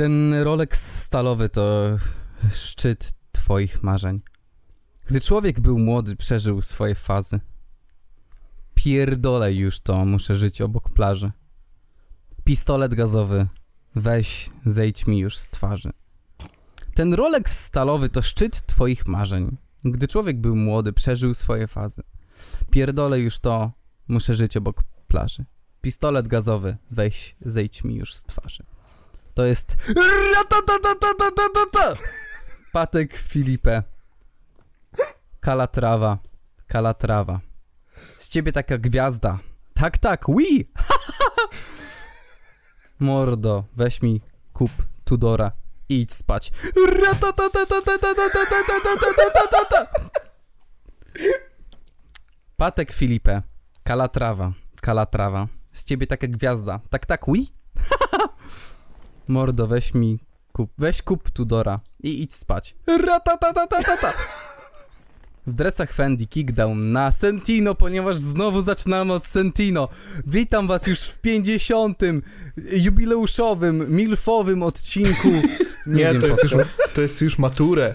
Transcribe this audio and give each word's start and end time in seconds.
Ten 0.00 0.34
Rolex 0.34 1.02
stalowy 1.02 1.48
to 1.48 1.96
szczyt 2.52 3.12
twoich 3.32 3.82
marzeń. 3.82 4.20
Gdy 5.06 5.20
człowiek 5.20 5.60
był 5.60 5.78
młody, 5.78 6.16
przeżył 6.16 6.62
swoje 6.62 6.94
fazy. 6.94 7.40
Pierdolej 8.74 9.56
już 9.56 9.80
to, 9.80 10.04
muszę 10.04 10.36
żyć 10.36 10.60
obok 10.60 10.90
plaży. 10.90 11.32
Pistolet 12.44 12.94
gazowy, 12.94 13.48
weź, 13.94 14.50
zejdź 14.66 15.06
mi 15.06 15.18
już 15.18 15.38
z 15.38 15.48
twarzy. 15.48 15.90
Ten 16.94 17.14
Rolex 17.14 17.64
stalowy 17.64 18.08
to 18.08 18.22
szczyt 18.22 18.66
twoich 18.66 19.06
marzeń. 19.06 19.56
Gdy 19.84 20.08
człowiek 20.08 20.40
był 20.40 20.56
młody, 20.56 20.92
przeżył 20.92 21.34
swoje 21.34 21.66
fazy. 21.66 22.02
Pierdolej 22.70 23.24
już 23.24 23.38
to, 23.38 23.72
muszę 24.08 24.34
żyć 24.34 24.56
obok 24.56 24.82
plaży. 25.06 25.44
Pistolet 25.80 26.28
gazowy, 26.28 26.76
weź, 26.90 27.36
zejdź 27.40 27.84
mi 27.84 27.94
już 27.94 28.14
z 28.14 28.24
twarzy. 28.24 28.64
To 29.40 29.46
jest... 29.46 29.76
Patek 32.72 33.16
Filipe. 33.16 33.82
Kalatrawa. 35.40 36.18
Kalatrawa. 36.66 37.40
Z 38.18 38.28
ciebie 38.28 38.52
taka 38.52 38.78
gwiazda. 38.78 39.38
Tak, 39.74 39.98
tak, 39.98 40.28
oui! 40.28 40.68
Mordo, 43.00 43.64
weź 43.76 44.02
mi 44.02 44.20
kup 44.52 44.70
Tudora 45.04 45.52
i 45.88 46.00
idź 46.00 46.12
spać. 46.12 46.52
Patek 52.56 52.92
Filipe. 52.92 53.42
Kalatrawa. 53.84 54.52
Kalatrawa. 54.80 55.48
Z 55.72 55.84
ciebie 55.84 56.06
taka 56.06 56.26
gwiazda. 56.26 56.80
Tak, 56.90 57.06
tak, 57.06 57.28
oui? 57.28 57.46
Mordo, 59.30 59.66
weź 59.66 59.94
mi 59.94 60.18
kup, 60.52 60.70
weź 60.78 61.02
kup 61.02 61.30
Tudora 61.30 61.80
i 62.02 62.22
idź 62.22 62.34
spać. 62.34 62.74
Ratatatatata. 63.06 64.12
W 65.46 65.52
dresach 65.54 65.92
Fendi 65.92 66.28
kickdown 66.28 66.92
na 66.92 67.12
Sentino, 67.12 67.74
ponieważ 67.74 68.18
znowu 68.18 68.60
zaczynamy 68.60 69.12
od 69.12 69.26
Sentino. 69.26 69.88
Witam 70.26 70.66
was 70.66 70.86
już 70.86 71.00
w 71.00 71.18
50. 71.18 72.02
jubileuszowym, 72.72 73.96
milfowym 73.96 74.62
odcinku. 74.62 75.28
Nie, 75.86 76.04
wiem, 76.04 76.20
to, 76.20 76.26
jest 76.26 76.42
już, 76.42 76.52
to 76.94 77.00
jest 77.00 77.20
już 77.20 77.38
maturę. 77.38 77.94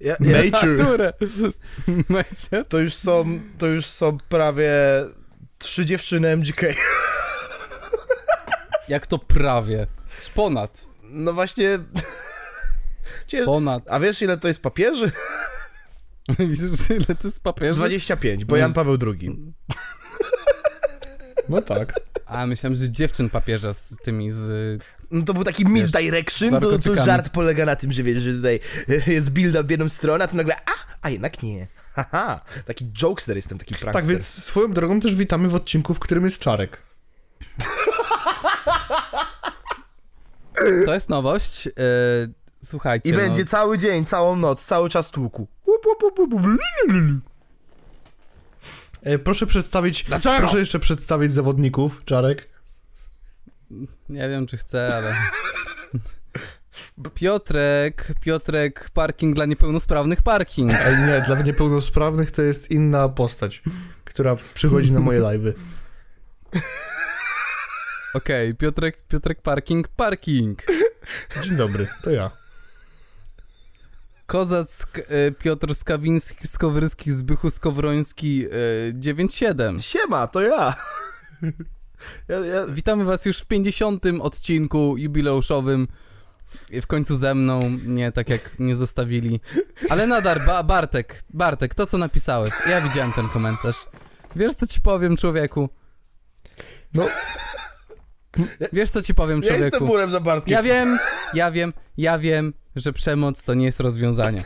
Ja, 0.00 0.16
ja. 0.20 0.50
Maturę. 0.50 1.12
To, 2.68 2.78
już 2.78 2.94
są, 2.94 3.40
to 3.58 3.66
już 3.66 3.86
są 3.86 4.18
prawie 4.28 4.72
trzy 5.58 5.86
dziewczyny 5.86 6.36
MGK. 6.36 6.62
Jak 8.88 9.06
to 9.06 9.18
prawie? 9.18 9.86
Z 10.20 10.30
ponad. 10.30 10.86
No 11.02 11.32
właśnie... 11.32 11.78
Ponad. 13.44 13.82
A 13.90 14.00
wiesz 14.00 14.22
ile 14.22 14.38
to 14.38 14.48
jest 14.48 14.62
papieży? 14.62 15.12
Widzisz, 16.38 16.90
ile 16.90 17.04
to 17.04 17.28
jest 17.28 17.42
papieru? 17.42 17.74
25, 17.74 18.44
bo 18.44 18.56
Jan 18.56 18.72
Paweł 18.72 18.98
II. 19.06 19.30
No 21.48 21.62
tak. 21.62 22.00
A, 22.26 22.46
myślałem, 22.46 22.76
że 22.76 22.90
dziewczyn 22.90 23.30
papieża 23.30 23.74
z 23.74 23.96
tymi 23.96 24.30
z... 24.30 24.82
No 25.10 25.22
to 25.22 25.34
był 25.34 25.44
taki 25.44 25.64
Wiesz, 25.64 25.72
misdirection, 25.72 26.60
to, 26.60 26.78
to 26.78 27.04
żart 27.04 27.28
polega 27.28 27.64
na 27.64 27.76
tym, 27.76 27.92
że 27.92 28.02
wiesz, 28.02 28.22
że 28.22 28.32
tutaj 28.32 28.60
jest 29.06 29.30
build-up 29.30 29.64
w 29.64 29.70
jedną 29.70 29.88
stronę, 29.88 30.24
a 30.24 30.28
tu 30.28 30.36
nagle, 30.36 30.56
a, 30.56 30.70
a 31.02 31.10
jednak 31.10 31.42
nie. 31.42 31.66
Haha, 31.94 32.40
taki 32.66 32.92
jokester 33.02 33.36
jestem, 33.36 33.58
taki 33.58 33.74
prankster. 33.74 34.02
Tak, 34.02 34.10
więc 34.10 34.26
swoją 34.26 34.72
drogą 34.72 35.00
też 35.00 35.14
witamy 35.14 35.48
w 35.48 35.54
odcinku, 35.54 35.94
w 35.94 35.98
którym 35.98 36.24
jest 36.24 36.38
Czarek. 36.38 36.82
To 40.84 40.94
jest 40.94 41.08
nowość. 41.08 41.66
E, 41.66 41.72
słuchajcie, 42.64 43.10
I 43.10 43.12
no, 43.12 43.18
będzie 43.18 43.44
cały 43.44 43.78
dzień, 43.78 44.04
całą 44.04 44.36
noc, 44.36 44.64
cały 44.64 44.88
czas 44.88 45.10
tłuku. 45.10 45.46
Proszę 49.24 49.46
przedstawić, 49.46 50.04
Dlaczego? 50.04 50.38
proszę 50.38 50.58
jeszcze 50.58 50.78
przedstawić 50.78 51.32
zawodników, 51.32 52.02
Czarek. 52.04 52.48
Nie 54.08 54.28
wiem, 54.28 54.46
czy 54.46 54.56
chcę, 54.56 54.96
ale... 54.96 55.16
Piotrek, 57.14 58.12
Piotrek, 58.20 58.90
parking 58.94 59.34
dla 59.34 59.46
niepełnosprawnych, 59.46 60.22
parking. 60.22 60.72
Ej, 60.74 60.98
nie, 60.98 61.22
dla 61.26 61.42
niepełnosprawnych 61.42 62.30
to 62.30 62.42
jest 62.42 62.70
inna 62.70 63.08
postać, 63.08 63.62
która 64.04 64.36
przychodzi 64.54 64.92
na 64.92 65.00
moje 65.00 65.20
live'y. 65.20 65.52
Okej, 68.14 68.54
Piotrek, 68.54 69.06
Piotrek, 69.08 69.42
parking, 69.42 69.88
parking. 69.88 70.62
Dzień 71.44 71.56
dobry, 71.56 71.88
to 72.02 72.10
ja. 72.10 72.30
Kozack, 74.26 74.98
e, 74.98 75.30
Piotr 75.30 75.74
Skawiński, 75.74 76.48
Skowryski, 76.48 77.12
Zbychu 77.12 77.50
Skowroński, 77.50 78.46
e, 78.46 78.48
97. 78.94 79.80
Siema, 79.80 80.26
to 80.26 80.40
ja. 80.40 80.74
ja, 82.28 82.38
ja. 82.38 82.66
Witamy 82.66 83.04
was 83.04 83.24
już 83.24 83.38
w 83.38 83.46
50. 83.46 84.04
odcinku 84.20 84.96
jubileuszowym. 84.96 85.88
W 86.82 86.86
końcu 86.86 87.16
ze 87.16 87.34
mną, 87.34 87.78
nie 87.86 88.12
tak 88.12 88.28
jak 88.28 88.58
mnie 88.58 88.74
zostawili. 88.74 89.40
Ale 89.88 90.06
nadal, 90.06 90.40
ba 90.46 90.62
Bartek, 90.62 91.22
Bartek, 91.30 91.74
to 91.74 91.86
co 91.86 91.98
napisałeś, 91.98 92.52
ja 92.68 92.80
widziałem 92.80 93.12
ten 93.12 93.28
komentarz. 93.28 93.86
Wiesz 94.36 94.54
co 94.54 94.66
ci 94.66 94.80
powiem, 94.80 95.16
człowieku? 95.16 95.68
No, 96.94 97.06
Wiesz 98.72 98.90
co 98.90 99.02
ci 99.02 99.14
powiem, 99.14 99.42
Ja 99.42 99.52
jestem 99.52 99.70
człowieku? 99.70 99.86
murem 99.86 100.10
za 100.10 100.20
Bartkiem. 100.20 100.52
Ja 100.52 100.62
wiem, 100.62 100.98
ja 101.34 101.50
wiem, 101.50 101.72
ja 101.96 102.18
wiem, 102.18 102.52
że 102.76 102.92
przemoc 102.92 103.44
to 103.44 103.54
nie 103.54 103.66
jest 103.66 103.80
rozwiązanie. 103.80 104.44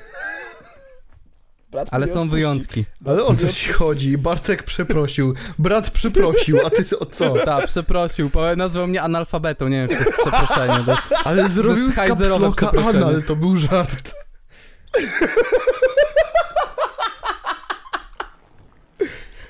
Brat 1.70 1.88
Ale 1.90 2.08
są 2.08 2.28
wyjątki. 2.28 2.84
ale 3.06 3.24
o 3.24 3.34
co 3.36 3.48
ci 3.48 3.68
chodzi? 3.72 4.18
Bartek 4.18 4.62
przeprosił, 4.62 5.34
brat 5.58 5.90
przeprosił, 5.90 6.66
a 6.66 6.70
ty 6.70 6.98
o 6.98 7.06
co? 7.06 7.34
Tak, 7.44 7.66
przeprosił, 7.66 8.30
nazwał 8.56 8.86
mnie 8.86 9.02
analfabetą, 9.02 9.68
nie 9.68 9.76
wiem, 9.76 9.88
czy 9.88 9.94
to 9.96 10.00
jest 10.10 10.16
przeproszenie. 10.18 10.84
Bo... 10.86 10.96
Ale 11.24 11.48
zrobił 11.48 11.92
z 11.92 11.96
kapsloka 11.96 12.70
anal, 12.88 13.22
to 13.22 13.36
był 13.36 13.56
żart. 13.56 14.14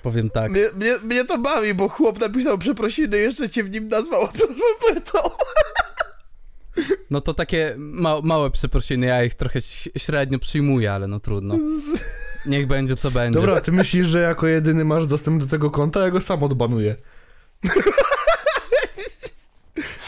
Powiem 0.05 0.31
tak. 0.31 0.51
Mnie, 0.51 0.71
mnie, 0.75 0.99
mnie 0.99 1.25
to 1.25 1.39
bawi, 1.39 1.75
bo 1.75 1.89
chłop 1.89 2.21
napisał 2.21 2.59
przeprosiny, 2.59 3.19
jeszcze 3.19 3.51
cię 3.51 3.65
w 3.65 3.71
nim 3.71 3.89
nazwał. 3.89 4.29
No 7.11 7.21
to 7.21 7.35
takie 7.35 7.75
ma 7.79 8.21
małe 8.21 8.51
przeprosiny, 8.51 9.07
ja 9.07 9.25
ich 9.25 9.35
trochę 9.35 9.61
średnio 9.99 10.39
przyjmuję, 10.39 10.93
ale 10.93 11.09
no 11.09 11.21
trudno. 11.21 11.59
Niech 12.47 12.67
będzie 12.67 12.97
co 12.97 13.11
będzie. 13.11 13.39
Dobra, 13.39 13.61
ty 13.61 13.73
myślisz, 13.73 14.07
że 14.07 14.21
jako 14.21 14.47
jedyny 14.47 14.85
masz 14.85 15.07
dostęp 15.07 15.43
do 15.43 15.49
tego 15.49 15.71
konta, 15.71 16.01
ja 16.01 16.11
go 16.11 16.21
sam 16.21 16.43
odbanuję. 16.43 16.97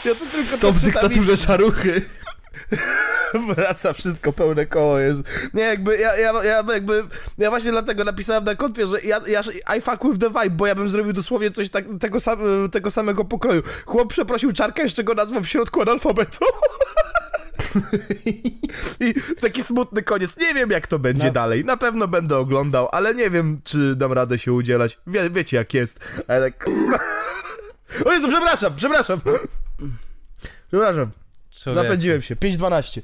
Ja 0.05 0.15
to 0.15 0.25
tylko 0.31 0.57
Stop 0.57 0.75
dyktaturze 0.75 1.37
czaruchy. 1.37 2.01
wraca 3.55 3.93
wszystko, 3.93 4.33
pełne 4.33 4.65
koło 4.65 4.99
jest. 4.99 5.23
Nie, 5.53 5.63
jakby, 5.63 5.97
ja, 5.97 6.17
ja, 6.17 6.43
ja 6.43 6.63
jakby, 6.73 7.03
ja 7.37 7.49
właśnie 7.49 7.71
dlatego 7.71 8.03
napisałem 8.03 8.43
na 8.43 8.55
konfie, 8.55 8.87
że 8.87 9.01
ja, 9.01 9.21
ja 9.27 9.41
I 9.77 9.81
fuck 9.81 10.03
with 10.03 10.19
the 10.19 10.29
vibe, 10.29 10.49
bo 10.49 10.67
ja 10.67 10.75
bym 10.75 10.89
zrobił 10.89 11.13
dosłownie 11.13 11.51
coś 11.51 11.69
tak, 11.69 11.85
tego, 11.99 12.19
sam, 12.19 12.39
tego 12.71 12.91
samego 12.91 13.25
pokroju. 13.25 13.61
Chłop 13.85 14.09
przeprosił 14.09 14.53
Czarka, 14.53 14.83
jeszcze 14.83 15.03
go 15.03 15.13
nazwał 15.13 15.43
w 15.43 15.47
środku 15.47 15.81
analfabetą. 15.81 16.45
I 18.99 19.13
taki 19.41 19.63
smutny 19.63 20.03
koniec. 20.03 20.37
Nie 20.37 20.53
wiem, 20.53 20.69
jak 20.71 20.87
to 20.87 20.99
będzie 20.99 21.27
No. 21.27 21.33
dalej. 21.33 21.65
Na 21.65 21.77
pewno 21.77 22.07
będę 22.07 22.37
oglądał, 22.37 22.89
ale 22.91 23.15
nie 23.15 23.29
wiem, 23.29 23.61
czy 23.63 23.95
dam 23.95 24.13
radę 24.13 24.37
się 24.37 24.53
udzielać. 24.53 24.99
Wie, 25.07 25.29
wiecie, 25.29 25.57
jak 25.57 25.73
jest. 25.73 25.99
Ale 26.27 26.51
tak... 26.51 26.65
O 28.05 28.13
Jezu, 28.13 28.27
przepraszam, 28.27 28.73
przepraszam. 28.75 29.21
Przepraszam, 30.67 31.11
Człowieku. 31.63 31.83
zapędziłem 31.83 32.21
się. 32.21 32.35
5.12. 32.35 33.01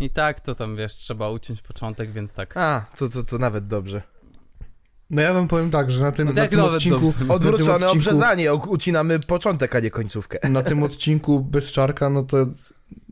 I 0.00 0.10
tak 0.10 0.40
to 0.40 0.54
tam, 0.54 0.76
wiesz, 0.76 0.94
trzeba 0.94 1.30
uciąć 1.30 1.62
początek, 1.62 2.12
więc 2.12 2.34
tak. 2.34 2.56
A, 2.56 2.86
to, 2.98 3.08
to, 3.08 3.24
to 3.24 3.38
nawet 3.38 3.66
dobrze. 3.66 4.02
No 5.10 5.22
ja 5.22 5.32
wam 5.34 5.48
powiem 5.48 5.70
tak, 5.70 5.90
że 5.90 6.00
na 6.00 6.12
tym, 6.12 6.26
No 6.28 6.34
to 6.34 6.40
na 6.40 6.48
tym 6.48 6.58
nawet 6.58 6.74
odcinku... 6.74 7.00
dobrze. 7.00 7.18
Na 7.18 7.24
tym 7.24 7.30
Odwrócone 7.30 7.72
odcinku, 7.74 7.92
obrzezanie, 7.92 8.54
ucinamy 8.54 9.20
początek, 9.20 9.74
a 9.74 9.80
nie 9.80 9.90
końcówkę. 9.90 10.48
na 10.48 10.62
tym 10.62 10.82
odcinku 10.88 11.40
bez 11.40 11.72
czarka, 11.72 12.10
no 12.10 12.22
to 12.22 12.46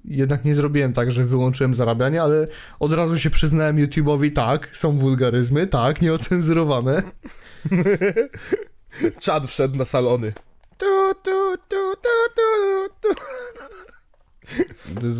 jednak 0.04 0.44
nie 0.44 0.54
zrobiłem 0.54 0.92
tak, 0.92 1.12
że 1.12 1.24
wyłączyłem 1.24 1.74
zarabianie, 1.74 2.22
ale 2.22 2.48
od 2.80 2.92
razu 2.92 3.18
się 3.18 3.30
przyznałem 3.30 3.76
YouTube'owi, 3.76 4.32
tak, 4.32 4.76
są 4.76 4.98
wulgaryzmy, 4.98 5.66
tak, 5.66 6.02
nieocenzurowane. 6.02 7.02
Czad 9.20 9.46
wszedł 9.46 9.76
na 9.78 9.84
salony. 9.84 10.32
Tu, 10.78 11.14
tu, 11.22 11.56
tu, 11.68 11.76
tu, 12.02 12.08
tu, 12.36 13.08
tu. 13.08 13.14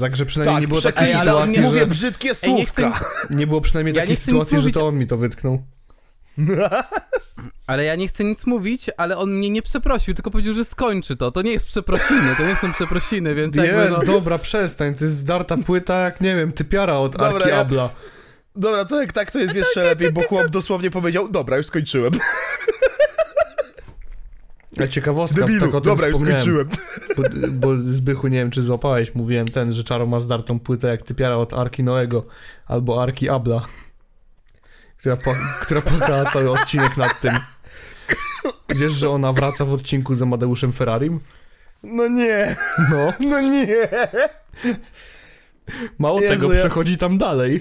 Także 0.00 0.26
przynajmniej 0.26 0.56
Tak, 0.56 0.60
nie 0.62 0.68
było 0.68 0.80
takiej 0.82 1.06
Ej, 1.08 1.14
ale 1.14 1.24
sytuacji, 1.30 1.52
nie 1.52 1.60
mówię 1.60 1.80
że... 1.80 1.86
brzydkie 1.86 2.32
Ej, 2.42 2.54
nie 2.54 2.66
chcę- 2.66 2.82
słówka. 2.82 3.10
Nie 3.30 3.46
było 3.46 3.60
przynajmniej 3.60 3.94
Ja 3.94 4.02
takiej 4.02 4.16
sytuacji, 4.16 4.54
nic 4.56 4.62
że 4.62 4.68
mówić- 4.68 4.74
to 4.74 4.86
on 4.86 4.98
mi 4.98 5.06
to 5.06 5.16
wytknął. 5.16 5.62
Ale 7.66 7.84
ja 7.84 7.94
nie 7.94 8.08
chcę 8.08 8.24
nic 8.24 8.46
mówić, 8.46 8.90
ale 8.96 9.16
on 9.18 9.30
mnie 9.32 9.50
nie 9.50 9.62
przeprosił, 9.62 10.14
tylko 10.14 10.30
powiedział, 10.30 10.54
że 10.54 10.64
skończy 10.64 11.16
to. 11.16 11.30
To 11.32 11.42
nie 11.42 11.52
jest 11.52 11.66
przeprosiny, 11.66 12.34
to 12.36 12.46
nie 12.46 12.56
są 12.56 12.72
przeprosiny, 12.72 13.34
więc 13.34 13.56
jakby 13.56 13.82
Jest, 13.82 13.90
no... 13.98 14.04
dobra, 14.04 14.38
przestań, 14.38 14.94
to 14.94 15.04
jest 15.04 15.16
zdarta 15.16 15.56
płyta 15.56 15.98
jak, 16.00 16.20
nie 16.20 16.36
wiem, 16.36 16.52
typiara 16.52 16.96
od 16.96 17.12
Dobra, 17.16 17.28
Arki 17.36 17.48
ja- 17.48 17.58
Abla. 17.60 17.90
Dobra, 18.56 18.84
to 18.84 19.00
jak 19.00 19.12
tak, 19.12 19.30
to 19.30 19.38
jest 19.38 19.56
jeszcze 19.56 19.82
lepiej, 19.84 20.12
bo 20.12 20.22
chłop 20.22 20.46
dosłownie 20.48 20.90
powiedział, 20.90 21.28
dobra, 21.28 21.56
już 21.56 21.66
skończyłem. 21.66 22.12
A 24.80 24.86
ciekawostka, 24.88 25.40
Debilu, 25.40 25.60
tak 25.60 25.74
o 25.74 25.80
tym 25.80 25.92
dobra, 25.92 26.08
już 26.08 26.16
skończyłem. 26.16 26.68
Bo, 27.16 27.22
bo 27.50 27.76
Zbychu, 27.76 28.28
nie 28.28 28.38
wiem 28.38 28.50
czy 28.50 28.62
złapałeś, 28.62 29.14
mówiłem 29.14 29.48
ten, 29.48 29.72
że 29.72 29.84
Czaro 29.84 30.06
ma 30.06 30.20
zdartą 30.20 30.60
płytę 30.60 30.88
jak 30.88 31.02
typiara 31.02 31.36
od 31.36 31.52
Arki 31.52 31.82
Noego 31.84 32.26
albo 32.66 33.02
Arki 33.02 33.28
Abla, 33.28 33.66
która, 34.96 35.16
po, 35.16 35.34
która 35.60 35.80
płakała 35.82 36.30
cały 36.30 36.50
odcinek 36.50 36.96
nad 36.96 37.20
tym. 37.20 37.34
Wiesz, 38.76 38.92
że 38.92 39.10
ona 39.10 39.32
wraca 39.32 39.64
w 39.64 39.72
odcinku 39.72 40.14
z 40.14 40.22
Amadeuszem 40.22 40.72
Ferrarim? 40.72 41.20
No 41.82 42.08
nie, 42.08 42.56
No, 42.90 43.12
no 43.20 43.40
nie. 43.40 43.88
mało 45.98 46.20
Jezu, 46.20 46.34
tego, 46.34 46.52
ja- 46.52 46.60
przechodzi 46.60 46.98
tam 46.98 47.18
dalej. 47.18 47.60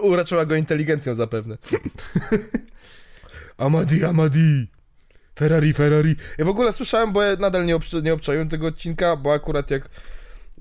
Uraczyła 0.00 0.46
go 0.46 0.54
inteligencją 0.54 1.14
zapewne. 1.14 1.58
Amadi, 3.58 4.04
Amadi. 4.04 4.68
Ferrari, 5.38 5.72
Ferrari. 5.72 6.16
Ja 6.38 6.44
w 6.44 6.48
ogóle 6.48 6.72
słyszałem, 6.72 7.12
bo 7.12 7.22
ja 7.22 7.36
nadal 7.36 7.66
nie, 7.66 7.76
obcz- 7.76 8.02
nie 8.02 8.14
obczaiłem 8.14 8.48
tego 8.48 8.66
odcinka, 8.66 9.16
bo 9.16 9.32
akurat 9.32 9.70
jak, 9.70 9.88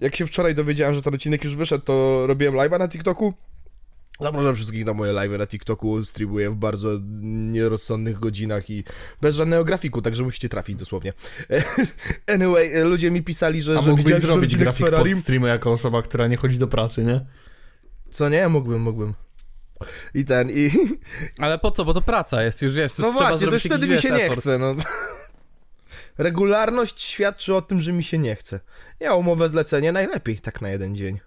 jak 0.02 0.16
się 0.16 0.28
wczoraj 0.28 0.56
dowiedziałem, 0.56 0.94
że 0.96 1.02
ten 1.02 1.14
odcinek 1.14 1.44
już 1.44 1.56
wyszedł, 1.56 1.84
to 1.84 2.28
robiłem 2.28 2.56
live'a 2.56 2.80
na 2.80 2.88
TikToku. 2.88 3.34
Zapraszam 4.22 4.56
wszystkich 4.56 4.86
na 4.86 4.94
moje 4.94 5.14
live'y 5.14 5.38
na 5.38 5.48
TikToku, 5.48 6.06
streamuję 6.06 6.50
w 6.50 6.56
bardzo 6.56 6.90
nierozsądnych 7.52 8.20
godzinach 8.20 8.70
i 8.70 8.84
bez 9.22 9.36
żadnego 9.36 9.64
grafiku, 9.64 10.02
także 10.02 10.24
musicie 10.24 10.50
trafić 10.50 10.76
dosłownie. 10.76 11.14
Anyway, 12.34 12.84
ludzie 12.84 13.12
mi 13.12 13.24
pisali, 13.24 13.62
że, 13.62 13.78
A 13.78 13.82
że 13.82 13.90
mógłbyś 13.90 14.16
zrobić 14.16 14.58
grafik 14.58 14.90
pod 14.90 15.14
streamy 15.14 15.48
jako 15.48 15.72
osoba, 15.72 16.02
która 16.02 16.28
nie 16.28 16.38
chodzi 16.38 16.58
do 16.58 16.68
pracy, 16.68 17.04
nie? 17.04 17.26
Co 18.10 18.30
nie? 18.30 18.48
Mógłbym, 18.48 18.82
mógłbym. 18.82 19.14
I 20.14 20.26
ten, 20.26 20.50
i... 20.50 20.72
Ale 21.40 21.60
po 21.60 21.72
co, 21.72 21.86
bo 21.86 21.94
to 21.94 22.02
praca 22.02 22.44
jest, 22.44 22.62
już 22.62 22.74
wiesz, 22.74 22.92
już 22.92 23.08
No 23.08 23.12
właśnie, 23.12 23.48
to 23.48 23.54
już 23.54 23.64
wtedy 23.64 23.88
mi 23.88 23.98
się 23.98 24.12
nie 24.12 24.30
chce, 24.30 24.58
no. 24.58 24.76
Regularność 26.18 27.02
świadczy 27.02 27.56
o 27.56 27.62
tym, 27.62 27.82
że 27.82 27.94
mi 27.94 28.04
się 28.04 28.18
nie 28.18 28.36
chce. 28.36 28.60
Ja 29.00 29.14
umowę 29.14 29.50
zlecenie 29.50 29.92
najlepiej, 29.92 30.40
tak 30.40 30.62
na 30.62 30.70
jeden 30.70 30.96
dzień. 30.96 31.20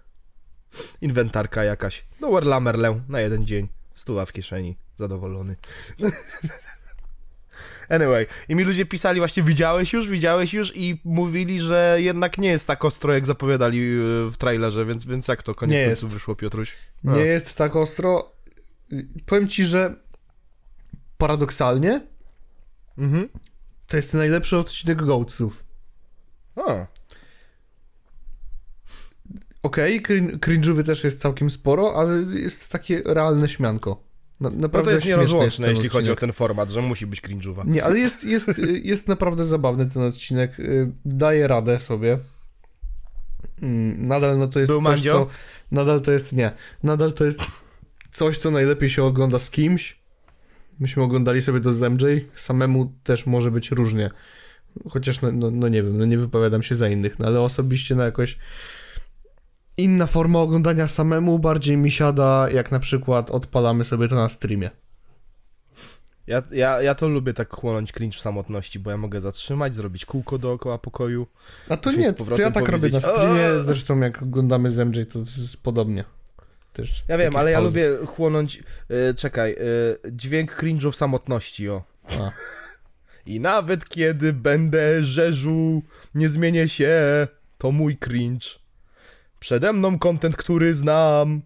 Inwentarka 1.01 1.63
jakaś. 1.63 2.05
No 2.21 2.39
Lamerlę 2.39 3.01
na 3.09 3.21
jeden 3.21 3.45
dzień. 3.45 3.67
Stuwa 3.93 4.25
w 4.25 4.31
kieszeni. 4.31 4.77
Zadowolony. 4.97 5.55
Anyway, 7.89 8.27
i 8.49 8.55
mi 8.55 8.63
ludzie 8.63 8.85
pisali 8.85 9.19
właśnie, 9.19 9.43
widziałeś 9.43 9.93
już, 9.93 10.09
widziałeś 10.09 10.53
już 10.53 10.75
i 10.75 11.01
mówili, 11.03 11.61
że 11.61 11.97
jednak 11.99 12.37
nie 12.37 12.49
jest 12.49 12.67
tak 12.67 12.85
ostro, 12.85 13.13
jak 13.13 13.25
zapowiadali 13.25 13.77
yy, 13.77 14.29
w 14.29 14.35
trailerze, 14.37 14.85
więc, 14.85 15.05
więc 15.05 15.27
jak 15.27 15.43
to 15.43 15.55
koniec 15.55 15.79
Nie 15.79 15.85
końców 15.85 16.03
jest. 16.03 16.13
wyszło, 16.13 16.35
Piotruś? 16.35 16.73
Nie 17.03 17.21
jest 17.21 17.57
tak 17.57 17.75
ostro. 17.75 18.31
Powiem 19.25 19.47
ci, 19.47 19.65
że 19.65 19.95
paradoksalnie 21.17 22.01
Mhm. 22.97 23.29
to 23.87 23.97
jest 23.97 24.13
najlepszy 24.13 24.57
odcinek 24.57 25.03
Goatsów. 25.03 25.63
A, 26.55 26.85
Okej, 29.63 29.99
okay, 29.99 30.21
cringe'owy 30.21 30.83
też 30.83 31.03
jest 31.03 31.21
całkiem 31.21 31.49
sporo, 31.49 31.95
ale 31.95 32.21
jest 32.21 32.71
takie 32.71 33.01
realne 33.05 33.49
śmianko. 33.49 34.03
Na, 34.39 34.49
no 34.49 34.55
naprawdę 34.55 34.91
to 34.91 34.95
jest 34.95 35.05
nierozłączne, 35.05 35.69
jeśli 35.69 35.89
chodzi 35.89 36.11
o 36.11 36.15
ten 36.15 36.33
format, 36.33 36.69
że 36.69 36.81
musi 36.81 37.07
być 37.07 37.21
cringe'owa. 37.21 37.67
Nie, 37.67 37.83
ale 37.83 37.99
jest, 37.99 38.23
jest, 38.23 38.61
jest 38.83 39.07
naprawdę 39.07 39.45
zabawny 39.45 39.85
ten 39.85 40.03
odcinek. 40.03 40.59
Y, 40.59 40.91
Daje 41.05 41.47
radę 41.47 41.79
sobie. 41.79 42.19
Mm, 43.61 44.07
Nadal 44.07 44.37
no 44.37 44.47
to 44.47 44.59
jest 44.59 44.71
Był 44.71 44.79
coś, 44.79 44.87
Mandzio? 44.87 45.11
co... 45.11 45.27
Nadal 45.71 46.01
to 46.01 46.11
jest, 46.11 46.33
nie. 46.33 46.51
Nadal 46.83 47.13
to 47.13 47.25
jest 47.25 47.41
coś, 48.11 48.37
co 48.37 48.51
najlepiej 48.51 48.89
się 48.89 49.03
ogląda 49.03 49.39
z 49.39 49.49
kimś. 49.49 49.99
Myśmy 50.79 51.03
oglądali 51.03 51.41
sobie 51.41 51.59
to 51.59 51.73
z 51.73 51.81
MJ. 51.81 52.05
Samemu 52.35 52.93
też 53.03 53.25
może 53.25 53.51
być 53.51 53.71
różnie. 53.71 54.09
Chociaż, 54.89 55.21
no, 55.21 55.31
no, 55.31 55.51
no 55.51 55.67
nie 55.67 55.83
wiem, 55.83 55.97
no 55.97 56.05
nie 56.05 56.17
wypowiadam 56.17 56.63
się 56.63 56.75
za 56.75 56.89
innych, 56.89 57.19
no 57.19 57.27
ale 57.27 57.41
osobiście 57.41 57.95
na 57.95 58.05
jakoś 58.05 58.37
inna 59.77 60.07
forma 60.07 60.39
oglądania 60.39 60.87
samemu 60.87 61.39
bardziej 61.39 61.77
mi 61.77 61.91
siada, 61.91 62.47
jak 62.53 62.71
na 62.71 62.79
przykład 62.79 63.31
odpalamy 63.31 63.83
sobie 63.83 64.07
to 64.07 64.15
na 64.15 64.29
streamie. 64.29 64.69
Ja, 66.27 66.43
ja, 66.51 66.81
ja 66.81 66.95
to 66.95 67.07
lubię 67.07 67.33
tak 67.33 67.53
chłonąć 67.53 67.91
cringe 67.91 68.17
w 68.17 68.21
samotności, 68.21 68.79
bo 68.79 68.91
ja 68.91 68.97
mogę 68.97 69.21
zatrzymać, 69.21 69.75
zrobić 69.75 70.05
kółko 70.05 70.37
dookoła 70.37 70.77
pokoju. 70.77 71.27
A 71.69 71.77
to 71.77 71.91
nie, 71.91 72.13
to 72.13 72.41
ja 72.41 72.51
tak 72.51 72.67
robię 72.67 72.89
na 72.89 72.99
streamie, 72.99 73.49
zresztą 73.59 73.99
jak 73.99 74.23
oglądamy 74.23 74.69
z 74.69 74.79
MJ, 74.79 75.01
to 75.05 75.19
jest 75.19 75.63
podobnie. 75.63 76.03
Też 76.73 77.03
Ja 77.07 77.17
wiem, 77.17 77.35
ale 77.35 77.51
ja 77.51 77.57
pauzy. 77.61 77.67
lubię 77.67 78.05
chłonąć, 78.05 78.63
y, 79.09 79.13
czekaj, 79.15 79.51
y, 80.05 80.11
dźwięk 80.11 80.57
cringe'u 80.61 80.91
w 80.91 80.95
samotności, 80.95 81.69
o. 81.69 81.83
A. 82.21 82.31
I 83.25 83.39
nawet 83.39 83.89
kiedy 83.89 84.33
będę 84.33 85.03
rzeżu, 85.03 85.83
nie 86.15 86.29
zmienię 86.29 86.67
się, 86.67 87.27
to 87.57 87.71
mój 87.71 87.97
cringe. 87.97 88.47
Przede 89.39 89.73
mną 89.73 89.99
content, 89.99 90.37
który 90.37 90.73
znam, 90.73 91.41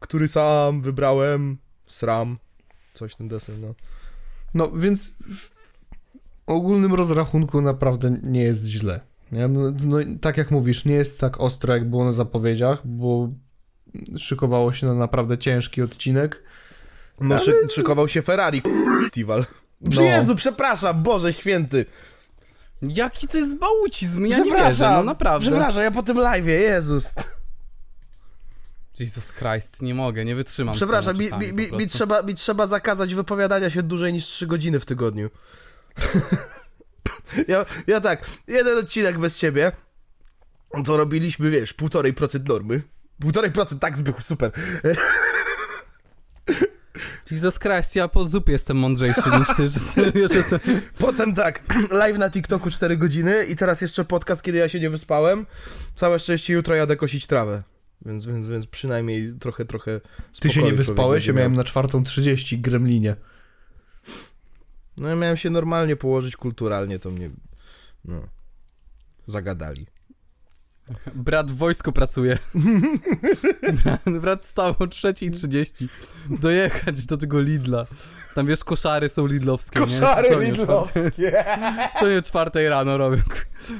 który 0.00 0.28
sam 0.28 0.82
wybrałem, 0.82 1.58
sram. 1.86 2.38
Coś 2.94 3.14
ten 3.14 3.28
desen, 3.28 3.60
no. 3.60 3.74
No 4.54 4.70
więc 4.72 5.06
w 5.34 5.50
ogólnym 6.46 6.94
rozrachunku 6.94 7.60
naprawdę 7.60 8.16
nie 8.22 8.42
jest 8.42 8.66
źle. 8.66 9.00
No, 9.32 9.48
no, 9.84 9.96
tak 10.20 10.36
jak 10.36 10.50
mówisz, 10.50 10.84
nie 10.84 10.94
jest 10.94 11.20
tak 11.20 11.40
ostro 11.40 11.72
jak 11.74 11.90
było 11.90 12.04
na 12.04 12.12
zapowiedziach, 12.12 12.86
bo 12.86 13.28
szykowało 14.18 14.72
się 14.72 14.86
na 14.86 14.94
naprawdę 14.94 15.38
ciężki 15.38 15.82
odcinek. 15.82 16.42
No, 17.20 17.38
szy, 17.38 17.54
szykował 17.74 18.08
się 18.08 18.22
Ferrari, 18.22 18.62
festiwal. 19.02 19.46
No. 19.80 20.02
Jezu, 20.02 20.34
przepraszam, 20.34 21.02
Boże 21.02 21.32
święty. 21.32 21.86
Jaki 22.82 23.28
to 23.28 23.38
jest 23.38 23.58
bałcizm? 23.58 24.26
Ja 24.26 24.38
nie 24.38 24.44
Przepraszam, 24.44 24.70
wierzę, 24.70 24.90
no 24.90 25.02
naprawdę. 25.02 25.50
Przepraszam, 25.50 25.82
ja 25.82 25.90
po 25.90 26.02
tym 26.02 26.16
live'ie, 26.16 26.48
Jezus. 26.48 27.14
Jesus 29.00 29.32
Christ, 29.32 29.82
nie 29.82 29.94
mogę, 29.94 30.24
nie 30.24 30.36
wytrzymam. 30.36 30.74
Przepraszam, 30.74 31.18
mi, 31.18 31.30
mi, 31.38 31.52
mi, 31.52 31.72
mi, 31.72 31.88
trzeba, 31.88 32.22
mi 32.22 32.34
trzeba 32.34 32.66
zakazać 32.66 33.14
wypowiadania 33.14 33.70
się 33.70 33.82
dłużej 33.82 34.12
niż 34.12 34.26
3 34.26 34.46
godziny 34.46 34.80
w 34.80 34.84
tygodniu. 34.84 35.30
ja, 37.48 37.66
ja 37.86 38.00
tak, 38.00 38.30
jeden 38.46 38.78
odcinek 38.78 39.18
bez 39.18 39.38
ciebie, 39.38 39.72
to 40.84 40.96
robiliśmy, 40.96 41.50
wiesz, 41.50 41.74
1,5% 41.74 42.48
normy. 42.48 42.82
1,5% 43.24 43.78
tak 43.78 43.96
zbychu, 43.96 44.22
super. 44.22 44.52
Jesus 47.30 47.58
Christ, 47.58 47.96
ja 47.96 48.08
po 48.08 48.24
zupie 48.24 48.52
jestem 48.52 48.76
mądrzejszy 48.76 49.30
niż 49.38 49.56
ty, 49.56 49.68
że 49.68 49.80
serio, 49.80 50.28
że 50.34 50.42
se... 50.42 50.60
Potem 50.98 51.34
tak, 51.34 51.62
live 51.90 52.18
na 52.18 52.30
TikToku 52.30 52.70
4 52.70 52.96
godziny 52.96 53.44
i 53.44 53.56
teraz 53.56 53.80
jeszcze 53.80 54.04
podcast, 54.04 54.42
kiedy 54.42 54.58
ja 54.58 54.68
się 54.68 54.80
nie 54.80 54.90
wyspałem. 54.90 55.46
Całe 55.94 56.18
szczęście 56.18 56.52
jutro 56.52 56.74
jadę 56.74 56.96
kosić 56.96 57.26
trawę. 57.26 57.62
Więc, 58.06 58.26
więc, 58.26 58.48
więc 58.48 58.66
przynajmniej 58.66 59.34
trochę, 59.40 59.64
trochę 59.64 60.00
Ty 60.40 60.50
się 60.50 60.62
nie 60.62 60.72
wyspałeś, 60.72 61.26
ja 61.26 61.32
miałem 61.32 61.52
miał. 61.52 61.58
na 61.58 61.64
czwartą 61.64 62.04
30 62.04 62.58
gremlinie. 62.58 63.16
No 64.96 65.08
ja 65.08 65.16
miałem 65.16 65.36
się 65.36 65.50
normalnie 65.50 65.96
położyć 65.96 66.36
kulturalnie, 66.36 66.98
to 66.98 67.10
mnie, 67.10 67.30
no, 68.04 68.22
zagadali. 69.26 69.86
Brat 71.14 71.50
w 71.50 71.56
wojsku 71.56 71.92
pracuje. 71.92 72.38
Brat 74.20 74.42
wstał 74.42 74.68
o 74.68 74.84
3.30 74.84 75.88
dojechać 76.30 77.06
do 77.06 77.16
tego 77.16 77.40
Lidla. 77.40 77.86
Tam 78.34 78.46
wiesz, 78.46 78.64
koszary 78.64 79.08
są 79.08 79.26
lidlowskie, 79.26 79.80
nie? 79.80 79.86
Co 79.86 79.92
czwarte- 79.92 80.28
Co 82.00 82.08
nie 82.08 82.18
o 82.18 82.22
czwartej 82.22 82.68
rano 82.68 82.96
robią. 82.96 83.22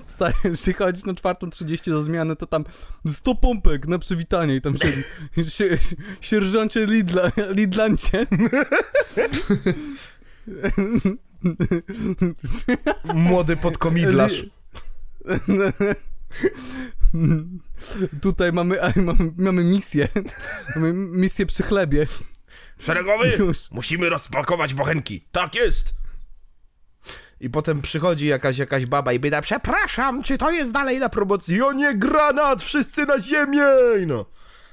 Wstajesz 0.06 0.68
i 0.68 0.72
chodzisz 0.72 1.04
na 1.04 1.14
czwartą 1.14 1.50
30 1.50 1.90
do 1.90 2.02
zmiany, 2.02 2.36
to 2.36 2.46
tam 2.46 2.64
100 3.08 3.34
pompek 3.34 3.86
na 3.88 3.98
przywitanie 3.98 4.56
i 4.56 4.60
tam 4.60 4.74
siedzi 4.76 5.02
sie, 5.50 5.78
sierżancie 6.20 6.86
Lidla, 6.86 7.32
Lidlancie. 7.50 8.26
Młody 13.14 13.56
podkomidlarz. 13.56 14.46
Tutaj 18.22 18.52
mamy, 18.52 18.82
a, 18.82 18.92
mamy, 18.96 19.32
mamy 19.36 19.64
misję. 19.64 20.08
Mamy 20.74 20.92
misję 20.92 21.46
przy 21.46 21.62
chlebie. 21.62 22.06
Szeregowy! 22.78 23.32
Już. 23.38 23.70
Musimy 23.70 24.08
rozpakować 24.08 24.74
bochenki. 24.74 25.24
Tak 25.32 25.54
jest! 25.54 25.94
I 27.40 27.50
potem 27.50 27.82
przychodzi 27.82 28.26
jakaś, 28.26 28.58
jakaś 28.58 28.86
baba 28.86 29.12
i 29.12 29.20
pyta, 29.20 29.42
przepraszam, 29.42 30.22
czy 30.22 30.38
to 30.38 30.50
jest 30.50 30.72
dalej 30.72 30.98
na 30.98 31.08
promocji? 31.08 31.62
O 31.62 31.72
nie, 31.72 31.94
granat! 31.94 32.62
Wszyscy 32.62 33.06
na 33.06 33.18
ziemię! 33.18 33.64
I 34.02 34.06
no. 34.06 34.26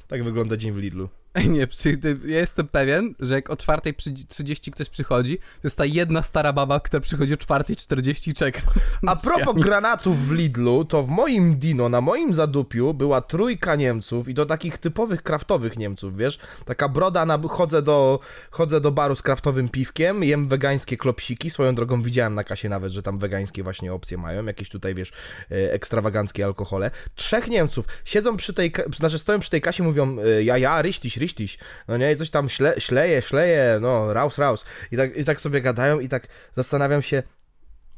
Tak 0.07 0.23
wygląda 0.23 0.57
dzień 0.57 0.71
w 0.71 0.77
Lidlu. 0.77 1.09
Ej, 1.33 1.49
nie, 1.49 1.67
przy, 1.67 1.97
ja 2.25 2.37
jestem 2.37 2.67
pewien, 2.67 3.15
że 3.19 3.33
jak 3.33 3.49
o 3.49 3.53
4.30 3.53 4.71
ktoś 4.71 4.89
przychodzi, 4.89 5.37
to 5.37 5.43
jest 5.63 5.77
ta 5.77 5.85
jedna 5.85 6.23
stara 6.23 6.53
baba, 6.53 6.79
która 6.79 6.99
przychodzi 6.99 7.33
o 7.33 7.37
4.40 7.37 8.29
i 8.29 8.33
czeka. 8.33 8.61
A 9.07 9.15
propos 9.15 9.55
granatów 9.55 10.27
w 10.27 10.31
Lidlu, 10.31 10.85
to 10.85 11.03
w 11.03 11.09
moim 11.09 11.55
Dino, 11.59 11.89
na 11.89 12.01
moim 12.01 12.33
zadupiu 12.33 12.93
była 12.93 13.21
trójka 13.21 13.75
Niemców 13.75 14.29
i 14.29 14.33
to 14.33 14.45
takich 14.45 14.77
typowych 14.77 15.23
kraftowych 15.23 15.77
Niemców, 15.77 16.17
wiesz? 16.17 16.39
Taka 16.65 16.89
broda, 16.89 17.25
na, 17.25 17.39
chodzę, 17.49 17.81
do, 17.81 18.19
chodzę 18.51 18.81
do 18.81 18.91
baru 18.91 19.15
z 19.15 19.21
kraftowym 19.21 19.69
piwkiem, 19.69 20.23
jem 20.23 20.47
wegańskie 20.47 20.97
klopsiki, 20.97 21.49
swoją 21.49 21.75
drogą 21.75 22.01
widziałem 22.01 22.33
na 22.33 22.43
kasie 22.43 22.69
nawet, 22.69 22.91
że 22.91 23.03
tam 23.03 23.17
wegańskie 23.17 23.63
właśnie 23.63 23.93
opcje 23.93 24.17
mają, 24.17 24.45
jakieś 24.45 24.69
tutaj, 24.69 24.95
wiesz, 24.95 25.11
e, 25.51 25.73
ekstrawaganckie 25.73 26.45
alkohole. 26.45 26.91
Trzech 27.15 27.47
Niemców 27.47 27.85
siedzą 28.05 28.37
przy 28.37 28.53
tej, 28.53 28.73
znaczy 28.97 29.19
stoją 29.19 29.39
przy 29.39 29.49
tej 29.49 29.61
kasie, 29.61 29.83
mówią 29.83 30.17
e, 30.19 30.43
ja, 30.43 30.57
ja, 30.57 30.81
ryściś, 30.81 31.18
ryściś, 31.19 31.57
no 31.87 31.97
nie, 31.97 32.11
i 32.11 32.15
coś 32.15 32.29
tam 32.29 32.49
śle, 32.49 32.75
śleje, 32.77 33.21
szleje, 33.21 33.77
no, 33.81 34.13
raus, 34.13 34.37
raus. 34.37 34.65
I 34.91 34.97
tak, 34.97 35.17
I 35.17 35.25
tak 35.25 35.41
sobie 35.41 35.61
gadają 35.61 35.99
i 35.99 36.09
tak 36.09 36.27
zastanawiam 36.53 37.01
się, 37.01 37.23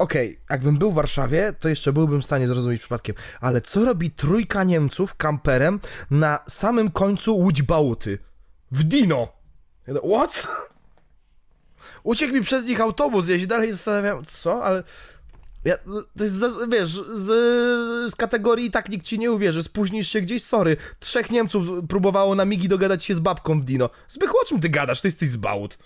Okej, 0.01 0.40
jakbym 0.50 0.78
był 0.78 0.92
w 0.92 0.96
Warszawie, 0.96 1.54
to 1.60 1.70
jeszcze 1.70 1.94
byłbym 1.94 2.22
w 2.22 2.25
stanie 2.25 2.48
zrozumieć 2.48 2.80
przypadkiem, 2.80 3.16
ale 3.42 3.62
co 3.62 3.86
robi 3.86 4.12
trójka 4.12 4.63
Niemców 4.63 5.16
kamperem 5.16 5.80
na 6.12 6.40
samym 6.48 6.92
końcu 6.92 7.38
Łódź 7.38 7.62
Bałuty? 7.62 8.18
W 8.72 8.84
Dino! 8.84 9.28
What? 9.88 10.48
Uciekł 12.04 12.34
mi 12.34 12.42
przez 12.42 12.66
nich 12.66 12.82
autobus, 12.82 13.28
ja 13.28 13.40
się 13.40 13.48
dalej 13.48 13.72
zastanawiam, 13.72 14.25
co, 14.25 14.66
ale... 14.66 14.84
Ja, 15.65 15.77
to 16.18 16.24
jest, 16.24 16.36
wiesz, 16.72 16.89
z, 17.13 17.25
z 18.12 18.15
kategorii 18.15 18.65
i 18.65 18.72
tak 18.72 18.89
nikt 18.89 19.06
ci 19.06 19.20
nie 19.20 19.32
uwierzy, 19.32 19.63
spóźnisz 19.63 20.10
się 20.10 20.22
gdzieś, 20.22 20.44
sorry. 20.44 20.77
Trzech 21.00 21.32
Niemców 21.32 21.88
próbowało 21.89 22.36
na 22.36 22.46
migi 22.46 22.68
dogadać 22.68 23.03
się 23.03 23.15
z 23.15 23.20
babką 23.20 23.62
w 23.62 23.65
Dino. 23.65 23.89
Zbychu, 24.08 24.38
o 24.41 24.46
czym 24.46 24.60
ty 24.60 24.70
gadasz? 24.70 25.01
Ty 25.01 25.08
jesteś 25.08 25.30
z 25.30 25.36
Bałut. 25.36 25.77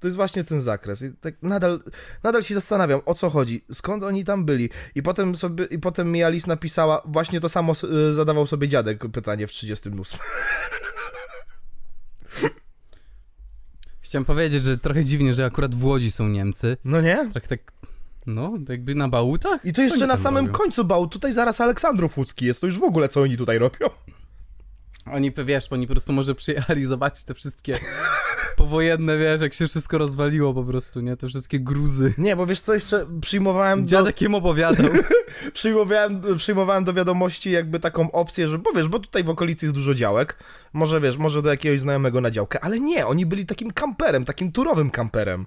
To 0.00 0.06
jest 0.06 0.16
właśnie 0.16 0.44
ten 0.44 0.60
zakres. 0.60 1.02
I 1.02 1.12
tak 1.20 1.34
nadal, 1.42 1.80
nadal 2.22 2.42
się 2.42 2.54
zastanawiam, 2.54 3.00
o 3.06 3.14
co 3.14 3.30
chodzi, 3.30 3.64
skąd 3.72 4.02
oni 4.02 4.24
tam 4.24 4.44
byli. 4.44 4.70
I 4.94 5.02
potem 5.02 5.36
sobie, 5.36 5.64
i 5.64 5.78
potem 5.78 6.12
mi 6.12 6.22
Alice 6.22 6.48
napisała, 6.48 7.02
właśnie 7.04 7.40
to 7.40 7.48
samo 7.48 7.72
y, 7.72 8.14
zadawał 8.14 8.46
sobie 8.46 8.68
dziadek 8.68 9.04
pytanie 9.12 9.46
w 9.46 9.50
38. 9.50 10.18
Chciałem 14.00 14.24
powiedzieć, 14.24 14.62
że 14.62 14.78
trochę 14.78 15.04
dziwnie, 15.04 15.34
że 15.34 15.44
akurat 15.44 15.74
w 15.74 15.84
Łodzi 15.84 16.10
są 16.10 16.28
Niemcy. 16.28 16.76
No 16.84 17.00
nie? 17.00 17.30
Tak, 17.34 17.48
tak, 17.48 17.72
no, 18.28 18.52
jakby 18.68 18.94
na 18.94 19.08
bałutach? 19.08 19.64
I 19.64 19.72
to 19.72 19.82
jeszcze 19.82 20.06
na 20.06 20.16
samym 20.16 20.46
robią? 20.46 20.58
końcu 20.58 20.84
bał. 20.84 21.08
Tutaj 21.08 21.32
zaraz 21.32 21.60
Aleksandrów 21.60 22.18
Łódzki 22.18 22.46
jest, 22.46 22.60
to 22.60 22.66
już 22.66 22.78
w 22.78 22.84
ogóle 22.84 23.08
co 23.08 23.20
oni 23.20 23.36
tutaj 23.36 23.58
robią. 23.58 23.88
Oni, 25.12 25.32
wiesz, 25.44 25.72
oni 25.72 25.86
po 25.86 25.92
prostu 25.92 26.12
może 26.12 26.34
przyjechali 26.34 26.84
zobaczyć 26.84 27.24
te 27.24 27.34
wszystkie 27.34 27.74
powojenne, 28.56 29.18
wiesz, 29.18 29.40
jak 29.40 29.54
się 29.54 29.68
wszystko 29.68 29.98
rozwaliło 29.98 30.54
po 30.54 30.64
prostu, 30.64 31.00
nie? 31.00 31.16
Te 31.16 31.28
wszystkie 31.28 31.60
gruzy. 31.60 32.14
Nie, 32.18 32.36
bo 32.36 32.46
wiesz 32.46 32.60
co, 32.60 32.74
jeszcze 32.74 33.06
przyjmowałem 33.20 33.84
do, 33.84 33.88
Dziadek 33.88 34.22
im 34.22 34.34
opowiadał. 34.34 34.86
przyjmowałem, 35.54 36.22
przyjmowałem 36.36 36.84
do 36.84 36.92
wiadomości 36.92 37.50
jakby 37.50 37.80
taką 37.80 38.12
opcję, 38.12 38.48
że 38.48 38.58
bo 38.58 38.72
wiesz, 38.72 38.88
bo 38.88 38.98
tutaj 38.98 39.24
w 39.24 39.30
okolicy 39.30 39.66
jest 39.66 39.74
dużo 39.74 39.94
działek, 39.94 40.38
może 40.72 41.00
wiesz, 41.00 41.16
może 41.16 41.42
do 41.42 41.50
jakiegoś 41.50 41.80
znajomego 41.80 42.20
na 42.20 42.30
działkę, 42.30 42.60
ale 42.60 42.80
nie, 42.80 43.06
oni 43.06 43.26
byli 43.26 43.46
takim 43.46 43.70
kamperem, 43.70 44.24
takim 44.24 44.52
turowym 44.52 44.90
kamperem. 44.90 45.46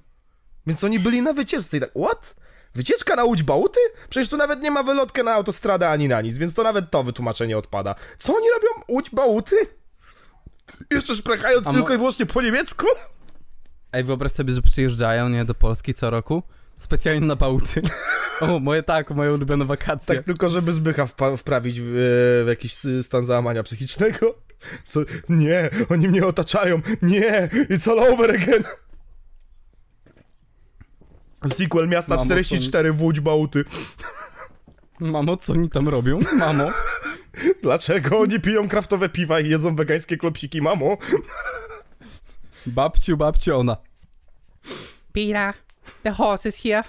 Więc 0.67 0.83
oni 0.83 0.99
byli 0.99 1.21
na 1.21 1.33
wycieczce 1.33 1.77
i 1.77 1.79
tak, 1.79 1.91
what? 1.91 2.35
Wycieczka 2.75 3.15
na 3.15 3.23
Łódź 3.23 3.43
Bałty? 3.43 3.79
Przecież 4.09 4.29
tu 4.29 4.37
nawet 4.37 4.61
nie 4.61 4.71
ma 4.71 4.83
wylotkę 4.83 5.23
na 5.23 5.33
autostradę 5.33 5.89
ani 5.89 6.07
na 6.07 6.21
nic, 6.21 6.37
więc 6.37 6.53
to 6.53 6.63
nawet 6.63 6.91
to 6.91 7.03
wytłumaczenie 7.03 7.57
odpada. 7.57 7.95
Co 8.17 8.35
oni 8.35 8.45
robią? 8.49 8.67
Łódź 8.87 9.09
Bałty? 9.09 9.55
Jeszcze 10.91 11.15
szprechając 11.15 11.65
mo- 11.65 11.73
tylko 11.73 11.93
i 11.93 11.97
wyłącznie 11.97 12.25
po 12.25 12.41
niemiecku? 12.41 12.85
Ej, 13.93 14.03
wyobraź 14.03 14.31
sobie, 14.31 14.53
że 14.53 14.61
przyjeżdżają, 14.61 15.29
nie, 15.29 15.45
do 15.45 15.53
Polski 15.55 15.93
co 15.93 16.09
roku. 16.09 16.43
Specjalnie 16.77 17.27
na 17.27 17.35
bałuty. 17.35 17.81
O, 18.41 18.59
moje 18.59 18.83
tak, 18.83 19.09
moje 19.11 19.33
ulubione 19.33 19.65
wakacje. 19.65 20.15
Tak 20.15 20.25
tylko, 20.25 20.49
żeby 20.49 20.71
Zbycha 20.71 21.05
wpa- 21.05 21.37
wprawić 21.37 21.81
w, 21.81 21.85
w 22.45 22.47
jakiś 22.47 22.75
stan 23.01 23.25
załamania 23.25 23.63
psychicznego. 23.63 24.35
Co? 24.85 24.99
Nie, 25.29 25.69
oni 25.89 26.07
mnie 26.07 26.25
otaczają. 26.25 26.81
Nie, 27.01 27.49
it's 27.69 27.91
all 27.91 27.99
over 28.13 28.31
again. 28.31 28.63
Sequel 31.49 31.87
Miasta 31.87 32.15
Mamo, 32.15 32.25
44 32.25 32.93
w 32.93 33.01
Łódź 33.01 33.19
Bałty. 33.19 33.65
Mamo, 34.99 35.37
co 35.37 35.53
oni 35.53 35.69
tam 35.69 35.89
robią? 35.89 36.19
Mamo. 36.33 36.71
Dlaczego 37.63 38.19
oni 38.19 38.39
piją 38.39 38.67
kraftowe 38.67 39.09
piwa 39.09 39.39
i 39.39 39.49
jedzą 39.49 39.75
wegańskie 39.75 40.17
klopsiki, 40.17 40.61
mamo? 40.61 40.97
Babciu, 42.65 43.17
babciu, 43.17 43.57
ona. 43.57 43.77
Pira, 45.13 45.53
the 46.03 46.11
horse 46.11 46.49
is 46.49 46.63
here. 46.63 46.83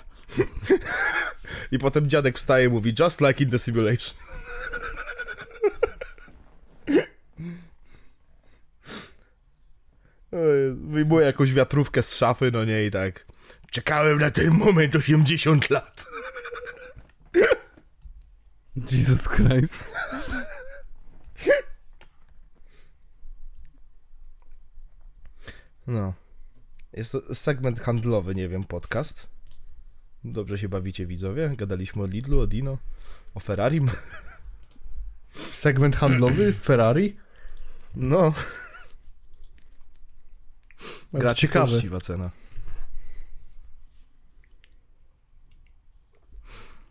I 1.72 1.78
potem 1.78 2.08
dziadek 2.08 2.38
wstaje 2.38 2.66
i 2.66 2.68
mówi, 2.68 2.94
just 3.00 3.20
like 3.20 3.44
in 3.44 3.50
the 3.50 3.58
simulation. 3.58 4.14
Oj, 10.32 10.72
Wyjmuję 10.74 11.26
jakąś 11.26 11.52
wiatrówkę 11.52 12.02
z 12.02 12.14
szafy, 12.14 12.50
no 12.52 12.64
nie 12.64 12.84
i 12.84 12.90
tak. 12.90 13.26
Czekałem 13.72 14.18
na 14.18 14.30
ten 14.30 14.50
moment 14.50 14.96
80 14.96 15.70
lat. 15.70 16.06
Jesus 18.92 19.28
Christ. 19.28 19.92
No. 25.86 26.14
Jest 26.92 27.12
to 27.12 27.34
segment 27.34 27.80
handlowy, 27.80 28.34
nie 28.34 28.48
wiem, 28.48 28.64
podcast. 28.64 29.28
Dobrze 30.24 30.58
się 30.58 30.68
bawicie, 30.68 31.06
widzowie. 31.06 31.54
Gadaliśmy 31.56 32.02
o 32.02 32.06
Lidlu, 32.06 32.40
o 32.40 32.46
Dino, 32.46 32.78
o 33.34 33.40
Ferrari. 33.40 33.80
Segment 35.50 35.96
handlowy 35.96 36.52
Ferrari? 36.52 37.16
No, 37.94 38.34
ciekawe. 41.34 41.76
uczciwa 41.76 42.00
cena. 42.00 42.41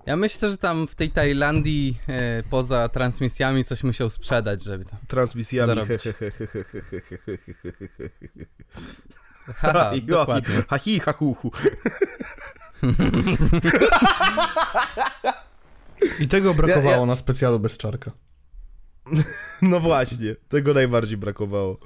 Ja 0.06 0.18
myślę, 0.18 0.52
że 0.52 0.58
tam 0.58 0.88
w 0.88 0.96
tej 0.96 1.10
Tajlandii 1.12 1.98
e, 2.08 2.44
poza 2.50 2.90
transmisjami 2.90 3.64
coś 3.64 3.84
musiał 3.84 4.10
sprzedać, 4.10 4.64
żeby 4.64 4.86
tam 4.86 5.00
Transmisjami. 5.08 5.68
zarobić. 5.68 6.04
Haha, 9.56 9.92
dokładnie. 10.04 10.56
Hahi, 10.70 11.00
hahuhu. 11.00 11.52
I 16.20 16.28
tego 16.28 16.54
brakowało 16.54 16.92
Ja- 16.92 17.00
ja- 17.00 17.06
na 17.06 17.16
specjalu 17.16 17.60
bez 17.60 17.78
czarka. 17.78 18.12
No 19.62 19.80
właśnie, 19.80 20.36
tego 20.50 20.74
najbardziej 20.74 21.18
brakowało. 21.18 21.78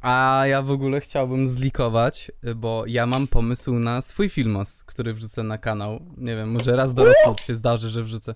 A 0.00 0.42
ja 0.46 0.62
w 0.62 0.70
ogóle 0.70 1.00
chciałbym 1.00 1.48
zlikować, 1.48 2.30
y, 2.44 2.54
bo 2.54 2.84
ja 2.86 3.06
mam 3.06 3.26
pomysł 3.26 3.72
na 3.78 4.02
swój 4.02 4.28
filmos, 4.28 4.84
który 4.84 5.14
wrzucę 5.14 5.42
na 5.42 5.58
kanał. 5.58 6.00
Nie 6.16 6.36
wiem, 6.36 6.50
może 6.50 6.76
raz 6.76 6.94
do 6.94 7.04
roku 7.04 7.42
się 7.42 7.54
zdarzy, 7.54 7.88
że 7.88 8.02
wrzucę. 8.02 8.34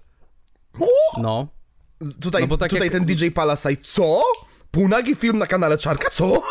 No. 1.19 1.47
Tutaj, 2.21 2.49
No 2.49 2.57
tak 2.57 2.71
tutaj 2.71 2.87
jak- 2.89 2.93
ten 2.93 3.05
DJ 3.05 3.29
Palasaj, 3.29 3.77
co? 3.77 4.23
Półnagi 4.71 5.15
film 5.15 5.39
na 5.39 5.47
kanale 5.47 5.79
Czarka, 5.79 6.11
co? 6.11 6.43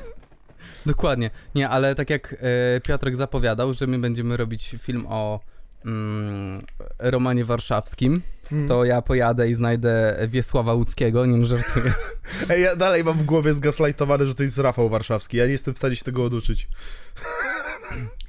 Dokładnie. 0.86 1.30
Nie, 1.54 1.68
ale 1.68 1.94
tak 1.94 2.10
jak 2.10 2.36
e, 2.76 2.80
Piotrek 2.80 3.16
zapowiadał, 3.16 3.74
że 3.74 3.86
my 3.86 3.98
będziemy 3.98 4.36
robić 4.36 4.74
film 4.78 5.06
o 5.08 5.40
mm, 5.84 6.62
Romanie 6.98 7.44
Warszawskim, 7.44 8.22
Hmm. 8.50 8.68
to 8.68 8.84
ja 8.84 9.02
pojadę 9.02 9.50
i 9.50 9.54
znajdę 9.54 10.16
Wiesława 10.28 10.74
Łódzkiego, 10.74 11.26
nie 11.26 11.46
żartuję. 11.46 11.92
Ej, 12.50 12.62
ja 12.62 12.76
dalej 12.76 13.04
mam 13.04 13.18
w 13.18 13.24
głowie 13.24 13.54
zgaslightowane, 13.54 14.26
że 14.26 14.34
to 14.34 14.42
jest 14.42 14.58
Rafał 14.58 14.88
Warszawski. 14.88 15.36
Ja 15.36 15.46
nie 15.46 15.52
jestem 15.52 15.74
w 15.74 15.78
stanie 15.78 15.96
się 15.96 16.04
tego 16.04 16.24
oduczyć. 16.24 16.68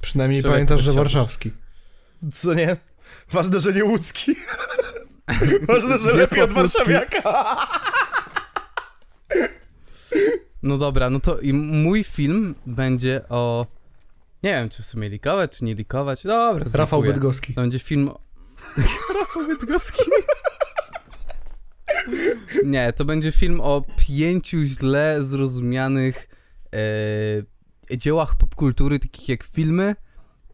Przynajmniej 0.00 0.40
Człowiek 0.40 0.54
pamiętasz, 0.54 0.80
że 0.82 0.92
warszawski. 0.92 1.50
Co 2.32 2.54
nie? 2.54 2.76
Ważne, 3.32 3.60
że 3.60 3.72
nie 3.72 3.84
łódzki. 3.84 4.34
Ważne, 5.68 5.98
że 5.98 6.08
lepiej 6.08 6.18
Wiesław 6.18 6.50
od 6.50 6.52
warszawiaka. 6.52 7.56
No 10.62 10.78
dobra, 10.78 11.10
no 11.10 11.20
to 11.20 11.38
i 11.38 11.52
mój 11.52 12.04
film 12.04 12.54
będzie 12.66 13.20
o... 13.28 13.66
Nie 14.42 14.50
wiem, 14.50 14.68
czy 14.68 14.82
w 14.82 14.86
sumie 14.86 15.08
likować, 15.08 15.58
czy 15.58 15.64
nie 15.64 15.74
likować. 15.74 16.22
Dobra, 16.22 16.64
Rafał. 16.74 17.02
Bydgoski. 17.02 17.54
To 17.54 17.60
będzie 17.60 17.78
film 17.78 18.08
o... 18.08 18.20
Rafał 19.20 19.46
Bydgoski. 19.46 20.02
Nie, 22.64 22.92
to 22.92 23.04
będzie 23.04 23.32
film 23.32 23.60
o 23.60 23.82
pięciu 23.96 24.58
źle 24.64 25.22
zrozumianych 25.22 26.28
e, 27.90 27.96
dziełach 27.96 28.34
popkultury, 28.36 28.98
takich 28.98 29.28
jak 29.28 29.44
filmy, 29.44 29.96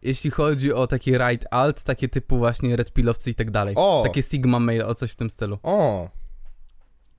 jeśli 0.03 0.31
chodzi 0.31 0.73
o 0.73 0.87
taki 0.87 1.13
right 1.19 1.47
alt, 1.51 1.85
takie 1.85 2.09
typu 2.09 2.39
właśnie 2.39 2.77
Red 2.77 2.93
Pillowcy 2.93 3.31
i 3.31 3.35
tak 3.35 3.51
dalej. 3.51 3.75
O! 3.77 4.03
Takie 4.07 4.23
Sigma 4.23 4.61
Mail, 4.61 4.83
o 4.83 4.95
coś 4.95 5.11
w 5.11 5.17
tym 5.17 5.31
stylu. 5.31 5.59
O, 5.63 6.09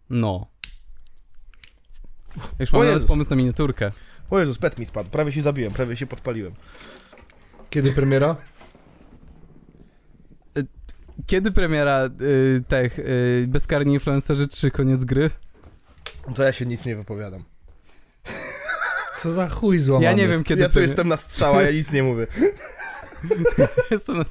No. 0.10 0.48
Już 2.60 2.72
mam 2.72 2.86
nawet 2.86 3.06
pomysł 3.06 3.30
na 3.30 3.36
miniaturkę. 3.36 3.92
O 4.30 4.40
Jezus, 4.40 4.58
pet 4.58 4.78
mi 4.80 4.86
spadł. 4.86 5.10
Prawie 5.10 5.32
się 5.32 5.42
zabiłem, 5.42 5.74
prawie 5.74 5.98
się 5.98 6.08
podpaliłem. 6.08 6.54
Kiedy 7.70 7.92
premiera? 7.92 8.36
Kiedy 11.26 11.52
premiera 11.52 12.10
y, 12.22 12.64
tych 12.68 13.00
y, 13.00 13.46
Bezkarni 13.48 13.94
Influencerzy 13.94 14.48
3 14.48 14.72
koniec 14.72 15.04
gry? 15.04 15.30
To 16.36 16.44
ja 16.44 16.52
się 16.52 16.66
nic 16.66 16.86
nie 16.86 16.96
wypowiadam. 16.96 17.44
Co 19.18 19.32
za 19.32 19.50
chuj 19.50 19.80
złamany. 19.80 20.06
Ja 20.06 20.14
nie 20.14 20.28
wiem 20.28 20.44
kiedy 20.44 20.62
ja 20.62 20.70
tu 20.70 20.82
jestem 20.82 21.08
na 21.08 21.18
strzała, 21.18 21.62
ja 21.62 21.72
nic 21.72 21.92
nie 21.92 22.04
mówię. 22.04 22.28
jestem 23.92 24.18
na... 24.18 24.24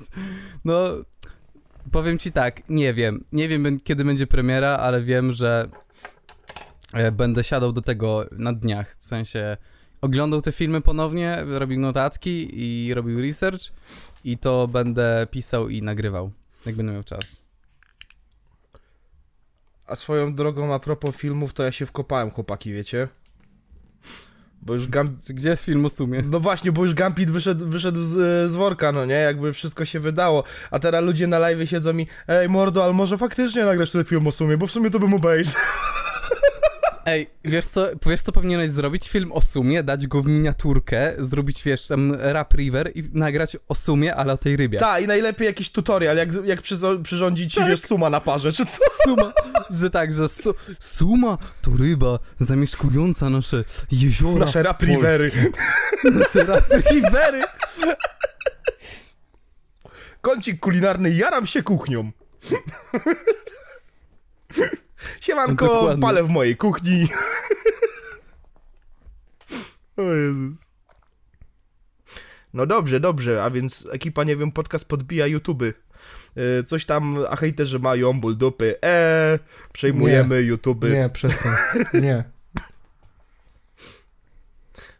No, 0.64 0.88
powiem 1.92 2.18
ci 2.18 2.32
tak, 2.32 2.68
nie 2.68 2.94
wiem. 2.94 3.24
Nie 3.32 3.48
wiem 3.48 3.80
kiedy 3.80 4.04
będzie 4.04 4.26
premiera, 4.26 4.76
ale 4.76 5.02
wiem, 5.02 5.32
że 5.32 5.68
e, 6.92 7.12
będę 7.12 7.44
siadał 7.44 7.72
do 7.72 7.82
tego 7.82 8.26
na 8.32 8.52
dniach. 8.52 8.96
W 8.98 9.04
sensie 9.04 9.56
oglądał 10.00 10.42
te 10.42 10.52
filmy 10.52 10.80
ponownie, 10.80 11.44
robił 11.46 11.80
notatki 11.80 12.48
i 12.52 12.94
robił 12.94 13.22
research 13.22 13.62
i 14.24 14.38
to 14.38 14.68
będę 14.68 15.26
pisał 15.30 15.68
i 15.68 15.82
nagrywał, 15.82 16.30
jak 16.66 16.76
będę 16.76 16.92
miał 16.92 17.04
czas. 17.04 17.36
A 19.86 19.96
swoją 19.96 20.34
drogą, 20.34 20.74
a 20.74 20.78
propos 20.78 21.16
filmów, 21.16 21.54
to 21.54 21.62
ja 21.62 21.72
się 21.72 21.86
wkopałem, 21.86 22.30
chłopaki, 22.30 22.72
wiecie? 22.72 23.08
Bo 24.62 24.74
już 24.74 24.88
Gam... 24.88 25.16
Gdzie 25.28 25.48
jest 25.48 25.64
film 25.64 25.84
o 25.84 25.88
sumie? 25.88 26.22
No 26.30 26.40
właśnie, 26.40 26.72
bo 26.72 26.84
już 26.84 26.94
Gambit 26.94 27.30
wyszedł, 27.30 27.68
wyszedł 27.68 28.02
z, 28.02 28.50
z 28.50 28.54
worka, 28.54 28.92
no 28.92 29.04
nie? 29.04 29.14
Jakby 29.14 29.52
wszystko 29.52 29.84
się 29.84 30.00
wydało. 30.00 30.44
A 30.70 30.78
teraz 30.78 31.04
ludzie 31.04 31.26
na 31.26 31.38
live 31.38 31.68
siedzą 31.68 31.92
mi 31.92 32.06
Ej, 32.28 32.48
mordo, 32.48 32.84
ale 32.84 32.92
może 32.92 33.18
faktycznie 33.18 33.64
nagrasz 33.64 33.90
ten 33.90 34.04
film 34.04 34.26
o 34.26 34.32
sumie, 34.32 34.56
bo 34.56 34.66
w 34.66 34.70
sumie 34.70 34.90
to 34.90 34.98
bym 34.98 35.14
obejrzał. 35.14 35.54
Ej, 37.08 37.30
wiesz 37.44 37.66
co, 37.66 37.86
wiesz 38.06 38.22
co 38.22 38.32
powinieneś 38.32 38.70
zrobić? 38.70 39.08
Film 39.08 39.32
o 39.32 39.40
sumie, 39.40 39.82
dać 39.82 40.06
go 40.06 40.22
w 40.22 40.26
miniaturkę, 40.26 41.14
zrobić, 41.18 41.62
wiesz, 41.62 41.86
tam 41.86 42.14
rap 42.14 42.54
river 42.54 42.92
i 42.94 43.10
nagrać 43.12 43.56
o 43.68 43.74
sumie, 43.74 44.14
ale 44.14 44.32
o 44.32 44.36
tej 44.36 44.56
rybie. 44.56 44.78
Tak, 44.78 45.02
i 45.02 45.06
najlepiej 45.06 45.46
jakiś 45.46 45.70
tutorial, 45.72 46.16
jak, 46.16 46.28
jak 46.44 46.62
przyrządzić 47.02 47.54
Tak. 47.54 47.68
wiesz, 47.68 47.80
suma 47.80 48.10
na 48.10 48.20
parze, 48.20 48.52
czy 48.52 48.66
co? 48.66 48.78
Suma, 49.04 49.32
że 49.70 49.90
tak, 49.90 50.12
że 50.12 50.28
su, 50.28 50.54
suma 50.78 51.38
to 51.62 51.70
ryba 51.78 52.18
zamieszkująca 52.38 53.30
nasze 53.30 53.64
jeziora. 53.90 54.38
Nasze 54.40 54.62
rap 54.62 54.82
rivery. 54.82 55.30
Nasze 56.04 56.44
rap 56.44 56.64
rivery. 56.90 57.42
Kącik 60.20 60.60
kulinarny, 60.60 61.10
jaram 61.10 61.46
się 61.46 61.62
kuchnią. 61.62 62.10
Siemanko, 65.20 65.66
Dokładnie. 65.66 66.02
palę 66.02 66.22
w 66.22 66.28
mojej 66.28 66.56
kuchni. 66.56 67.08
o 69.96 70.02
Jezus. 70.02 70.68
No 72.54 72.66
dobrze, 72.66 73.00
dobrze, 73.00 73.44
a 73.44 73.50
więc 73.50 73.88
ekipa, 73.92 74.24
nie 74.24 74.36
wiem, 74.36 74.52
podcast 74.52 74.84
podbija 74.84 75.26
YouTube. 75.26 75.62
Coś 76.66 76.84
tam, 76.84 77.18
a 77.30 77.36
hejterzy 77.36 77.78
mają 77.78 78.20
ból 78.20 78.36
dupy. 78.36 78.74
E, 78.84 79.38
przejmujemy 79.72 80.42
YouTube. 80.42 80.84
Nie, 80.84 81.08
przestań. 81.12 81.52
Nie. 81.94 82.24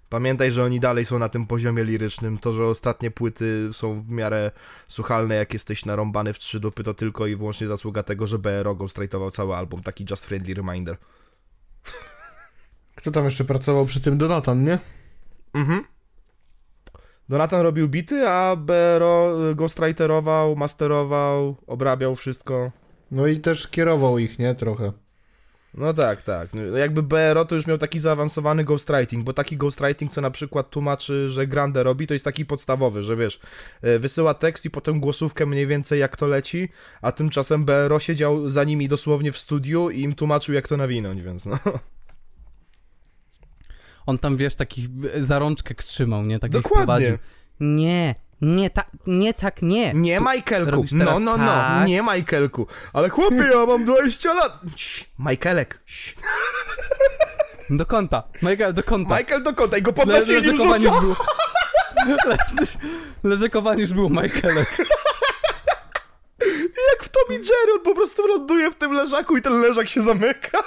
Pamiętaj, 0.09 0.53
że 0.53 0.65
oni 0.65 0.81
dalej 0.81 1.05
są 1.05 1.19
na 1.19 1.29
tym 1.29 1.47
poziomie 1.47 1.85
lirycznym. 1.85 2.39
To, 2.39 2.53
że 2.53 2.67
ostatnie 2.67 3.11
płyty 3.11 3.69
są 3.73 4.01
w 4.01 4.11
miarę 4.11 4.51
słuchalne, 4.89 5.35
jak 5.35 5.53
jesteś 5.53 5.85
narąbany 5.85 6.33
w 6.33 6.39
trzy 6.39 6.61
dupy, 6.61 6.85
to 6.85 6.95
tylko 6.95 7.27
i 7.27 7.37
wyłącznie 7.37 7.67
zasługa 7.67 8.03
tego, 8.03 8.27
że 8.27 8.39
BRO 8.39 8.75
ghostwrite'ował 8.75 9.31
cały 9.31 9.57
album. 9.57 9.83
Taki 9.83 10.07
just 10.11 10.27
friendly 10.27 10.55
reminder. 10.55 10.97
Kto 12.95 13.11
tam 13.11 13.25
jeszcze 13.25 13.45
pracował 13.45 13.87
przy 13.87 14.01
tym? 14.01 14.19
Donatan, 14.19 14.65
nie? 14.65 14.79
Mhm. 15.55 15.85
Donatan 17.29 17.61
robił 17.61 17.89
bity, 17.89 18.29
a 18.29 18.57
BRO 18.57 19.37
ghostwriterował, 19.55 20.57
masterował, 20.57 21.57
obrabiał 21.67 22.17
wszystko. 22.17 22.71
No 23.11 23.27
i 23.27 23.41
też 23.41 23.69
kierował 23.69 24.19
ich, 24.19 24.39
nie? 24.39 24.55
Trochę. 24.55 24.93
No 25.75 25.93
tak, 25.93 26.23
tak. 26.23 26.55
No, 26.55 26.63
Jakby 26.63 27.03
BRO 27.03 27.45
to 27.45 27.55
już 27.55 27.67
miał 27.67 27.79
taki 27.79 27.99
zaawansowany 27.99 28.65
ghostwriting, 28.65 29.25
bo 29.25 29.33
taki 29.33 29.57
ghostwriting, 29.57 30.13
co 30.13 30.21
na 30.21 30.31
przykład 30.31 30.71
tłumaczy, 30.71 31.31
że 31.31 31.47
Grande 31.47 31.83
robi, 31.83 32.07
to 32.07 32.15
jest 32.15 32.25
taki 32.25 32.47
podstawowy, 32.47 33.03
że 33.03 33.17
wiesz, 33.17 33.41
e, 33.83 33.99
wysyła 33.99 34.35
tekst 34.35 34.65
i 34.65 34.71
potem 34.71 35.01
głosówkę 35.01 35.47
mniej 35.47 35.67
więcej 35.67 36.01
jak 36.01 36.17
to 36.17 36.27
leci, 36.27 36.69
a 37.03 37.13
tymczasem 37.13 37.65
BRO 37.65 37.99
siedział 37.99 38.49
za 38.49 38.65
nimi 38.65 38.89
dosłownie 38.89 39.33
w 39.33 39.39
studiu 39.39 39.91
i 39.91 40.03
im 40.03 40.15
tłumaczył 40.15 40.55
jak 40.55 40.69
to 40.69 40.77
nawinąć, 40.77 41.23
więc 41.23 41.47
no. 41.47 41.59
On 44.07 44.19
tam, 44.19 44.37
wiesz, 44.37 44.57
takich 44.57 44.89
za 45.17 45.39
rączkę 45.39 45.75
trzymał, 45.75 46.25
nie? 46.25 46.39
Tak 46.39 46.51
Dokładnie. 46.51 46.77
prowadził. 46.87 47.19
Nie, 47.61 48.15
nie 48.41 48.71
tak, 48.71 48.87
nie 49.07 49.35
tak, 49.35 49.63
nie. 49.63 49.93
Nie 49.95 50.21
Michaelku, 50.21 50.85
no, 50.93 51.21
no, 51.21 51.37
no, 51.37 51.47
tak. 51.47 51.87
nie 51.89 52.03
Michaelku, 52.03 52.67
ale 52.93 53.09
chłopie, 53.09 53.45
ja 53.55 53.67
mam 53.67 53.85
20 53.85 54.35
lat. 54.35 54.61
Michaelek. 55.19 55.81
Do 57.71 57.87
kąta. 57.87 58.23
Michael, 58.43 58.75
do 58.75 58.83
kąta. 58.83 59.19
Michael 59.19 59.43
do 59.43 59.55
kąta 59.55 59.79
i 59.79 59.83
go 59.83 59.91
Le- 59.91 59.95
podnosi 59.97 60.33
i 60.33 60.43
nim 60.43 60.57
rzuca. 60.57 60.77
już 60.77 60.83
było. 61.01 61.17
Leż- 62.27 62.79
Leżakowanie 63.25 63.81
już 63.81 63.93
było 63.93 64.09
Michaelek. 64.23 64.69
Jak 66.93 67.05
w 67.05 67.09
Tommy 67.09 67.35
Jerry, 67.35 67.73
on 67.75 67.81
po 67.85 67.95
prostu 67.95 68.27
ląduje 68.27 68.71
w 68.71 68.75
tym 68.75 68.93
leżaku 68.93 69.37
i 69.37 69.43
ten 69.43 69.61
leżak 69.61 69.89
się 69.89 70.03
zamyka. 70.03 70.59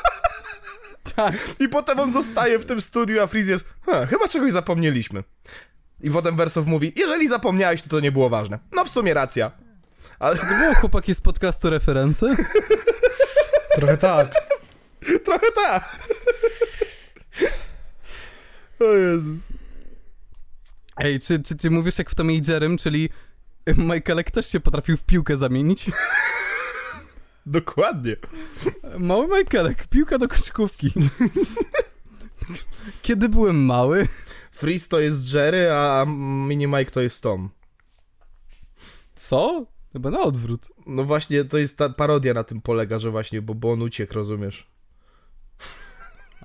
Tak. 1.16 1.34
I 1.60 1.70
potem 1.70 2.00
on 2.00 2.12
zostaje 2.12 2.60
w 2.60 2.66
tym 2.66 2.82
studiu, 2.82 3.22
a 3.24 3.28
Freeze 3.28 3.52
jest, 3.52 3.66
"Ha, 3.86 4.06
chyba 4.06 4.28
czegoś 4.28 4.52
zapomnieliśmy. 4.52 5.24
I 6.04 6.12
potem 6.12 6.36
Wersow 6.36 6.66
mówi, 6.66 6.94
jeżeli 6.96 7.28
zapomniałeś, 7.28 7.82
to 7.82 7.90
to 7.90 8.00
nie 8.00 8.12
było 8.12 8.30
ważne. 8.30 8.60
No 8.72 8.86
w 8.86 8.90
sumie 8.90 9.14
racja. 9.14 9.52
Ale 10.20 10.38
To 10.38 10.46
było 10.46 10.74
chłopaki 10.76 11.16
z 11.16 11.22
podcastu 11.22 11.70
referencje? 11.70 12.36
Trochę 13.76 13.98
tak. 13.98 14.34
trochę 15.26 15.48
tak. 15.56 16.00
O 18.80 18.84
Jezus. 18.84 19.54
Ej, 20.98 21.20
czy, 21.20 21.40
czy, 21.40 21.58
czy 21.58 21.70
mówisz 21.70 21.98
jak 22.00 22.10
w 22.10 22.16
Tommy 22.16 22.34
i 22.34 22.42
Jerrym, 22.48 22.78
czyli 22.78 23.10
Michaelek 23.78 24.32
też 24.32 24.48
się 24.48 24.60
potrafił 24.60 24.98
w 24.98 25.04
piłkę 25.04 25.38
zamienić? 25.38 25.86
Dokładnie. 27.46 28.16
Mały 28.98 29.28
Michaelek, 29.40 29.88
piłka 29.88 30.18
do 30.18 30.28
koszykówki. 30.28 30.94
Kiedy 33.02 33.30
byłem 33.30 33.66
mały, 33.66 34.08
Freeze 34.62 34.89
to 34.89 35.00
jest 35.00 35.34
Jerry, 35.34 35.71
a 35.71 36.06
Mini 36.47 36.67
Mike 36.67 36.91
to 36.91 37.02
jest 37.02 37.24
Tom. 37.24 37.50
co? 39.15 39.65
Chyba 39.93 40.12
na 40.12 40.21
odwrót. 40.21 40.67
No 40.88 41.04
właśnie, 41.04 41.45
to 41.45 41.58
jest 41.58 41.78
ta 41.78 41.89
parodia 41.89 42.34
na 42.34 42.43
tym 42.43 42.62
polega, 42.62 43.00
że 43.00 43.12
właśnie, 43.12 43.41
bo, 43.41 43.56
bo 43.56 43.71
on 43.71 43.82
uciekł, 43.82 44.13
rozumiesz? 44.13 44.67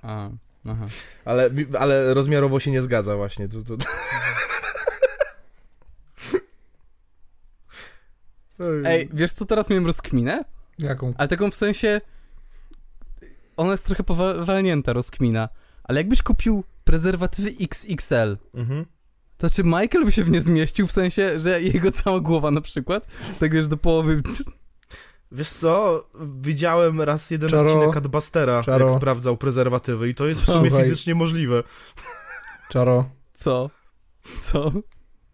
A, 0.02 0.30
aha. 0.68 0.86
Ale, 1.24 1.50
ale 1.78 2.14
rozmiarowo 2.14 2.60
się 2.60 2.70
nie 2.70 2.82
zgadza 2.82 3.16
właśnie. 3.16 3.48
To, 3.48 3.62
to... 3.62 3.76
Ej, 8.84 9.08
wiesz 9.12 9.32
co 9.32 9.44
teraz 9.44 9.70
miałem 9.70 9.86
rozkminę? 9.86 10.44
Jaką? 10.78 11.14
Ale 11.18 11.28
taką 11.28 11.50
w 11.50 11.54
sensie... 11.54 12.00
Ona 13.56 13.70
jest 13.70 13.86
trochę 13.86 14.04
powalnięta 14.04 14.92
rozkmina. 14.92 15.48
Ale 15.84 16.00
jakbyś 16.00 16.22
kupił 16.22 16.64
prezerwatywy 16.86 17.50
XXL, 17.60 18.36
Mhm. 18.54 18.86
to 19.38 19.50
czy 19.50 19.64
Michael 19.64 20.04
by 20.04 20.12
się 20.12 20.24
w 20.24 20.30
nie 20.30 20.42
zmieścił? 20.42 20.86
W 20.86 20.92
sensie, 20.92 21.38
że 21.40 21.62
jego 21.62 21.90
cała 21.90 22.20
głowa 22.20 22.50
na 22.50 22.60
przykład? 22.60 23.06
Tak 23.40 23.54
wiesz, 23.54 23.68
do 23.68 23.76
połowy... 23.76 24.22
Wiesz 25.32 25.48
co, 25.48 26.04
widziałem 26.40 27.00
raz 27.02 27.30
jeden 27.30 27.50
Czaro. 27.50 27.72
odcinek 27.74 27.96
Adbustera, 27.96 28.62
Czaro. 28.62 28.88
jak 28.88 28.96
sprawdzał 28.96 29.36
prezerwatywy 29.36 30.08
i 30.08 30.14
to 30.14 30.26
jest 30.26 30.42
w 30.42 30.44
sumie 30.44 30.70
fizycznie 30.70 31.14
możliwe. 31.14 31.62
Czaro, 32.70 33.10
Co? 33.34 33.70
Co? 34.40 34.72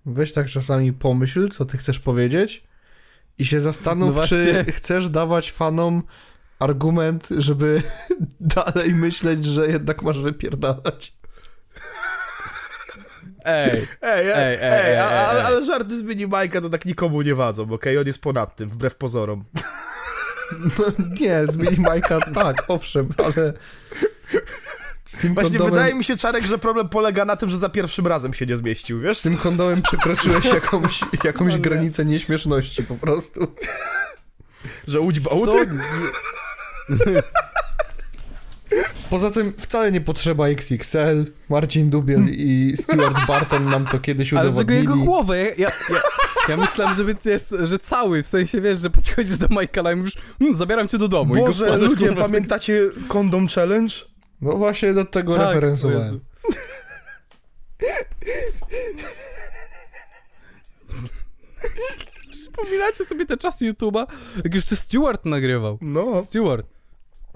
weź 0.07 0.33
tak 0.33 0.47
czasami 0.49 0.93
pomyśl, 0.93 1.49
co 1.49 1.65
ty 1.65 1.79
chcesz 1.79 2.01
powiedzieć 2.01 2.65
i 3.39 3.45
się 3.47 3.61
zastanów, 3.61 4.17
No 4.17 4.27
czy 4.27 4.65
chcesz 4.73 5.09
dawać 5.09 5.53
fanom 5.53 6.03
argument, 6.59 7.29
żeby 7.39 7.83
dalej 8.41 8.95
myśleć, 8.95 9.45
że 9.45 9.69
jednak 9.69 10.03
masz 10.03 10.21
wypierdalać. 10.21 11.17
Ej, 13.45 13.71
Ej, 13.71 13.87
ej, 14.03 14.31
Ej, 14.31 14.33
ej, 14.33 14.55
ej, 14.55 14.59
ej, 14.63 14.99
a, 14.99 15.11
ej, 15.11 15.19
ale, 15.29 15.45
ale 15.45 15.65
żarty 15.65 15.99
z 15.99 16.03
mini 16.03 16.27
Majka 16.27 16.61
to 16.61 16.71
tak 16.71 16.85
nikomu 16.85 17.23
nie 17.23 17.35
wadzą, 17.35 17.73
okej? 17.73 17.99
On 17.99 18.07
jest 18.07 18.21
ponad 18.21 18.57
tym, 18.57 18.69
wbrew 18.69 18.95
pozorom. 18.95 19.45
No 20.79 20.85
nie, 21.21 21.43
zmieni 21.47 21.81
Majka, 21.81 22.21
tak, 22.35 22.65
owszem, 22.69 23.09
ale... 23.25 23.53
Z 25.05 25.17
tym, 25.19 25.35
Właśnie 25.35 25.51
kondomem, 25.59 25.75
wydaje 25.75 25.95
mi 25.95 26.05
się, 26.05 26.17
Czarek, 26.17 26.45
że 26.45 26.59
problem 26.59 26.89
polega 26.89 27.25
na 27.25 27.37
tym, 27.37 27.51
że 27.51 27.59
za 27.59 27.69
pierwszym 27.69 28.07
razem 28.07 28.35
się 28.35 28.47
nie 28.47 28.57
zmieścił, 28.57 28.99
z 29.01 29.03
wiesz? 29.03 29.21
tym 29.21 29.37
kondomem 29.37 29.83
przekroczyłeś 29.83 30.45
jakąś, 30.55 31.01
jakąś 31.25 31.51
No 31.53 31.57
nie. 31.57 31.63
granicę 31.63 32.05
nieśmieszności 32.05 32.83
po 32.83 32.95
prostu. 32.95 33.55
Że 34.89 35.01
łódź 35.01 35.21
co? 35.23 35.31
bałty? 35.31 35.69
Poza 39.11 39.31
tym 39.31 39.53
wcale 39.59 39.93
nie 39.93 40.01
potrzeba 40.01 40.49
XXL. 40.49 41.27
Marcin 41.51 41.91
Dubiel 41.91 42.25
i 42.31 42.73
Stuart 42.77 43.27
Barton 43.29 43.65
nam 43.65 43.87
to 43.87 43.99
kiedyś 44.01 44.33
Ale 44.33 44.41
tego 44.41 44.51
udowodnili. 44.51 44.81
jego 44.81 44.97
głowę, 44.97 45.39
ja, 45.39 45.45
ja, 45.45 45.71
ja, 45.91 46.01
ja 46.49 46.57
myślałem, 46.57 46.95
że, 46.95 47.05
wiesz, 47.05 47.43
że 47.65 47.79
cały, 47.79 48.23
w 48.23 48.29
sensie, 48.29 48.61
wiesz, 48.61 48.79
że 48.79 48.91
podchodzisz 48.91 49.39
do 49.39 49.49
Michaela 49.49 49.93
i 49.93 49.97
mówisz, 49.97 50.17
hm, 50.39 50.55
zabieram 50.55 50.89
cię 50.89 50.99
do 50.99 51.09
domu. 51.09 51.35
I 51.35 51.39
go 51.39 51.47
Boże, 51.47 51.65
wkładasz, 51.65 51.89
ludzie, 51.89 52.07
kurwa, 52.09 52.23
pamiętacie 52.23 52.91
Condom 53.09 53.49
Challenge? 53.49 53.95
No 54.41 54.57
właśnie 54.57 54.95
do 54.95 55.05
tego 55.05 55.37
Tak, 55.37 55.47
referencowałem. 55.47 56.03
Jezu. 56.03 56.21
Wspominacie 62.33 63.05
sobie 63.05 63.27
te 63.27 63.37
czasy 63.37 63.73
YouTube'a, 63.73 64.07
jak 64.45 64.55
jeszcze 64.55 64.77
Stewart 64.77 65.25
nagrywał. 65.25 65.79
No. 65.81 66.23
Stewart. 66.23 66.67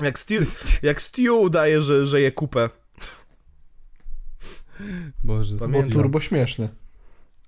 Jak 0.03 0.19
Stu, 0.19 0.35
jak 0.83 1.03
Stu 1.03 1.41
udaje, 1.41 1.81
że, 1.81 2.07
że 2.07 2.21
je 2.21 2.33
kupę. 2.33 2.71
Boże, 5.25 5.57
Bo 5.57 5.67
Stewart. 5.67 5.93
turbo 5.93 6.21
śmieszny. 6.21 6.69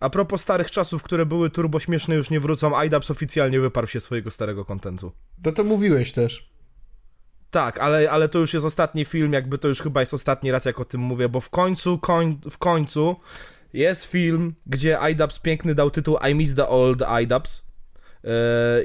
A 0.00 0.10
propos 0.10 0.40
starych 0.42 0.70
czasów, 0.70 1.02
które 1.02 1.26
były 1.26 1.50
turbo 1.50 1.80
śmieszne, 1.80 2.14
już 2.14 2.30
nie 2.30 2.40
wrócą, 2.40 2.82
IDAPS 2.82 3.10
oficjalnie 3.10 3.60
wyparł 3.60 3.86
się 3.86 4.00
swojego 4.00 4.30
starego 4.30 4.64
kontentu. 4.64 5.12
To 5.42 5.52
to 5.52 5.64
mówiłeś 5.64 6.12
też. 6.12 6.50
Tak, 7.50 7.78
ale, 7.78 8.10
ale 8.10 8.28
to 8.28 8.38
już 8.38 8.54
jest 8.54 8.66
ostatni 8.66 9.04
film, 9.04 9.32
jakby 9.32 9.58
to 9.58 9.68
już 9.68 9.80
chyba 9.80 10.00
jest 10.00 10.14
ostatni 10.14 10.50
raz, 10.50 10.64
jak 10.64 10.80
o 10.80 10.84
tym 10.84 11.00
mówię, 11.00 11.28
bo 11.28 11.40
w 11.40 11.50
końcu, 11.50 11.98
koń, 11.98 12.38
w 12.50 12.58
końcu 12.58 13.16
jest 13.72 14.04
film, 14.04 14.54
gdzie 14.66 14.98
IDAPS 15.12 15.38
piękny 15.38 15.74
dał 15.74 15.90
tytuł 15.90 16.16
I 16.30 16.34
Miss 16.34 16.54
the 16.54 16.68
Old 16.68 17.02
IDAPS. 17.22 17.67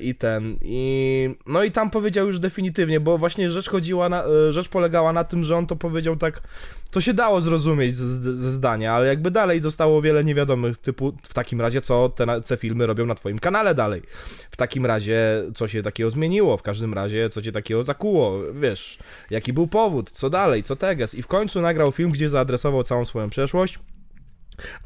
I 0.02 0.16
ten, 0.16 0.58
i 0.62 1.36
no 1.46 1.64
i 1.64 1.72
tam 1.72 1.90
powiedział 1.90 2.28
już 2.28 2.40
definitywnie, 2.40 3.00
bo 3.00 3.18
właśnie 3.18 3.50
rzecz 3.50 3.70
chodziła 3.70 4.10
na, 4.10 4.24
yy, 4.24 4.54
rzecz 4.54 4.70
polegała 4.70 5.14
na 5.14 5.24
tym, 5.24 5.44
że 5.44 5.58
on 5.58 5.68
to 5.68 5.76
powiedział 5.76 6.16
tak, 6.16 6.42
to 6.92 7.02
się 7.02 7.14
dało 7.14 7.42
zrozumieć 7.42 7.96
ze, 7.96 8.52
zdania, 8.52 8.94
ale 8.94 9.08
jakby 9.08 9.32
dalej 9.32 9.62
zostało 9.62 10.02
wiele 10.02 10.24
niewiadomych, 10.24 10.78
typu 10.78 11.14
w 11.24 11.34
takim 11.34 11.62
razie 11.62 11.82
co 11.82 12.10
te, 12.10 12.42
te 12.42 12.58
filmy 12.58 12.86
robią 12.86 13.06
na 13.06 13.16
twoim 13.16 13.40
kanale 13.40 13.76
dalej, 13.76 14.02
w 14.52 14.58
takim 14.58 14.86
razie 14.86 15.44
co 15.56 15.68
się 15.68 15.84
takiego 15.84 16.10
zmieniło, 16.10 16.58
w 16.58 16.64
każdym 16.64 16.94
razie 16.94 17.30
co 17.30 17.42
cię 17.42 17.52
takiego 17.52 17.84
zakuło, 17.84 18.40
wiesz, 18.54 18.98
jaki 19.30 19.54
był 19.54 19.68
powód, 19.68 20.12
co 20.12 20.30
dalej, 20.30 20.64
co 20.64 20.76
teges? 20.76 21.16
I 21.16 21.22
w 21.22 21.28
końcu 21.28 21.62
nagrał 21.62 21.92
film, 21.92 22.12
gdzie 22.12 22.30
zaadresował 22.30 22.84
całą 22.84 23.06
swoją 23.06 23.30
przeszłość, 23.30 23.80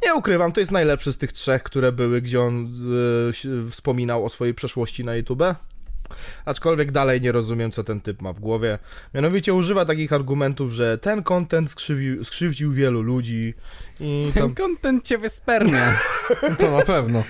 nie 0.06 0.16
ukrywam, 0.16 0.52
to 0.52 0.60
jest 0.60 0.72
najlepszy 0.72 1.14
z 1.14 1.18
tych 1.18 1.32
trzech, 1.32 1.64
które 1.64 1.92
były, 1.92 2.22
gdzie 2.22 2.42
on 2.42 2.66
y, 3.30 3.34
si- 3.34 3.50
wspominał 3.72 4.26
o 4.26 4.30
swojej 4.30 4.54
przeszłości 4.54 5.06
na 5.06 5.16
YouTube. 5.16 5.44
Aczkolwiek 6.46 6.92
dalej 6.92 7.22
nie 7.22 7.32
rozumiem, 7.32 7.72
co 7.72 7.84
ten 7.84 8.02
typ 8.02 8.22
ma 8.22 8.34
w 8.34 8.40
głowie. 8.40 8.80
Mianowicie 9.14 9.54
używa 9.54 9.86
takich 9.86 10.14
argumentów, 10.14 10.72
że 10.72 10.98
ten 10.98 11.24
content 11.24 11.72
skrzywił, 11.72 12.24
skrzywdził 12.24 12.72
wielu 12.74 13.02
ludzi 13.02 13.54
i 14.00 14.32
Ten 14.34 14.44
tam... 14.44 14.56
content 14.56 15.04
cię 15.06 15.18
wyspernia. 15.18 15.98
To 16.60 16.72
na 16.72 16.82
pewno. 16.86 17.24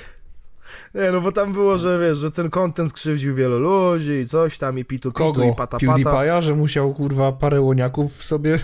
Nie, 0.96 1.12
no 1.12 1.22
bo 1.22 1.32
tam 1.32 1.54
było, 1.54 1.78
że 1.78 2.00
wiesz, 2.00 2.18
że 2.18 2.32
ten 2.32 2.50
content 2.50 2.90
skrzywdził 2.90 3.36
wielu 3.36 3.60
ludzi 3.60 4.12
i 4.12 4.28
coś 4.28 4.58
tam 4.58 4.80
i 4.80 4.86
pitu 4.86 5.12
pitu 5.12 5.24
Kogo? 5.24 5.44
i 5.44 5.56
pata 5.56 5.78
pata. 5.80 5.86
PewDiePie'a, 5.86 6.42
że 6.42 6.56
musiał 6.56 6.94
kurwa 6.94 7.32
parę 7.32 7.62
łoniaków 7.62 8.18
w 8.18 8.24
sobie... 8.24 8.60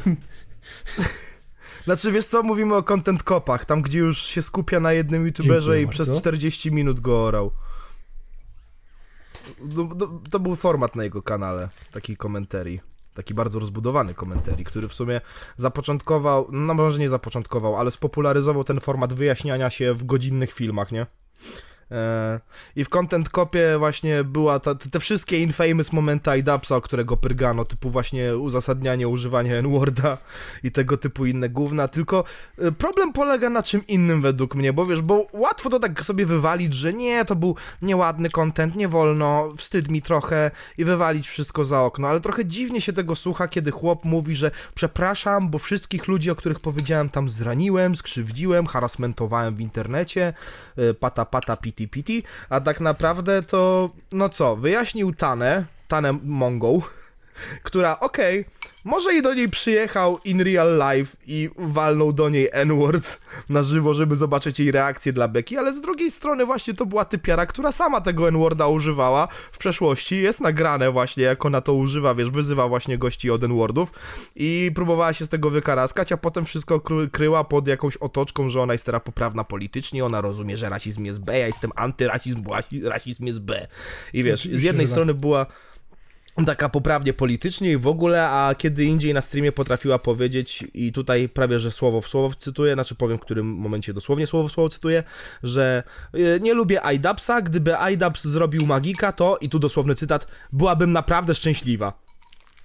Znaczy, 1.85 2.11
wiesz 2.11 2.25
co, 2.25 2.43
mówimy 2.43 2.75
o 2.75 2.83
content 2.83 3.23
kopach, 3.23 3.65
tam 3.65 3.81
gdzie 3.81 3.99
już 3.99 4.17
się 4.25 4.41
skupia 4.41 4.79
na 4.79 4.93
jednym 4.93 5.25
youtuberze 5.25 5.71
Dziękuję 5.71 5.81
i 5.81 5.87
przez 5.87 6.07
bardzo. 6.07 6.21
40 6.21 6.71
minut 6.71 6.99
go 6.99 7.25
orał. 7.25 7.51
No, 9.59 9.89
no, 9.95 10.21
to 10.31 10.39
był 10.39 10.55
format 10.55 10.95
na 10.95 11.03
jego 11.03 11.21
kanale, 11.21 11.69
taki 11.91 12.17
komentarii. 12.17 12.79
Taki 13.13 13.33
bardzo 13.33 13.59
rozbudowany 13.59 14.13
komentarii, 14.13 14.65
który 14.65 14.87
w 14.87 14.93
sumie 14.93 15.21
zapoczątkował, 15.57 16.47
no 16.51 16.73
może 16.73 16.99
nie 16.99 17.09
zapoczątkował, 17.09 17.77
ale 17.77 17.91
spopularyzował 17.91 18.63
ten 18.63 18.79
format 18.79 19.13
wyjaśniania 19.13 19.69
się 19.69 19.93
w 19.93 20.05
godzinnych 20.05 20.53
filmach, 20.53 20.91
nie? 20.91 21.05
E, 21.93 22.39
I 22.75 22.83
w 22.83 22.89
Content 22.89 23.29
Copie 23.29 23.75
właśnie 23.77 24.23
była 24.23 24.59
ta, 24.59 24.75
te, 24.75 24.99
wszystkie 24.99 25.39
infamous 25.39 25.93
momenty 25.93 26.37
IDAPSa, 26.37 26.75
o 26.75 26.81
którego 26.81 27.17
pyrgano, 27.17 27.65
typu 27.65 27.89
właśnie 27.89 28.37
uzasadnianie 28.37 29.07
używania 29.07 29.55
N-Worda 29.55 30.17
i 30.63 30.71
tego 30.71 30.97
typu 30.97 31.25
inne 31.25 31.49
gówna, 31.49 31.87
tylko 31.87 32.23
e, 32.57 32.71
problem 32.71 33.13
polega 33.13 33.49
na 33.49 33.63
czym 33.63 33.87
innym 33.87 34.21
według 34.21 34.55
mnie, 34.55 34.73
bo 34.73 34.85
wiesz, 34.85 35.01
bo 35.01 35.27
łatwo 35.33 35.69
to 35.69 35.79
tak 35.79 36.05
sobie 36.05 36.25
wywalić, 36.25 36.73
że 36.73 36.93
nie, 36.93 37.25
to 37.25 37.35
był 37.35 37.55
nieładny 37.81 38.29
content, 38.29 38.75
nie 38.75 38.87
wolno, 38.87 39.49
wstyd 39.57 39.89
mi 39.89 40.01
trochę 40.01 40.51
i 40.77 40.85
wywalić 40.85 41.27
wszystko 41.27 41.65
za 41.65 41.81
okno, 41.81 42.07
ale 42.07 42.21
trochę 42.21 42.45
dziwnie 42.45 42.81
się 42.81 42.93
tego 42.93 43.15
słucha, 43.15 43.47
kiedy 43.47 43.71
chłop 43.71 44.05
mówi, 44.05 44.35
że 44.35 44.51
przepraszam, 44.75 45.49
bo 45.49 45.59
wszystkich 45.59 46.07
ludzi, 46.07 46.31
o 46.31 46.35
których 46.35 46.59
powiedziałem 46.59 47.09
tam 47.09 47.29
zraniłem, 47.29 47.95
skrzywdziłem, 47.95 48.65
harasmentowałem 48.67 49.55
w 49.55 49.61
internecie, 49.61 50.33
y, 50.77 50.93
pata 50.93 51.25
pata 51.25 51.57
piti 51.57 51.82
piti, 51.87 52.23
a 52.49 52.59
tak 52.59 52.81
naprawdę 52.81 53.43
to, 53.43 53.89
no 54.11 54.29
co, 54.29 54.55
wyjaśnił 54.55 55.13
Tanę, 55.13 55.65
Tanę 55.87 56.13
Mongą, 56.23 56.81
która, 57.63 57.99
okej, 57.99 58.45
może 58.85 59.13
i 59.13 59.21
do 59.21 59.33
niej 59.33 59.49
przyjechał 59.49 60.17
in 60.25 60.41
real 60.41 60.81
life 60.95 61.17
i 61.27 61.49
walnął 61.57 62.13
do 62.13 62.29
niej 62.29 62.49
N-word 62.51 63.19
na 63.49 63.63
żywo, 63.63 63.93
żeby 63.93 64.15
zobaczyć 64.15 64.59
jej 64.59 64.71
reakcję 64.71 65.13
dla 65.13 65.27
Becky, 65.27 65.59
ale 65.59 65.73
z 65.73 65.81
drugiej 65.81 66.11
strony 66.11 66.45
właśnie 66.45 66.73
to 66.73 66.85
była 66.85 67.05
typiara, 67.05 67.45
która 67.45 67.71
sama 67.71 68.01
tego 68.01 68.27
N-worda 68.27 68.67
używała 68.67 69.27
w 69.51 69.57
przeszłości, 69.57 70.21
jest 70.21 70.41
nagrane 70.41 70.91
właśnie, 70.91 71.23
jak 71.23 71.45
ona 71.45 71.61
to 71.61 71.73
używa, 71.73 72.15
wiesz, 72.15 72.29
wyzywa 72.29 72.67
właśnie 72.67 72.97
gości 72.97 73.31
od 73.31 73.43
N-wordów 73.43 73.91
i 74.35 74.71
próbowała 74.75 75.13
się 75.13 75.25
z 75.25 75.29
tego 75.29 75.49
wykaraskać, 75.49 76.11
a 76.11 76.17
potem 76.17 76.45
wszystko 76.45 76.77
kry- 76.77 77.09
kryła 77.11 77.43
pod 77.43 77.67
jakąś 77.67 77.97
otoczką, 77.97 78.49
że 78.49 78.61
ona 78.61 78.73
jest 78.73 78.85
teraz 78.85 79.01
poprawna 79.03 79.43
politycznie, 79.43 80.05
ona 80.05 80.21
rozumie, 80.21 80.57
że 80.57 80.69
rasizm 80.69 81.05
jest 81.05 81.23
B, 81.23 81.39
ja 81.39 81.45
jestem 81.45 81.71
antyrasizm, 81.75 82.41
bo 82.43 82.53
rasi- 82.53 82.87
rasizm 82.87 83.25
jest 83.25 83.41
B. 83.41 83.67
I 84.13 84.23
wiesz, 84.23 84.45
z 84.45 84.63
jednej 84.63 84.85
tak. 84.85 84.91
strony 84.91 85.13
była 85.13 85.45
taka 86.45 86.69
poprawnie 86.69 87.13
politycznie 87.13 87.71
i 87.71 87.77
w 87.77 87.87
ogóle, 87.87 88.29
a 88.29 88.55
kiedy 88.55 88.85
indziej 88.85 89.13
na 89.13 89.21
streamie 89.21 89.51
potrafiła 89.51 89.99
powiedzieć 89.99 90.63
i 90.73 90.91
tutaj 90.91 91.29
prawie, 91.29 91.59
że 91.59 91.71
słowo 91.71 92.01
w 92.01 92.07
słowo 92.07 92.35
cytuję, 92.35 92.73
znaczy 92.73 92.95
powiem 92.95 93.17
w 93.17 93.21
którym 93.21 93.47
momencie 93.47 93.93
dosłownie 93.93 94.27
słowo 94.27 94.47
w 94.47 94.51
słowo 94.51 94.69
cytuję, 94.69 95.03
że 95.43 95.83
e, 96.13 96.39
nie 96.39 96.53
lubię 96.53 96.81
IDAPSa, 96.95 97.41
gdyby 97.41 97.75
IDAPS 97.93 98.23
zrobił 98.23 98.65
magika, 98.65 99.11
to, 99.11 99.37
i 99.41 99.49
tu 99.49 99.59
dosłowny 99.59 99.95
cytat, 99.95 100.27
byłabym 100.51 100.91
naprawdę 100.91 101.35
szczęśliwa. 101.35 101.93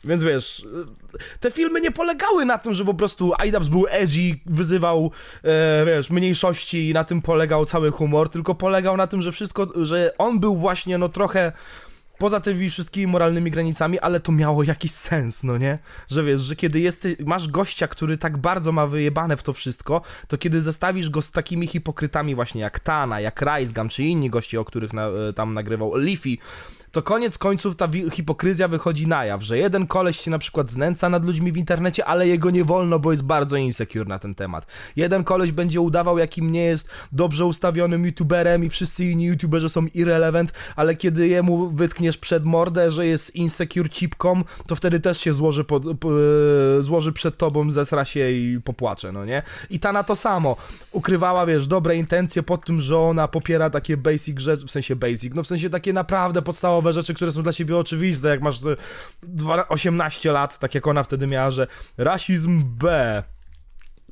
Więc 0.04 0.22
wiesz, 0.22 0.66
e, 1.14 1.38
te 1.40 1.50
filmy 1.50 1.81
nie 1.81 1.90
polegały 1.90 2.44
na 2.44 2.59
tym, 2.59 2.74
że 2.74 2.85
po 2.85 2.94
prostu 2.94 3.33
IDAPS 3.46 3.68
był 3.68 3.87
edgy, 3.88 4.38
wyzywał, 4.46 5.11
e, 5.44 5.85
wiesz, 5.87 6.11
mniejszości 6.11 6.90
i 6.90 6.94
na 6.94 7.04
tym 7.04 7.22
polegał 7.22 7.66
cały 7.66 7.90
humor, 7.90 8.28
tylko 8.28 8.54
polegał 8.54 8.96
na 8.96 9.07
tym, 9.07 9.22
że 9.22 9.33
wszystko, 9.33 9.66
że 9.85 10.12
on 10.18 10.40
był 10.40 10.57
właśnie, 10.57 10.98
no 10.98 11.09
trochę 11.09 11.52
poza 12.18 12.40
tymi 12.40 12.70
wszystkimi 12.70 13.07
moralnymi 13.07 13.50
granicami, 13.50 13.98
ale 13.98 14.20
to 14.20 14.33
miało 14.33 14.62
jakiś 14.62 14.90
sens, 14.90 15.44
no 15.44 15.59
nie? 15.59 15.78
Że 16.09 16.24
wiesz, 16.24 16.40
że 16.40 16.57
kiedy 16.57 16.81
jest, 16.81 17.09
masz 17.26 17.48
gościa, 17.48 17.88
który 17.88 18.18
tak 18.18 18.38
bardzo 18.38 18.72
ma 18.72 18.87
wyjebane 18.87 19.37
w 19.37 19.42
to 19.42 19.52
wszystko, 19.52 20.02
to 20.28 20.38
kiedy 20.38 20.62
zestawisz 20.62 21.11
go 21.11 21.22
z 21.22 21.31
takimi 21.31 21.66
hipokrytami 21.66 22.35
właśnie 22.35 22.61
jak 22.61 22.81
Tana, 22.81 23.20
jak 23.20 23.42
Ricegun, 23.42 23.88
czy 23.88 24.02
inni 24.02 24.31
goście, 24.31 24.61
o 24.61 24.64
których 24.64 24.92
na, 24.92 25.07
e, 25.07 25.33
tam 25.33 25.54
nagrywał, 25.54 25.94
Leafy, 25.94 26.37
to 26.92 27.03
koniec 27.03 27.38
końców 27.38 27.77
ta 27.77 27.88
hipokryzja 28.12 28.68
wychodzi 28.68 29.07
na 29.07 29.24
jaw, 29.24 29.42
że 29.42 29.59
jeden 29.59 29.87
koleś 29.87 30.20
się 30.20 30.31
na 30.31 30.38
przykład 30.38 30.70
znęca 30.70 31.09
nad 31.09 31.24
ludźmi 31.24 31.53
w 31.53 31.57
internecie, 31.57 32.05
ale 32.05 32.29
jego 32.29 32.51
nie 32.51 32.64
wolno, 32.64 32.98
bo 32.98 33.11
jest 33.11 33.22
bardzo 33.22 33.57
insecure 33.57 34.09
na 34.09 34.18
ten 34.18 34.35
temat. 34.35 34.66
Jeden 34.96 35.24
koleś 35.24 35.53
będzie 35.53 35.81
udawał, 35.81 36.18
jakim 36.18 36.53
nie 36.53 36.64
jest 36.64 36.88
dobrze 37.12 37.44
ustawionym 37.44 38.07
youtuberem 38.07 38.64
i 38.64 38.70
wszyscy 38.70 39.05
inni 39.05 39.24
youtuberzy 39.24 39.68
są 39.68 39.87
irrelevant, 39.94 40.53
ale 40.77 40.96
kiedy 40.96 41.29
jemu 41.29 41.68
wytkniesz 41.68 42.18
przed 42.18 42.44
mordę, 42.44 42.90
że 42.90 43.07
jest 43.07 43.35
insecure 43.35 43.90
cipką, 43.90 44.42
to 44.66 44.77
wtedy 44.77 45.01
też 45.01 45.18
się 45.18 45.33
złoży, 45.33 45.64
pod, 45.64 45.83
p, 45.83 46.09
złoży 46.81 47.12
przed 47.12 47.37
tobą, 47.37 47.72
zesra 47.72 48.05
się 48.05 48.31
i 48.31 48.61
popłacze, 48.64 49.12
no 49.12 49.24
nie? 49.24 49.42
I 49.70 49.81
ta 49.81 49.92
na 49.92 50.05
to 50.05 50.16
samo. 50.16 50.57
Ukrywała, 50.92 51.46
wiesz, 51.46 51.66
dobre 51.66 51.96
intencje 51.96 52.42
pod 52.42 52.64
tym, 52.64 52.81
że 52.81 52.98
ona 52.98 53.29
popiera 53.29 53.70
takie 53.70 53.96
basic 53.96 54.38
rzeczy, 54.38 54.66
w 54.66 54.70
sensie 54.70 54.96
basic, 54.96 55.35
no 55.35 55.42
w 55.42 55.46
sensie 55.46 55.70
takie 55.70 55.92
naprawdę 55.92 56.42
podstawowe 56.42 56.78
rzeczy, 56.93 57.14
które 57.14 57.33
są 57.33 57.43
dla 57.43 57.53
ciebie 57.53 57.77
oczywiste, 57.77 58.29
jak 58.29 58.41
masz 58.41 58.57
e, 58.57 58.77
dwa- 59.23 59.69
18 59.69 60.33
lat, 60.33 60.59
tak 60.59 60.75
jak 60.75 60.87
ona 60.87 61.03
wtedy 61.03 61.27
miała, 61.27 61.51
że 61.51 61.67
rasizm 61.99 62.64
B, 62.64 63.23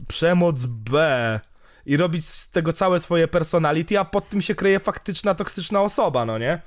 przemoc 0.08 0.64
B 0.64 1.40
i 1.86 1.96
robić 1.96 2.26
z 2.26 2.50
tego 2.50 2.72
całe 2.72 3.00
swoje 3.00 3.28
personality, 3.28 3.98
a 3.98 4.04
pod 4.04 4.28
tym 4.28 4.42
się 4.42 4.54
kryje 4.54 4.80
faktyczna, 4.80 5.34
toksyczna 5.34 5.82
osoba, 5.82 6.24
no 6.24 6.38
nie? 6.38 6.60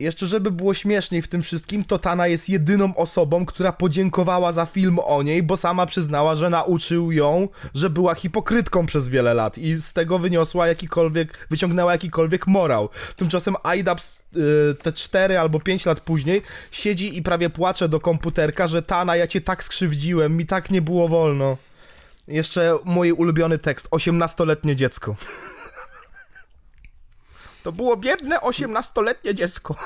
Jeszcze 0.00 0.26
żeby 0.26 0.50
było 0.50 0.74
śmieszniej 0.74 1.22
w 1.22 1.28
tym 1.28 1.42
wszystkim, 1.42 1.84
to 1.84 1.98
Tana 1.98 2.26
jest 2.26 2.48
jedyną 2.48 2.96
osobą, 2.96 3.46
która 3.46 3.72
podziękowała 3.72 4.52
za 4.52 4.66
film 4.66 4.98
o 4.98 5.22
niej, 5.22 5.42
bo 5.42 5.56
sama 5.56 5.86
przyznała, 5.86 6.34
że 6.34 6.50
nauczył 6.50 7.12
ją, 7.12 7.48
że 7.74 7.90
była 7.90 8.14
hipokrytką 8.14 8.86
przez 8.86 9.08
wiele 9.08 9.34
lat 9.34 9.58
i 9.58 9.76
z 9.76 9.92
tego 9.92 10.18
wyniosła 10.18 10.66
jakikolwiek, 10.66 11.46
wyciągnęła 11.50 11.92
jakikolwiek 11.92 12.46
morał. 12.46 12.88
Tymczasem 13.16 13.54
Aidaps 13.62 14.18
y, 14.36 14.74
te 14.82 14.92
4 14.92 15.38
albo 15.38 15.60
5 15.60 15.86
lat 15.86 16.00
później 16.00 16.42
siedzi 16.70 17.18
i 17.18 17.22
prawie 17.22 17.50
płacze 17.50 17.88
do 17.88 18.00
komputerka, 18.00 18.66
że 18.66 18.82
Tana, 18.82 19.16
ja 19.16 19.26
cię 19.26 19.40
tak 19.40 19.64
skrzywdziłem, 19.64 20.36
mi 20.36 20.46
tak 20.46 20.70
nie 20.70 20.82
było 20.82 21.08
wolno. 21.08 21.56
Jeszcze 22.28 22.78
mój 22.84 23.12
ulubiony 23.12 23.58
tekst, 23.58 23.88
18-letnie 23.90 24.76
dziecko. 24.76 25.16
To 27.64 27.72
było 27.72 27.96
biedne 27.96 28.38
18-letnie 28.38 29.34
dziecko. 29.34 29.76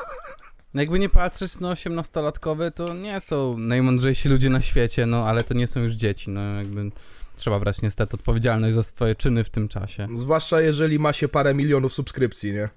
No 0.74 0.80
jakby 0.80 0.98
nie 0.98 1.08
patrzeć, 1.08 1.60
no 1.60 1.72
18-latkowe 1.72 2.72
to 2.72 2.94
nie 2.94 3.20
są 3.20 3.58
najmądrzejsi 3.58 4.28
ludzie 4.28 4.50
na 4.50 4.60
świecie, 4.60 5.06
no 5.06 5.26
ale 5.28 5.44
to 5.44 5.54
nie 5.54 5.66
są 5.66 5.80
już 5.80 5.92
dzieci, 5.92 6.30
no 6.30 6.40
jakby 6.40 6.90
trzeba 7.36 7.60
brać 7.60 7.82
niestety 7.82 8.14
odpowiedzialność 8.14 8.74
za 8.74 8.82
swoje 8.82 9.14
czyny 9.14 9.44
w 9.44 9.50
tym 9.50 9.68
czasie. 9.68 10.08
Zwłaszcza 10.14 10.60
jeżeli 10.60 10.98
ma 10.98 11.12
się 11.12 11.28
parę 11.28 11.54
milionów 11.54 11.94
subskrypcji, 11.94 12.52
nie? 12.52 12.68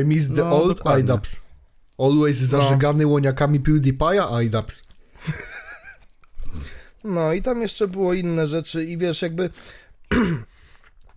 I 0.00 0.04
miss 0.04 0.28
the 0.28 0.34
No, 0.44 0.62
old 0.62 0.76
dokładnie. 0.78 1.04
IDAPS. 1.04 1.40
Always 1.98 2.36
zażegany 2.36 3.06
łoniakami 3.06 3.60
PewDiePie'a 3.60 4.44
IDAPS. 4.44 4.82
No 7.04 7.32
i 7.32 7.42
tam 7.42 7.62
jeszcze 7.62 7.88
było 7.88 8.14
inne 8.14 8.46
rzeczy 8.46 8.84
i 8.84 8.98
wiesz, 8.98 9.22
jakby... 9.22 9.50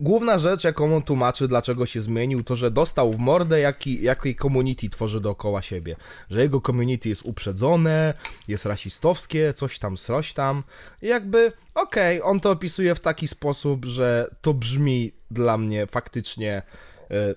Główna 0.02 0.38
rzecz, 0.38 0.64
jaką 0.64 0.96
on 0.96 1.02
tłumaczy, 1.02 1.48
dlaczego 1.48 1.86
się 1.86 2.00
zmienił, 2.00 2.44
to 2.44 2.56
że 2.56 2.70
dostał 2.70 3.12
w 3.12 3.18
mordę, 3.18 3.60
jaki, 3.60 4.02
jakiej 4.02 4.36
community 4.36 4.90
tworzy 4.90 5.20
dookoła 5.20 5.62
siebie. 5.62 5.96
Że 6.30 6.40
jego 6.42 6.60
community 6.60 7.08
jest 7.08 7.22
uprzedzone, 7.24 8.14
jest 8.48 8.66
rasistowskie, 8.66 9.52
coś 9.52 9.78
tam, 9.78 9.96
coś 9.96 10.32
tam. 10.32 10.62
I 11.02 11.06
jakby, 11.06 11.52
okej, 11.74 12.22
on 12.22 12.40
to 12.40 12.50
opisuje 12.50 12.94
w 12.94 13.00
taki 13.00 13.28
sposób, 13.28 13.84
że 13.84 14.30
to 14.40 14.54
brzmi 14.54 15.12
dla 15.30 15.58
mnie 15.58 15.86
faktycznie 15.86 16.62
e, 17.10 17.34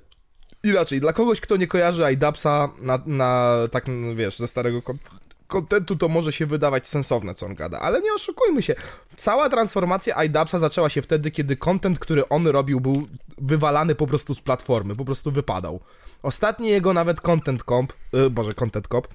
inaczej. 0.63 0.99
Dla 0.99 1.13
kogoś, 1.13 1.41
kto 1.41 1.57
nie 1.57 1.67
kojarzy 1.67 2.11
IDAPSa 2.13 2.69
na, 2.81 2.99
na 3.05 3.57
tak, 3.71 3.85
wiesz, 4.15 4.37
ze 4.37 4.47
starego 4.47 4.81
kontentu, 5.47 5.95
to 5.95 6.07
może 6.07 6.31
się 6.31 6.45
wydawać 6.45 6.87
sensowne, 6.87 7.33
co 7.33 7.45
on 7.45 7.55
gada, 7.55 7.79
ale 7.79 8.01
nie 8.01 8.13
oszukujmy 8.13 8.61
się. 8.61 8.75
Cała 9.15 9.49
transformacja 9.49 10.23
IDAPSa 10.23 10.59
zaczęła 10.59 10.89
się 10.89 11.01
wtedy, 11.01 11.31
kiedy 11.31 11.57
content, 11.57 11.99
który 11.99 12.29
on 12.29 12.47
robił, 12.47 12.81
był 12.81 13.07
wywalany 13.37 13.95
po 13.95 14.07
prostu 14.07 14.35
z 14.35 14.41
platformy, 14.41 14.95
po 14.95 15.05
prostu 15.05 15.31
wypadał. 15.31 15.79
Ostatni 16.23 16.69
jego 16.69 16.93
nawet 16.93 17.21
content 17.21 17.63
comp, 17.63 17.93
y, 18.13 18.29
boże, 18.29 18.53
content 18.53 18.87
cop, 18.87 19.07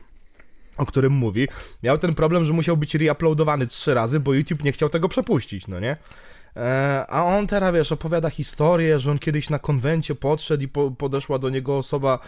o 0.77 0.87
którym 0.87 1.13
mówi, 1.13 1.49
miał 1.83 1.99
ten 1.99 2.15
problem, 2.15 2.45
że 2.45 2.53
musiał 2.53 2.77
być 2.77 2.95
reuploadowany 2.95 3.67
trzy 3.67 3.95
razy, 3.95 4.21
bo 4.21 4.35
YouTube 4.35 4.65
nie 4.65 4.73
chciał 4.73 4.89
tego 4.89 5.09
przepuścić, 5.09 5.69
no 5.69 5.81
nie? 5.81 5.97
E, 6.57 7.05
a 7.09 7.25
on 7.25 7.47
teraz, 7.47 7.75
wiesz, 7.75 7.93
opowiada 7.93 8.31
historię, 8.31 8.99
że 8.99 9.11
on 9.11 9.19
kiedyś 9.19 9.51
na 9.51 9.59
konwencie 9.59 10.15
podszedł 10.15 10.63
i 10.63 10.69
po, 10.69 10.91
podeszła 10.91 11.39
do 11.39 11.49
niego 11.49 11.79
osoba 11.79 12.19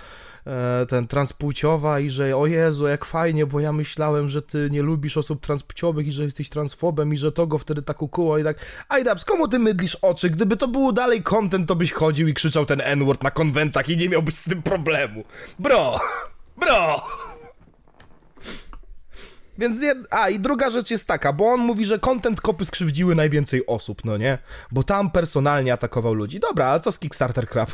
e, 0.46 0.86
ten 0.86 1.06
transpłciowa 1.06 2.00
i 2.00 2.10
że 2.10 2.36
o 2.36 2.46
Jezu, 2.46 2.86
jak 2.86 3.04
fajnie, 3.04 3.46
bo 3.46 3.60
ja 3.60 3.72
myślałem, 3.72 4.28
że 4.28 4.42
ty 4.42 4.68
nie 4.70 4.82
lubisz 4.82 5.16
osób 5.16 5.40
transpłciowych 5.40 6.06
i 6.06 6.12
że 6.12 6.24
jesteś 6.24 6.48
transfobem 6.48 7.14
i 7.14 7.18
że 7.18 7.32
to 7.32 7.46
go 7.46 7.58
wtedy 7.58 7.82
tak 7.82 8.02
ukuło 8.02 8.38
i 8.38 8.44
tak 8.44 8.56
Ajdabs, 8.88 9.24
komu 9.24 9.48
ty 9.48 9.58
mydlisz 9.58 9.94
oczy? 9.94 10.30
Gdyby 10.30 10.56
to 10.56 10.68
było 10.68 10.92
dalej 10.92 11.22
content, 11.22 11.68
to 11.68 11.76
byś 11.76 11.92
chodził 11.92 12.28
i 12.28 12.34
krzyczał 12.34 12.66
ten 12.66 12.80
N-word 12.80 13.22
na 13.22 13.30
konwentach 13.30 13.88
i 13.88 13.96
nie 13.96 14.08
miałbyś 14.08 14.34
z 14.34 14.42
tym 14.42 14.62
problemu. 14.62 15.24
Bro! 15.58 16.00
Bro! 16.60 17.02
Więc 19.58 19.82
jed... 19.82 19.98
A, 20.10 20.28
i 20.28 20.40
druga 20.40 20.70
rzecz 20.70 20.90
jest 20.90 21.06
taka, 21.06 21.32
bo 21.32 21.46
on 21.46 21.60
mówi, 21.60 21.86
że 21.86 21.98
content 21.98 22.40
kopy 22.40 22.64
skrzywdziły 22.64 23.14
najwięcej 23.14 23.66
osób, 23.66 24.04
no 24.04 24.16
nie? 24.16 24.38
Bo 24.72 24.82
tam 24.82 25.10
personalnie 25.10 25.72
atakował 25.72 26.14
ludzi. 26.14 26.40
Dobra, 26.40 26.66
ale 26.66 26.80
co 26.80 26.92
z 26.92 26.98
Kickstarter 26.98 27.48
Crab? 27.48 27.70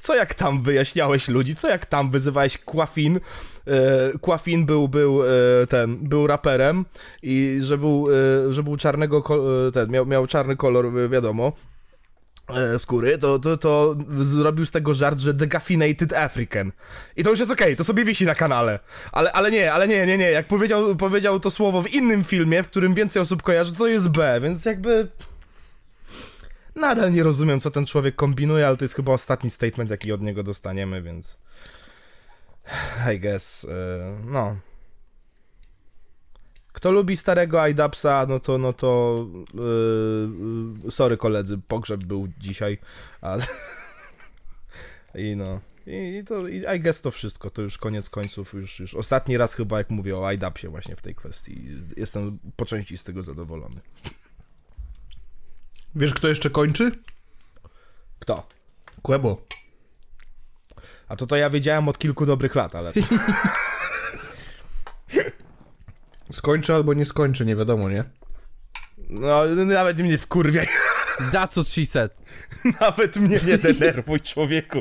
Co 0.00 0.14
jak 0.14 0.34
tam 0.34 0.62
wyjaśniałeś 0.62 1.28
ludzi? 1.28 1.54
Co 1.54 1.68
jak 1.68 1.86
tam 1.86 2.10
wyzywałeś 2.10 2.58
Quafin? 2.58 3.20
E, 3.66 4.18
Quafin 4.18 4.66
był, 4.66 4.88
był 4.88 5.22
e, 5.22 5.26
ten, 5.68 5.96
był 5.96 6.26
raperem 6.26 6.84
i 7.22 7.58
że 7.62 7.78
był, 7.78 8.06
e, 8.48 8.52
że 8.52 8.62
był 8.62 8.76
czarnego, 8.76 9.24
e, 9.68 9.72
ten, 9.72 9.90
miał, 9.90 10.06
miał 10.06 10.26
czarny 10.26 10.56
kolor, 10.56 10.86
e, 10.86 11.08
wiadomo, 11.08 11.46
e, 11.46 11.71
skóry, 12.78 13.18
to, 13.18 13.38
to, 13.38 13.56
to 13.56 13.96
zrobił 14.20 14.66
z 14.66 14.70
tego 14.70 14.94
żart, 14.94 15.18
że 15.18 15.34
decaffeinated 15.34 16.12
African. 16.12 16.72
I 17.16 17.24
to 17.24 17.30
już 17.30 17.38
jest 17.38 17.52
okej, 17.52 17.76
to 17.76 17.84
sobie 17.84 18.04
wisi 18.04 18.24
na 18.24 18.34
kanale. 18.34 18.78
Ale, 19.12 19.32
ale 19.32 19.50
nie, 19.50 19.72
ale 19.72 19.88
nie, 19.88 20.06
nie, 20.06 20.18
nie. 20.18 20.30
Jak 20.30 20.46
powiedział, 20.46 20.96
powiedział 20.96 21.40
to 21.40 21.50
słowo 21.50 21.82
w 21.82 21.94
innym 21.94 22.24
filmie, 22.24 22.62
w 22.62 22.68
którym 22.68 22.94
więcej 22.94 23.22
osób 23.22 23.42
kojarzy, 23.42 23.74
to 23.74 23.86
jest 23.86 24.08
B, 24.08 24.40
więc 24.42 24.64
jakby... 24.64 25.08
Nadal 26.76 27.12
nie 27.12 27.22
rozumiem, 27.22 27.60
co 27.60 27.70
ten 27.70 27.86
człowiek 27.86 28.16
kombinuje, 28.16 28.66
ale 28.66 28.76
to 28.76 28.84
jest 28.84 28.94
chyba 28.94 29.12
ostatni 29.12 29.50
statement, 29.50 29.90
jaki 29.90 30.12
od 30.12 30.20
niego 30.20 30.42
dostaniemy, 30.42 31.02
więc... 31.02 31.38
I 33.14 33.20
guess, 33.20 33.64
e, 33.64 34.12
no... 34.24 34.56
Kto 36.82 36.90
lubi 36.90 37.16
starego 37.16 37.66
Idapsa, 37.66 38.26
no 38.28 38.40
to, 38.40 38.58
no 38.58 38.72
to, 38.72 39.16
yy, 40.84 40.90
sorry 40.90 41.16
koledzy, 41.16 41.58
pogrzeb 41.58 42.04
był 42.04 42.28
dzisiaj, 42.38 42.78
a, 43.20 43.36
i 45.14 45.36
no, 45.36 45.60
i, 45.86 46.16
i 46.16 46.24
to, 46.24 46.48
i 46.48 46.64
I 46.76 46.80
guess 46.80 47.00
to 47.00 47.10
wszystko, 47.10 47.50
to 47.50 47.62
już 47.62 47.78
koniec 47.78 48.10
końców, 48.10 48.52
już, 48.54 48.80
już 48.80 48.94
ostatni 48.94 49.36
raz 49.36 49.54
chyba, 49.54 49.78
jak 49.78 49.90
mówię 49.90 50.18
o 50.18 50.32
IDAPsie 50.32 50.68
właśnie 50.68 50.96
w 50.96 51.02
tej 51.02 51.14
kwestii, 51.14 51.68
jestem 51.96 52.38
po 52.56 52.64
części 52.64 52.98
z 52.98 53.04
tego 53.04 53.22
zadowolony. 53.22 53.80
Wiesz, 55.94 56.14
kto 56.14 56.28
jeszcze 56.28 56.50
kończy? 56.50 56.92
Kto? 58.18 58.46
Quebo. 59.02 59.42
A 61.08 61.16
to 61.16 61.26
to 61.26 61.36
ja 61.36 61.50
wiedziałem 61.50 61.88
od 61.88 61.98
kilku 61.98 62.26
dobrych 62.26 62.54
lat, 62.54 62.74
ale... 62.74 62.92
Skończy 66.32 66.74
albo 66.74 66.94
nie 66.94 67.04
skończy, 67.04 67.44
nie 67.44 67.56
wiadomo, 67.56 67.90
nie? 67.90 68.04
No, 69.10 69.44
nawet 69.66 69.98
mnie 69.98 70.18
wkurwiaj, 70.18 70.68
That's 71.32 71.52
what 71.52 71.66
she 71.68 71.86
said. 71.86 72.12
nawet 72.80 73.16
mnie 73.16 73.40
nie 73.46 73.58
denerwuj, 73.58 74.20
człowieku. 74.20 74.80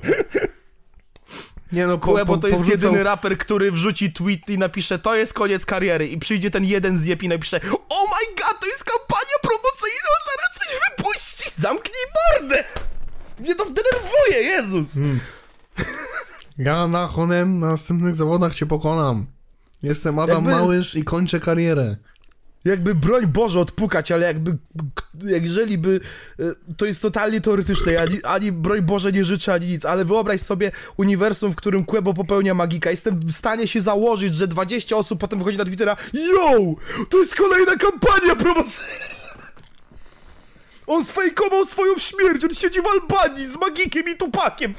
Nie 1.72 1.88
no, 1.88 1.98
po, 1.98 2.06
Kue, 2.08 2.26
bo 2.26 2.26
po, 2.26 2.38
to 2.38 2.48
jest 2.48 2.60
powrzucał- 2.60 2.72
jedyny 2.72 3.04
raper, 3.04 3.38
który 3.38 3.72
wrzuci 3.72 4.14
tweet 4.14 4.50
i 4.50 4.58
napisze 4.58 5.00
to 5.00 5.16
jest 5.16 5.34
koniec 5.34 5.66
kariery 5.66 6.08
i 6.08 6.18
przyjdzie 6.18 6.52
ten 6.52 6.66
jeden 6.66 7.00
zjeb 7.00 7.24
i 7.24 7.28
napisze 7.28 7.58
Oh 7.90 8.04
my 8.12 8.36
god, 8.44 8.60
to 8.62 8.68
jest 8.68 8.84
kampania 8.84 9.38
promocyjna, 9.42 10.12
zaraz 10.28 10.58
coś 10.60 10.80
wypuści, 10.90 11.62
zamknij 11.62 12.04
mordę! 12.32 12.64
Mnie 13.40 13.56
to 13.56 13.66
denerwuje, 13.66 14.44
Jezus! 14.52 14.94
Ja 16.58 16.88
na 16.88 17.08
Honem 17.08 17.60
na 17.60 17.68
następnych 17.68 18.16
zawodach 18.16 18.56
cię 18.56 18.66
pokonam. 18.66 19.26
Jestem 19.84 20.20
Adam 20.20 20.36
Jakby- 20.36 20.52
Małysz 20.52 20.96
i 20.96 21.04
kończę 21.04 21.39
karierę. 21.39 21.96
Jakby 22.65 22.96
broń 22.96 23.28
Boże 23.28 23.60
odpukać, 23.60 24.12
ale 24.12 24.26
jakby, 24.26 24.58
jak 25.24 25.44
jeżeli 25.44 25.78
by, 25.78 26.00
e, 26.39 26.44
to 26.78 26.86
jest 26.86 27.02
totalnie 27.02 27.41
teoretyczne, 27.41 28.02
ani, 28.02 28.24
ani 28.24 28.52
broń 28.52 28.82
Boże 28.82 29.12
nie 29.12 29.26
życzę, 29.26 29.54
ani 29.54 29.67
nic, 29.67 29.86
ale 29.86 30.06
wyobraź 30.06 30.41
sobie 30.41 30.72
uniwersum, 30.98 31.52
w 31.52 31.56
którym 31.56 31.86
Quebo 31.86 32.13
popełnia 32.13 32.54
magika, 32.54 32.91
jestem 32.91 33.20
w 33.20 33.32
stanie 33.32 33.67
się 33.67 33.82
założyć, 33.82 34.36
że 34.36 34.48
20 34.48 34.98
osób 34.98 35.20
potem 35.20 35.39
wychodzi 35.39 35.58
na 35.58 35.65
Twittera, 35.65 35.98
yo, 36.13 36.76
to 37.10 37.17
jest 37.17 37.36
kolejna 37.36 37.76
kampania 37.76 38.36
promocyjna! 38.36 39.22
On 40.88 41.06
sfejkował 41.06 41.65
swoją 41.65 41.98
śmierć, 41.98 42.44
on 42.44 42.54
siedzi 42.54 42.80
w 42.82 42.86
Albanii 42.88 43.46
z 43.46 43.58
magikiem 43.58 44.04
i 44.13 44.17
tupakiem! 44.17 44.74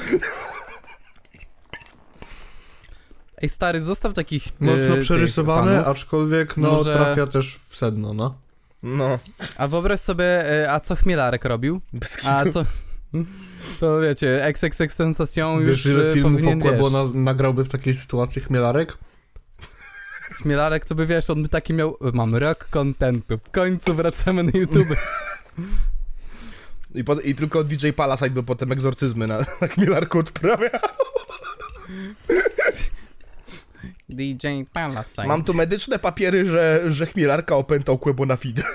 Ej, 3.42 3.48
stary, 3.48 3.80
zostaw 3.80 4.12
takich. 4.12 4.46
e, 4.46 4.64
Mocno 4.64 4.94
tych 4.94 5.00
przerysowane, 5.00 5.72
fanów. 5.72 5.88
aczkolwiek 5.88 6.56
no 6.56 6.72
Może- 6.72 6.92
trafia 6.92 7.26
też 7.26 7.58
w 7.68 7.76
sedno, 7.76 8.14
no. 8.14 8.34
No, 8.82 9.18
A 9.56 9.68
wyobraź 9.68 10.00
sobie, 10.00 10.24
e, 10.64 10.72
a 10.72 10.80
co 10.80 10.96
Chmielarek 10.96 11.44
robił? 11.44 11.80
A 12.24 12.44
co. 12.50 12.64
To 13.80 14.00
wiecie, 14.00 14.44
XXX 14.44 14.94
Sensation 14.96 15.60
już 15.60 15.70
Wiesz, 15.70 15.86
ile 15.86 16.10
e, 16.10 16.14
filmów 16.14 16.32
o 16.32 16.36
powinien, 16.36 16.60
Quebo 16.60 16.90
wiesz, 16.90 17.12
na, 17.14 17.20
nagrałby 17.20 17.64
w 17.64 17.68
takiej 17.68 17.94
sytuacji 17.94 18.42
Chmielarek? 18.42 18.98
Chmielarek 20.32 20.86
to 20.86 20.94
by 20.94 21.06
wiesz, 21.06 21.30
on 21.30 21.42
by 21.42 21.48
taki 21.48 21.74
miał. 21.74 21.96
Mam 22.12 22.34
rok 22.36 22.68
kontentu. 22.70 23.38
W 23.44 23.50
końcu 23.50 23.94
wracamy 23.94 24.42
na 24.42 24.50
YouTube. 24.54 24.88
I, 26.94 27.04
po, 27.04 27.20
I 27.20 27.34
tylko 27.34 27.64
DJ 27.64 27.90
Palasite 27.90 28.30
by 28.30 28.42
potem 28.42 28.72
egzorcyzmy 28.72 29.26
na, 29.26 29.38
na 29.60 29.68
Chmielarku 29.68 30.18
odprawiał. 30.18 30.70
DJ 34.14 34.46
Palasite. 34.72 35.26
Mam 35.26 35.44
tu 35.44 35.54
medyczne 35.54 35.98
papiery, 35.98 36.44
że, 36.44 36.82
że 36.86 37.06
Chmielarka 37.06 37.56
opętał 37.56 37.98
Quebo 37.98 38.26
na 38.26 38.36
feed. 38.36 38.62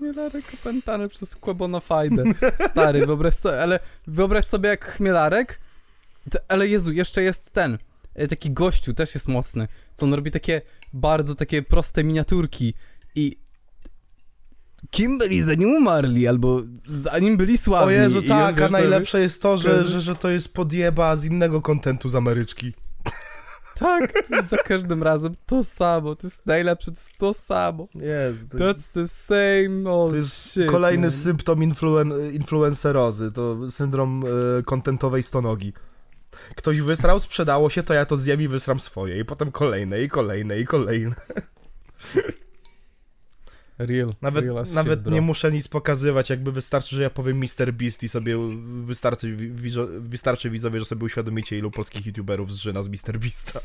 Chmielarek 0.00 0.44
opętany 0.54 1.08
przez 1.08 1.36
Kłebonofajdę. 1.36 2.24
Stary, 2.70 3.06
wyobraź 3.06 3.34
sobie, 3.34 3.62
ale 3.62 3.80
wyobraź 4.06 4.44
sobie 4.44 4.68
jak 4.68 4.84
Chmielarek 4.84 5.60
Ale 6.48 6.68
Jezu, 6.68 6.92
jeszcze 6.92 7.22
jest 7.22 7.52
ten, 7.52 7.78
e, 8.14 8.26
taki 8.26 8.50
gościu, 8.50 8.94
też 8.94 9.14
jest 9.14 9.28
mocny, 9.28 9.68
co 9.94 10.06
on 10.06 10.14
robi 10.14 10.30
takie 10.30 10.62
bardzo 10.94 11.34
takie 11.34 11.62
proste 11.62 12.04
miniaturki 12.04 12.74
i 13.14 13.36
kim 14.90 15.18
byli 15.18 15.42
zanim 15.42 15.68
umarli, 15.68 16.28
albo 16.28 16.62
zanim 16.88 17.36
byli 17.36 17.58
sławni. 17.58 17.88
O 17.88 17.90
Jezu, 17.90 18.22
tak, 18.22 18.60
a 18.60 18.68
najlepsze 18.68 19.20
jest 19.20 19.42
to, 19.42 19.56
że, 19.56 19.84
że, 19.84 20.00
że 20.00 20.14
to 20.14 20.30
jest 20.30 20.54
podjeba 20.54 21.16
z 21.16 21.24
innego 21.24 21.62
kontentu 21.62 22.08
z 22.08 22.14
Ameryczki. 22.14 22.72
Tak, 23.74 24.12
to 24.28 24.36
jest 24.36 24.48
za 24.48 24.56
każdym 24.56 25.02
razem 25.02 25.34
to 25.46 25.64
samo, 25.64 26.16
to 26.16 26.26
jest 26.26 26.46
najlepsze, 26.46 26.84
to 26.84 26.98
jest 26.98 27.16
to 27.18 27.34
samo. 27.34 27.88
Jezu, 27.94 28.48
to, 28.48 28.56
That's 28.58 28.90
the 28.90 29.08
same 29.08 29.90
old 29.90 30.10
to 30.10 30.16
jest 30.16 30.50
shit, 30.50 30.70
kolejny 30.70 31.06
man. 31.06 31.10
symptom 31.10 31.62
influen 31.62 32.12
influencerozy, 32.32 33.32
to 33.32 33.70
syndrom 33.70 34.24
e, 34.58 34.62
kontentowej 34.62 35.22
stonogi. 35.22 35.72
Ktoś 36.56 36.80
wysrał, 36.80 37.20
sprzedało 37.20 37.70
się, 37.70 37.82
to 37.82 37.94
ja 37.94 38.06
to 38.06 38.16
zjem 38.16 38.42
i 38.42 38.48
wysram 38.48 38.80
swoje. 38.80 39.20
I 39.20 39.24
potem 39.24 39.52
kolejne, 39.52 40.02
i 40.02 40.08
kolejne, 40.08 40.60
i 40.60 40.64
kolejne. 40.64 41.14
Real, 43.80 44.08
Nawet, 44.20 44.44
real 44.44 44.64
nawet 44.74 45.00
shit, 45.00 45.12
nie 45.12 45.20
muszę 45.20 45.52
nic 45.52 45.68
pokazywać, 45.68 46.30
jakby 46.30 46.52
wystarczy, 46.52 46.96
że 46.96 47.02
ja 47.02 47.10
powiem 47.10 47.38
Mr. 47.38 47.72
Beast 47.72 48.02
i 48.02 48.08
sobie 48.08 48.36
wystarczy, 48.84 49.36
wi- 49.36 49.52
widzo- 49.52 50.00
wystarczy 50.00 50.50
widzowie, 50.50 50.78
że 50.78 50.84
sobie 50.84 51.04
uświadomicie, 51.04 51.58
ilu 51.58 51.70
polskich 51.70 52.06
youtuberów 52.06 52.52
zżyna 52.52 52.82
z 52.82 52.88
Mr. 52.88 53.18
Beasta. 53.18 53.60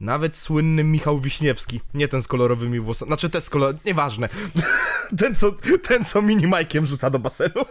Nawet 0.00 0.36
słynny 0.36 0.84
Michał 0.84 1.20
Wiśniewski, 1.20 1.80
nie 1.94 2.08
ten 2.08 2.22
z 2.22 2.28
kolorowymi 2.28 2.80
włosami, 2.80 3.08
znaczy 3.08 3.30
ten 3.30 3.40
z 3.40 3.50
kolor... 3.50 3.74
nieważne. 3.84 4.28
ten, 5.18 5.34
co, 5.34 5.52
ten, 5.82 6.04
co 6.04 6.22
minimajkiem 6.22 6.86
rzuca 6.86 7.10
do 7.10 7.18
basenu. 7.18 7.64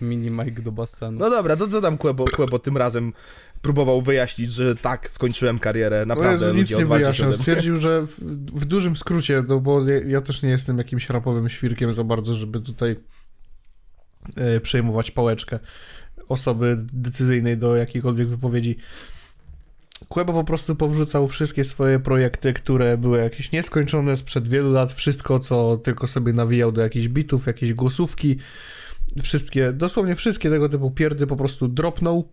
Mini 0.00 0.30
Mike 0.30 0.62
do 0.62 0.72
basenu. 0.72 1.18
No 1.18 1.30
dobra, 1.30 1.56
to 1.56 1.68
co 1.68 1.80
tam 1.80 1.98
Kłebo, 1.98 2.24
Kłebo 2.24 2.58
tym 2.58 2.76
razem 2.76 3.12
próbował 3.62 4.02
wyjaśnić, 4.02 4.52
że 4.52 4.74
tak, 4.74 5.10
skończyłem 5.10 5.58
karierę, 5.58 6.06
naprawdę 6.06 6.46
Jezu, 6.46 6.56
nic 6.56 6.70
ludzie 6.70 7.04
nie 7.22 7.26
mnie. 7.26 7.32
Stwierdził, 7.32 7.76
że 7.76 8.06
w, 8.06 8.20
w 8.60 8.64
dużym 8.64 8.96
skrócie, 8.96 9.44
no 9.48 9.60
bo 9.60 9.88
ja, 9.88 10.00
ja 10.06 10.20
też 10.20 10.42
nie 10.42 10.50
jestem 10.50 10.78
jakimś 10.78 11.10
rapowym 11.10 11.48
świrkiem 11.48 11.92
za 11.92 12.04
bardzo, 12.04 12.34
żeby 12.34 12.60
tutaj 12.60 12.96
e, 14.36 14.60
przejmować 14.60 15.10
pałeczkę 15.10 15.58
osoby 16.28 16.84
decyzyjnej 16.92 17.58
do 17.58 17.76
jakiejkolwiek 17.76 18.28
wypowiedzi. 18.28 18.76
Kłeba 20.08 20.32
po 20.32 20.44
prostu 20.44 20.76
powrzucał 20.76 21.28
wszystkie 21.28 21.64
swoje 21.64 22.00
projekty, 22.00 22.52
które 22.52 22.98
były 22.98 23.18
jakieś 23.18 23.52
nieskończone 23.52 24.16
sprzed 24.16 24.48
wielu 24.48 24.70
lat, 24.70 24.92
wszystko, 24.92 25.38
co 25.38 25.76
tylko 25.76 26.06
sobie 26.06 26.32
nawijał 26.32 26.72
do 26.72 26.82
jakichś 26.82 27.08
bitów, 27.08 27.46
jakieś 27.46 27.74
głosówki, 27.74 28.38
wszystkie, 29.22 29.72
dosłownie 29.72 30.16
wszystkie 30.16 30.50
tego 30.50 30.68
typu 30.68 30.90
pierdy 30.90 31.26
po 31.26 31.36
prostu 31.36 31.68
dropnął, 31.68 32.28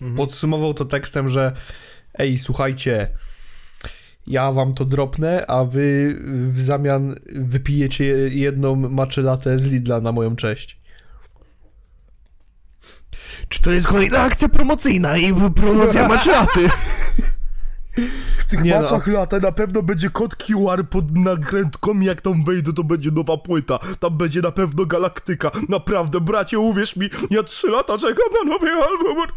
Mhm. 0.00 0.16
podsumował 0.16 0.74
to 0.74 0.84
tekstem, 0.84 1.28
że 1.28 1.52
ej, 2.18 2.38
słuchajcie, 2.38 3.08
ja 4.26 4.52
wam 4.52 4.74
to 4.74 4.84
dropnę, 4.84 5.46
a 5.46 5.64
wy 5.64 6.16
w 6.52 6.60
zamian 6.60 7.14
wypijecie 7.32 8.04
jedną 8.28 8.76
maczelatę 8.76 9.58
z 9.58 9.66
Lidla 9.66 10.00
na 10.00 10.12
moją 10.12 10.36
cześć. 10.36 10.82
Czy 13.48 13.62
to 13.62 13.70
jest 13.70 13.86
kolejna 13.86 14.20
akcja 14.20 14.48
promocyjna 14.48 15.16
i 15.16 15.34
promocja 15.54 16.08
maczelaty? 16.14 16.68
W 18.38 18.44
tych 18.44 18.62
Nie 18.62 18.74
no. 18.74 18.82
maczach 18.82 19.06
lata 19.06 19.38
na 19.38 19.52
pewno 19.52 19.82
będzie 19.82 20.10
kod 20.10 20.36
QR 20.36 20.84
pod 20.90 21.16
nakrętką, 21.16 22.00
jak 22.00 22.20
tam 22.20 22.44
wejdę, 22.44 22.72
to 22.72 22.84
będzie 22.84 23.10
nowa 23.10 23.36
płyta. 23.36 23.78
Tam 24.00 24.18
będzie 24.18 24.40
na 24.40 24.52
pewno 24.52 24.86
galaktyka. 24.86 25.50
Naprawdę, 25.68 26.20
bracie, 26.20 26.58
uwierz 26.58 26.96
mi, 26.96 27.10
ja 27.30 27.42
trzy 27.42 27.68
lata 27.68 27.98
czekam 27.98 28.26
na 28.34 28.52
nowy 28.52 28.70
album 28.70 29.18
od. 29.18 29.30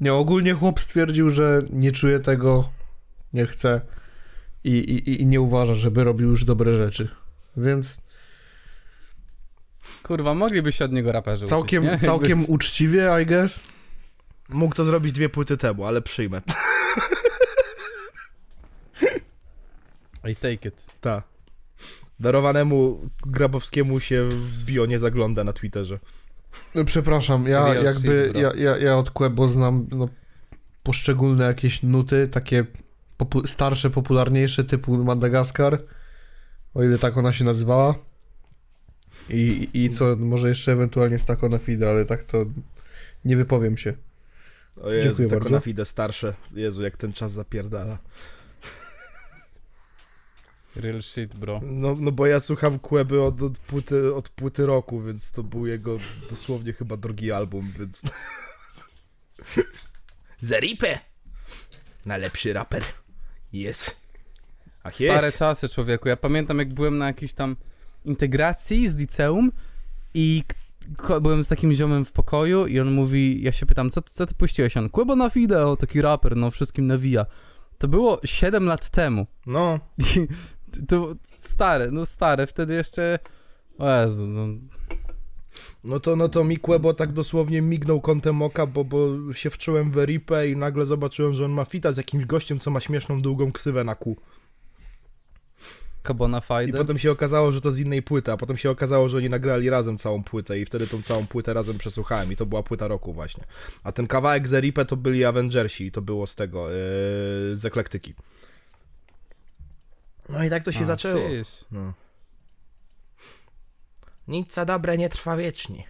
Nie, 0.00 0.14
ogólnie 0.14 0.54
chłop 0.54 0.80
stwierdził, 0.80 1.30
że 1.30 1.62
nie 1.70 1.92
czuje 1.92 2.20
tego, 2.20 2.68
nie 3.32 3.46
chce 3.46 3.80
i, 4.64 4.70
i, 4.70 5.22
i 5.22 5.26
nie 5.26 5.40
uważa, 5.40 5.74
żeby 5.74 6.04
robił 6.04 6.30
już 6.30 6.44
dobre 6.44 6.76
rzeczy. 6.76 7.08
Więc 7.56 8.00
Kurwa, 10.02 10.34
mogliby 10.34 10.72
się 10.72 10.84
od 10.84 10.92
niego 10.92 11.12
raperzy 11.12 11.46
całkiem, 11.46 11.88
uczyć, 11.88 12.00
całkiem 12.00 12.44
uczciwie, 12.50 13.08
I 13.22 13.26
guess. 13.26 13.66
Mógł 14.48 14.74
to 14.74 14.84
zrobić 14.84 15.12
dwie 15.12 15.28
płyty 15.28 15.56
temu, 15.56 15.86
ale 15.86 16.02
przyjmę. 16.02 16.40
I 20.24 20.36
take 20.36 20.68
it. 20.68 20.86
Tak. 21.00 21.24
Darowanemu 22.20 23.00
Grabowskiemu 23.26 24.00
się 24.00 24.24
w 24.24 24.64
bio 24.64 24.86
nie 24.86 24.98
zagląda 24.98 25.44
na 25.44 25.52
Twitterze. 25.52 25.98
No, 26.74 26.84
Przepraszam, 26.84 27.46
ja 27.46 27.72
Real 27.72 27.84
jakby, 27.84 28.32
ja, 28.34 28.52
ja, 28.54 28.76
ja 28.76 28.96
od 28.96 29.10
Quebo 29.10 29.48
znam 29.48 29.86
no, 29.90 30.08
poszczególne 30.82 31.44
jakieś 31.44 31.82
nuty, 31.82 32.28
takie 32.28 32.64
popu- 33.18 33.46
starsze, 33.46 33.90
popularniejsze, 33.90 34.64
typu 34.64 35.04
Madagaskar, 35.04 35.82
o 36.74 36.82
ile 36.82 36.98
tak 36.98 37.18
ona 37.18 37.32
się 37.32 37.44
nazywała. 37.44 37.94
I, 39.30 39.68
i 39.74 39.90
co, 39.90 40.16
może 40.16 40.48
jeszcze 40.48 40.72
ewentualnie 40.72 41.18
Stako 41.18 41.48
na 41.48 41.58
Fide, 41.58 41.90
ale 41.90 42.04
tak 42.04 42.24
to 42.24 42.44
nie 43.24 43.36
wypowiem 43.36 43.78
się. 43.78 43.94
O 44.82 44.90
Jezu, 44.90 45.08
Dziękuję 45.08 45.28
tylko 45.28 45.40
bardzo. 45.40 45.50
na 45.50 45.60
fide 45.60 45.84
starsze. 45.84 46.34
Jezu, 46.52 46.82
jak 46.82 46.96
ten 46.96 47.12
czas 47.12 47.32
zapierdala. 47.32 47.98
Real 50.76 51.02
shit, 51.02 51.34
bro. 51.34 51.60
No, 51.62 51.96
no 51.98 52.12
bo 52.12 52.26
ja 52.26 52.40
słucham 52.40 52.78
Kłeby 52.78 53.22
od, 53.22 53.42
od, 53.42 53.58
płyty, 53.58 54.14
od 54.14 54.28
płyty 54.28 54.66
roku, 54.66 55.02
więc 55.02 55.32
to 55.32 55.42
był 55.42 55.66
jego 55.66 55.98
dosłownie 56.30 56.72
chyba 56.72 56.96
drugi 56.96 57.32
album, 57.32 57.72
więc... 57.78 58.02
Zeripę! 60.40 60.98
Najlepszy 62.06 62.52
raper. 62.52 62.82
Jest. 63.52 63.96
Ach 64.82 64.94
Stare 64.94 65.26
jest. 65.26 65.38
czasy, 65.38 65.68
człowieku. 65.68 66.08
Ja 66.08 66.16
pamiętam, 66.16 66.58
jak 66.58 66.74
byłem 66.74 66.98
na 66.98 67.06
jakiejś 67.06 67.32
tam 67.32 67.56
integracji 68.04 68.88
z 68.88 68.96
liceum 68.96 69.52
i 70.14 70.44
byłem 71.20 71.44
z 71.44 71.48
takim 71.48 71.72
ziomem 71.72 72.04
w 72.04 72.12
pokoju 72.12 72.66
i 72.66 72.80
on 72.80 72.92
mówi, 72.92 73.42
ja 73.42 73.52
się 73.52 73.66
pytam, 73.66 73.90
co, 73.90 74.02
co 74.02 74.26
ty 74.26 74.34
puściłeś? 74.34 74.76
On, 74.76 74.88
Kłebo 74.88 75.16
na 75.16 75.30
wideo, 75.30 75.76
taki 75.76 76.02
raper, 76.02 76.36
no 76.36 76.50
wszystkim 76.50 76.86
nawija. 76.86 77.26
To 77.78 77.88
było 77.88 78.20
7 78.24 78.64
lat 78.64 78.90
temu. 78.90 79.26
No, 79.46 79.78
to 80.88 81.14
stare, 81.22 81.90
no 81.90 82.06
stare, 82.06 82.46
wtedy 82.46 82.74
jeszcze... 82.74 83.18
O 83.78 84.00
Jezu, 84.00 84.26
no... 84.26 84.46
no 85.84 86.00
to, 86.00 86.16
no 86.16 86.28
to 86.28 86.44
mi 86.44 86.56
Kłebo 86.56 86.94
tak 86.94 87.12
dosłownie 87.12 87.62
mignął 87.62 88.00
kątem 88.00 88.42
oka, 88.42 88.66
bo, 88.66 88.84
bo 88.84 89.32
się 89.32 89.50
wczułem 89.50 89.90
w 89.90 89.98
Eripę 89.98 90.48
i 90.48 90.56
nagle 90.56 90.86
zobaczyłem, 90.86 91.32
że 91.32 91.44
on 91.44 91.52
ma 91.52 91.64
fita 91.64 91.92
z 91.92 91.96
jakimś 91.96 92.24
gościem, 92.24 92.58
co 92.58 92.70
ma 92.70 92.80
śmieszną, 92.80 93.20
długą 93.20 93.52
ksywę 93.52 93.84
na 93.84 93.94
kół. 93.94 94.16
Kabona 96.02 96.42
I 96.66 96.72
potem 96.72 96.98
się 96.98 97.10
okazało, 97.10 97.52
że 97.52 97.60
to 97.60 97.72
z 97.72 97.78
innej 97.78 98.02
płyty, 98.02 98.32
a 98.32 98.36
potem 98.36 98.56
się 98.56 98.70
okazało, 98.70 99.08
że 99.08 99.16
oni 99.16 99.28
nagrali 99.28 99.70
razem 99.70 99.98
całą 99.98 100.24
płytę 100.24 100.58
i 100.58 100.64
wtedy 100.64 100.86
tą 100.86 101.02
całą 101.02 101.26
płytę 101.26 101.52
razem 101.52 101.78
przesłuchałem 101.78 102.32
i 102.32 102.36
to 102.36 102.46
była 102.46 102.62
płyta 102.62 102.88
roku 102.88 103.12
właśnie. 103.12 103.44
A 103.84 103.92
ten 103.92 104.06
kawałek 104.06 104.48
z 104.48 104.54
Eripę 104.54 104.84
to 104.84 104.96
byli 104.96 105.24
Avengersi 105.24 105.86
i 105.86 105.92
to 105.92 106.02
było 106.02 106.26
z 106.26 106.34
tego, 106.34 106.68
yy, 106.68 106.76
z 107.56 107.64
Eklektyki. 107.64 108.14
No 110.28 110.44
i 110.44 110.50
tak 110.50 110.62
to 110.62 110.72
się 110.72 110.80
A, 110.80 110.84
zaczęło. 110.84 111.28
No. 111.70 111.92
Nic 114.28 114.52
co 114.52 114.66
dobre 114.66 114.98
nie 114.98 115.08
trwa 115.08 115.36
wiecznie. 115.36 115.84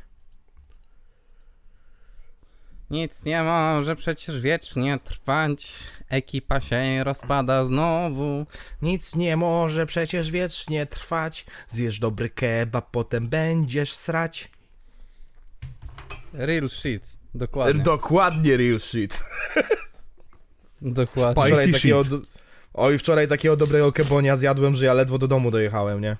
Nic 2.90 3.24
nie 3.24 3.42
może 3.42 3.96
przecież 3.96 4.40
wiecznie 4.40 4.98
trwać. 5.04 5.72
Ekipa 6.08 6.60
się 6.60 7.04
rozpada 7.04 7.64
znowu. 7.64 8.46
Nic 8.82 9.14
nie 9.14 9.36
może 9.36 9.86
przecież 9.86 10.30
wiecznie 10.30 10.86
trwać. 10.86 11.46
Zjesz 11.68 11.98
dobry 11.98 12.30
kebab, 12.30 12.90
potem 12.90 13.28
będziesz 13.28 13.92
srać. 13.92 14.48
Real 16.32 16.68
shit. 16.68 17.16
Dokładnie. 17.34 17.82
Dokładnie 17.82 18.56
real 18.56 18.78
shit. 18.78 19.24
Dokładnie. 20.82 21.42
Spicy 21.42 21.48
Wczoraj 21.48 21.66
shit. 21.66 21.74
takiego. 21.74 22.02
Oj, 22.74 22.98
wczoraj 22.98 23.28
takiego 23.28 23.56
dobrego 23.56 23.92
kebonia 23.92 24.36
zjadłem, 24.36 24.76
że 24.76 24.86
ja 24.86 24.94
ledwo 24.94 25.18
do 25.18 25.28
domu 25.28 25.50
dojechałem, 25.50 26.00
nie? 26.00 26.16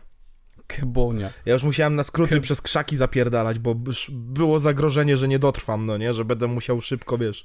Kebonia. 0.77 1.31
Ja 1.47 1.53
już 1.53 1.63
musiałem 1.63 1.95
na 1.95 2.03
skróty 2.03 2.41
przez 2.41 2.63
krzaki 2.63 2.97
zapierdalać, 2.97 3.59
bo 3.59 3.75
już 3.87 4.11
było 4.11 4.59
zagrożenie, 4.59 5.17
że 5.17 5.29
nie 5.29 5.39
dotrwam, 5.39 5.87
no 5.87 5.97
nie? 5.97 6.15
Że 6.15 6.25
będę 6.25 6.47
musiał 6.47 6.81
szybko, 6.81 7.19
wiesz, 7.19 7.45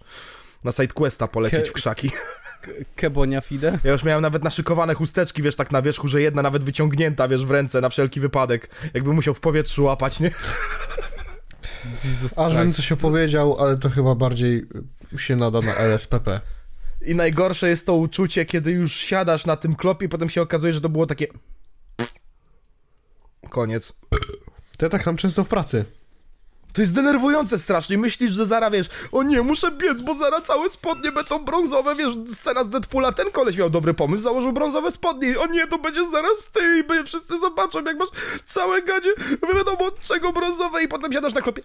na 0.64 0.72
sidequesta 0.72 1.28
polecieć 1.28 1.66
Ke- 1.66 1.70
w 1.70 1.74
krzaki. 1.74 2.12
Kebonia 2.96 3.42
Fide? 3.42 3.80
Ja 3.84 3.92
już 3.92 4.04
miałem 4.04 4.22
nawet 4.22 4.44
naszykowane 4.44 4.94
chusteczki, 4.94 5.42
wiesz, 5.42 5.56
tak 5.56 5.72
na 5.72 5.82
wierzchu, 5.82 6.08
że 6.08 6.22
jedna 6.22 6.42
nawet 6.42 6.64
wyciągnięta, 6.64 7.28
wiesz, 7.28 7.46
w 7.46 7.52
ręce 7.52 7.82
na 7.82 7.90
wszelki 7.90 8.20
wypadek. 8.20 8.70
Jakby 8.94 9.14
musiał 9.14 9.34
w 9.34 9.40
powietrzu 9.40 9.84
łapać, 9.84 10.20
nie? 10.20 10.32
Jesus 12.06 12.40
Aż 12.40 12.54
bym 12.54 12.74
coś 12.74 12.92
opowiedział, 12.92 13.60
ale 13.60 13.78
to 13.78 13.90
chyba 13.90 14.16
bardziej 14.16 14.66
się 15.18 15.36
nada 15.36 15.60
na 15.62 15.76
LSPP. 15.76 16.40
I 17.06 17.16
najgorsze 17.16 17.70
jest 17.70 17.86
to 17.86 17.96
uczucie, 17.96 18.46
kiedy 18.46 18.72
już 18.72 18.96
siadasz 18.96 19.46
na 19.46 19.56
tym 19.56 19.76
klopie 19.76 20.06
i 20.06 20.10
potem 20.10 20.30
się 20.30 20.42
okazuje, 20.42 20.74
że 20.74 20.82
to 20.82 20.90
było 20.90 21.06
takie... 21.06 21.28
Koniec. 23.50 23.94
To 24.78 24.86
ja 24.86 24.90
tak 24.90 25.06
mam 25.06 25.18
często 25.18 25.44
w 25.44 25.48
pracy. 25.48 25.86
To 26.74 26.82
jest 26.82 26.94
denerwujące 26.94 27.60
strasznie. 27.60 27.98
Myślisz, 27.98 28.32
że 28.32 28.46
zara 28.46 28.72
wiesz, 28.72 28.88
o 29.12 29.24
nie, 29.24 29.42
muszę 29.42 29.72
biec, 29.72 30.02
bo 30.02 30.14
zara 30.14 30.42
całe 30.42 30.70
spodnie 30.70 31.12
będą 31.12 31.46
brązowe, 31.46 31.96
wiesz, 31.96 32.14
scena 32.28 32.64
z 32.64 32.70
Deadpoola, 32.70 33.12
ten 33.12 33.32
koleś 33.32 33.58
miał 33.58 33.70
dobry 33.70 33.94
pomysł, 33.94 34.24
założył 34.24 34.54
brązowe 34.54 34.92
spodnie. 34.92 35.40
O 35.40 35.48
nie, 35.48 35.68
to 35.68 35.80
będzie 35.80 36.10
zaraz 36.10 36.52
ty 36.52 36.60
i 36.80 37.04
wszyscy 37.06 37.40
zobaczą, 37.40 37.84
jak 37.84 37.98
masz 37.98 38.10
całe 38.46 38.82
gadzie, 38.82 39.14
wiadomo 39.56 39.86
od 39.86 40.00
czego 40.00 40.34
brązowe 40.34 40.84
i 40.84 40.88
potem 40.88 41.14
siadasz 41.14 41.34
na 41.34 41.42
klopie. 41.42 41.62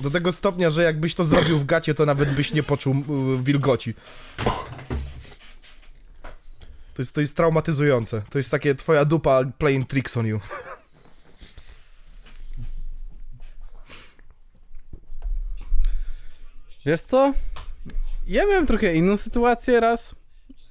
Do 0.00 0.10
tego 0.10 0.32
stopnia, 0.32 0.70
że 0.70 0.82
jakbyś 0.82 1.14
to 1.14 1.24
zrobił 1.24 1.58
w 1.58 1.66
gacie, 1.66 1.94
to 1.94 2.06
nawet 2.06 2.32
byś 2.32 2.52
nie 2.52 2.62
poczuł 2.62 2.94
y, 2.94 3.42
wilgoci. 3.42 3.94
To 6.98 7.02
jest, 7.02 7.14
to 7.14 7.20
jest 7.20 7.36
traumatyzujące. 7.36 8.22
To 8.30 8.38
jest 8.38 8.50
takie 8.50 8.74
twoja 8.74 9.04
dupa 9.04 9.44
playing 9.58 9.88
tricks 9.88 10.16
on 10.16 10.26
you. 10.26 10.40
Wiesz 16.86 17.00
co? 17.00 17.34
Ja 18.26 18.46
miałem 18.46 18.66
trochę 18.66 18.94
inną 18.94 19.16
sytuację 19.16 19.80
raz, 19.80 20.14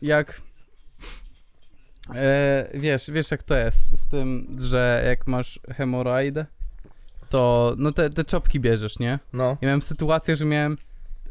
jak... 0.02 0.42
E, 2.16 2.70
wiesz, 2.74 3.12
wiesz 3.12 3.32
jak 3.32 3.44
to 3.44 3.56
jest 3.56 4.02
z 4.02 4.08
tym, 4.08 4.56
że 4.60 5.04
jak 5.08 5.28
masz 5.28 5.60
hemoroidę, 5.76 6.46
to 7.30 7.74
no 7.78 7.92
te, 7.92 8.10
te 8.10 8.24
czopki 8.24 8.60
bierzesz, 8.60 9.00
nie? 9.00 9.20
No. 9.34 9.58
Ja 9.62 9.66
miałem 9.68 9.82
sytuację, 9.82 10.36
że 10.36 10.46
miałem 10.46 10.78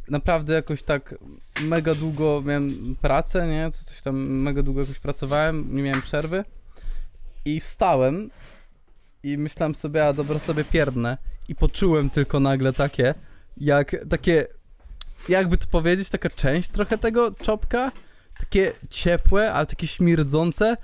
naprawdę 0.08 0.54
jakoś 0.54 0.82
tak 0.82 1.14
mega 1.60 1.94
długo 1.94 2.42
miałem 2.44 2.96
pracę, 3.00 3.46
nie? 3.48 3.70
Co- 3.70 3.84
Coś 3.84 4.02
tam 4.02 4.16
mega 4.16 4.62
długo 4.62 4.80
jakoś 4.80 4.98
pracowałem, 4.98 5.74
nie 5.76 5.82
miałem 5.82 6.02
przerwy 6.02 6.44
i 7.44 7.60
wstałem 7.60 8.30
i 9.22 9.38
myślałem 9.38 9.74
sobie, 9.74 10.06
a 10.06 10.12
dobra 10.12 10.38
sobie 10.38 10.64
pierdnę 10.64 11.18
i 11.48 11.54
poczułem 11.54 12.10
tylko 12.10 12.40
nagle 12.40 12.72
takie, 12.72 13.14
jak 13.56 13.96
takie, 14.10 14.46
jakby 15.28 15.56
to 15.58 15.66
powiedzieć, 15.66 16.10
taka 16.10 16.30
część 16.30 16.68
trochę 16.68 16.98
tego 16.98 17.30
czopka, 17.30 17.92
takie 18.38 18.72
ciepłe, 18.90 19.52
ale 19.52 19.66
takie 19.66 19.86
śmierdzące, 19.86 20.76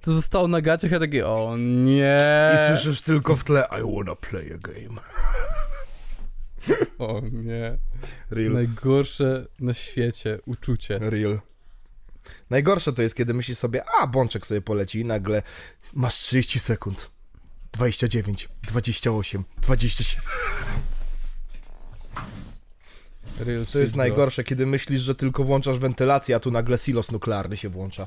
to 0.00 0.12
zostało 0.12 0.48
na 0.48 0.60
gaciach, 0.60 0.90
ja 0.90 0.98
takie, 1.00 1.26
o 1.26 1.56
nie, 1.58 2.18
I 2.54 2.68
słyszysz 2.68 3.02
tylko 3.02 3.36
w 3.36 3.44
tle 3.44 3.68
I 3.80 3.96
wanna 3.96 4.16
play 4.16 4.52
a 4.54 4.58
game. 4.58 5.00
O 6.98 7.20
nie. 7.32 7.78
Real. 8.30 8.52
Najgorsze 8.52 9.46
na 9.60 9.74
świecie 9.74 10.38
uczucie. 10.46 10.98
Real. 10.98 11.40
Najgorsze 12.50 12.92
to 12.92 13.02
jest, 13.02 13.14
kiedy 13.14 13.34
myślisz 13.34 13.58
sobie, 13.58 13.84
a 14.00 14.06
bączek 14.06 14.46
sobie 14.46 14.60
poleci 14.60 15.00
i 15.00 15.04
nagle 15.04 15.42
masz 15.94 16.14
30 16.14 16.60
sekund. 16.60 17.10
29, 17.72 18.48
28, 18.62 19.44
27. 19.62 20.24
Real 23.40 23.66
To 23.72 23.78
jest 23.78 23.96
najgorsze, 23.96 24.44
kiedy 24.44 24.66
myślisz, 24.66 25.00
że 25.00 25.14
tylko 25.14 25.44
włączasz 25.44 25.78
wentylację, 25.78 26.36
a 26.36 26.40
tu 26.40 26.50
nagle 26.50 26.78
silos 26.78 27.10
nuklearny 27.10 27.56
się 27.56 27.68
włącza. 27.68 28.06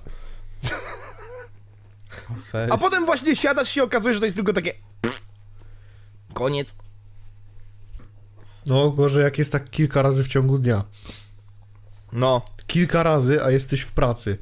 A 2.70 2.78
potem 2.78 3.06
właśnie 3.06 3.36
siadasz 3.36 3.70
i 3.72 3.74
się 3.74 3.84
okazuje, 3.84 4.14
że 4.14 4.20
to 4.20 4.26
jest 4.26 4.38
tylko 4.38 4.54
takie... 4.54 4.74
Koniec. 6.34 6.76
No, 8.66 8.91
gorzej 8.91 9.24
jak 9.24 9.38
jest 9.38 9.51
tak 9.51 9.70
kilka 9.70 10.01
razy 10.01 10.24
w 10.24 10.28
ciągu 10.28 10.59
dnia. 10.59 10.84
No, 12.14 12.41
Kilka 12.68 13.03
razy, 13.03 13.43
a 13.43 13.51
jesteś 13.51 13.82
w 13.82 13.91
pracy. 13.91 14.38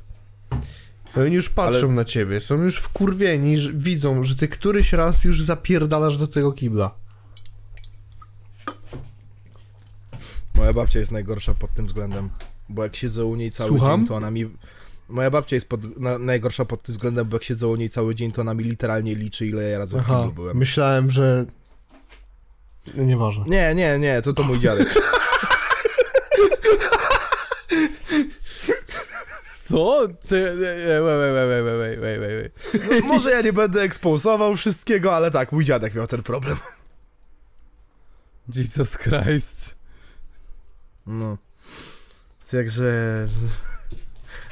No 1.15 1.21
oni 1.23 1.35
już 1.35 1.49
patrzą 1.49 1.77
Ale- 1.85 1.87
na 1.95 2.05
ciebie, 2.05 2.41
są 2.41 2.55
już 2.55 2.77
wkurwieni, 2.77 3.57
że 3.57 3.73
widzą, 3.73 4.23
że 4.23 4.35
ty 4.35 4.47
któryś 4.47 4.93
raz 4.93 5.23
już 5.23 5.43
zapierdalasz 5.43 6.17
do 6.17 6.27
tego 6.27 6.51
kibla. 6.51 6.91
moja 10.55 10.73
babcia 10.73 10.99
jest 10.99 11.11
najgorsza 11.11 11.53
pod 11.53 11.73
tym 11.73 11.85
względem. 11.85 12.29
Bo 12.69 12.83
jak 12.83 12.95
siedzę 12.95 13.25
u 13.25 13.35
niej 13.35 13.51
cały 13.51 13.69
Słucham? 13.69 13.99
dzień, 13.99 14.07
to 14.07 14.15
ona 14.15 14.31
mi... 14.31 14.45
Moja 15.09 15.29
babcia 15.31 15.55
jest 15.55 15.69
pod, 15.69 15.97
na, 15.99 16.17
najgorsza 16.17 16.65
pod 16.65 16.83
tym 16.83 16.95
względem, 16.95 17.29
bo 17.29 17.35
jak 17.35 17.43
siedzę 17.43 17.67
u 17.67 17.75
niej 17.75 17.89
cały 17.89 18.15
dzień, 18.15 18.31
to 18.31 18.41
ona 18.41 18.53
mi 18.53 18.63
literalnie 18.63 19.15
liczy, 19.15 19.47
ile 19.47 19.69
ja 19.69 19.77
razy 19.77 19.97
w 19.97 19.99
Aha, 19.99 20.17
kiblu 20.19 20.33
byłem. 20.33 20.57
myślałem, 20.57 21.09
że... 21.11 21.45
Nieważne. 22.95 23.45
Nie, 23.47 23.75
nie, 23.75 23.99
nie, 23.99 24.21
to 24.21 24.33
to 24.33 24.43
mój 24.43 24.59
dziadek. 24.59 24.93
Co? 29.67 30.03
E, 30.05 30.07
Wait, 31.01 31.99
wait, 31.99 32.19
wait, 32.19 32.19
wait. 32.19 33.03
Może 33.03 33.31
ja 33.31 33.41
nie 33.41 33.53
będę 33.53 33.81
ekspozował 33.81 34.55
wszystkiego, 34.55 35.15
ale 35.15 35.31
tak, 35.31 35.51
mój 35.51 35.65
dziadek 35.65 35.95
miał 35.95 36.07
ten 36.07 36.23
problem. 36.23 36.57
Jesus 38.55 38.97
Christ. 38.97 39.75
No. 41.07 41.37
Także... 42.51 43.27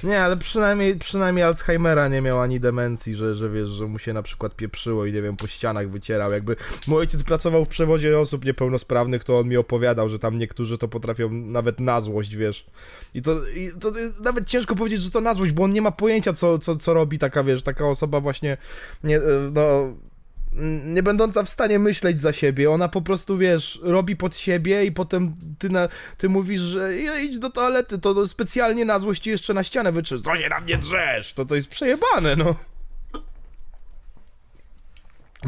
Nie, 0.03 0.21
ale 0.21 0.37
przynajmniej, 0.37 0.95
przynajmniej 0.95 1.45
Alzheimera 1.45 2.07
nie 2.07 2.21
miał 2.21 2.41
ani 2.41 2.59
demencji, 2.59 3.15
że, 3.15 3.35
że 3.35 3.49
wiesz, 3.49 3.69
że 3.69 3.85
mu 3.85 3.99
się 3.99 4.13
na 4.13 4.21
przykład 4.21 4.55
pieprzyło 4.55 5.05
i 5.05 5.11
nie 5.11 5.21
wiem, 5.21 5.37
po 5.37 5.47
ścianach 5.47 5.89
wycierał. 5.89 6.31
Jakby 6.31 6.55
mój 6.87 6.99
ojciec 6.99 7.23
pracował 7.23 7.65
w 7.65 7.67
przewozie 7.67 8.19
osób 8.19 8.45
niepełnosprawnych, 8.45 9.23
to 9.23 9.39
on 9.39 9.47
mi 9.47 9.57
opowiadał, 9.57 10.09
że 10.09 10.19
tam 10.19 10.37
niektórzy 10.37 10.77
to 10.77 10.87
potrafią 10.87 11.29
nawet 11.29 11.79
na 11.79 12.01
złość, 12.01 12.35
wiesz. 12.35 12.65
I 13.13 13.21
to, 13.21 13.47
i 13.47 13.71
to 13.79 13.91
nawet 14.21 14.47
ciężko 14.47 14.75
powiedzieć, 14.75 15.01
że 15.01 15.11
to 15.11 15.21
na 15.21 15.33
złość, 15.33 15.51
bo 15.51 15.63
on 15.63 15.71
nie 15.71 15.81
ma 15.81 15.91
pojęcia, 15.91 16.33
co, 16.33 16.59
co, 16.59 16.75
co 16.75 16.93
robi 16.93 17.19
taka, 17.19 17.43
wiesz, 17.43 17.63
taka 17.63 17.87
osoba 17.87 18.19
właśnie, 18.19 18.57
nie, 19.03 19.17
e, 19.17 19.21
no, 19.53 19.93
nie 20.85 21.03
będąca 21.03 21.43
w 21.43 21.49
stanie 21.49 21.79
myśleć 21.79 22.19
za 22.19 22.33
siebie. 22.33 22.71
Ona 22.71 22.89
po 22.89 23.01
prostu, 23.01 23.37
wiesz, 23.37 23.79
robi 23.83 24.15
pod 24.15 24.37
siebie 24.37 24.85
i 24.85 24.91
potem 24.91 25.35
ty, 25.59 25.69
na, 25.69 25.87
ty 26.17 26.29
mówisz, 26.29 26.61
że 26.61 26.97
"I- 26.97 27.25
idź 27.25 27.39
do 27.39 27.49
toalety, 27.49 27.99
to 27.99 28.27
specjalnie 28.27 28.85
na 28.85 28.99
złość 28.99 29.27
jeszcze 29.27 29.53
na 29.53 29.63
ścianę 29.63 29.91
wytrzysz. 29.91 30.21
Co 30.21 30.37
się 30.37 30.49
na 30.49 30.59
mnie 30.59 30.77
drzesz? 30.77 31.33
To 31.33 31.45
to 31.45 31.55
jest 31.55 31.67
przejebane, 31.67 32.35
no. 32.35 32.55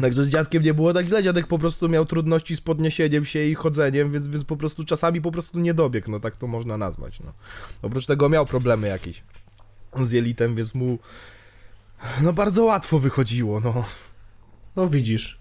Także 0.00 0.24
z 0.24 0.28
dziadkiem 0.28 0.62
nie 0.62 0.74
było 0.74 0.92
tak 0.94 1.06
źle, 1.06 1.22
dziadek 1.22 1.46
po 1.46 1.58
prostu 1.58 1.88
miał 1.88 2.06
trudności 2.06 2.56
z 2.56 2.60
podniesieniem 2.60 3.24
się 3.24 3.44
i 3.44 3.54
chodzeniem, 3.54 4.12
więc, 4.12 4.28
więc 4.28 4.44
po 4.44 4.56
prostu 4.56 4.84
czasami 4.84 5.20
po 5.20 5.32
prostu 5.32 5.58
nie 5.58 5.74
dobiegł, 5.74 6.10
no 6.10 6.20
tak 6.20 6.36
to 6.36 6.46
można 6.46 6.78
nazwać, 6.78 7.20
no. 7.20 7.32
Oprócz 7.82 8.06
tego 8.06 8.28
miał 8.28 8.46
problemy 8.46 8.88
jakieś 8.88 9.22
z 10.00 10.10
jelitem, 10.10 10.54
więc 10.54 10.74
mu 10.74 10.98
no 12.20 12.32
bardzo 12.32 12.64
łatwo 12.64 12.98
wychodziło, 12.98 13.60
no. 13.60 13.84
No 14.76 14.88
widzisz. 14.88 15.40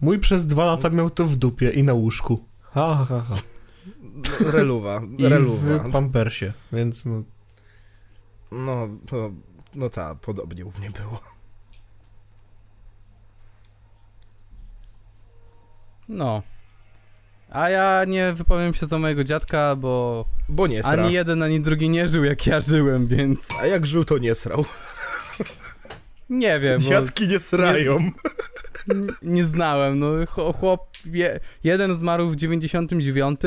Mój 0.00 0.18
przez 0.18 0.46
dwa 0.46 0.64
lata 0.64 0.90
miał 0.90 1.10
to 1.10 1.26
w 1.26 1.36
dupie 1.36 1.70
i 1.70 1.82
na 1.82 1.92
łóżku. 1.92 2.44
Ha, 2.62 3.06
ha, 3.08 3.20
ha. 3.28 3.36
No, 4.44 4.50
Reluwa, 4.52 5.00
I 5.18 5.28
reluwa. 5.28 5.78
w 5.78 5.90
pampersie, 5.92 6.52
więc 6.72 7.04
no... 7.04 7.22
No, 8.52 8.88
to, 9.08 9.30
no 9.74 9.88
tak, 9.88 10.18
podobnie 10.18 10.66
u 10.66 10.72
mnie 10.78 10.90
było. 10.90 11.20
No. 16.08 16.42
A 17.50 17.68
ja 17.70 18.04
nie 18.04 18.32
wypowiem 18.32 18.74
się 18.74 18.86
za 18.86 18.98
mojego 18.98 19.24
dziadka, 19.24 19.76
bo 19.76 20.24
Bo 20.48 20.66
nie 20.66 20.82
sra. 20.82 20.90
ani 21.04 21.12
jeden, 21.14 21.42
ani 21.42 21.60
drugi 21.60 21.88
nie 21.90 22.08
żył 22.08 22.24
jak 22.24 22.46
ja 22.46 22.60
żyłem, 22.60 23.06
więc 23.06 23.48
A 23.62 23.66
jak 23.66 23.86
żył, 23.86 24.04
to 24.04 24.18
nie 24.18 24.34
srał. 24.34 24.64
Nie 26.30 26.60
wiem. 26.60 26.80
Dziadki 26.80 27.28
nie 27.28 27.38
srają. 27.38 28.10
N- 28.90 29.12
nie 29.22 29.44
znałem, 29.44 29.98
no 29.98 30.26
ch- 30.26 30.56
chłop, 30.56 30.86
je, 31.06 31.40
jeden 31.64 31.96
zmarł 31.96 32.28
w 32.28 32.36
99, 32.36 33.40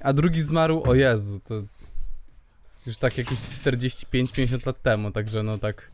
a 0.00 0.12
drugi 0.12 0.40
zmarł, 0.40 0.82
o 0.86 0.94
Jezu, 0.94 1.40
to 1.44 1.54
już 2.86 2.98
tak 2.98 3.18
jakieś 3.18 3.38
45-50 3.38 4.66
lat 4.66 4.82
temu, 4.82 5.10
także 5.10 5.42
no 5.42 5.58
tak, 5.58 5.90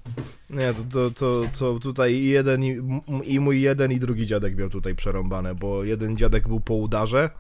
Nie, 0.51 0.75
to, 0.75 0.83
to, 0.91 1.11
to, 1.11 1.43
to 1.59 1.79
tutaj 1.81 2.23
jeden, 2.25 2.65
i, 2.65 2.81
i 3.25 3.41
mój 3.41 3.61
jeden, 3.63 3.93
i 3.93 3.99
drugi 4.01 4.27
dziadek 4.27 4.57
miał 4.57 4.71
tutaj 4.71 4.95
przerąbane, 4.95 5.55
bo 5.55 5.85
jeden 5.85 6.17
dziadek 6.17 6.49
był 6.49 6.61
po 6.61 6.75
udarze 6.75 7.31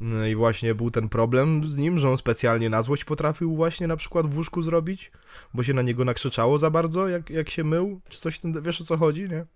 no 0.00 0.26
i 0.26 0.34
właśnie 0.34 0.74
był 0.74 0.90
ten 0.90 1.08
problem 1.08 1.68
z 1.68 1.76
nim, 1.76 1.98
że 1.98 2.10
on 2.10 2.16
specjalnie 2.16 2.70
na 2.70 2.82
złość 2.82 3.04
potrafił 3.04 3.56
właśnie 3.56 3.86
na 3.86 3.96
przykład 3.96 4.26
w 4.26 4.36
łóżku 4.36 4.62
zrobić, 4.62 5.12
bo 5.54 5.62
się 5.62 5.74
na 5.74 5.82
niego 5.82 6.04
nakrzyczało 6.04 6.58
za 6.58 6.70
bardzo, 6.70 7.08
jak, 7.08 7.30
jak 7.30 7.50
się 7.50 7.64
mył, 7.64 8.00
czy 8.08 8.20
coś, 8.20 8.38
ten, 8.38 8.62
wiesz 8.62 8.80
o 8.80 8.84
co 8.84 8.96
chodzi, 8.96 9.28
nie? 9.28 9.46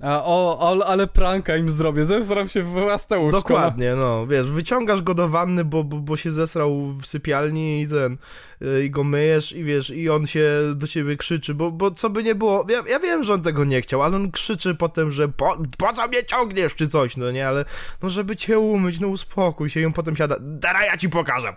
A 0.00 0.24
o, 0.24 0.58
o, 0.58 0.86
ale 0.86 1.06
pranka 1.06 1.56
im 1.56 1.70
zrobię, 1.70 2.04
zesram 2.04 2.48
się 2.48 2.62
w 2.62 2.66
własne 2.66 3.18
łóżko. 3.18 3.38
Dokładnie, 3.38 3.94
no, 3.94 4.26
wiesz, 4.26 4.50
wyciągasz 4.50 5.02
go 5.02 5.14
do 5.14 5.28
wanny, 5.28 5.64
bo, 5.64 5.84
bo, 5.84 5.96
bo 5.96 6.16
się 6.16 6.32
zesrał 6.32 6.92
w 6.92 7.06
sypialni 7.06 7.82
i 7.82 7.88
ten, 7.88 8.16
y, 8.62 8.84
i 8.84 8.90
go 8.90 9.04
myjesz 9.04 9.52
i 9.52 9.64
wiesz, 9.64 9.90
i 9.90 10.10
on 10.10 10.26
się 10.26 10.44
do 10.74 10.86
ciebie 10.86 11.16
krzyczy, 11.16 11.54
bo, 11.54 11.70
bo 11.70 11.90
co 11.90 12.10
by 12.10 12.22
nie 12.22 12.34
było, 12.34 12.66
ja, 12.68 12.82
ja 12.88 13.00
wiem, 13.00 13.24
że 13.24 13.34
on 13.34 13.42
tego 13.42 13.64
nie 13.64 13.80
chciał, 13.80 14.02
ale 14.02 14.16
on 14.16 14.30
krzyczy 14.30 14.74
potem, 14.74 15.12
że 15.12 15.28
po, 15.28 15.58
po 15.78 15.92
co 15.92 16.08
mnie 16.08 16.24
ciągniesz, 16.24 16.74
czy 16.74 16.88
coś, 16.88 17.16
no 17.16 17.30
nie, 17.30 17.48
ale 17.48 17.64
no 18.02 18.10
żeby 18.10 18.36
cię 18.36 18.58
umyć, 18.58 19.00
no 19.00 19.08
uspokój 19.08 19.70
się 19.70 19.80
i 19.80 19.86
on 19.86 19.92
potem 19.92 20.16
siada, 20.16 20.36
teraz 20.60 20.82
ja 20.82 20.96
ci 20.96 21.08
pokażę, 21.08 21.56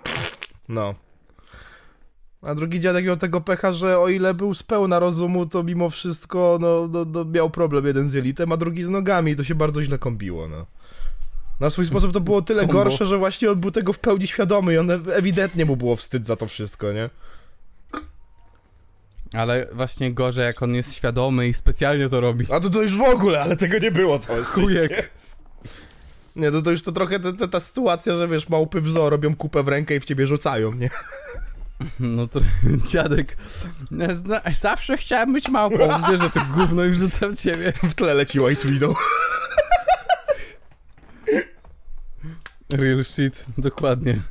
no. 0.70 1.07
A 2.42 2.56
drugi 2.56 2.80
dziadek 2.80 3.06
miał 3.06 3.18
tego 3.18 3.42
pecha, 3.42 3.72
że 3.72 4.00
o 4.00 4.10
ile 4.10 4.34
był 4.34 4.54
z 4.54 4.64
pełna 4.64 5.00
rozumu, 5.00 5.46
to 5.46 5.64
mimo 5.64 5.90
wszystko 5.90 6.58
no, 6.62 6.88
no, 6.92 7.06
no, 7.06 7.26
miał 7.26 7.50
problem 7.50 7.86
jeden 7.86 8.10
z 8.10 8.14
jelitem, 8.14 8.52
a 8.52 8.58
drugi 8.58 8.84
z 8.84 8.90
nogami 8.90 9.32
i 9.32 9.36
to 9.36 9.44
się 9.44 9.56
bardzo 9.56 9.84
źle 9.84 9.98
kombiło, 9.98 10.48
no. 10.48 10.66
Na 11.60 11.70
swój 11.70 11.86
sposób 11.86 12.14
to 12.14 12.20
było 12.22 12.42
tyle 12.42 12.62
Kombo. 12.62 12.74
gorsze, 12.74 13.06
że 13.06 13.18
właśnie 13.18 13.52
on 13.52 13.60
był 13.60 13.72
tego 13.72 13.94
w 13.94 14.00
pełni 14.00 14.28
świadomy 14.28 14.74
i 14.74 14.78
on 14.78 14.88
ew- 14.88 15.10
ewidentnie 15.12 15.66
mu 15.66 15.78
było 15.78 15.96
wstyd 15.96 16.26
za 16.28 16.36
to 16.36 16.48
wszystko, 16.48 16.92
nie? 16.94 17.10
Ale 19.34 19.68
właśnie 19.74 20.14
gorzej, 20.14 20.46
jak 20.46 20.64
on 20.64 20.76
jest 20.76 20.94
świadomy 20.96 21.48
i 21.48 21.54
specjalnie 21.54 22.10
to 22.10 22.22
robi. 22.22 22.46
A 22.52 22.60
to 22.60 22.70
to 22.70 22.82
już 22.82 22.98
w 22.98 23.02
ogóle, 23.02 23.42
ale 23.42 23.56
tego 23.56 23.80
nie 23.80 23.92
było 23.92 24.20
całe 24.20 24.44
Chujek. 24.44 25.12
Nie, 26.36 26.52
to, 26.52 26.62
to 26.62 26.72
już 26.72 26.84
to 26.84 26.92
trochę 26.92 27.20
ta, 27.20 27.34
ta, 27.34 27.48
ta 27.48 27.60
sytuacja, 27.60 28.18
że 28.18 28.28
wiesz, 28.28 28.50
małpy 28.50 28.82
w 28.82 28.90
zoo 28.90 29.10
robią 29.10 29.36
kupę 29.36 29.64
w 29.64 29.68
rękę 29.68 29.96
i 29.96 30.00
w 30.00 30.06
ciebie 30.06 30.28
rzucają, 30.28 30.74
nie? 30.74 30.90
No 32.00 32.28
to 32.28 32.40
dziadek. 32.92 33.38
"No, 33.92 34.06
zna- 34.16 34.42
Zawsze 34.56 34.98
chciałem 34.98 35.34
być 35.34 35.50
małpą. 35.50 36.02
Bierze 36.12 36.30
to 36.30 36.40
gówno 36.56 36.86
i 36.86 36.96
rzuca 36.96 37.28
w 37.28 37.36
ciebie. 37.36 37.74
W 37.84 37.94
tle 37.94 38.14
leci 38.14 38.40
White 38.40 38.68
Widow. 38.68 38.98
Real 42.70 43.04
shit, 43.04 43.46
dokładnie. 43.58 44.22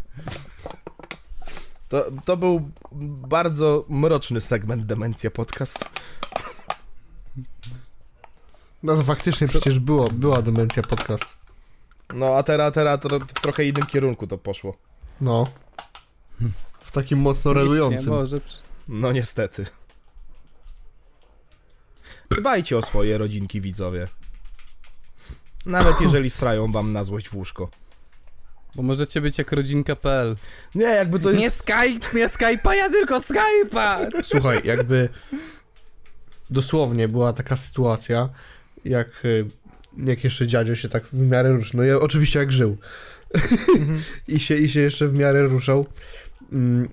To, 1.89 2.05
to 2.25 2.37
był 2.37 2.71
bardzo 3.29 3.85
mroczny 3.89 4.41
segment 4.41 4.87
Demencja 4.87 5.31
Podcast. 5.31 5.85
No 8.83 8.97
to 8.97 9.03
faktycznie 9.03 9.49
przecież 9.49 9.79
było, 9.79 10.05
była 10.13 10.43
demencja 10.43 10.83
podcast. 10.83 11.25
No 12.15 12.37
a 12.37 12.43
teraz, 12.43 12.75
teraz 12.75 13.01
to 13.01 13.19
w 13.19 13.33
trochę 13.33 13.65
innym 13.65 13.87
kierunku 13.87 14.27
to 14.27 14.39
poszło. 14.39 14.77
No. 15.21 15.47
Takim 16.97 17.19
mocno 17.19 17.51
Nic 17.51 17.57
nie 17.57 17.63
relującym. 17.63 18.11
może. 18.11 18.41
No 18.89 19.13
niestety. 19.13 19.67
Dbajcie 22.31 22.79
o 22.79 22.83
swoje 22.83 23.19
rodzinki, 23.19 23.61
widzowie. 23.61 24.07
Nawet 25.67 26.01
jeżeli 26.01 26.31
srają 26.31 26.73
wam 26.73 26.93
na 26.93 27.05
złość 27.05 27.29
w 27.29 27.35
łóżko. 27.35 27.71
Bo 28.75 28.83
możecie 28.83 29.21
być 29.21 29.39
jak 29.39 29.53
rodzinka.pl. 29.53 30.37
Nie, 30.75 30.85
jakby 30.85 31.21
to 31.21 31.33
Nie 31.33 31.43
jest... 31.43 31.57
Skype, 31.57 32.19
nie 32.19 32.29
Skype'a, 32.29 32.75
ja 32.75 32.91
tylko 32.91 33.19
Skype'a! 33.19 34.11
Słuchaj, 34.23 34.61
jakby 34.65 35.09
dosłownie 36.51 37.09
była 37.09 37.33
taka 37.33 37.57
sytuacja, 37.57 38.29
jak, 38.85 39.25
y, 39.25 39.47
jak 39.97 40.25
jeszcze 40.25 40.47
dziadzio 40.47 40.75
się 40.75 40.89
tak 40.89 41.07
w 41.07 41.15
miarę 41.15 41.53
ruszał. 41.53 41.73
No 41.75 41.83
ja 41.83 41.97
oczywiście 41.97 42.39
jak 42.39 42.53
żył. 42.53 42.77
I, 44.29 44.41
się, 44.41 44.57
I 44.57 44.69
się 44.69 44.81
jeszcze 44.81 45.09
w 45.09 45.15
miarę 45.15 45.43
ruszał. 45.43 45.87
Mm, 46.53 46.89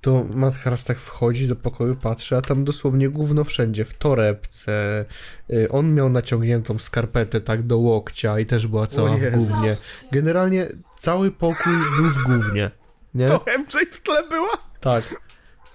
To 0.00 0.24
matka 0.34 0.70
raz 0.70 0.84
tak 0.84 0.98
wchodzi 0.98 1.48
do 1.48 1.56
pokoju, 1.56 1.96
patrzy, 1.96 2.36
a 2.36 2.42
tam 2.42 2.64
dosłownie 2.64 3.08
gówno 3.08 3.44
wszędzie, 3.44 3.84
w 3.84 3.94
torebce. 3.94 5.04
y, 5.50 5.68
On 5.70 5.94
miał 5.94 6.08
naciągniętą 6.08 6.78
skarpetę 6.78 7.40
tak 7.40 7.62
do 7.62 7.78
łokcia 7.78 8.38
i 8.38 8.46
też 8.46 8.66
była 8.66 8.86
cała 8.86 9.16
w 9.16 9.30
gównie. 9.30 9.76
Generalnie 10.12 10.66
cały 10.98 11.30
pokój 11.30 11.72
był 11.96 12.10
w 12.10 12.22
gównie. 12.24 12.70
Nie? 13.14 13.26
To 13.28 13.44
MJ 13.58 13.86
w 13.92 14.00
tle 14.02 14.28
była? 14.28 14.50
Tak. 14.80 15.04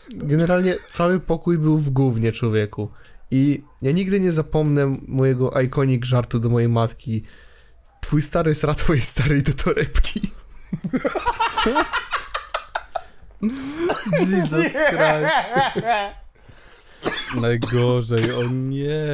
Generalnie 0.09 0.75
cały 0.89 1.19
pokój 1.19 1.57
był 1.57 1.77
w 1.77 1.89
gównie 1.89 2.31
człowieku. 2.31 2.91
I 3.31 3.63
ja 3.81 3.91
nigdy 3.91 4.19
nie 4.19 4.31
zapomnę 4.31 4.97
mojego 5.07 5.61
ikonik 5.61 6.05
żartu 6.05 6.39
do 6.39 6.49
mojej 6.49 6.69
matki. 6.69 7.23
Twój 8.01 8.21
stary 8.21 8.55
sra 8.55 8.73
twojej 8.73 9.01
starej 9.01 9.43
do 9.43 9.53
torebki. 9.53 10.21
Jesus 14.31 14.65
Christ. 14.71 15.33
Najgorzej, 17.41 18.31
o 18.31 18.43
nie. 18.51 19.05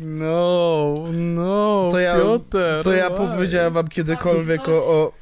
No, 0.00 0.94
no, 1.12 1.88
To 1.92 1.98
ja- 1.98 2.16
Piotr. 2.16 2.82
To 2.84 2.92
ja 2.92 3.10
why? 3.10 3.16
powiedziałem 3.16 3.72
wam 3.72 3.88
kiedykolwiek 3.88 4.68
o... 4.68 4.72
o... 4.72 5.12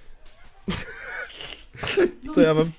To 2.35 2.41
ja 2.41 2.55
wam, 2.55 2.71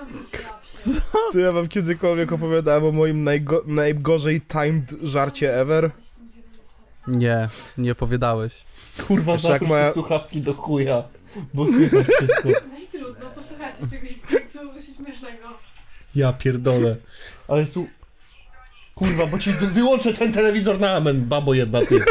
to 1.32 1.38
ja 1.38 1.52
wam 1.52 1.68
kiedykolwiek 1.68 2.32
opowiadałem 2.32 2.84
o 2.84 2.92
moim 2.92 3.24
najgo, 3.24 3.62
najgorzej 3.66 4.40
timed 4.40 4.90
żarcie 5.02 5.60
ever. 5.60 5.90
Nie, 7.06 7.48
nie 7.78 7.92
opowiadałeś. 7.92 8.62
Kurwa, 9.08 9.32
jak 9.48 9.62
moja- 9.62 9.92
słuchawki 9.92 10.40
do 10.40 10.54
chuja, 10.54 11.02
bo 11.54 11.66
słychać 11.66 12.06
wszystko. 12.06 12.48
No 13.00 13.06
trudno, 13.06 13.30
posłuchajcie 13.30 13.78
czegoś 13.90 14.12
w 14.12 14.26
końcu 14.26 14.58
śmiesznego. 14.96 15.48
Ja 16.14 16.32
pierdolę. 16.32 16.96
Ale 17.48 17.66
su... 17.66 17.88
Kurwa, 18.94 19.26
bo 19.26 19.38
ci 19.38 19.52
wyłączę 19.52 20.14
ten 20.14 20.32
telewizor 20.32 20.80
na 20.80 20.96
amen, 20.96 21.24
babo 21.24 21.54
jedna 21.54 21.80
ty. 21.86 22.04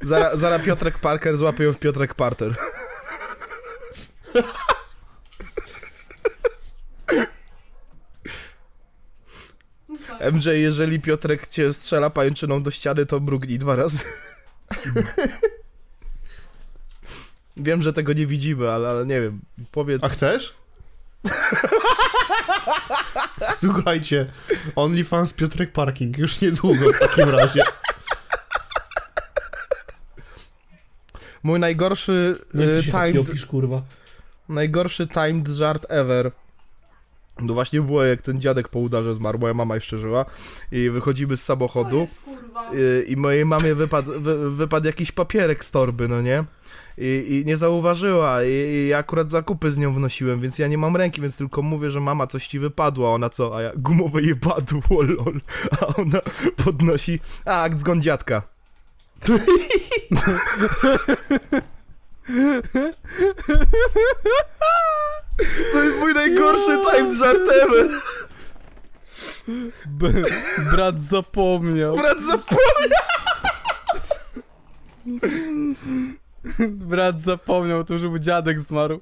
Zara, 0.00 0.36
zara 0.36 0.58
Piotrek 0.58 0.98
Parker 0.98 1.36
złapie 1.36 1.64
ją 1.64 1.72
w 1.72 1.78
Piotrek 1.78 2.14
Parter. 2.14 2.54
No 9.88 9.96
co? 10.06 10.30
MJ, 10.32 10.46
jeżeli 10.46 11.00
Piotrek 11.00 11.46
cię 11.46 11.72
strzela 11.72 12.10
pajęczyną 12.10 12.62
do 12.62 12.70
ściany, 12.70 13.06
to 13.06 13.20
mrugnij 13.20 13.58
dwa 13.58 13.76
razy. 13.76 14.04
Wiem, 17.56 17.82
że 17.82 17.92
tego 17.92 18.12
nie 18.12 18.26
widzimy, 18.26 18.70
ale, 18.70 18.88
ale 18.88 19.06
nie 19.06 19.20
wiem, 19.20 19.40
powiedz... 19.72 20.04
A 20.04 20.08
chcesz? 20.08 20.54
Słuchajcie, 23.56 24.26
OnlyFans 24.76 25.32
Piotrek 25.32 25.72
Parking, 25.72 26.18
już 26.18 26.40
niedługo 26.40 26.92
w 26.92 26.98
takim 26.98 27.28
razie. 27.30 27.62
Mój 31.42 31.60
najgorszy 31.60 32.38
y, 32.54 32.74
taki 32.92 33.12
timed, 33.12 33.28
opisz, 33.30 33.46
kurwa. 33.46 33.82
najgorszy 34.48 35.06
timed 35.06 35.48
żart 35.48 35.86
ever. 35.88 36.30
No 37.40 37.54
właśnie 37.54 37.80
było 37.80 38.04
jak 38.04 38.22
ten 38.22 38.40
dziadek 38.40 38.68
po 38.68 38.78
udarze 38.78 39.14
zmarł, 39.14 39.38
moja 39.38 39.54
mama 39.54 39.74
jeszcze 39.74 39.98
żyła 39.98 40.24
i 40.72 40.90
wychodzimy 40.90 41.36
z 41.36 41.40
Co 41.40 41.46
samochodu 41.46 41.98
jest, 42.00 42.20
kurwa? 42.22 42.72
y, 42.74 43.04
i 43.08 43.16
mojej 43.16 43.44
mamie 43.44 43.74
wypadł, 43.74 44.20
wy, 44.20 44.50
wypadł 44.50 44.86
jakiś 44.86 45.12
papierek 45.12 45.64
z 45.64 45.70
torby, 45.70 46.08
no 46.08 46.22
nie? 46.22 46.44
I, 46.98 47.26
i 47.28 47.46
nie 47.46 47.56
zauważyła 47.56 48.44
i, 48.44 48.48
i 48.50 48.88
ja 48.88 48.98
akurat 48.98 49.30
zakupy 49.30 49.70
z 49.70 49.78
nią 49.78 49.94
wnosiłem, 49.94 50.40
więc 50.40 50.58
ja 50.58 50.68
nie 50.68 50.78
mam 50.78 50.96
ręki, 50.96 51.20
więc 51.20 51.36
tylko 51.36 51.62
mówię, 51.62 51.90
że 51.90 52.00
mama 52.00 52.26
coś 52.26 52.46
ci 52.46 52.58
wypadła, 52.58 53.10
ona 53.10 53.30
co, 53.30 53.56
a 53.56 53.62
ja 53.62 53.72
gumowe 53.76 54.22
je 54.22 54.36
padło, 54.36 55.02
lol, 55.02 55.40
a 55.80 55.86
ona 55.86 56.20
podnosi, 56.64 57.20
a 57.44 57.62
akt 57.62 57.78
zgon 57.78 58.02
dziadka. 58.02 58.42
To 65.72 65.82
jest 65.82 65.98
mój 66.00 66.14
najgorszy 66.14 66.78
timed 66.90 67.14
żart 67.14 67.40
ever. 67.62 67.90
B 69.86 70.12
brat 70.72 71.02
zapomniał. 71.02 71.96
Brat 71.96 72.20
zapomniał. 72.20 73.04
Brat 76.88 77.20
zapomniał, 77.20 77.84
to 77.84 77.98
żeby 77.98 78.20
dziadek 78.20 78.60
zmarł. 78.60 79.00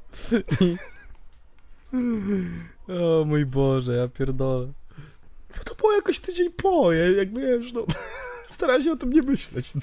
O 2.88 3.24
mój 3.24 3.47
Boże, 3.47 3.97
ja 3.97 4.09
pierdolę. 4.09 4.72
To 5.64 5.74
było 5.74 5.93
jakoś 5.93 6.20
tydzień 6.20 6.51
po, 6.51 6.93
ja, 6.93 7.11
jak 7.11 7.38
wiesz, 7.38 7.72
no. 7.72 7.86
Starałem 8.47 8.82
się 8.82 8.93
o 8.93 8.97
tym 8.97 9.12
nie 9.12 9.22
myśleć. 9.22 9.74
No. 9.74 9.80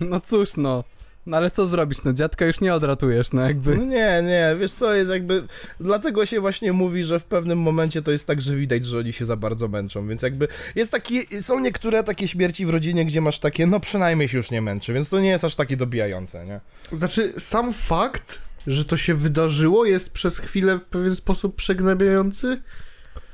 No 0.00 0.20
cóż, 0.20 0.56
no. 0.56 0.84
No 1.28 1.36
ale 1.36 1.50
co 1.50 1.66
zrobić, 1.66 2.04
no 2.04 2.12
dziadka 2.12 2.46
już 2.46 2.60
nie 2.60 2.74
odratujesz, 2.74 3.32
no 3.32 3.42
jakby. 3.42 3.76
no 3.76 3.84
nie, 3.84 4.22
nie, 4.22 4.56
wiesz 4.60 4.72
co, 4.72 4.94
jest 4.94 5.10
jakby... 5.10 5.44
Dlatego 5.80 6.26
się 6.26 6.40
właśnie 6.40 6.72
mówi, 6.72 7.04
że 7.04 7.18
w 7.18 7.24
pewnym 7.24 7.58
momencie 7.58 8.02
to 8.02 8.10
jest 8.10 8.26
tak, 8.26 8.40
że 8.40 8.56
widać, 8.56 8.86
że 8.86 8.98
oni 8.98 9.12
się 9.12 9.26
za 9.26 9.36
bardzo 9.36 9.68
męczą, 9.68 10.08
więc 10.08 10.22
jakby 10.22 10.48
jest 10.74 10.92
taki... 10.92 11.42
Są 11.42 11.60
niektóre 11.60 12.04
takie 12.04 12.28
śmierci 12.28 12.66
w 12.66 12.70
rodzinie, 12.70 13.04
gdzie 13.04 13.20
masz 13.20 13.38
takie, 13.40 13.66
no 13.66 13.80
przynajmniej 13.80 14.28
się 14.28 14.36
już 14.36 14.50
nie 14.50 14.62
męczy, 14.62 14.92
więc 14.92 15.08
to 15.08 15.20
nie 15.20 15.28
jest 15.28 15.44
aż 15.44 15.54
takie 15.54 15.76
dobijające, 15.76 16.46
nie? 16.46 16.60
Znaczy, 16.92 17.32
sam 17.38 17.72
fakt, 17.72 18.38
że 18.66 18.84
to 18.84 18.96
się 18.96 19.14
wydarzyło, 19.14 19.84
jest 19.84 20.12
przez 20.12 20.38
chwilę 20.38 20.78
w 20.78 20.82
pewien 20.82 21.14
sposób 21.14 21.56
przegnębiający, 21.56 22.62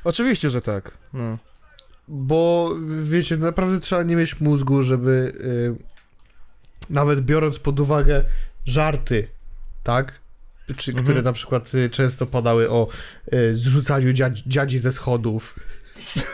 Oczywiście, 0.05 0.51
że 0.51 0.61
tak. 0.61 0.91
No. 1.13 1.39
bo 2.09 2.71
wiecie, 3.05 3.37
naprawdę 3.37 3.81
trzeba 3.81 4.03
nie 4.03 4.17
mieć 4.17 4.41
mózgu, 4.41 4.83
żeby 4.83 5.33
y, 5.81 5.94
nawet 6.91 7.21
biorąc 7.21 7.59
pod 7.59 7.81
uwagę 7.81 8.25
żarty, 8.67 9.29
tak? 9.83 10.13
Czy, 10.77 10.91
Mhm. 10.91 11.05
które 11.05 11.23
na 11.23 11.33
przykład 11.33 11.75
y, 11.75 11.91
często 11.91 12.27
padały 12.27 12.71
o 12.71 12.89
y, 13.33 13.55
zrzucaniu 13.55 14.13
dziadzi, 14.13 14.43
dziadzi 14.47 14.79
ze 14.79 14.93
schodów. 14.93 15.55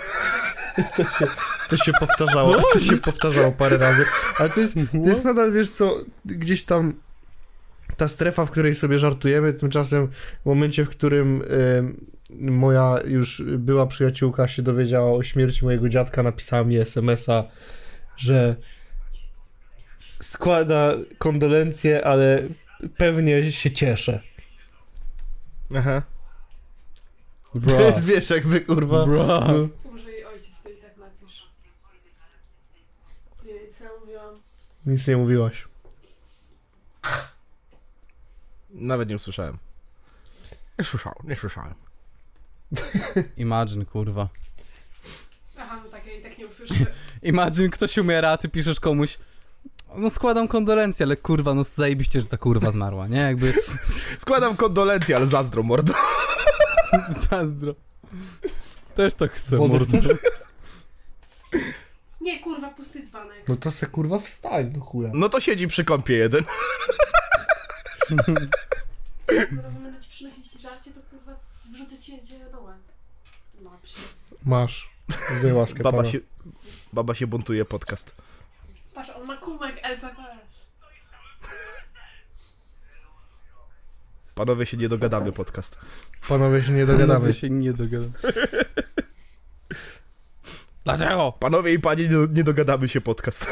To 0.97 1.05
się, 1.05 1.27
to 1.69 1.77
się 1.77 1.93
powtarzało, 2.01 2.57
to 2.73 2.81
się 2.81 2.97
powtarzało 2.97 3.53
parę 3.53 3.79
razy, 3.79 4.05
ale 4.39 4.51
to 4.51 4.61
jest, 4.61 4.75
to 5.05 5.09
jest 5.09 5.25
nadal, 5.25 5.53
wiesz 5.53 5.71
co, 5.71 6.05
gdzieś 6.25 6.63
tam 6.65 6.95
ta 7.97 8.09
strefa, 8.09 8.45
w 8.47 8.51
której 8.51 8.75
sobie 8.75 8.99
żartujemy, 8.99 9.53
tymczasem 9.53 10.09
w 10.43 10.47
momencie, 10.47 10.85
w 10.85 10.89
którym 10.89 11.43
y, 11.43 11.95
moja 12.31 12.99
już 13.05 13.43
była 13.43 13.87
przyjaciółka 13.87 14.49
się 14.49 14.63
dowiedziała 14.63 15.13
o 15.13 15.23
śmierci 15.23 15.65
mojego 15.65 15.89
dziadka, 15.89 16.23
napisała 16.23 16.65
mi 16.65 16.77
smsa, 16.77 17.45
że 18.17 18.57
składa 20.23 20.93
kondolencje, 21.19 22.05
ale 22.05 22.43
pewnie 22.97 23.53
się 23.53 23.71
cieszę. 23.71 24.21
Aha. 25.77 26.03
To 27.69 27.81
jest, 27.81 28.05
wiesz, 28.05 28.31
jakby 28.31 28.61
kurwa... 28.61 29.07
Bro. 29.07 29.27
No. 29.27 29.69
Może 29.91 30.11
jej 30.11 30.25
ojciec 30.25 30.63
to 30.63 30.69
i 30.69 30.77
tak 30.77 30.97
napisz. 30.97 31.45
Nie, 33.45 33.53
co 33.79 33.85
ja 33.85 33.91
mówiłam? 34.01 34.41
Nic 34.87 35.09
nie 35.09 35.17
mówiłaś. 35.17 35.69
Nawet 38.71 39.09
nie 39.09 39.17
usłyszałem. 39.17 39.59
Nie 40.79 40.85
słyszałem, 40.85 41.19
nie 41.25 41.37
słyszałem. 41.37 41.75
Imagine, 43.37 43.85
kurwa. 43.85 44.29
Aha, 45.59 45.81
no 45.85 45.91
tak, 45.91 46.07
ja 46.07 46.13
i 46.13 46.23
tak 46.23 46.39
nie 46.39 46.47
usłyszę. 46.47 46.75
Imagine, 47.23 47.69
ktoś 47.69 47.99
umiera, 47.99 48.31
a 48.31 48.39
ty 48.39 48.49
piszesz 48.49 48.81
komuś 48.81 49.19
no 49.97 50.11
składam 50.11 50.49
kondolencje, 50.49 51.07
ale 51.07 51.17
kurwa, 51.17 51.55
no 51.55 51.65
zajebiście, 51.65 52.21
że 52.21 52.27
ta 52.27 52.37
kurwa 52.37 52.73
zmarła, 52.73 53.07
nie? 53.09 53.19
Jakby 53.19 53.55
Składam 54.19 54.57
kondolencje, 54.57 55.17
ale 55.17 55.27
zazdro, 55.27 55.63
mordo. 55.63 55.95
zazdro. 57.31 57.75
Też 58.95 59.15
tak 59.15 59.33
chcę, 59.33 59.57
Wodę 59.57 59.79
mordo. 59.79 59.99
Nie, 62.21 62.41
kurwa, 62.41 62.71
pusty 62.71 63.07
dzbanek. 63.07 63.49
No 63.49 63.57
to 63.57 63.71
se 63.71 63.87
kurwa 63.87 64.19
wstań 64.19 64.73
do 64.73 64.81
chuja. 64.81 65.11
No 65.15 65.29
to 65.29 65.41
siedzi 65.41 65.69
przy 65.69 65.85
kąpie 65.85 66.15
jeden. 66.15 66.45
Kurwa, 69.27 69.71
będę 69.83 70.01
ci 70.01 70.09
przynosić 70.09 70.61
żarcie, 70.61 70.91
to 70.91 71.01
kurwa 71.11 71.41
wrzucę 71.73 71.99
cię 71.99 72.13
na 72.53 72.59
łeb. 72.59 72.77
Masz. 74.45 74.91
Zdaj 75.39 75.53
łaskę 75.53 75.83
Baba 75.83 75.99
pana. 75.99 76.11
się, 76.11 76.19
baba 76.93 77.15
się 77.15 77.27
buntuje 77.27 77.65
podcast. 77.65 78.13
Patrz, 78.95 79.11
on 79.11 79.27
ma 79.27 79.37
kumek 79.37 79.79
LPP. 79.83 80.17
Panowie 84.35 84.67
się 84.67 84.77
nie 84.77 84.89
dogadamy 84.89 85.33
podcast. 85.33 85.79
Panowie 86.29 86.63
się 86.63 86.73
nie 86.73 86.87
dogadamy. 86.87 87.13
Panowie 87.15 87.33
się 87.33 87.51
nie 87.51 87.73
dogadamy. 87.73 88.13
Dlaczego? 90.85 91.33
Panowie 91.33 91.73
i 91.73 91.79
panie 91.79 92.09
nie, 92.09 92.27
nie 92.31 92.45
dogadamy 92.45 92.89
się 92.89 93.01
podcast. 93.01 93.47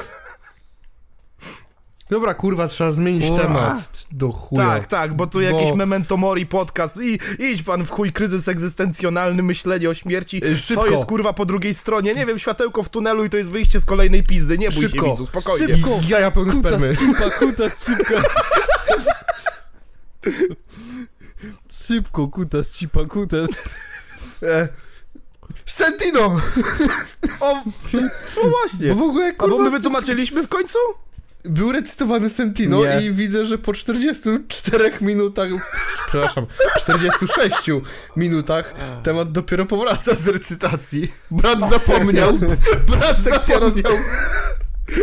Dobra, 2.10 2.34
kurwa, 2.34 2.68
trzeba 2.68 2.92
zmienić 2.92 3.26
Kurwa. 3.26 3.42
temat. 3.42 4.06
Do 4.12 4.32
chuja. 4.32 4.66
Tak, 4.66 4.86
tak, 4.86 5.14
bo 5.16 5.26
tu 5.26 5.38
Bo- 5.38 5.42
jakiś 5.42 5.72
Memento 5.72 6.16
Mori 6.16 6.46
podcast 6.46 6.96
i 7.02 7.18
idź 7.38 7.62
pan 7.62 7.84
w 7.84 7.90
chuj 7.90 8.12
kryzys 8.12 8.48
egzystencjonalny, 8.48 9.42
myślenie 9.42 9.90
o 9.90 9.94
śmierci. 9.94 10.36
Y, 10.44 10.56
Co 10.56 10.56
szybko. 10.62 10.86
jest 10.86 11.04
kurwa 11.04 11.32
po 11.32 11.46
drugiej 11.46 11.74
stronie? 11.74 12.14
Nie 12.14 12.26
wiem, 12.26 12.38
światełko 12.38 12.82
w 12.82 12.88
tunelu 12.88 13.24
i 13.24 13.30
to 13.30 13.36
jest 13.36 13.50
wyjście 13.50 13.80
z 13.80 13.84
kolejnej 13.84 14.22
pizdy. 14.22 14.58
Nie 14.58 14.70
bój 14.70 14.82
Szybko. 14.88 15.04
się 15.06 15.10
widzu, 15.10 15.26
spokojnie. 15.26 15.76
Szybko. 15.76 16.00
I 16.04 16.08
jaja 16.08 16.30
pełne 16.30 16.52
Kuta 16.52 16.68
spermy. 16.68 16.94
z 16.94 16.98
cipa, 16.98 17.30
kuta 17.30 17.70
z 17.70 17.86
cipka. 17.86 18.22
Szybko, 21.70 22.28
kuta 22.28 22.62
z 22.62 22.72
cipa, 22.72 23.04
kuta 23.04 23.36
z... 23.46 23.74
E, 24.42 24.68
Sentino! 25.66 26.40
O, 27.40 27.54
no 28.42 28.50
właśnie. 28.50 28.88
Bo 28.88 28.94
w 28.94 29.02
ogóle, 29.02 29.34
A 29.38 29.46
bo 29.48 29.58
my 29.58 29.70
wytłumaczyliśmy 29.70 30.42
w 30.42 30.48
końcu? 30.48 30.78
Był 31.48 31.72
recytowany 31.72 32.30
Sentino 32.30 32.84
Nie. 32.84 33.00
i 33.06 33.12
widzę, 33.12 33.46
że 33.46 33.58
po 33.58 33.72
44 33.72 34.92
minutach, 35.00 35.48
przepraszam, 36.08 36.46
46 36.78 37.56
minutach 38.16 38.74
temat 39.02 39.32
dopiero 39.32 39.66
powraca 39.66 40.14
z 40.14 40.28
recytacji. 40.28 41.12
Brat 41.30 41.58
zapomniał. 41.70 42.32
Brat 42.88 43.16
Sekcja 43.16 43.58
roz- 43.58 43.74
zapomniał. 43.74 44.04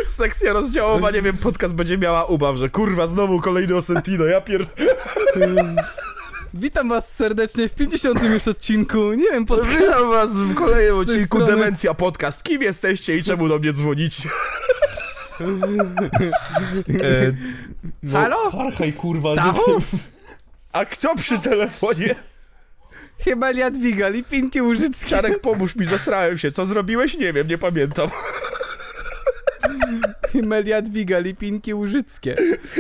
Sekcja 0.10 0.54
rozdziałowa, 0.54 1.12
nie 1.12 1.22
wiem, 1.22 1.38
podcast 1.38 1.74
będzie 1.76 1.98
miała 1.98 2.26
ubaw, 2.26 2.56
że 2.58 2.70
kurwa, 2.70 3.08
znowu 3.08 3.42
kolejny 3.42 3.76
Osentino, 3.76 4.26
ja 4.26 4.42
pier... 4.42 4.66
Witam 6.54 6.90
was 6.90 7.16
serdecznie 7.16 7.70
w 7.70 7.74
50 7.74 8.24
już 8.24 8.48
odcinku. 8.48 9.14
Nie 9.14 9.32
wiem, 9.32 9.46
pod 9.46 9.66
Witam 9.68 10.10
was 10.10 10.36
w 10.38 10.56
kolejnym 10.56 10.98
odcinku 11.00 11.38
strony- 11.38 11.46
Demencja 11.60 11.94
Podcast. 11.94 12.44
Kim 12.44 12.62
jesteście 12.62 13.18
i 13.18 13.24
czemu 13.24 13.48
do 13.48 13.60
mnie 13.60 13.74
dzwonicie? 13.74 14.30
E, 17.04 17.32
no, 18.04 18.20
Halo? 18.20 18.38
Kurwa. 18.98 19.34
Stachu? 19.34 19.82
A 20.74 20.86
kto 20.86 21.16
przy 21.16 21.40
telefonie? 21.40 22.16
Chyba 23.20 23.52
Jadwiga, 23.52 24.10
Lipinki 24.10 24.62
Łużyckie. 24.62 25.10
Czarek, 25.10 25.42
pomóż 25.42 25.76
mi, 25.76 25.86
zasrałem 25.86 26.38
się. 26.38 26.52
Co 26.52 26.66
zrobiłeś? 26.66 27.18
Nie 27.18 27.34
wiem, 27.34 27.48
nie 27.48 27.58
pamiętam. 27.58 28.08
Chyba 30.32 30.60
Jadwiga, 30.60 31.20
Lipinki 31.20 31.74
Łużyckie. 31.74 32.36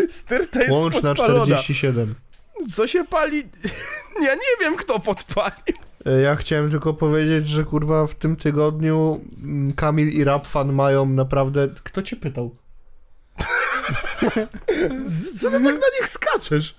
Styrta 0.09 0.59
jest 0.59 0.71
Łączna 0.71 1.09
podpalona. 1.09 1.45
47. 1.45 2.15
Co 2.69 2.87
się 2.87 3.05
pali? 3.05 3.43
Ja 4.21 4.35
nie 4.35 4.51
wiem, 4.61 4.75
kto 4.75 4.99
podpalił. 4.99 5.75
E, 6.05 6.21
Ja 6.21 6.35
chciałem 6.35 6.71
tylko 6.71 6.93
powiedzieć, 6.93 7.47
że 7.47 7.63
kurwa 7.63 8.07
w 8.07 8.15
tym 8.15 8.35
tygodniu 8.35 9.21
mm, 9.43 9.73
Kamil 9.73 10.09
i 10.09 10.23
Rapfan 10.23 10.73
mają 10.73 11.05
naprawdę... 11.05 11.67
Kto 11.83 12.01
cię 12.01 12.15
pytał? 12.15 12.55
Co 15.39 15.51
ty 15.51 15.63
tak 15.63 15.63
na 15.63 15.87
nich 15.99 16.09
skaczesz? 16.09 16.77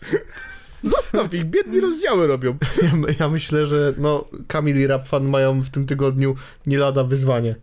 Zostaw 0.83 1.35
ich, 1.35 1.45
biedni 1.45 1.81
rozdziały 1.81 2.27
robią. 2.27 2.57
Ja, 2.83 2.93
ja 3.21 3.29
myślę, 3.29 3.67
że 3.67 3.95
no 3.99 4.25
Kamil 4.49 4.81
i 4.81 4.87
Rapfan 4.87 5.29
mają 5.29 5.63
w 5.63 5.71
tym 5.71 5.87
tygodniu 5.87 6.35
nie 6.67 6.79
lada 6.79 7.05
wyzwanie. 7.05 7.57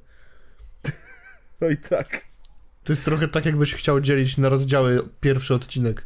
No 1.61 1.70
i 1.70 1.78
tak. 1.78 2.22
To 2.84 2.93
jest 2.93 3.05
trochę 3.05 3.28
tak, 3.28 3.45
jakbyś 3.45 3.74
chciał 3.74 4.01
dzielić 4.01 4.38
na 4.38 4.49
rozdziały 4.49 5.03
pierwszy 5.22 5.53
odcinek. 5.53 6.05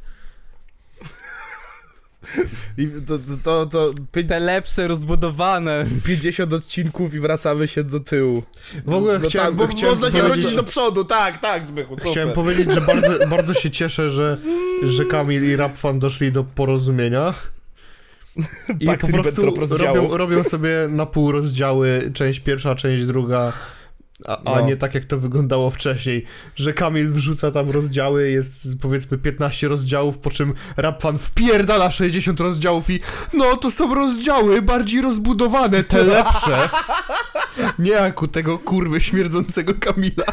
I 2.78 2.88
to, 3.08 3.20
to, 3.44 3.66
to, 3.66 3.94
to 4.12 4.40
lepsze, 4.40 4.88
rozbudowane. 4.88 5.86
50 6.06 6.54
odcinków 6.54 7.14
i 7.14 7.20
wracamy 7.20 7.68
się 7.68 7.84
do 7.84 8.00
tyłu. 8.00 8.44
W 8.86 8.94
ogóle 8.94 9.20
no 9.20 9.30
chciałem, 9.30 9.58
tak, 9.58 9.68
bo 9.68 9.68
chciałem 9.68 10.00
można 10.00 10.12
się 10.12 10.24
powiedzieć, 10.24 10.42
wrócić 10.42 10.58
do 10.58 10.64
przodu, 10.64 11.04
tak, 11.04 11.38
tak, 11.38 11.66
Zbychu, 11.66 11.96
super. 11.96 12.12
Chciałem 12.12 12.32
powiedzieć, 12.32 12.74
że 12.74 12.82
bardzo, 12.82 13.28
bardzo 13.28 13.54
się 13.54 13.72
cieszę, 13.72 14.10
że, 14.10 14.38
że 14.84 15.06
Kamil 15.06 15.52
i 15.52 15.56
Rapfan 15.56 16.00
doszli 16.00 16.32
do 16.32 16.44
porozumienia. 16.44 17.34
I 18.80 18.88
po 18.98 19.08
prostu 19.08 19.46
robią, 19.78 20.18
robią 20.18 20.44
sobie 20.44 20.88
na 20.90 21.06
pół 21.06 21.32
rozdziały, 21.32 22.12
część 22.14 22.40
pierwsza, 22.40 22.76
część 22.76 23.06
druga, 23.06 23.54
a, 24.26 24.52
a 24.52 24.60
No. 24.60 24.66
nie 24.68 24.78
tak 24.78 24.96
jak 24.96 25.06
to 25.06 25.18
wyglądało 25.20 25.70
wcześniej, 25.70 26.26
że 26.56 26.74
Kamil 26.74 27.14
wrzuca 27.14 27.52
tam 27.52 27.70
rozdziały, 27.70 28.32
jest 28.32 28.68
powiedzmy 28.82 29.18
15 29.18 29.68
rozdziałów, 29.68 30.20
po 30.20 30.30
czym 30.30 30.54
Rapfan 30.78 31.18
wpierdala 31.18 31.92
60 31.92 32.40
rozdziałów 32.40 32.90
i 32.90 33.00
no 33.34 33.58
to 33.58 33.72
są 33.72 33.96
rozdziały 33.96 34.62
bardziej 34.62 35.02
rozbudowane, 35.02 35.84
te 35.84 36.04
lepsze. 36.04 36.70
Nie 37.80 37.92
jak 37.92 38.22
u 38.22 38.28
tego 38.28 38.60
kurwy 38.60 39.02
śmierdzącego 39.02 39.74
Kamila. 39.80 40.26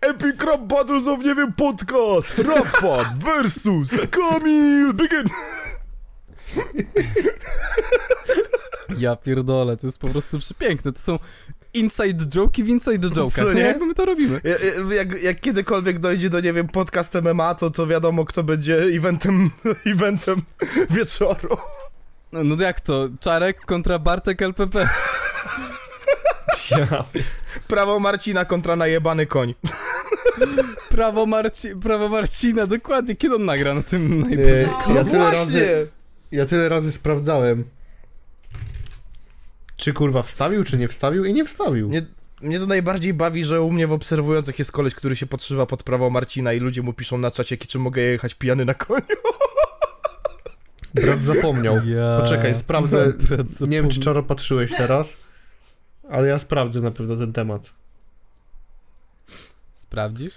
Epic 0.00 0.42
Rap 0.46 0.60
Battles 0.60 1.06
of, 1.06 1.20
nie 1.24 1.34
wiem, 1.34 1.52
podcast, 1.52 2.38
Rafa 2.38 3.14
versus 3.24 3.90
Kamil, 4.10 4.92
begin! 4.92 5.24
Ja 8.98 9.16
pierdolę, 9.16 9.76
to 9.76 9.86
jest 9.86 9.98
po 10.00 10.08
prostu 10.08 10.38
przepiękne. 10.38 10.92
To 10.92 10.98
są 11.00 11.18
inside 11.74 12.24
joke'i 12.24 12.64
w 12.64 12.68
inside 12.68 13.08
joke'ach. 13.08 13.42
Co, 13.44 13.52
Nie? 13.52 13.60
Jakby 13.60 13.86
my 13.86 13.94
to 13.94 14.04
robimy. 14.04 14.40
Ja- 14.44 14.50
ja- 14.50 14.94
Jak, 14.94 15.22
jak 15.22 15.40
kiedykolwiek 15.40 15.98
dojdzie 15.98 16.30
do, 16.30 16.40
nie 16.40 16.52
wiem, 16.52 16.68
podcast 16.68 17.14
MMA, 17.14 17.54
to, 17.54 17.70
to 17.70 17.86
wiadomo, 17.86 18.24
kto 18.24 18.42
będzie 18.42 18.76
eventem, 18.76 19.50
eventem 19.94 20.42
wieczoru. 20.90 21.56
No, 22.32 22.44
no 22.44 22.62
jak 22.64 22.80
to? 22.80 23.08
Czarek 23.20 23.60
kontra 23.66 23.98
Bartek 23.98 24.42
LPP. 24.42 24.88
Ja 26.70 27.04
Prawo 27.68 27.98
Marcina 28.00 28.44
kontra 28.44 28.76
najebany 28.76 29.26
koń. 29.26 29.54
Prawo, 30.88 31.26
Marci 31.26 31.68
Prawo 31.76 32.08
Marcina, 32.08 32.66
dokładnie. 32.66 33.16
Kiedy 33.16 33.34
on 33.34 33.44
nagra 33.44 33.74
na 33.74 33.82
tym 33.82 34.12
E, 34.12 34.16
najpierw? 34.26 34.70
No 34.88 34.94
ja, 34.94 35.04
tyle 35.04 35.30
razy, 35.30 35.86
ja 36.32 36.46
tyle 36.46 36.68
razy 36.68 36.92
sprawdzałem, 36.92 37.64
czy 39.80 39.92
kurwa 39.92 40.22
wstawił, 40.22 40.64
czy 40.64 40.78
nie 40.78 40.88
wstawił 40.88 41.24
i 41.24 41.32
nie 41.34 41.44
wstawił. 41.44 41.88
Mnie, 41.88 42.02
mnie 42.40 42.58
to 42.58 42.66
najbardziej 42.66 43.14
bawi, 43.14 43.44
że 43.44 43.60
u 43.62 43.72
mnie 43.72 43.86
w 43.86 43.92
obserwujących 43.92 44.58
jest 44.58 44.72
koleś, 44.72 44.94
który 44.94 45.16
się 45.16 45.26
podszywa 45.26 45.66
pod 45.66 45.82
prawo 45.82 46.10
Marcina 46.10 46.52
i 46.52 46.60
ludzie 46.60 46.82
mu 46.82 46.92
piszą 46.92 47.18
na 47.18 47.30
czacie, 47.30 47.56
czy 47.56 47.78
mogę 47.78 48.02
jechać 48.02 48.34
pijany 48.34 48.64
na 48.64 48.74
koniu. 48.74 49.02
Brat 50.94 51.22
zapomniał. 51.22 51.74
Ja... 51.86 52.18
Poczekaj, 52.20 52.54
sprawdzę. 52.54 53.12
Brat 53.28 53.60
Nie 53.60 53.82
wiem, 53.82 53.90
czy. 53.90 54.00
Czaro 54.00 54.22
patrzyłeś 54.22 54.70
teraz, 54.76 55.16
ale 56.10 56.28
ja 56.28 56.38
sprawdzę 56.38 56.80
na 56.80 56.90
pewno 56.90 57.16
ten 57.16 57.32
temat. 57.32 57.70
Sprawdzisz? 59.74 60.34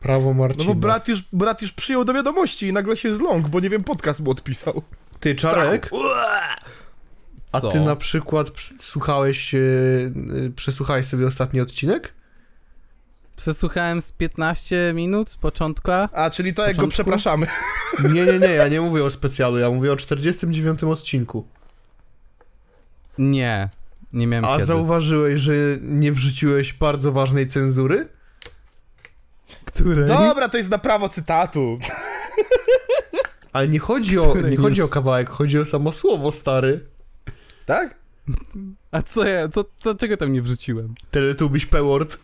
Prawo 0.00 0.26
No 0.26 0.34
Marcina. 0.34 0.64
bo 0.64 0.74
brat 0.74 1.08
już, 1.08 1.22
brat 1.32 1.62
już 1.62 1.72
przyjął 1.72 2.04
do 2.04 2.14
wiadomości 2.14 2.66
i 2.66 2.72
nagle 2.72 2.96
się 2.96 3.14
zląkł, 3.14 3.48
bo 3.48 3.60
nie 3.60 3.70
wiem, 3.70 3.84
podcast 3.84 4.20
mu 4.20 4.30
odpisał. 4.30 4.82
Ty, 5.20 5.34
Czarek, 5.34 5.90
a 7.54 7.60
Co? 7.60 7.68
ty 7.68 7.80
na 7.80 7.96
przykład 7.96 8.50
przy- 8.50 8.74
słuchałeś, 8.80 9.54
e, 9.54 9.58
e, 9.58 10.50
przesłuchałeś 10.56 11.06
sobie 11.06 11.26
ostatni 11.26 11.60
odcinek? 11.60 12.12
Przesłuchałem 13.36 14.02
z 14.02 14.12
15 14.12 14.92
minut 14.94 15.30
z 15.30 15.36
początku. 15.36 15.90
A, 16.12 16.30
czyli 16.30 16.54
to 16.54 16.66
jak 16.66 16.76
go 16.76 16.88
przepraszamy. 16.88 17.46
Nie, 18.12 18.24
nie, 18.26 18.38
nie, 18.38 18.46
ja 18.48 18.68
nie 18.68 18.80
mówię 18.80 19.04
o 19.04 19.10
specjalu, 19.10 19.58
ja 19.58 19.70
mówię 19.70 19.92
o 19.92 19.96
49 19.96 20.84
odcinku. 20.84 21.46
Nie, 23.18 23.68
nie 24.12 24.26
miałem 24.26 24.44
A 24.44 24.52
kiedy. 24.52 24.64
zauważyłeś, 24.64 25.40
że 25.40 25.52
nie 25.80 26.12
wrzuciłeś 26.12 26.72
bardzo 26.72 27.12
ważnej 27.12 27.46
cenzury? 27.46 28.08
Której? 29.64 30.06
Dobra, 30.08 30.48
to 30.48 30.56
jest 30.56 30.70
na 30.70 30.78
prawo 30.78 31.08
cytatu. 31.08 31.78
Ale 33.52 33.68
nie 33.68 33.78
chodzi 33.78 34.18
o, 34.18 34.26
Której 34.30 34.50
nie 34.50 34.56
chodzi 34.56 34.82
o 34.82 34.88
kawałek, 34.88 35.30
chodzi 35.30 35.58
o 35.58 35.66
samo 35.66 35.92
słowo, 35.92 36.32
stary. 36.32 36.80
Tak? 37.66 37.94
A 38.90 39.02
co 39.02 39.24
ja, 39.24 39.48
co, 39.48 39.64
co, 39.76 39.94
czego 39.94 40.16
tam 40.16 40.32
nie 40.32 40.42
wrzuciłem? 40.42 40.94
Teletubiś 41.10 41.66
Peword. 41.66 42.18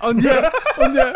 O 0.00 0.12
nie, 0.12 0.50
o 0.78 0.88
nie. 0.88 1.12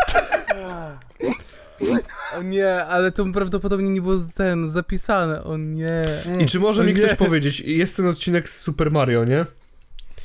O 2.38 2.42
nie, 2.42 2.84
ale 2.84 3.12
to 3.12 3.24
prawdopodobnie 3.32 3.90
nie 3.90 4.02
było 4.02 4.14
ten 4.36 4.70
zapisane, 4.70 5.44
o 5.44 5.56
nie. 5.56 6.02
I 6.40 6.46
czy 6.46 6.60
może 6.60 6.82
O 6.82 6.84
mi 6.84 6.94
nie. 6.94 7.00
ktoś 7.00 7.14
powiedzieć, 7.18 7.60
jest 7.60 7.96
ten 7.96 8.06
odcinek 8.08 8.48
z 8.48 8.60
Super 8.60 8.90
Mario, 8.90 9.24
nie? 9.24 9.46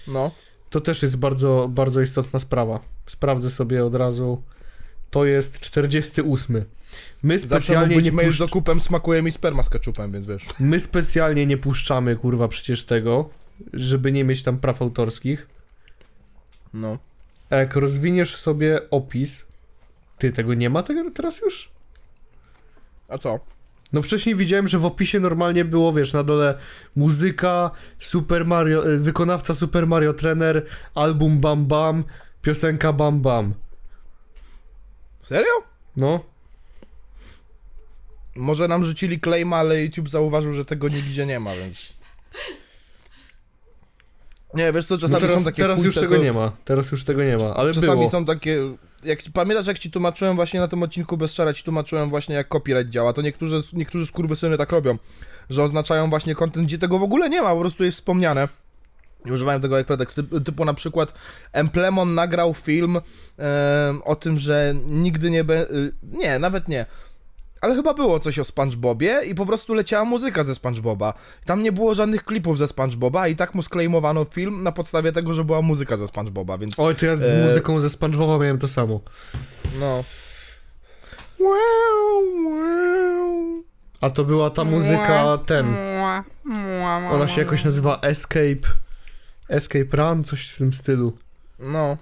No. 0.08 0.32
To 0.70 0.82
też 0.82 1.02
jest 1.04 1.18
bardzo, 1.18 1.68
bardzo 1.72 2.02
istotna 2.02 2.40
sprawa. 2.40 2.80
Sprawdzę 3.06 3.50
sobie 3.50 3.86
od 3.86 3.96
razu. 3.96 4.44
To 5.14 5.26
jest 5.26 5.60
48. 5.60 6.66
My 7.24 7.40
specjalnie, 7.40 7.98
nie 7.98 8.12
mail 8.12 8.32
z 8.32 8.38
puszcz... 8.38 8.52
okupem, 8.52 8.80
smakuje 8.80 9.22
mi 9.22 9.32
sperma 9.32 9.64
z 9.64 9.70
keczupem, 9.70 10.12
więc 10.12 10.28
wiesz. 10.28 10.46
My 10.60 10.80
specjalnie 10.80 11.46
nie 11.46 11.58
puszczamy, 11.58 12.16
kurwa, 12.16 12.48
przecież 12.48 12.86
tego, 12.86 13.30
żeby 13.74 14.12
nie 14.12 14.24
mieć 14.24 14.44
tam 14.44 14.58
praw 14.58 14.82
autorskich. 14.82 15.48
No. 16.74 16.98
A 17.50 17.56
jak 17.56 17.76
rozwiniesz 17.76 18.36
sobie 18.36 18.90
opis, 18.90 19.48
ty 20.18 20.32
tego 20.32 20.54
nie 20.54 20.70
ma 20.70 20.84
tego 20.84 21.12
teraz 21.12 21.42
już? 21.42 21.72
A 23.10 23.18
co? 23.18 23.40
No 23.94 24.02
wcześniej 24.02 24.36
widziałem, 24.36 24.68
że 24.68 24.80
w 24.80 24.86
opisie 24.86 25.20
normalnie 25.20 25.66
było, 25.66 25.94
wiesz, 25.94 26.14
na 26.14 26.24
dole 26.24 26.58
muzyka, 26.96 27.72
Super 28.00 28.46
Mario, 28.46 28.84
wykonawca 29.00 29.54
Super 29.54 29.88
Mario 29.88 30.14
Trainer, 30.14 30.66
album 30.96 31.40
Bam 31.40 31.66
Bam, 31.66 32.04
piosenka 32.42 32.94
Bam 32.94 33.22
Bam. 33.22 33.54
Serio? 35.34 35.52
No, 35.98 36.20
Może 38.36 38.68
nam 38.68 38.86
rzucili 38.86 39.20
claima, 39.20 39.58
ale 39.58 39.84
YouTube 39.84 40.10
zauważył, 40.10 40.54
że 40.54 40.66
tego 40.66 40.88
nigdzie 40.88 41.26
nie 41.26 41.40
ma, 41.40 41.52
więc... 41.56 41.94
Nie, 44.54 44.72
wiesz 44.74 44.86
co, 44.86 44.94
no 44.94 45.00
czasami 45.00 45.22
teraz, 45.22 45.38
są 45.40 45.46
takie 45.46 45.62
teraz 45.62 45.84
już 45.84 45.96
tego 45.96 46.08
co... 46.16 46.24
nie 46.24 46.34
ma, 46.34 46.52
teraz 46.66 46.92
już 46.92 47.04
tego 47.04 47.24
nie 47.24 47.38
ma, 47.38 47.54
ale 47.56 47.74
Czasami 47.74 47.94
było. 47.94 48.10
są 48.10 48.26
takie. 48.26 48.58
Jak, 49.04 49.24
ci- 49.24 49.32
pamiętasz, 49.32 49.68
jak 49.68 49.80
ci 49.80 49.92
tłumaczyłem 49.92 50.36
właśnie 50.36 50.60
na 50.60 50.68
tym 50.68 50.84
odcinku 50.84 51.18
bez 51.18 51.34
szara, 51.34 51.54
ci 51.54 51.64
tłumaczyłem 51.64 52.10
właśnie 52.10 52.36
jak 52.36 52.48
copyright 52.48 52.90
działa, 52.90 53.14
to 53.14 53.22
niektórzy, 53.22 53.62
niektórzy 53.74 54.08
skurwysyny 54.08 54.58
tak 54.58 54.72
robią, 54.72 54.98
że 55.50 55.64
oznaczają 55.64 56.10
właśnie 56.10 56.36
content, 56.36 56.68
gdzie 56.68 56.78
tego 56.78 57.00
w 57.00 57.04
ogóle 57.04 57.30
nie 57.30 57.42
ma, 57.42 57.54
po 57.54 57.60
prostu 57.60 57.84
jest 57.84 57.98
wspomniane. 57.98 58.48
I 59.26 59.32
używają 59.32 59.60
tego 59.62 59.78
jak 59.78 59.88
pretekst. 59.88 60.16
Typ, 60.16 60.44
typu 60.46 60.66
na 60.66 60.74
przykład 60.74 61.14
Emplemon 61.54 62.14
nagrał 62.14 62.54
film 62.54 62.98
em, 62.98 64.02
o 64.06 64.16
tym, 64.16 64.38
że 64.40 64.76
nigdy 64.88 65.32
nie 65.32 65.44
be... 65.44 65.70
y, 65.72 65.94
Nie, 66.04 66.40
nawet 66.40 66.68
nie. 66.68 66.86
Ale 67.62 67.76
chyba 67.76 67.94
było 67.94 68.20
coś 68.20 68.40
o 68.40 68.44
SpongeBobie 68.44 69.22
i 69.26 69.36
po 69.36 69.46
prostu 69.46 69.74
leciała 69.74 70.06
muzyka 70.06 70.44
ze 70.44 70.56
SpongeBoba. 70.56 71.14
Tam 71.46 71.64
nie 71.64 71.72
było 71.72 71.96
żadnych 71.96 72.24
klipów 72.26 72.58
ze 72.58 72.68
SpongeBoba 72.68 73.28
i 73.28 73.36
tak 73.36 73.56
mu 73.56 73.64
sklejmowano 73.64 74.26
film 74.26 74.64
na 74.64 74.72
podstawie 74.72 75.12
tego, 75.12 75.34
że 75.34 75.44
była 75.44 75.62
muzyka 75.62 75.98
ze 75.98 76.08
SpongeBoba, 76.08 76.58
więc 76.58 76.80
Oj, 76.80 76.96
to 76.96 77.06
ja 77.06 77.16
z 77.16 77.24
E, 77.24 77.42
muzyką 77.42 77.80
ze 77.80 77.90
SpongeBoba 77.90 78.38
miałem 78.44 78.60
to 78.60 78.68
samo. 78.68 79.00
no. 79.80 80.04
Wow, 81.40 82.24
wow. 82.46 83.64
A 84.02 84.10
to 84.10 84.24
była 84.24 84.50
ta 84.50 84.64
muzyka, 84.64 85.38
ten, 85.46 85.66
ona 87.12 87.28
się 87.28 87.42
jakoś 87.42 87.64
nazywa 87.66 88.00
Escape, 88.02 88.68
Escape 89.54 89.98
Run, 89.98 90.24
coś 90.24 90.48
w 90.50 90.58
tym 90.58 90.74
stylu. 90.74 91.14
No. 91.60 91.98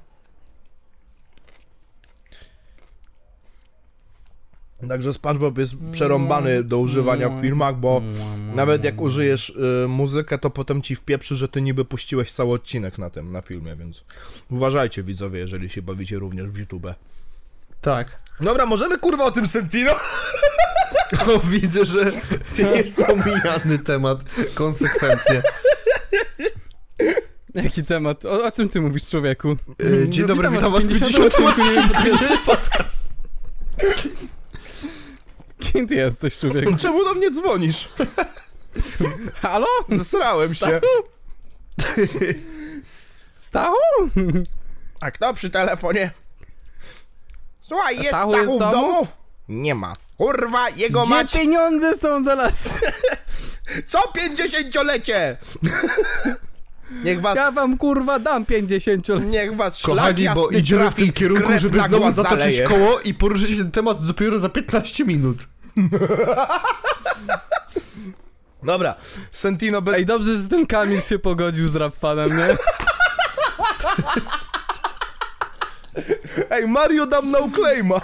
Także 4.89 5.13
SpongeBob 5.13 5.57
jest 5.57 5.73
przerąbany 5.91 6.63
do 6.63 6.77
używania 6.77 7.29
w 7.29 7.41
filmach, 7.41 7.75
bo 7.75 8.01
nawet 8.55 8.83
jak 8.83 9.01
użyjesz 9.01 9.49
y, 9.49 9.87
muzykę, 9.87 10.37
to 10.37 10.49
potem 10.49 10.81
ci 10.81 10.95
wpieprzy, 10.95 11.35
że 11.35 11.47
ty 11.47 11.61
niby 11.61 11.85
puściłeś 11.85 12.31
cały 12.31 12.53
odcinek 12.53 12.97
na 12.97 13.09
tym, 13.09 13.31
na 13.31 13.41
filmie, 13.41 13.75
więc 13.75 14.03
uważajcie 14.51 15.03
widzowie, 15.03 15.39
jeżeli 15.39 15.69
się 15.69 15.81
bawicie 15.81 16.19
również 16.19 16.47
w 16.47 16.57
YouTube. 16.57 16.87
Tak. 17.81 18.17
Dobra, 18.39 18.65
możemy 18.65 18.97
kurwa 18.97 19.23
o 19.23 19.31
tym 19.31 19.47
Sentino? 19.47 19.91
O, 21.27 21.39
widzę, 21.39 21.85
że 21.85 22.11
jest 22.75 22.99
omijany 22.99 23.79
temat 23.79 24.19
konsekwentnie. 24.53 25.43
Jaki 27.55 27.83
temat? 27.83 28.25
O, 28.25 28.43
o 28.45 28.51
czym 28.51 28.69
ty 28.69 28.81
mówisz, 28.81 29.07
człowieku? 29.07 29.51
E, 30.03 30.09
Dzień 30.09 30.21
No, 30.21 30.27
dobry, 30.27 30.49
witam 30.49 30.53
witam 30.53 30.71
was 30.73 30.83
w 30.83 30.87
w 30.87 30.99
50 30.99 31.35
50 31.35 31.59
odcinku 31.59 32.37
podcast. 32.45 33.11
Kim 35.59 35.87
ty 35.87 35.95
jesteś, 35.95 36.37
człowieku? 36.37 36.77
Czemu 36.77 37.03
do 37.03 37.13
mnie 37.13 37.31
dzwonisz? 37.31 37.87
Halo? 39.41 39.67
Zesrałem 39.89 40.55
się. 40.55 40.81
Stachu? 43.35 43.75
A 45.01 45.11
kto 45.11 45.33
przy 45.33 45.49
telefonie? 45.49 46.11
Słuchaj, 47.59 47.95
jest 47.97 48.07
Stachu 48.09 48.31
Stachu, 48.31 48.31
jest 48.51 48.53
w 48.53 48.55
w 48.55 48.59
domu? 48.59 48.71
domu? 48.93 49.07
Nie 49.49 49.75
ma. 49.75 49.93
Kurwa, 50.17 50.69
jego 50.69 51.01
Gdzie 51.01 51.09
mać... 51.09 51.33
pieniądze 51.33 51.97
są 51.97 52.23
zaraz? 52.23 52.69
Co 53.85 54.11
pięćdziesięciolecie? 54.11 55.37
Niech 57.03 57.21
was... 57.21 57.35
Ja 57.35 57.51
wam 57.51 57.77
kurwa 57.77 58.19
dam 58.19 58.45
50 58.45 59.07
Niech 59.25 59.55
was 59.55 59.79
szlak 59.79 59.97
Kochani, 59.97 60.29
bo 60.35 60.49
idziemy 60.49 60.91
w 60.91 60.93
tym 60.93 61.11
kierunku, 61.11 61.59
żeby 61.59 61.81
znowu 61.81 62.11
zatoczyć 62.11 62.41
zaleje. 62.41 62.67
koło 62.67 62.99
i 62.99 63.13
poruszyć 63.13 63.57
ten 63.57 63.71
temat 63.71 64.05
dopiero 64.05 64.39
za 64.39 64.49
15 64.49 65.05
minut. 65.05 65.37
Dobra, 68.63 68.95
Sentino 69.31 69.81
be... 69.81 69.93
Ej, 69.93 70.05
dobrze, 70.05 70.37
że 70.37 70.49
ten 70.49 70.67
Kamil 70.67 70.99
się 70.99 71.19
pogodził 71.19 71.67
z 71.67 71.75
rap 71.75 71.95
fanem, 71.95 72.37
nie? 72.37 72.57
Ej, 76.49 76.67
Mario 76.67 77.05
dam 77.05 77.31
no 77.31 77.49
claima. 77.55 78.01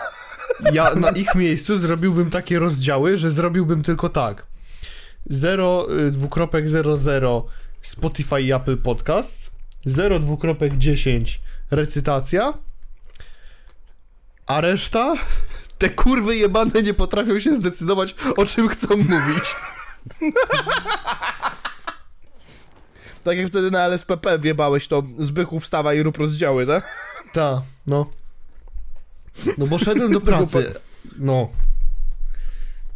Ja 0.73 0.95
na 0.95 1.09
ich 1.09 1.35
miejscu 1.35 1.77
zrobiłbym 1.77 2.29
takie 2.29 2.59
rozdziały, 2.59 3.17
że 3.17 3.31
zrobiłbym 3.31 3.83
tylko 3.83 4.09
tak. 4.09 4.45
0, 5.25 5.87
y, 6.07 6.11
dwukropek 6.11 6.65
00 6.69 7.45
Spotify 7.81 8.41
i 8.41 8.51
Apple 8.53 8.77
Podcasts, 8.77 9.51
0, 9.85 10.19
dwukropek 10.19 10.77
10 10.77 11.41
recytacja, 11.71 12.53
a 14.45 14.61
reszta 14.61 15.13
te 15.79 15.89
kurwy 15.89 16.35
jebane 16.35 16.81
nie 16.83 16.93
potrafią 16.93 17.39
się 17.39 17.55
zdecydować 17.55 18.15
o 18.37 18.45
czym 18.45 18.67
chcą 18.69 18.87
mówić. 18.97 19.55
Tak 23.23 23.37
jak 23.37 23.47
wtedy 23.47 23.71
na 23.71 23.85
LSPP 23.85 24.39
wjebałeś 24.39 24.87
to 24.87 25.03
Zbychu 25.19 25.59
wstawa 25.59 25.93
i 25.93 26.03
rób 26.03 26.17
rozdziały, 26.17 26.67
tak? 26.67 26.85
Ta, 27.33 27.61
no. 27.87 28.09
No 29.57 29.67
bo 29.67 29.79
szedłem 29.79 30.11
do 30.11 30.21
pracy. 30.31 30.73
No. 31.19 31.49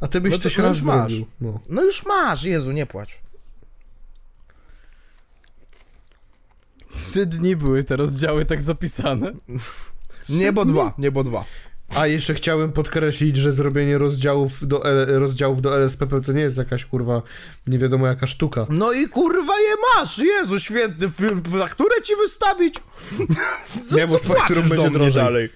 A 0.02 0.08
ty 0.08 0.22
byś 0.22 0.32
No 0.34 0.40
coś 0.40 0.58
raz 0.58 0.78
już 0.78 0.86
masz. 0.86 1.12
zrobił. 1.12 1.28
No. 1.42 1.60
No 1.70 1.84
już 1.84 2.06
masz, 2.06 2.44
Jezu, 2.44 2.72
nie 2.72 2.86
płacz. 2.86 3.20
Trzy 6.94 7.26
dni 7.26 7.56
były 7.56 7.84
te 7.84 7.96
rozdziały 7.96 8.46
tak 8.46 8.62
zapisane. 8.62 9.32
Niebo 10.30 10.66
dwa, 10.66 10.94
niebo 10.98 11.24
dwa. 11.24 11.46
A 11.96 12.08
jeszcze 12.08 12.34
chciałem 12.34 12.72
podkreślić, 12.72 13.38
że 13.38 13.52
zrobienie 13.52 13.98
rozdziałów 13.98 14.68
do, 14.68 14.86
L- 14.86 15.20
rozdziałów 15.20 15.62
do 15.62 15.78
LSPP 15.78 16.22
to 16.22 16.32
nie 16.32 16.42
jest 16.42 16.58
jakaś 16.58 16.86
kurwa 16.86 17.22
nie 17.68 17.78
wiadomo 17.80 18.08
jaka 18.08 18.28
sztuka. 18.28 18.66
No 18.70 18.92
i 18.92 19.10
kurwa 19.10 19.60
je 19.60 19.76
masz, 19.96 20.18
Jezu 20.18 20.60
święty, 20.60 21.10
film, 21.10 21.44
fakturę 21.60 22.02
ci 22.02 22.16
wystawić? 22.16 22.76
Co- 23.90 23.96
Nie, 23.98 24.08
bo 24.08 24.18
co 24.18 24.24
z 24.24 24.28
fakturą 24.28 24.62
będzie 24.62 24.90
drożej. 24.90 25.24
dalej. 25.24 25.50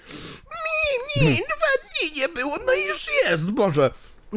Mi, 1.22 1.28
mi, 1.28 1.36
dwa 1.36 2.02
dni 2.10 2.20
nie 2.22 2.30
było, 2.30 2.58
no 2.68 2.74
i 2.74 2.86
już 2.88 3.08
jest, 3.26 3.52
Boże. 3.52 3.92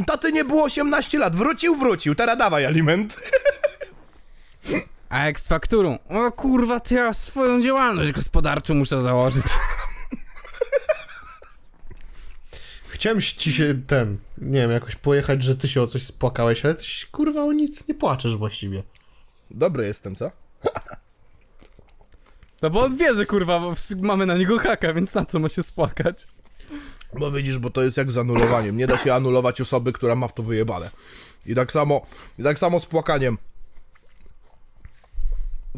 Taty 0.07 0.32
nie 0.32 0.44
było 0.44 0.64
18 0.64 1.18
lat, 1.18 1.36
wrócił, 1.36 1.76
wrócił, 1.76 2.14
teraz 2.14 2.38
dawaj 2.38 2.66
aliment. 2.66 3.16
A 5.09 5.25
jak 5.27 5.41
z 5.41 5.49
fakturą? 5.49 5.99
O 6.09 6.33
kurwa, 6.33 6.81
to 6.81 6.95
ja 6.95 7.13
swoją 7.13 7.63
działalność 7.63 8.13
gospodarczą 8.13 8.75
muszę 8.75 9.03
założyć. 9.03 9.45
Chciałem 12.89 13.21
ci 13.21 13.53
się 13.53 13.83
ten, 13.87 14.19
nie 14.39 14.61
wiem, 14.61 14.71
jakoś 14.71 14.97
pojechać, 14.97 15.43
że 15.43 15.57
ty 15.57 15.69
się 15.69 15.83
o 15.83 15.87
coś 15.87 16.03
spłakałeś, 16.03 16.65
ale 16.65 16.75
ty 16.75 16.85
się, 16.85 17.07
kurwa 17.07 17.43
o 17.45 17.53
nic 17.53 17.89
nie 17.89 17.95
płaczesz 17.95 18.37
właściwie. 18.37 18.83
Dobry 19.51 19.87
jestem, 19.87 20.17
co? 20.17 20.31
No 22.63 22.71
bo 22.71 22.81
on 22.85 22.97
wie, 22.97 23.15
że 23.15 23.27
kurwa 23.27 23.61
mamy 23.97 24.27
na 24.27 24.37
niego 24.37 24.59
haka, 24.59 24.93
więc 24.93 25.15
na 25.15 25.25
co 25.25 25.39
ma 25.39 25.49
się 25.49 25.63
spłakać? 25.63 26.27
Bo 27.19 27.31
widzisz, 27.31 27.59
bo 27.59 27.71
to 27.71 27.83
jest 27.83 27.97
jak 27.97 28.13
z 28.13 28.19
anulowaniem. 28.19 28.77
Nie 28.77 28.87
da 28.87 28.99
się 28.99 29.15
anulować 29.15 29.61
osoby, 29.61 29.93
która 29.93 30.15
ma 30.15 30.29
w 30.29 30.35
to 30.35 30.43
wyjebane. 30.43 30.91
I 31.47 31.55
tak 31.55 31.73
samo, 31.73 32.07
i 32.39 32.43
tak 32.43 32.59
samo 32.59 32.81
z 32.81 32.87
płakaniem. 32.87 33.39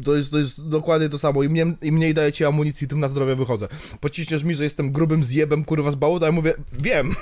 To 0.05 0.15
jest, 0.15 0.31
to 0.31 0.39
jest 0.39 0.69
dokładnie 0.69 1.09
to 1.09 1.17
samo. 1.17 1.43
Im, 1.43 1.51
mniej, 1.51 1.73
Im 1.81 1.95
mniej 1.95 2.13
daję 2.13 2.31
ci 2.31 2.45
amunicji, 2.45 2.87
tym 2.87 2.99
na 2.99 3.07
zdrowie 3.07 3.35
wychodzę. 3.35 3.67
Pociśniesz 3.99 4.43
mi, 4.43 4.55
że 4.55 4.63
jestem 4.63 4.91
grubym 4.91 5.23
zjebem, 5.23 5.65
kurwa, 5.65 5.91
z 5.91 5.95
bałuta, 5.95 6.25
ja 6.25 6.31
mówię, 6.31 6.53
wiem. 6.73 7.15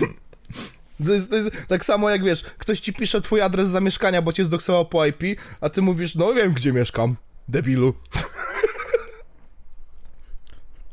To 1.06 1.12
jest, 1.12 1.30
to 1.30 1.36
jest 1.36 1.50
tak 1.68 1.84
samo 1.84 2.10
jak 2.10 2.24
wiesz, 2.24 2.42
ktoś 2.42 2.80
ci 2.80 2.92
pisze 2.92 3.20
twój 3.20 3.40
adres 3.40 3.68
zamieszkania, 3.68 4.22
bo 4.22 4.32
cię 4.32 4.44
zdoksował 4.44 4.86
po 4.86 5.06
IP, 5.06 5.22
a 5.60 5.70
ty 5.70 5.82
mówisz, 5.82 6.14
no 6.14 6.34
wiem 6.34 6.52
gdzie 6.52 6.72
mieszkam, 6.72 7.16
debilu. 7.48 7.94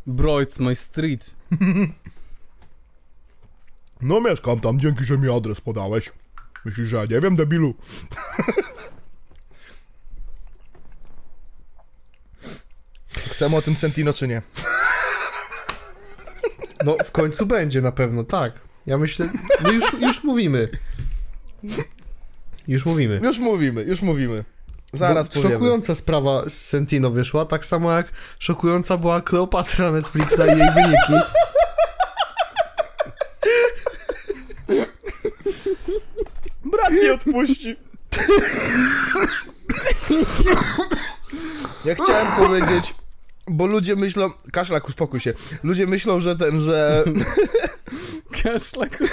Bro, 0.07 0.33
it's 0.33 0.59
my 0.59 0.75
street. 0.75 1.35
No 4.01 4.21
mieszkam 4.21 4.59
tam, 4.59 4.79
dzięki, 4.79 5.05
że 5.05 5.17
mi 5.17 5.29
adres 5.29 5.61
podałeś. 5.61 6.11
Myślisz, 6.65 6.89
że 6.89 6.97
ja 6.97 7.05
nie 7.05 7.21
wiem, 7.21 7.35
debilu? 7.35 7.73
Chcemy 13.17 13.55
o 13.55 13.61
tym 13.61 13.75
Sentino, 13.75 14.13
czy 14.13 14.27
nie? 14.27 14.41
No 16.85 16.95
w 17.05 17.11
końcu 17.11 17.45
będzie 17.45 17.81
na 17.81 17.91
pewno, 17.91 18.23
tak. 18.23 18.53
Ja 18.85 18.97
myślę, 18.97 19.29
no 19.63 19.71
już, 19.71 19.93
już 19.93 20.23
mówimy. 20.23 20.69
Już 22.67 22.85
mówimy. 22.85 23.19
Już 23.23 23.37
mówimy, 23.39 23.83
już 23.83 24.01
mówimy. 24.01 24.43
Zaraz 24.93 25.27
Bo 25.27 25.33
powiemy. 25.33 25.53
Szokująca 25.53 25.95
sprawa 25.95 26.49
z 26.49 26.53
Sentino 26.53 27.09
wyszła, 27.09 27.45
tak 27.45 27.65
samo 27.65 27.91
jak 27.91 28.07
szokująca 28.39 28.97
była 28.97 29.21
Kleopatra 29.21 29.91
Netflixa 29.91 30.41
i 30.45 30.59
jej 30.59 30.71
wyniki. 30.71 31.13
Brat 36.65 36.93
nie 37.03 37.13
odpuści. 37.13 37.75
Ja 41.85 41.95
chciałem 41.95 42.27
powiedzieć, 42.27 42.95
bo 43.47 43.65
ludzie 43.65 43.95
myślą... 43.95 44.29
Kaszlak, 44.51 44.87
uspokój 44.87 45.19
się. 45.19 45.33
Ludzie 45.63 45.87
myślą, 45.87 46.21
że 46.21 46.35
ten, 46.35 46.61
że... 46.61 47.03
Kaszlak, 48.43 49.03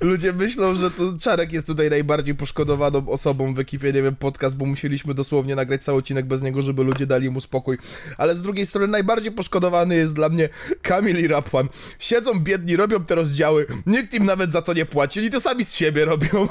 Ludzie 0.00 0.32
myślą, 0.32 0.74
że 0.74 0.90
to 0.90 1.02
Czarek 1.20 1.52
jest 1.52 1.66
tutaj 1.66 1.90
najbardziej 1.90 2.34
poszkodowaną 2.34 3.08
osobą 3.08 3.54
w 3.54 3.58
ekipie, 3.58 3.92
nie 3.92 4.02
wiem, 4.02 4.16
podcast, 4.16 4.56
bo 4.56 4.66
musieliśmy 4.66 5.14
dosłownie 5.14 5.54
nagrać 5.56 5.84
cały 5.84 5.98
odcinek 5.98 6.26
bez 6.26 6.42
niego, 6.42 6.62
żeby 6.62 6.84
ludzie 6.84 7.06
dali 7.06 7.30
mu 7.30 7.40
spokój. 7.40 7.78
Ale 8.18 8.34
z 8.36 8.42
drugiej 8.42 8.66
strony 8.66 8.86
najbardziej 8.86 9.32
poszkodowany 9.32 9.96
jest 9.96 10.14
dla 10.14 10.28
mnie 10.28 10.48
Kamil 10.82 11.18
i 11.18 11.26
Rapfan. 11.28 11.68
Siedzą 11.98 12.40
biedni, 12.40 12.76
robią 12.76 13.04
te 13.04 13.14
rozdziały, 13.14 13.66
nikt 13.86 14.14
im 14.14 14.24
nawet 14.24 14.52
za 14.52 14.62
to 14.62 14.72
nie 14.74 14.86
płaci, 14.86 15.20
oni 15.20 15.30
to 15.30 15.40
sami 15.40 15.64
z 15.64 15.74
siebie 15.74 16.04
robią. 16.04 16.48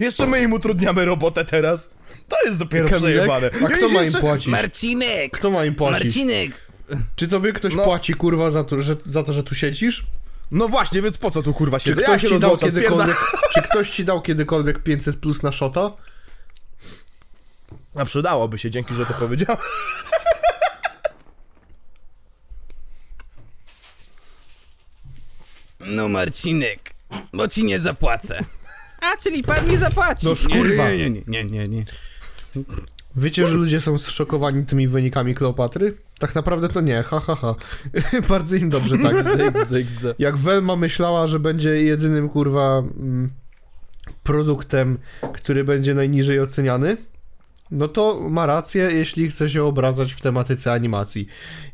Jeszcze 0.00 0.26
my 0.26 0.42
im 0.42 0.52
utrudniamy 0.52 1.04
robotę 1.04 1.44
teraz. 1.44 1.94
To 2.28 2.36
jest 2.46 2.58
dopiero 2.58 2.88
Kamilek? 2.88 3.00
przejebane. 3.24 3.50
A 3.64 3.68
kto 3.68 3.88
ma 3.88 4.02
im 4.02 4.12
płacić? 4.12 4.46
Marcinek! 4.46 5.32
Kto 5.32 5.50
ma 5.50 5.64
im 5.64 5.74
płacić? 5.74 6.04
Marcinek! 6.04 6.52
Czy 7.16 7.28
tobie 7.28 7.52
ktoś 7.52 7.74
No. 7.74 7.84
płaci, 7.84 8.14
kurwa, 8.14 8.50
za 8.50 8.64
to, 8.64 8.80
że, 8.80 8.96
za 9.06 9.22
to, 9.22 9.32
że 9.32 9.42
tu 9.42 9.54
siedzisz? 9.54 10.04
No 10.54 10.68
właśnie, 10.68 11.02
więc 11.02 11.18
po 11.18 11.30
co 11.30 11.42
tu 11.42 11.54
kurwa 11.54 11.80
Czy 11.80 11.88
siedzę? 11.88 12.02
ktoś, 12.02 12.22
się 12.22 12.28
ci 12.28 12.38
dał 12.38 12.56
kiedykolwiek, 12.56 13.16
czy 13.54 13.62
ktoś 13.62 13.90
ci 13.90 14.04
dał 14.04 14.22
kiedykolwiek 14.22 14.82
500 14.82 15.16
plus 15.16 15.42
na 15.42 15.52
szota? 15.52 15.92
A 17.94 18.04
przydałoby 18.04 18.58
się, 18.58 18.70
dzięki, 18.70 18.94
że 18.94 19.06
to 19.06 19.14
powiedział. 19.14 19.56
No 25.80 26.08
Marcinek, 26.08 26.90
bo 27.32 27.48
ci 27.48 27.64
nie 27.64 27.80
zapłacę. 27.80 28.44
A, 29.00 29.16
czyli 29.16 29.42
pan 29.42 29.68
mi 29.68 29.76
zapłaci. 29.76 30.26
No 30.26 30.34
nie, 30.48 30.56
kurwa. 30.56 30.90
Nie, 30.90 31.10
nie, 31.10 31.22
nie, 31.26 31.44
nie, 31.44 31.68
nie. 31.68 31.84
Wiecie, 33.16 33.48
że 33.48 33.54
ludzie 33.54 33.80
są 33.80 33.98
zszokowani 33.98 34.66
tymi 34.66 34.88
wynikami 34.88 35.34
Kleopatry? 35.34 35.96
Tak 36.18 36.34
naprawdę 36.34 36.68
to 36.68 36.80
nie, 36.80 37.02
ha, 37.02 37.20
ha, 37.20 37.34
ha. 37.34 37.54
Bardzo 38.28 38.56
im 38.56 38.70
dobrze 38.70 38.98
tak. 38.98 39.16
XD, 39.38 39.76
XD. 39.76 40.04
Jak 40.18 40.36
Velma 40.36 40.76
myślała, 40.76 41.26
że 41.26 41.38
będzie 41.38 41.82
jedynym, 41.82 42.28
kurwa, 42.28 42.78
mm, 42.78 43.30
produktem, 44.22 44.98
który 45.32 45.64
będzie 45.64 45.94
najniżej 45.94 46.40
oceniany, 46.40 46.96
no 47.70 47.88
to 47.88 48.20
ma 48.30 48.46
rację, 48.46 48.90
jeśli 48.92 49.30
chce 49.30 49.50
się 49.50 49.64
obracać 49.64 50.12
w 50.12 50.20
tematyce 50.20 50.72
animacji. 50.72 51.26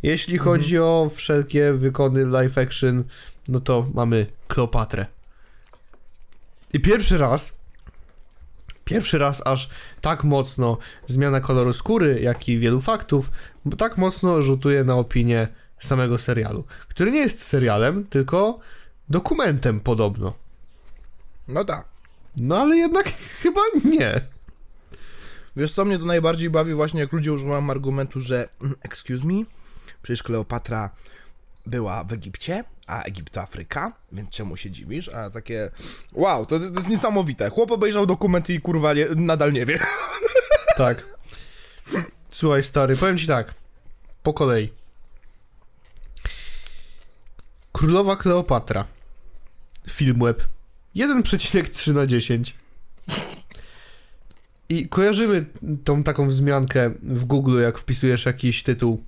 Jeśli 0.02 0.38
chodzi 0.38 0.78
o 0.78 1.10
wszelkie 1.14 1.72
wykony 1.72 2.26
live 2.26 2.58
action, 2.58 3.04
no 3.48 3.60
to 3.60 3.86
mamy 3.94 4.26
Kleopatrę. 4.48 5.06
I 6.72 6.80
pierwszy 6.80 7.18
raz, 7.18 7.59
pierwszy 8.90 9.18
raz 9.18 9.46
aż 9.46 9.68
tak 10.00 10.24
mocno 10.24 10.78
zmiana 11.06 11.40
koloru 11.40 11.72
skóry, 11.72 12.20
jak 12.22 12.48
i 12.48 12.58
wielu 12.58 12.80
faktów, 12.80 13.30
tak 13.78 13.98
mocno 13.98 14.42
rzutuje 14.42 14.84
na 14.84 14.94
opinię 14.94 15.48
samego 15.78 16.18
serialu, 16.18 16.64
który 16.88 17.10
nie 17.12 17.18
jest 17.18 17.42
serialem, 17.42 18.04
tylko 18.04 18.58
dokumentem 19.08 19.80
podobno. 19.80 20.34
No 21.48 21.64
tak. 21.64 21.84
No 22.36 22.58
ale 22.58 22.76
jednak 22.76 23.12
chyba 23.42 23.60
nie. 23.84 24.20
Wiesz 25.56 25.72
co 25.72 25.84
mnie 25.84 25.98
to 25.98 26.04
najbardziej 26.04 26.50
bawi 26.50 26.74
właśnie 26.74 27.00
jak 27.00 27.12
ludzie 27.12 27.32
używają 27.32 27.70
argumentu, 27.70 28.20
że 28.20 28.48
mm, 28.62 28.76
excuse 28.82 29.26
me, 29.26 29.44
przecież 30.02 30.22
Kleopatra 30.22 30.90
była 31.66 32.04
w 32.04 32.12
Egipcie, 32.12 32.64
a 32.90 33.02
Egipt 33.02 33.32
to 33.32 33.42
Afryka, 33.42 33.92
więc 34.12 34.30
czemu 34.30 34.56
się 34.56 34.70
dziwisz? 34.70 35.08
A 35.08 35.30
takie 35.30 35.70
wow, 36.12 36.46
to, 36.46 36.58
to 36.58 36.64
jest 36.64 36.88
niesamowite. 36.88 37.50
Chłop 37.50 37.70
obejrzał 37.70 38.06
dokument 38.06 38.50
i 38.50 38.60
kurwa 38.60 38.94
nie, 38.94 39.06
nadal 39.16 39.52
nie 39.52 39.66
wie. 39.66 39.78
Tak. 40.76 41.06
Słuchaj, 42.28 42.62
stary, 42.62 42.96
powiem 42.96 43.18
ci 43.18 43.26
tak. 43.26 43.54
Po 44.22 44.32
kolei. 44.32 44.70
Królowa 47.72 48.16
Kleopatra. 48.16 48.84
Filmweb. 49.90 50.44
1,3 50.96 51.94
na 51.94 52.06
10. 52.06 52.54
I 54.68 54.88
kojarzymy 54.88 55.44
tą 55.84 56.02
taką 56.02 56.28
wzmiankę 56.28 56.90
w 57.02 57.24
Google, 57.24 57.60
jak 57.62 57.78
wpisujesz 57.78 58.26
jakiś 58.26 58.62
tytuł. 58.62 59.04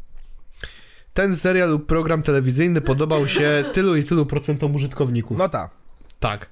Ten 1.15 1.37
serial 1.37 1.71
lub 1.71 1.87
program 1.87 2.23
telewizyjny 2.23 2.81
podobał 2.81 3.29
się 3.29 3.65
tylu 3.75 3.97
i 3.97 4.05
tylu 4.05 4.27
procentom 4.27 4.75
użytkowników. 4.75 5.39
No 5.39 5.49
tak. 5.49 5.71
Tak. 6.21 6.47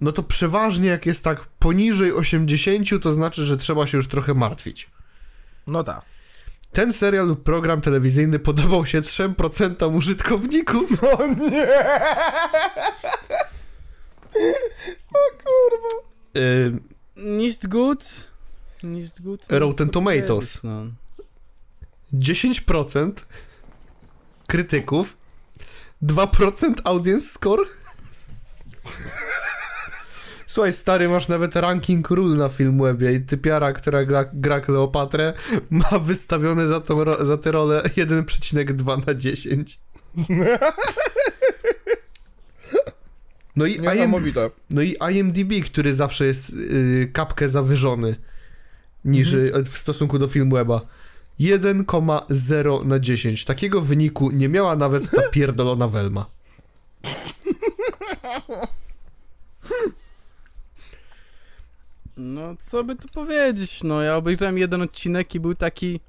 No 0.00 0.12
to 0.12 0.22
przeważnie 0.22 0.88
jak 0.88 1.06
jest 1.06 1.24
tak 1.24 1.46
poniżej 1.46 2.12
80, 2.12 3.02
to 3.02 3.12
znaczy, 3.12 3.44
że 3.44 3.56
trzeba 3.56 3.86
się 3.86 3.96
już 3.96 4.08
trochę 4.08 4.34
martwić. 4.34 4.90
No 5.66 5.84
tak. 5.84 6.02
Ten 6.72 6.92
serial 6.92 7.26
lub 7.26 7.42
program 7.42 7.80
telewizyjny 7.80 8.38
podobał 8.38 8.86
się 8.86 9.00
3% 9.00 9.96
użytkowników. 9.96 10.90
O 11.18 11.26
nie! 11.26 11.68
Yy, 16.34 16.78
Nicht 17.16 17.68
gut. 17.68 18.04
Nicht 18.82 19.22
gut. 19.22 19.46
Rotten 19.50 19.90
Tomatoes. 19.90 20.62
No. 20.62 20.86
10% 22.14 23.12
krytyków, 24.46 25.16
2% 26.02 26.74
audience 26.84 27.26
score. 27.26 27.62
Słuchaj, 30.46 30.72
stary, 30.72 31.08
masz 31.08 31.28
nawet 31.28 31.56
ranking 31.56 32.10
ról 32.10 32.36
na 32.36 32.48
Filmwebie 32.48 33.12
i 33.12 33.20
typiara, 33.20 33.72
która 33.72 34.04
gra, 34.04 34.24
gra 34.32 34.60
Kleopatrę, 34.60 35.32
ma 35.70 35.98
wystawione 35.98 36.66
za, 36.66 36.80
tą, 36.80 37.24
za 37.24 37.38
tę 37.38 37.52
rolę 37.52 37.82
1,2 37.96 39.06
na 39.06 39.14
10. 39.14 39.80
No 43.56 43.66
i, 43.66 43.72
IM, 43.74 44.10
no 44.70 44.82
i 44.82 44.96
IMDb, 45.12 45.64
który 45.66 45.94
zawsze 45.94 46.26
jest 46.26 46.50
yy, 46.50 47.08
kapkę 47.12 47.48
zawyżony 47.48 48.16
niż 49.04 49.34
Mhm. 49.34 49.62
y, 49.62 49.64
w 49.64 49.78
stosunku 49.78 50.18
do 50.18 50.28
Filmweba. 50.28 50.80
1,0 51.40 52.86
na 52.86 52.98
10. 52.98 53.44
Takiego 53.44 53.80
wyniku 53.80 54.30
nie 54.30 54.48
miała 54.48 54.76
nawet 54.76 55.10
ta 55.10 55.22
pierdolona 55.32 55.88
Welma. 55.88 56.26
no, 62.16 62.56
co 62.58 62.84
by 62.84 62.96
tu 62.96 63.08
powiedzieć, 63.08 63.82
no, 63.82 64.02
ja 64.02 64.16
obejrzałem 64.16 64.58
jeden 64.58 64.82
odcinek 64.82 65.34
i 65.34 65.40
był 65.40 65.54
taki... 65.54 66.00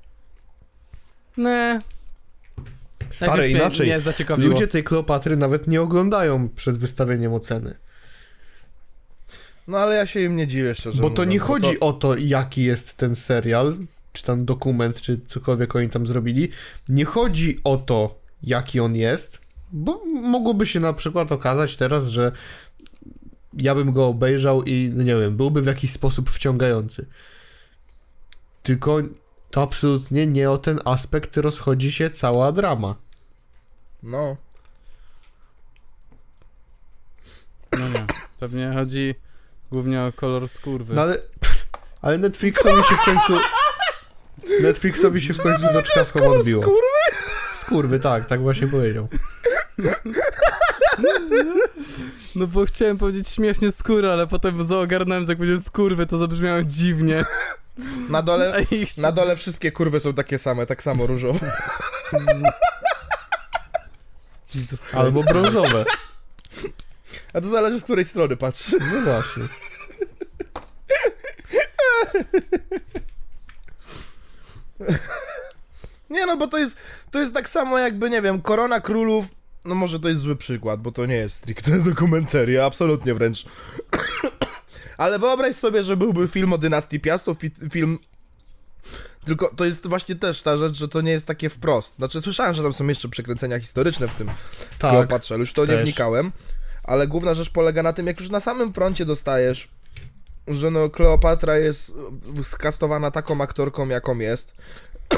Ne. 1.38 1.80
Stary, 3.10 3.32
Jakoś 3.32 3.46
mnie 3.46 3.60
inaczej. 3.60 3.92
Ludzie 4.38 4.68
tej 4.68 4.84
Kleopatry 4.84 5.38
nawet 5.38 5.68
nie 5.68 5.82
oglądają 5.82 6.50
przed 6.50 6.78
wystawieniem 6.78 7.34
oceny. 7.34 7.76
No 9.68 9.78
ale 9.78 9.96
ja 9.96 10.06
się 10.06 10.22
im 10.22 10.36
nie 10.36 10.48
dziwię, 10.48 10.76
szczerze 10.76 11.02
Bo 11.02 11.10
to 11.10 11.22
mówiąc, 11.22 11.34
nie 11.34 11.40
bo 11.40 11.46
chodzi 11.46 11.80
o 11.80 11.94
to, 11.94 12.18
jaki 12.18 12.64
jest 12.64 12.98
ten 12.98 13.16
serial, 13.16 13.78
czy 14.12 14.24
tam 14.24 14.46
dokument, 14.46 15.02
czy 15.02 15.20
cokolwiek 15.28 15.76
oni 15.76 15.90
tam 15.90 16.08
zrobili. 16.08 16.50
Nie 16.90 17.06
chodzi 17.06 17.60
o 17.64 17.78
to, 17.78 18.20
jaki 18.44 18.80
on 18.80 18.96
jest, 18.96 19.42
bo 19.72 20.06
mogłoby 20.06 20.68
się 20.68 20.80
na 20.80 20.94
przykład 20.94 21.32
okazać 21.32 21.76
teraz, 21.78 22.08
że 22.08 22.32
ja 23.54 23.76
bym 23.76 23.92
go 23.92 24.08
obejrzał 24.08 24.64
i, 24.64 24.92
no 24.94 25.04
nie 25.04 25.16
wiem, 25.16 25.38
byłby 25.38 25.62
w 25.62 25.66
jakiś 25.66 25.92
sposób 25.92 26.30
wciągający. 26.30 27.06
Tylko 28.64 29.02
to 29.52 29.62
absolutnie 29.62 30.28
nie 30.28 30.52
o 30.52 30.58
ten 30.58 30.80
aspekt 30.86 31.38
rozchodzi 31.38 31.92
się 31.92 32.10
cała 32.10 32.52
drama. 32.52 32.96
No. 34.04 34.38
No 37.80 37.90
nie. 37.90 38.06
Pewnie 38.40 38.72
chodzi 38.74 39.16
głównie 39.72 40.04
o 40.04 40.12
kolor 40.14 40.50
skórwy. 40.50 40.94
No 40.94 41.02
ale, 41.02 41.18
ale 42.02 42.18
Netflixowi 42.18 42.84
się 42.84 42.96
w 42.96 43.06
końcu... 43.06 43.34
Netflixowi 44.62 45.22
się 45.22 45.34
w 45.34 45.42
końcu 45.42 45.74
do 45.74 45.84
czkawką 45.84 46.32
odbiło. 46.32 46.64
Skurwy, 47.54 48.00
tak, 48.00 48.26
tak 48.26 48.42
właśnie 48.42 48.68
powiedział. 48.68 49.08
No 52.36 52.48
bo 52.48 52.66
chciałem 52.66 52.98
powiedzieć 52.98 53.30
śmiesznie 53.30 53.72
skóra, 53.72 54.10
ale 54.14 54.28
potem 54.28 54.64
zaogarnąłem, 54.64 55.24
że 55.24 55.32
jak 55.32 55.38
powiedziałem 55.38 55.64
skurwy, 55.64 56.06
to 56.06 56.18
zabrzmiało 56.18 56.64
dziwnie. 56.64 57.26
Na 58.10 58.22
dole, 58.22 58.66
na 58.98 59.12
dole 59.12 59.36
wszystkie 59.36 59.72
kurwy 59.72 60.00
są 60.00 60.14
takie 60.14 60.40
same, 60.40 60.66
tak 60.66 60.84
samo 60.84 61.08
różowe. 61.08 61.52
Albo 64.94 65.24
brązowe. 65.24 65.86
A 67.34 67.42
to 67.42 67.48
zależy 67.48 67.80
z 67.80 67.84
której 67.84 68.06
strony 68.06 68.38
patrz. 68.38 68.72
No 68.94 69.02
właśnie. 69.02 69.44
Nie 76.10 76.26
no, 76.26 76.38
bo 76.38 76.48
to 76.48 76.58
jest, 76.58 76.78
to 77.12 77.20
jest 77.20 77.34
tak 77.34 77.50
samo 77.50 77.78
jakby, 77.80 78.10
nie 78.10 78.22
wiem, 78.22 78.42
Korona 78.42 78.82
Królów, 78.82 79.26
no 79.66 79.76
może 79.76 80.00
to 80.00 80.10
jest 80.10 80.22
zły 80.22 80.36
przykład, 80.36 80.82
bo 80.82 80.92
to 80.92 81.06
nie 81.06 81.16
jest 81.16 81.36
stricte 81.36 81.80
dokumentaria, 81.90 82.66
absolutnie 82.66 83.14
wręcz. 83.14 83.46
Ale 84.98 85.20
wyobraź 85.20 85.56
sobie, 85.56 85.84
że 85.84 85.98
byłby 85.98 86.28
film 86.28 86.54
o 86.54 86.58
dynastii 86.58 87.00
Piastów, 87.00 87.38
fi- 87.38 87.70
film... 87.72 88.00
Tylko 89.26 89.56
to 89.56 89.66
jest 89.66 89.88
właśnie 89.88 90.16
też 90.16 90.42
ta 90.42 90.58
rzecz, 90.58 90.76
że 90.78 90.88
to 90.88 91.02
nie 91.02 91.12
jest 91.12 91.28
takie 91.28 91.50
wprost. 91.50 91.96
Znaczy 91.96 92.22
słyszałem, 92.22 92.54
że 92.54 92.64
tam 92.64 92.74
są 92.74 92.88
jeszcze 92.88 93.10
przekręcenia 93.10 93.60
historyczne 93.60 94.08
w 94.08 94.16
tym 94.16 94.28
Tak. 94.80 94.92
Kleopatrze, 94.92 95.36
już 95.38 95.54
to 95.54 95.62
nie 95.62 95.68
też. 95.68 95.84
wnikałem. 95.84 96.32
Ale 96.84 97.08
główna 97.08 97.34
rzecz 97.34 97.50
polega 97.50 97.84
na 97.84 97.94
tym, 97.94 98.08
jak 98.08 98.20
już 98.20 98.30
na 98.30 98.40
samym 98.40 98.74
froncie 98.74 99.06
dostajesz, 99.06 99.68
że 100.48 100.72
no 100.72 100.90
Kleopatra 100.90 101.58
jest 101.58 101.94
skastowana 102.44 103.12
taką 103.12 103.42
aktorką, 103.42 103.88
jaką 103.88 104.18
jest, 104.20 104.56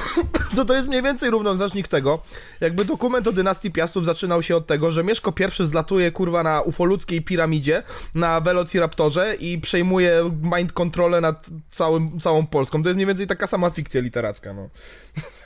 to 0.56 0.66
to 0.66 0.74
jest 0.74 0.88
mniej 0.88 1.02
więcej 1.02 1.30
równoznacznik 1.30 1.88
tego, 1.88 2.22
jakby 2.62 2.86
dokument 2.86 3.28
o 3.28 3.32
dynastii 3.32 3.72
Piastów 3.72 4.06
zaczynał 4.06 4.44
się 4.44 4.56
od 4.56 4.68
tego, 4.68 4.92
że 4.92 5.04
Mieszko 5.04 5.34
I 5.62 5.66
zlatuje 5.66 6.12
kurwa 6.12 6.44
na 6.44 6.62
ufoludzkiej 6.62 7.22
piramidzie, 7.22 7.84
na 8.16 8.42
Velociraptorze 8.42 9.36
i 9.36 9.58
przejmuje 9.60 10.32
mind 10.58 10.74
kontrolę 10.74 11.22
nad 11.22 11.46
całym, 11.72 12.20
całą 12.20 12.48
Polską. 12.48 12.84
To 12.84 12.90
jest 12.90 12.96
mniej 12.96 13.08
więcej 13.08 13.28
taka 13.28 13.48
sama 13.48 13.70
fikcja 13.70 14.02
literacka, 14.02 14.54
no. 14.54 14.70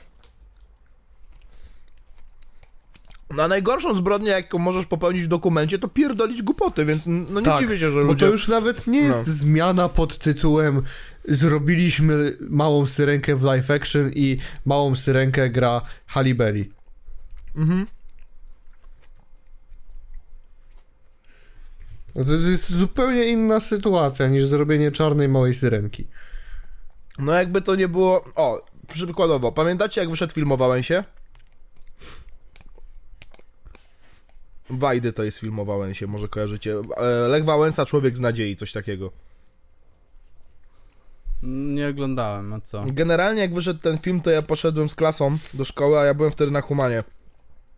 No 3.36 3.44
a 3.44 3.48
najgorszą 3.48 3.96
zbrodnię, 3.96 4.32
jaką 4.32 4.58
możesz 4.58 4.86
popełnić 4.86 5.24
w 5.24 5.28
dokumencie, 5.28 5.80
to 5.80 5.88
pierdolić 5.88 6.42
głupoty, 6.44 6.86
więc 6.86 7.04
no 7.06 7.40
nie 7.40 7.46
Tak, 7.46 7.60
dziwię 7.60 7.78
się, 7.78 7.92
że 7.92 8.00
Bo 8.02 8.06
ludzie... 8.06 8.26
to 8.26 8.32
już 8.32 8.48
nawet 8.48 8.88
nie 8.88 9.00
jest 9.00 9.28
No. 9.28 9.34
zmiana 9.34 9.90
pod 9.90 10.18
tytułem 10.20 10.82
zrobiliśmy 11.26 12.38
małą 12.50 12.86
syrenkę 12.86 13.36
w 13.36 13.44
live 13.44 13.72
action 13.72 14.12
i 14.16 14.38
małą 14.66 14.96
syrenkę 14.96 15.50
gra 15.50 15.82
Halle 16.06 16.36
Berry. 16.36 16.70
Mhm. 17.56 17.86
No 22.16 22.24
to 22.24 22.32
jest 22.34 22.72
zupełnie 22.72 23.24
inna 23.26 23.60
sytuacja 23.60 24.28
niż 24.28 24.46
zrobienie 24.46 24.92
czarnej 24.92 25.28
małej 25.30 25.56
syrenki. 25.56 26.08
No 27.20 27.34
jakby 27.34 27.62
to 27.62 27.76
nie 27.76 27.88
było... 27.88 28.26
O, 28.36 28.66
przykładowo, 28.94 29.52
pamiętacie 29.52 30.02
jak 30.02 30.10
wyszedł 30.10 30.34
film 30.34 30.52
o 30.52 30.58
Wajdy 34.70 35.14
to 35.14 35.24
jest 35.24 35.38
film 35.38 35.60
o 35.60 35.66
Wałęsie, 35.66 36.08
może 36.08 36.28
kojarzycie. 36.28 36.76
E, 36.98 37.28
Lech 37.28 37.46
Wałęsa, 37.46 37.86
Człowiek 37.86 38.18
z 38.18 38.20
nadziei, 38.20 38.56
coś 38.56 38.72
takiego. 38.72 39.12
Nie 41.44 41.88
oglądałem, 41.88 42.54
a 42.54 42.62
co? 42.62 42.84
Generalnie 42.88 43.42
jak 43.42 43.54
wyszedł 43.54 43.80
ten 43.80 43.98
film, 43.98 44.22
to 44.22 44.32
ja 44.32 44.42
poszedłem 44.42 44.90
z 44.90 44.96
klasą 44.96 45.38
do 45.54 45.66
szkoły, 45.66 46.00
a 46.00 46.06
ja 46.06 46.14
byłem 46.14 46.32
wtedy 46.32 46.52
na 46.52 46.62
Humanie. 46.62 47.04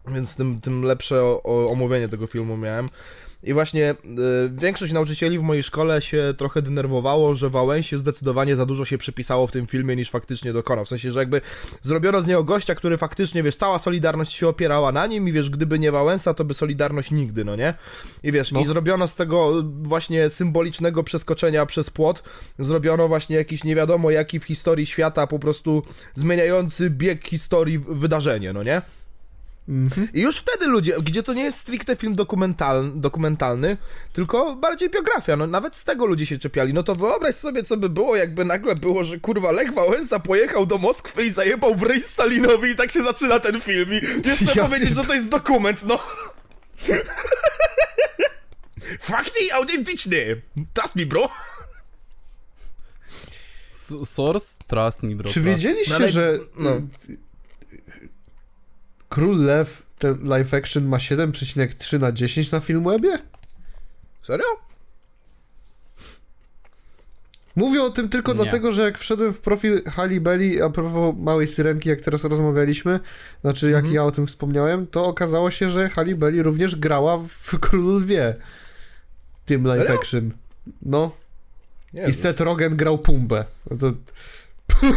Więc 0.07 0.35
tym, 0.35 0.61
tym 0.61 0.83
lepsze 0.83 1.23
o, 1.23 1.43
o, 1.43 1.71
omówienie 1.71 2.09
tego 2.09 2.27
filmu 2.27 2.57
miałem. 2.57 2.89
I 3.43 3.53
właśnie 3.53 3.91
y, 3.91 3.95
większość 4.49 4.93
nauczycieli 4.93 5.39
w 5.39 5.41
mojej 5.43 5.63
szkole 5.63 6.01
się 6.01 6.33
trochę 6.37 6.61
denerwowało, 6.61 7.35
że 7.35 7.49
Wałęsie 7.49 7.97
zdecydowanie 7.97 8.55
za 8.55 8.65
dużo 8.65 8.85
się 8.85 8.97
przypisało 8.97 9.47
w 9.47 9.51
tym 9.51 9.67
filmie 9.67 9.95
niż 9.95 10.09
faktycznie 10.09 10.53
dokonał. 10.53 10.85
W 10.85 10.89
sensie, 10.89 11.11
że 11.11 11.19
jakby 11.19 11.41
zrobiono 11.81 12.21
z 12.21 12.27
niego 12.27 12.43
gościa, 12.43 12.75
który 12.75 12.97
faktycznie, 12.97 13.43
wiesz, 13.43 13.55
cała 13.55 13.79
Solidarność 13.79 14.33
się 14.33 14.47
opierała 14.47 14.91
na 14.91 15.07
nim 15.07 15.27
i 15.27 15.31
wiesz, 15.31 15.49
gdyby 15.49 15.79
nie 15.79 15.91
Wałęsa, 15.91 16.33
to 16.33 16.45
by 16.45 16.53
Solidarność 16.53 17.11
nigdy, 17.11 17.45
no 17.45 17.55
nie? 17.55 17.73
I 18.23 18.31
wiesz, 18.31 18.51
No. 18.51 18.59
i 18.61 18.65
zrobiono 18.65 19.07
z 19.07 19.15
tego 19.15 19.63
właśnie 19.81 20.29
symbolicznego 20.29 21.03
przeskoczenia 21.03 21.65
przez 21.65 21.89
płot, 21.89 22.23
zrobiono 22.59 23.07
właśnie 23.07 23.35
jakiś 23.35 23.63
nie 23.63 23.75
wiadomo 23.75 24.11
jaki 24.11 24.39
w 24.39 24.43
historii 24.43 24.85
świata 24.85 25.27
po 25.27 25.39
prostu 25.39 25.83
zmieniający 26.15 26.89
bieg 26.89 27.27
historii 27.27 27.79
wydarzenie, 27.79 28.53
no 28.53 28.63
nie? 28.63 28.81
Mhm. 29.69 30.07
I 30.13 30.21
już 30.21 30.37
wtedy 30.37 30.67
ludzie, 30.67 30.95
gdzie 31.03 31.23
to 31.23 31.33
nie 31.33 31.43
jest 31.43 31.59
stricte 31.59 31.95
film 31.95 32.15
dokumentalny, 32.15 32.91
dokumentalny, 33.01 33.77
tylko 34.13 34.55
bardziej 34.55 34.89
biografia, 34.89 35.35
no 35.35 35.47
nawet 35.47 35.75
z 35.75 35.83
tego 35.83 36.05
ludzie 36.05 36.25
się 36.25 36.37
czepiali. 36.37 36.73
No 36.73 36.83
to 36.83 36.95
wyobraź 36.95 37.35
sobie, 37.35 37.63
co 37.63 37.77
by 37.77 37.89
było, 37.89 38.15
jakby 38.15 38.45
nagle 38.45 38.75
było, 38.75 39.03
że 39.03 39.19
kurwa 39.19 39.51
Lech 39.51 39.73
Wałęsa 39.73 40.19
pojechał 40.19 40.65
do 40.65 40.77
Moskwy 40.77 41.25
i 41.25 41.31
zajebał 41.31 41.75
w 41.75 41.83
ryj 41.83 42.01
Stalinowi 42.01 42.69
i 42.69 42.75
tak 42.75 42.91
się 42.91 43.03
zaczyna 43.03 43.39
ten 43.39 43.61
film 43.61 43.89
i 43.93 44.27
nie 44.27 44.35
chcę 44.35 44.53
Ja 44.55 44.63
powiedzieć, 44.65 44.95
że 44.95 45.03
to 45.05 45.13
jest 45.13 45.29
dokument, 45.29 45.83
no. 45.85 45.99
Fakty 48.99 49.53
autentyczne. 49.53 50.17
Trust 50.73 50.95
me, 50.95 51.05
bro. 51.05 51.29
S- 53.71 53.93
Source? 54.09 54.57
Trust 54.67 55.03
me, 55.03 55.15
bro. 55.15 55.29
Czy 55.29 55.33
trust. 55.33 55.45
wiedzieliście, 55.47 55.89
No 55.91 55.95
ale- 55.95 56.09
że 56.09 56.39
no. 56.55 56.81
Król 59.09 59.37
Lew, 59.45 59.83
ten 59.99 60.17
live 60.23 60.53
action 60.53 60.85
ma 60.85 60.97
7,3 60.97 61.99
na 61.99 62.11
10 62.11 62.51
na 62.51 62.59
Filmwebie? 62.59 63.19
Serio? 64.23 64.45
Mówię 67.55 67.83
o 67.83 67.89
tym 67.89 68.09
tylko 68.09 68.31
Nie. 68.33 68.37
dlatego, 68.43 68.71
że 68.73 68.81
jak 68.81 68.97
wszedłem 68.97 69.33
w 69.33 69.41
profil 69.41 69.83
Halle 69.83 70.19
Berry 70.21 70.63
a 70.63 70.69
propos 70.69 71.15
Małej 71.17 71.47
Syrenki, 71.47 71.89
jak 71.89 72.01
teraz 72.01 72.23
rozmawialiśmy, 72.23 72.99
znaczy 73.41 73.69
jak 73.69 73.75
Mhm. 73.79 73.93
ja 73.95 74.03
o 74.03 74.11
tym 74.11 74.27
wspomniałem, 74.27 74.87
to 74.87 75.05
okazało 75.05 75.51
się, 75.51 75.69
że 75.69 75.89
Halle 75.89 76.15
Berry 76.15 76.43
również 76.43 76.75
grała 76.75 77.17
w 77.17 77.59
Królu 77.59 77.97
Lwie. 77.97 78.35
Tym 79.45 79.63
live 79.67 79.81
Serio? 79.81 79.99
action. 79.99 80.31
No. 80.81 81.11
Nie 81.93 82.07
I. 82.07 82.13
Seth 82.13 82.41
Rogen 82.41 82.75
grał 82.75 82.97
Pumbę. 82.97 83.45
No 83.71 83.77
to 83.77 83.91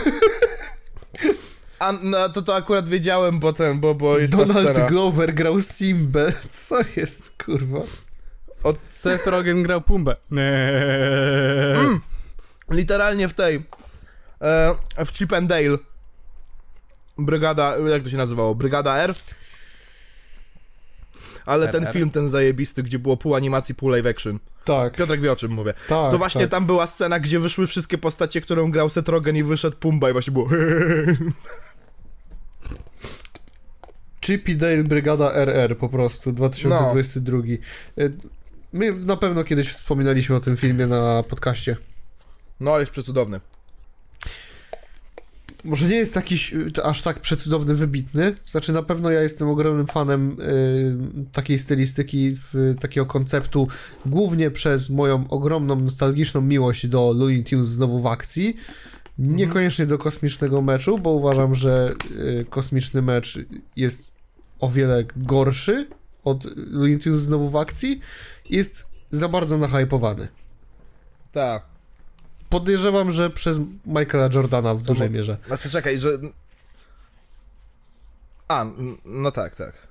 A, 1.83 1.93
no 2.03 2.29
to 2.29 2.43
to 2.43 2.57
akurat 2.57 2.89
wiedziałem, 2.89 3.39
bo 3.39 3.53
ten, 3.53 3.81
bo, 3.81 3.95
bo 3.95 4.19
jest 4.19 4.33
ta 4.33 4.45
Donald 4.45 4.71
scena. 4.71 4.89
Glover 4.89 5.35
grał 5.35 5.61
Simbę. 5.61 6.33
Co 6.51 6.79
jest, 6.97 7.43
kurwa? 7.45 7.81
Seth 8.91 9.27
Rogen 9.27 9.63
grał 9.63 9.81
Pumbę. 9.81 10.17
Mm. 10.33 12.01
Literalnie 12.71 13.29
w 13.29 13.35
tej. 13.35 13.67
E, 14.43 14.75
w 15.05 15.13
Chip 15.13 15.33
and 15.33 15.49
Dale. 15.49 15.79
Brygada. 17.19 17.77
Jak 17.79 18.03
to 18.03 18.11
się 18.11 18.17
nazywało? 18.17 18.55
Brygada 18.55 18.97
R? 18.97 19.15
Ale 21.47 21.69
ten 21.69 21.87
film, 21.87 22.11
ten 22.11 22.29
zajebisty, 22.29 22.83
gdzie 22.83 22.99
było 22.99 23.17
pół 23.17 23.35
animacji, 23.35 23.75
pół 23.75 23.89
live 23.89 24.07
action. 24.07 24.39
Tak, 24.65 24.97
Piotrek 24.97 25.21
wie 25.21 25.33
o 25.33 25.37
czym 25.37 25.53
mówię. 25.53 25.75
tak. 25.89 26.11
To 26.11 26.19
właśnie 26.19 26.41
tak. 26.41 26.51
tam 26.51 26.67
była 26.67 26.87
scena, 26.87 27.21
gdzie 27.21 27.39
wyszły 27.39 27.67
wszystkie 27.67 27.99
postacie, 27.99 28.41
którą 28.41 28.71
grał 28.71 28.91
Seth 28.91 29.09
Rogen 29.09 29.37
i 29.37 29.43
wyszedł 29.43 29.77
Pumba 29.77 30.11
i 30.11 30.13
właśnie 30.13 30.33
było 30.33 30.49
Chip 34.23 34.49
i 34.49 34.57
Dale 34.57 34.85
Brygada 34.85 35.33
RR 35.33 35.79
po 35.79 35.89
prostu, 35.89 36.33
2022. 36.33 37.39
Y, 37.99 38.13
My 38.73 38.93
na 38.93 39.17
pewno 39.17 39.45
kiedyś 39.45 39.69
wspominaliśmy 39.69 40.37
o 40.37 40.41
tym 40.41 40.57
filmie 40.57 40.87
na 40.87 41.23
podcaście. 41.23 41.77
No, 42.61 42.81
jest 42.81 42.93
przecudowny. 42.93 43.41
może 45.65 45.89
nie 45.89 45.97
jest 45.97 46.17
jakiś 46.17 46.53
y, 46.53 46.85
aż 46.85 47.03
tak 47.03 47.21
przecudowny, 47.21 47.75
wybitny. 47.75 48.35
Znaczy 48.45 48.73
na 48.73 48.83
pewno 48.83 49.11
ja 49.11 49.23
jestem 49.23 49.49
ogromnym 49.49 49.87
fanem 49.87 50.37
y, 50.41 50.95
takiej 51.33 51.59
stylistyki, 51.59 52.35
w, 52.37 52.75
takiego 52.81 53.07
konceptu, 53.07 53.69
głównie 54.07 54.51
przez 54.51 54.91
moją 54.91 55.29
ogromną, 55.29 55.77
nostalgiczną 55.77 56.41
miłość 56.41 56.87
do 56.87 57.13
Looney 57.13 57.45
Tunes 57.45 57.69
znowu 57.69 58.01
w 58.01 58.07
akcji. 58.07 58.57
Niekoniecznie 59.19 59.87
do 59.87 59.99
kosmicznego 59.99 60.63
meczu, 60.63 60.99
bo 60.99 61.11
uważam, 61.11 61.55
że 61.55 61.95
y, 62.11 62.47
kosmiczny 62.51 63.03
mecz 63.03 63.39
jest 63.77 64.13
o 64.61 64.69
wiele 64.69 65.05
gorszy 65.17 65.87
od 66.25 66.45
Looney 66.57 66.99
Tunes 66.99 67.21
znowu 67.21 67.51
w 67.51 67.57
akcji. 67.57 68.01
Jest 68.51 68.87
za 69.11 69.29
bardzo 69.29 69.59
nahypowany. 69.59 70.29
Tak. 71.33 71.63
Podejrzewam, 72.51 73.11
że 73.11 73.31
przez 73.31 73.61
Michaela 73.87 74.29
Jordana 74.35 74.75
w 74.75 74.83
Co 74.83 74.87
dużej 74.89 75.11
mo- 75.11 75.17
mierze. 75.17 75.37
Znaczy, 75.47 75.71
czekaj, 75.71 75.99
że... 75.99 76.11
A, 78.49 78.67
no 79.05 79.31
tak, 79.31 79.57
tak. 79.57 79.89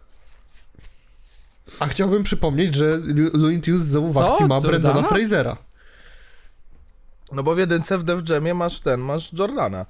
A 1.79 1.87
chciałbym 1.87 2.23
przypomnieć, 2.23 2.75
że 2.75 2.99
Looney 3.33 3.61
Tunes 3.61 3.81
znowu 3.81 4.11
w 4.11 4.13
Co? 4.13 4.29
akcji 4.31 4.45
ma 4.45 4.55
Jordana? 4.55 4.71
Brendana 4.79 5.07
Frasera. 5.07 5.57
No 7.31 7.43
bo 7.43 7.55
w 7.55 7.57
jedynce 7.57 7.97
w 7.97 8.03
Def 8.03 8.29
Jamie 8.29 8.53
masz 8.53 8.79
ten, 8.81 8.99
masz 9.01 9.33
Jordana. 9.33 9.85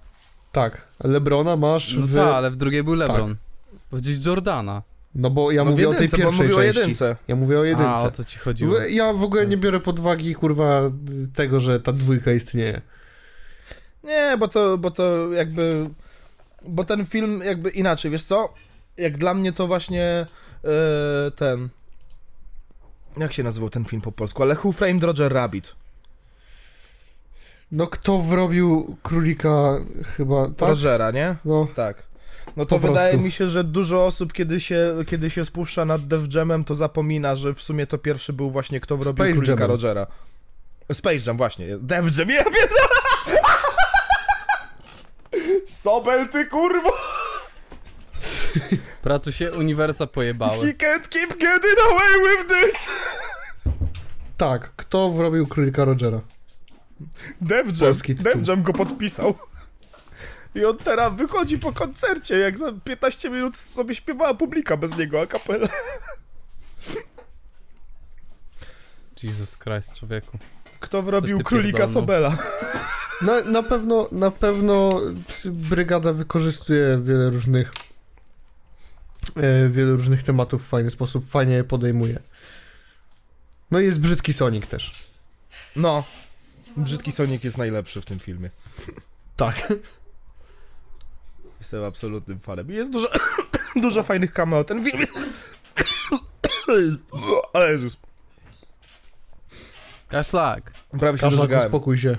Tak, 0.52 0.88
Lebrona 1.04 1.56
masz 1.56 1.94
No 1.96 2.08
w... 2.08 2.16
tak, 2.16 2.34
ale 2.34 2.52
w 2.52 2.56
drugiej 2.56 2.84
był 2.84 2.94
LeBron. 2.94 3.36
Powiedzieć 3.90 4.26
Jordana. 4.26 4.82
No 5.16 5.30
bo 5.30 5.52
ja 5.52 5.64
no 5.64 5.72
mówię 5.72 5.86
w 5.86 5.90
o 5.90 5.94
tej 5.94 6.02
jedynce, 6.04 6.18
bo 6.18 6.30
on 6.30 6.38
pierwszej 6.38 6.48
mówił 6.48 6.60
o 6.60 6.64
części. 6.64 6.80
jedynce. 6.80 7.16
Ja 7.28 7.36
mówię 7.36 7.60
o 7.60 7.62
A, 7.62 7.66
jedynce. 7.66 8.04
o 8.04 8.12
to 8.12 8.24
ci 8.24 8.40
chodziło. 8.40 8.78
Ja 8.80 9.14
w 9.14 9.24
ogóle 9.24 9.48
nie 9.48 9.58
biorę 9.58 9.80
pod 9.80 10.00
uwagi, 10.00 10.36
kurwa, 10.36 10.82
tego, 11.36 11.60
że 11.60 11.80
ta 11.80 11.94
dwójka 11.94 12.32
istnieje. 12.32 12.82
Nie, 14.04 14.36
bo 14.40 14.48
to, 14.48 14.78
bo 14.78 14.92
to 14.92 15.34
jakby... 15.34 15.90
Bo 16.68 16.84
ten 16.84 17.06
film 17.06 17.42
jakby 17.46 17.70
inaczej, 17.70 18.12
wiesz 18.12 18.24
co? 18.24 18.54
Jak 18.98 19.18
dla 19.18 19.34
mnie 19.34 19.54
to 19.54 19.68
właśnie 19.68 20.04
e, 20.64 21.32
ten... 21.32 21.70
Jak 23.18 23.34
się 23.34 23.44
nazywał 23.44 23.70
ten 23.70 23.86
film 23.86 24.02
po 24.02 24.12
polsku? 24.12 24.44
Ale 24.44 24.56
Who 24.64 24.72
Framed 24.72 25.04
Roger 25.04 25.34
Rabbit? 25.34 25.76
No 27.72 27.88
kto 27.88 28.18
wrobił 28.20 28.98
królika 29.04 29.78
chyba, 30.18 30.48
tak? 30.58 30.70
Rogera, 30.70 31.12
nie? 31.12 31.36
No, 31.46 31.68
Tak. 31.76 32.12
No 32.58 32.66
to 32.66 32.80
Po 32.80 32.88
wydaje 32.88 33.10
prostu. 33.10 33.24
mi 33.26 33.32
się, 33.32 33.48
że 33.50 33.64
dużo 33.64 34.06
osób, 34.06 34.34
kiedy 34.34 34.60
się, 34.60 34.96
kiedy 35.08 35.30
się 35.30 35.46
spuszcza 35.46 35.86
nad 35.86 36.08
Def 36.08 36.34
Jamem, 36.36 36.64
to 36.64 36.76
zapomina, 36.76 37.36
że 37.36 37.54
w 37.54 37.62
sumie 37.62 37.88
to 37.88 37.98
pierwszy 37.98 38.34
był 38.34 38.52
właśnie 38.52 38.80
kto 38.80 38.98
wrobił 38.98 39.14
Space 39.14 39.32
królika 39.34 39.52
Jamem. 39.54 39.68
Rogera. 39.68 40.08
Space 40.94 41.18
Jam, 41.28 41.38
właśnie. 41.38 41.78
Def 41.78 42.18
Jam, 42.18 42.30
ja 42.30 42.44
pierdolę! 42.44 43.42
Sobel, 45.68 46.28
ty 46.30 46.46
kurwo! 46.46 46.92
Bratu 49.04 49.32
się 49.32 49.52
uniwersa 49.52 50.08
pojebały. 50.08 50.68
He 50.68 50.74
can't 50.74 51.08
keep 51.10 51.30
getting 51.30 51.80
away 51.92 52.38
with 52.38 52.48
this! 52.48 52.90
tak, 54.38 54.72
kto 54.76 55.10
wrobił 55.10 55.48
królika 55.48 55.86
Rogera? 55.86 56.22
Def 57.42 57.82
Jam. 57.82 57.94
Def 58.16 58.48
Jam 58.48 58.64
go 58.64 58.74
podpisał. 58.74 59.36
I 60.56 60.66
on 60.66 60.78
teraz 60.78 61.18
wychodzi 61.18 61.60
po 61.60 61.74
koncercie, 61.74 62.38
jak 62.38 62.58
za 62.58 62.72
15 62.84 63.30
minut 63.30 63.58
sobie 63.58 63.96
śpiewała 63.96 64.34
publika 64.34 64.78
bez 64.78 64.98
niego, 64.98 65.22
a 65.22 65.28
kapela. 65.28 65.68
Jesus 69.24 69.58
Christ, 69.58 69.96
człowieku. 69.96 70.38
Kto 70.80 71.02
wrobił 71.02 71.40
królika. 71.40 71.88
Sobela? 71.88 72.38
No, 73.22 73.44
na 73.44 73.64
pewno, 73.64 74.10
na 74.12 74.32
pewno 74.32 75.02
brygada 75.46 76.14
wykorzystuje 76.14 77.00
wiele 77.02 77.30
różnych 77.30 77.72
e, 79.36 79.70
wiele 79.70 79.92
różnych 79.92 80.24
tematów 80.24 80.66
w 80.66 80.68
fajny 80.68 80.90
sposób, 80.90 81.30
fajnie 81.30 81.56
je 81.56 81.64
podejmuje. 81.64 82.20
No 83.72 83.80
i 83.80 83.86
jest 83.86 84.00
brzydki 84.00 84.34
Sonic 84.34 84.68
też. 84.68 84.92
No, 85.76 86.04
brzydki 86.78 87.12
Sonic 87.12 87.44
jest 87.44 87.58
najlepszy 87.58 88.02
w 88.02 88.06
tym 88.06 88.20
filmie. 88.20 88.50
Tak. 89.36 89.74
Jestem 91.60 91.84
absolutnym 91.84 92.40
fanem. 92.40 92.72
Jest 92.72 92.92
dużo, 92.92 93.10
dużo 93.82 94.04
fajnych 94.04 94.34
cameo. 94.34 94.64
Ten 94.64 94.84
film 94.84 95.00
jest... 95.00 95.14
Ale 97.54 97.72
Jezus. 97.72 97.98
Kaszlak. 100.08 100.72
Prawie 101.00 101.18
się 101.18 101.30
Kaszlak, 101.30 101.66
uspokój 101.66 101.98
się. 101.98 102.18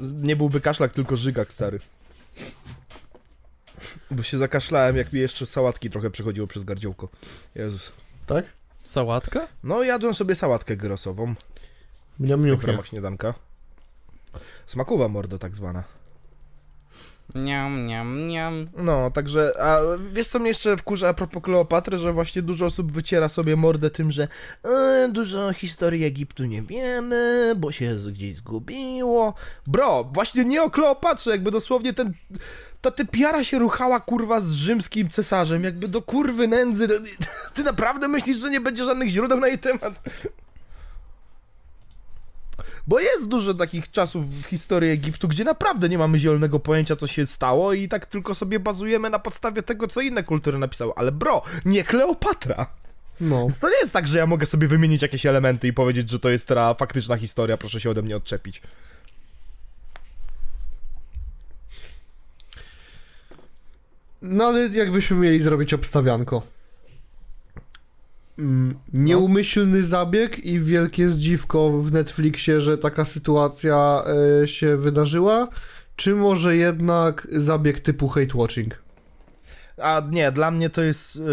Nie 0.00 0.36
byłby 0.36 0.60
kaszlak, 0.60 0.92
tylko 0.92 1.16
żygak 1.16 1.52
stary. 1.52 1.78
Bo 4.10 4.22
się 4.22 4.38
zakaszlałem, 4.38 4.96
jak 4.96 5.12
mi 5.12 5.20
jeszcze 5.20 5.46
sałatki 5.46 5.90
trochę 5.90 6.10
przechodziło 6.10 6.46
przez 6.46 6.64
gardziołko. 6.64 7.08
Jezus. 7.54 7.92
Tak? 8.26 8.44
Sałatka? 8.84 9.48
No, 9.62 9.82
jadłem 9.82 10.14
sobie 10.14 10.34
sałatkę 10.34 10.76
gyrosową. 10.76 11.34
Mniam 12.18 12.56
w 12.56 12.64
ramach 12.64 12.86
śniadanka. 12.86 13.34
Smakowa 14.66 15.08
mordo 15.08 15.38
tak 15.38 15.56
zwana. 15.56 15.84
Niam, 17.34 17.86
niam, 17.86 18.28
niam. 18.28 18.68
No, 18.76 19.10
także, 19.10 19.52
a 19.62 19.80
wiesz 20.12 20.28
co 20.28 20.38
mnie 20.38 20.48
jeszcze 20.48 20.76
wkurza 20.76 21.08
a 21.08 21.14
propos 21.14 21.42
Kleopatry, 21.42 21.98
że 21.98 22.12
właśnie 22.12 22.42
dużo 22.42 22.66
osób 22.66 22.92
wyciera 22.92 23.28
sobie 23.28 23.56
mordę 23.56 23.90
tym, 23.90 24.10
że 24.10 24.28
e, 24.64 25.08
dużo 25.12 25.52
historii 25.52 26.04
Egiptu 26.04 26.44
nie 26.44 26.62
wiemy, 26.62 27.52
bo 27.56 27.72
się 27.72 27.96
gdzieś 28.12 28.36
zgubiło. 28.36 29.34
Bro, 29.66 30.04
właśnie 30.04 30.44
nie 30.44 30.62
o 30.62 30.70
Kleopatrze, 30.70 31.30
jakby 31.30 31.50
dosłownie 31.50 31.92
ten, 31.92 32.12
ta 32.80 32.90
typiara 32.90 33.44
się 33.44 33.58
ruchała 33.58 34.00
kurwa 34.00 34.40
z 34.40 34.52
rzymskim 34.52 35.08
cesarzem, 35.08 35.64
jakby 35.64 35.88
do 35.88 36.02
kurwy 36.02 36.48
nędzy. 36.48 36.88
Ty 37.54 37.62
naprawdę 37.62 38.08
myślisz, 38.08 38.36
że 38.36 38.50
nie 38.50 38.60
będzie 38.60 38.84
żadnych 38.84 39.08
źródeł 39.08 39.40
na 39.40 39.48
jej 39.48 39.58
temat? 39.58 40.02
Bo 42.86 43.00
jest 43.00 43.28
dużo 43.28 43.54
takich 43.54 43.90
czasów 43.90 44.30
w 44.30 44.46
historii 44.46 44.90
Egiptu, 44.90 45.28
gdzie 45.28 45.44
naprawdę 45.44 45.88
nie 45.88 45.98
mamy 45.98 46.18
zielonego 46.18 46.60
pojęcia, 46.60 46.96
co 46.96 47.06
się 47.06 47.26
stało 47.26 47.72
i 47.72 47.88
tak 47.88 48.06
tylko 48.06 48.34
sobie 48.34 48.60
bazujemy 48.60 49.10
na 49.10 49.18
podstawie 49.18 49.62
tego, 49.62 49.88
co 49.88 50.00
inne 50.00 50.22
kultury 50.22 50.58
napisały. 50.58 50.92
Ale 50.96 51.12
bro, 51.12 51.42
nie 51.64 51.84
Kleopatra! 51.84 52.66
No. 53.20 53.40
Więc 53.40 53.58
to 53.58 53.68
nie 53.68 53.76
jest 53.76 53.92
tak, 53.92 54.08
że 54.08 54.18
ja 54.18 54.26
mogę 54.26 54.46
sobie 54.46 54.68
wymienić 54.68 55.02
jakieś 55.02 55.26
elementy 55.26 55.68
i 55.68 55.72
powiedzieć, 55.72 56.10
że 56.10 56.18
to 56.18 56.30
jest 56.30 56.48
teraz 56.48 56.78
faktyczna 56.78 57.16
historia, 57.16 57.56
proszę 57.56 57.80
się 57.80 57.90
ode 57.90 58.02
mnie 58.02 58.16
odczepić. 58.16 58.62
No 64.22 64.44
ale 64.44 64.68
jakbyśmy 64.68 65.16
mieli 65.16 65.40
zrobić 65.40 65.74
obstawianko. 65.74 66.42
Mm, 68.38 68.74
Nieumyślny 68.92 69.82
zabieg 69.82 70.44
i 70.44 70.60
wielkie 70.60 71.08
zdziwko 71.08 71.70
w 71.70 71.92
Netflixie, 71.92 72.60
że 72.60 72.78
taka 72.78 73.04
sytuacja 73.04 74.04
e, 74.42 74.48
się 74.48 74.76
wydarzyła, 74.76 75.48
czy 75.96 76.14
może 76.14 76.56
jednak 76.56 77.28
zabieg 77.30 77.80
typu 77.80 78.08
hate 78.08 78.38
watching? 78.38 78.82
A 79.78 80.02
nie, 80.10 80.32
dla 80.32 80.50
mnie 80.50 80.70
to 80.70 80.82
jest 80.82 81.16
yy, 81.16 81.24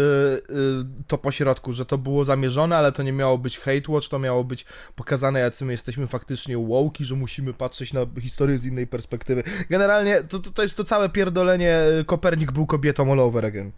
yy, 0.48 0.84
to 1.06 1.18
pośrodku, 1.18 1.72
że 1.72 1.86
to 1.86 1.98
było 1.98 2.24
zamierzone, 2.24 2.76
ale 2.76 2.92
to 2.92 3.02
nie 3.02 3.12
miało 3.12 3.38
być 3.38 3.58
hate 3.58 3.92
watch, 3.92 4.08
to 4.08 4.18
miało 4.18 4.44
być 4.44 4.66
pokazane, 4.96 5.40
jacy 5.40 5.64
my 5.64 5.72
jesteśmy 5.72 6.06
faktycznie 6.06 6.58
wołki, 6.58 7.04
że 7.04 7.14
musimy 7.14 7.54
patrzeć 7.54 7.92
na 7.92 8.00
historię 8.20 8.58
z 8.58 8.64
innej 8.64 8.86
perspektywy. 8.86 9.42
Generalnie 9.70 10.22
to, 10.22 10.38
to, 10.38 10.50
to 10.50 10.62
jest 10.62 10.76
to 10.76 10.84
całe 10.84 11.08
pierdolenie, 11.08 11.80
Kopernik 12.06 12.52
był 12.52 12.66
kobietą 12.66 13.12
all 13.12 13.20
over 13.20 13.46
again. 13.46 13.72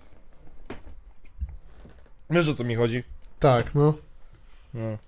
Wiesz 2.32 2.48
o 2.48 2.54
co 2.54 2.64
mi 2.64 2.74
chodzi? 2.74 3.02
Tak, 3.38 3.74
no. 3.74 3.94
No. 4.74 4.98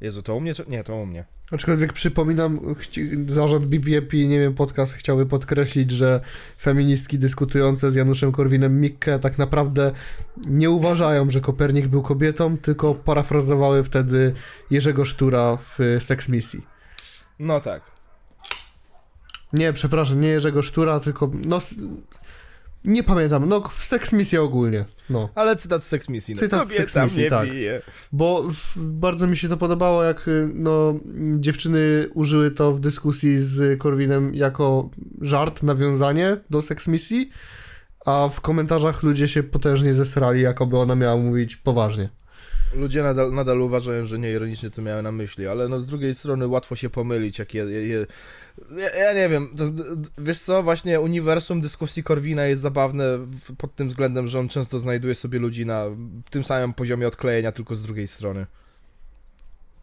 Jezu, 0.00 0.22
to 0.22 0.34
u 0.36 0.40
mnie? 0.40 0.54
czy- 0.54 0.64
Nie, 0.68 0.84
to 0.84 0.96
u 0.96 1.06
mnie. 1.06 1.24
Aczkolwiek 1.52 1.92
przypominam, 1.92 2.60
zarząd 3.26 3.66
BBP, 3.66 4.16
nie 4.16 4.38
wiem, 4.40 4.54
podcast 4.54 4.92
chciałby 4.94 5.26
podkreślić, 5.26 5.90
że 5.90 6.20
feministki 6.58 7.18
dyskutujące 7.18 7.90
z 7.90 7.94
Januszem 7.94 8.32
Korwinem-Mikke 8.32 9.18
tak 9.18 9.38
naprawdę 9.38 9.92
nie 10.46 10.70
uważają, 10.70 11.30
że 11.30 11.40
Kopernik 11.40 11.86
był 11.86 12.02
kobietą, 12.02 12.58
tylko 12.58 12.94
parafrazowały 12.94 13.84
wtedy 13.84 14.34
Jerzego 14.70 15.04
Sztura 15.04 15.56
w 15.56 15.78
Sex 16.00 16.28
Misji. 16.28 16.66
No 17.38 17.60
tak. 17.60 17.82
Nie, 19.52 19.72
przepraszam, 19.72 20.20
nie 20.20 20.28
Jerzego 20.28 20.62
Sztura, 20.62 21.00
tylko 21.00 21.30
no... 21.34 21.58
Nie 22.84 23.02
pamiętam, 23.02 23.48
no 23.48 23.60
w 23.60 23.84
Sex 23.84 24.12
Misji 24.12 24.38
ogólnie, 24.38 24.84
no. 25.10 25.28
Ale 25.34 25.56
cytat 25.56 25.84
z 25.84 25.86
Sex 25.86 26.08
Misji. 26.08 26.34
No, 26.34 26.40
Cytat 26.40 26.68
z 26.68 26.72
Sex 26.72 26.96
Misji, 26.96 27.30
tak. 27.30 27.50
bije. 27.50 27.82
Bo 28.12 28.42
w, 28.42 28.78
bardzo 28.78 29.26
mi 29.26 29.36
się 29.36 29.48
to 29.48 29.56
podobało, 29.56 30.02
jak 30.02 30.28
y, 30.28 30.50
no, 30.54 30.94
dziewczyny 31.38 32.08
użyły 32.14 32.50
to 32.50 32.72
w 32.72 32.80
dyskusji 32.80 33.38
z 33.38 33.78
Korwinem 33.78 34.34
jako 34.34 34.90
żart, 35.20 35.62
nawiązanie 35.62 36.36
do 36.50 36.62
seks 36.62 36.88
misji, 36.88 37.30
a 38.06 38.28
w 38.28 38.40
komentarzach 38.40 39.02
ludzie 39.02 39.28
się 39.28 39.42
potężnie 39.42 39.94
zesrali, 39.94 40.42
jakoby 40.42 40.78
ona 40.78 40.94
miała 40.94 41.16
mówić 41.16 41.56
poważnie. 41.56 42.08
Ludzie 42.74 43.02
nadal, 43.02 43.32
nadal 43.32 43.60
uważają, 43.60 44.04
że 44.04 44.18
nieironicznie 44.18 44.70
to 44.70 44.82
miałem 44.82 45.04
na 45.04 45.12
myśli, 45.12 45.46
ale 45.46 45.68
no 45.68 45.80
z 45.80 45.86
drugiej 45.86 46.14
strony 46.14 46.46
łatwo 46.46 46.76
się 46.76 46.90
pomylić, 46.90 47.38
jak 47.38 47.54
je, 47.54 47.64
je... 47.64 48.06
Ja, 48.76 48.96
ja 48.96 49.12
nie 49.12 49.28
wiem, 49.28 49.48
to, 49.56 49.64
wiesz 50.18 50.38
co, 50.38 50.62
właśnie 50.62 51.00
uniwersum 51.00 51.60
dyskusji 51.60 52.02
Korwina 52.02 52.44
jest 52.44 52.62
zabawne 52.62 53.18
w, 53.18 53.56
pod 53.56 53.74
tym 53.74 53.88
względem, 53.88 54.28
że 54.28 54.38
on 54.38 54.48
często 54.48 54.80
znajduje 54.80 55.14
sobie 55.14 55.38
ludzi 55.38 55.66
na 55.66 55.84
tym 56.30 56.44
samym 56.44 56.74
poziomie 56.74 57.08
odklejenia, 57.08 57.52
tylko 57.52 57.76
z 57.76 57.82
drugiej 57.82 58.08
strony. 58.08 58.46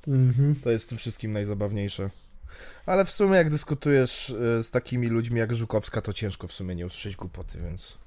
Mhm. 0.07 0.55
To 0.55 0.71
jest 0.71 0.85
w 0.85 0.87
tym 0.87 0.97
wszystkim 0.97 1.33
najzabawniejsze. 1.33 2.09
Ale 2.85 3.05
w 3.05 3.11
sumie 3.11 3.35
jak 3.35 3.49
dyskutujesz 3.49 4.29
y, 4.29 4.63
z 4.63 4.71
takimi 4.71 5.07
ludźmi 5.07 5.39
jak 5.39 5.55
Żukowska, 5.55 6.01
to 6.01 6.13
ciężko 6.13 6.47
w 6.47 6.51
sumie 6.51 6.75
nie 6.75 6.85
usłyszeć 6.85 7.15
głupoty, 7.15 7.57
więc... 7.59 7.97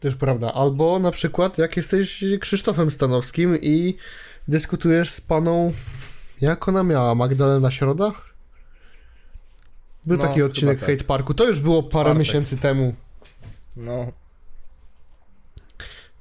Też 0.00 0.16
prawda. 0.16 0.52
Albo 0.52 0.98
na 0.98 1.10
przykład 1.10 1.58
jak 1.58 1.76
jesteś 1.76 2.24
Krzysztofem 2.40 2.90
Stanowskim 2.90 3.60
i 3.60 3.96
dyskutujesz 4.48 5.10
z 5.10 5.20
paną, 5.20 5.72
jak 6.42 6.68
ona 6.68 6.82
miała, 6.82 7.14
Magdalena 7.14 7.70
Środa? 7.70 8.12
Był 10.06 10.16
No, 10.18 10.22
taki 10.22 10.42
odcinek 10.42 10.80
tak. 10.80 10.88
Hate 10.88 11.04
Parku, 11.04 11.34
to 11.34 11.44
już 11.46 11.60
było 11.60 11.82
parę 11.82 11.90
Czwartek. 12.04 12.18
miesięcy 12.18 12.56
temu. 12.58 12.94
No, 13.76 14.12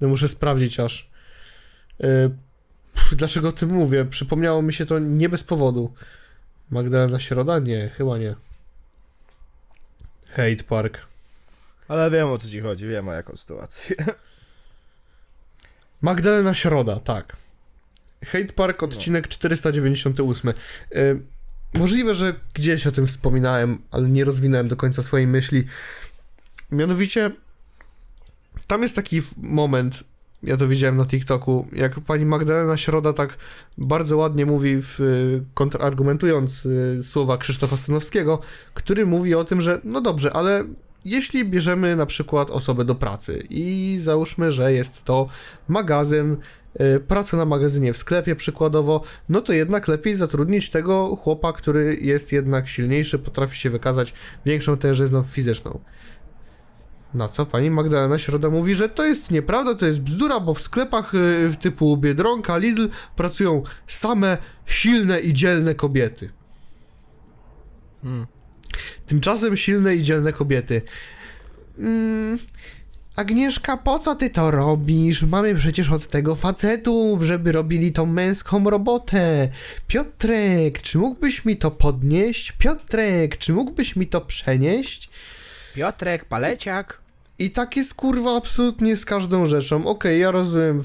No 0.01 0.07
muszę 0.07 0.27
sprawdzić 0.27 0.79
aż. 0.79 1.09
Pff, 2.93 3.15
dlaczego 3.15 3.49
o 3.49 3.51
tym 3.51 3.69
mówię? 3.69 4.05
Przypomniało 4.05 4.61
mi 4.61 4.73
się 4.73 4.85
to 4.85 4.99
nie 4.99 5.29
bez 5.29 5.43
powodu. 5.43 5.93
Magdalena 6.71 7.19
Środa? 7.19 7.59
Nie, 7.59 7.89
chyba 7.89 8.17
nie. 8.17 8.35
Hate 10.29 10.63
Park. 10.69 11.07
ale 11.87 12.11
wiem 12.11 12.27
o 12.31 12.37
co 12.37 12.47
ci 12.47 12.59
chodzi, 12.61 12.87
wiem 12.87 13.07
o 13.09 13.13
jaką 13.13 13.37
sytuację. 13.37 13.95
Magdalena 16.01 16.53
Środa, 16.53 16.99
tak. 16.99 17.37
Hate 18.25 18.53
Park, 18.53 18.83
odcinek 18.83 19.27
498. 19.27 20.49
E, 20.49 20.53
możliwe, 21.73 22.15
że 22.15 22.35
gdzieś 22.53 22.87
o 22.87 22.91
tym 22.91 23.07
wspominałem, 23.07 23.81
ale 23.91 24.09
nie 24.09 24.25
rozwinąłem 24.25 24.67
do 24.67 24.75
końca 24.75 25.03
swojej 25.03 25.27
myśli. 25.27 25.63
Mianowicie, 26.71 27.31
tam 28.67 28.81
jest 28.81 28.95
taki 28.95 29.21
moment, 29.37 30.03
ja 30.43 30.57
to 30.57 30.67
widziałem 30.67 30.97
na 30.97 31.05
TikToku, 31.05 31.67
jak 31.71 31.99
pani 31.99 32.25
Magdalena 32.25 32.77
Środa 32.77 33.13
tak 33.13 33.37
bardzo 33.77 34.17
ładnie 34.17 34.45
mówi, 34.45 34.81
w, 34.81 34.99
y, 34.99 35.43
kontrargumentując 35.53 36.65
y, 36.65 36.99
słowa 37.03 37.37
Krzysztofa 37.37 37.77
Stanowskiego, 37.77 38.39
który 38.73 39.05
mówi 39.05 39.35
o 39.35 39.43
tym, 39.43 39.61
że 39.61 39.81
no 39.83 40.01
dobrze, 40.01 40.33
ale 40.33 40.63
jeśli 41.05 41.45
bierzemy 41.45 41.95
na 41.95 42.05
przykład 42.05 42.49
osobę 42.49 42.85
do 42.85 42.95
pracy 42.95 43.47
i 43.49 43.97
załóżmy, 43.99 44.51
że 44.51 44.73
jest 44.73 45.03
to 45.03 45.27
magazyn, 45.67 46.37
y, 46.81 46.99
praca 46.99 47.37
na 47.37 47.45
magazynie 47.45 47.93
w 47.93 47.97
sklepie 47.97 48.35
przykładowo, 48.35 49.03
no 49.29 49.41
to 49.41 49.53
jednak 49.53 49.87
lepiej 49.87 50.15
zatrudnić 50.15 50.69
tego 50.69 51.15
chłopa, 51.15 51.53
który 51.53 51.97
jest 52.01 52.31
jednak 52.31 52.67
silniejszy, 52.67 53.19
potrafi 53.19 53.57
się 53.57 53.69
wykazać 53.69 54.13
większą 54.45 54.77
tężyzną 54.77 55.23
fizyczną. 55.23 55.79
Na 57.13 57.27
co 57.27 57.45
pani 57.45 57.71
Magdalena 57.71 58.17
Środa 58.17 58.49
mówi, 58.49 58.75
że 58.75 58.89
to 58.89 59.05
jest 59.05 59.31
nieprawda, 59.31 59.75
to 59.75 59.85
jest 59.85 59.99
bzdura, 59.99 60.39
bo 60.39 60.53
w 60.53 60.61
sklepach 60.61 61.15
y, 61.15 61.51
typu 61.61 61.97
Biedronka, 61.97 62.57
Lidl 62.57 62.87
pracują 63.15 63.63
same 63.87 64.37
silne 64.65 65.19
i 65.19 65.33
dzielne 65.33 65.75
kobiety. 65.75 66.29
Hmm. 68.03 68.27
Tymczasem 69.05 69.57
silne 69.57 69.95
i 69.95 70.03
dzielne 70.03 70.33
kobiety. 70.33 70.81
Mm, 71.77 72.39
Agnieszka, 73.15 73.77
po 73.77 73.99
co 73.99 74.15
ty 74.15 74.29
to 74.29 74.51
robisz? 74.51 75.23
Mamy 75.23 75.55
przecież 75.55 75.91
od 75.91 76.07
tego 76.07 76.35
facetów, 76.35 77.23
żeby 77.23 77.51
robili 77.51 77.91
tą 77.91 78.05
męską 78.05 78.69
robotę. 78.69 79.49
Piotrek, 79.87 80.81
czy 80.81 80.97
mógłbyś 80.97 81.45
mi 81.45 81.57
to 81.57 81.71
podnieść? 81.71 82.51
Piotrek, 82.51 83.37
czy 83.37 83.53
mógłbyś 83.53 83.95
mi 83.95 84.07
to 84.07 84.21
przenieść? 84.21 85.09
Piotrek, 85.75 86.25
paleciak. 86.25 87.01
I 87.39 87.51
tak 87.51 87.77
jest 87.77 87.93
kurwa 87.93 88.37
absolutnie 88.37 88.97
z 88.97 89.05
każdą 89.05 89.45
rzeczą. 89.47 89.85
Okej, 89.85 90.19
ja 90.19 90.31
rozumiem. 90.31 90.83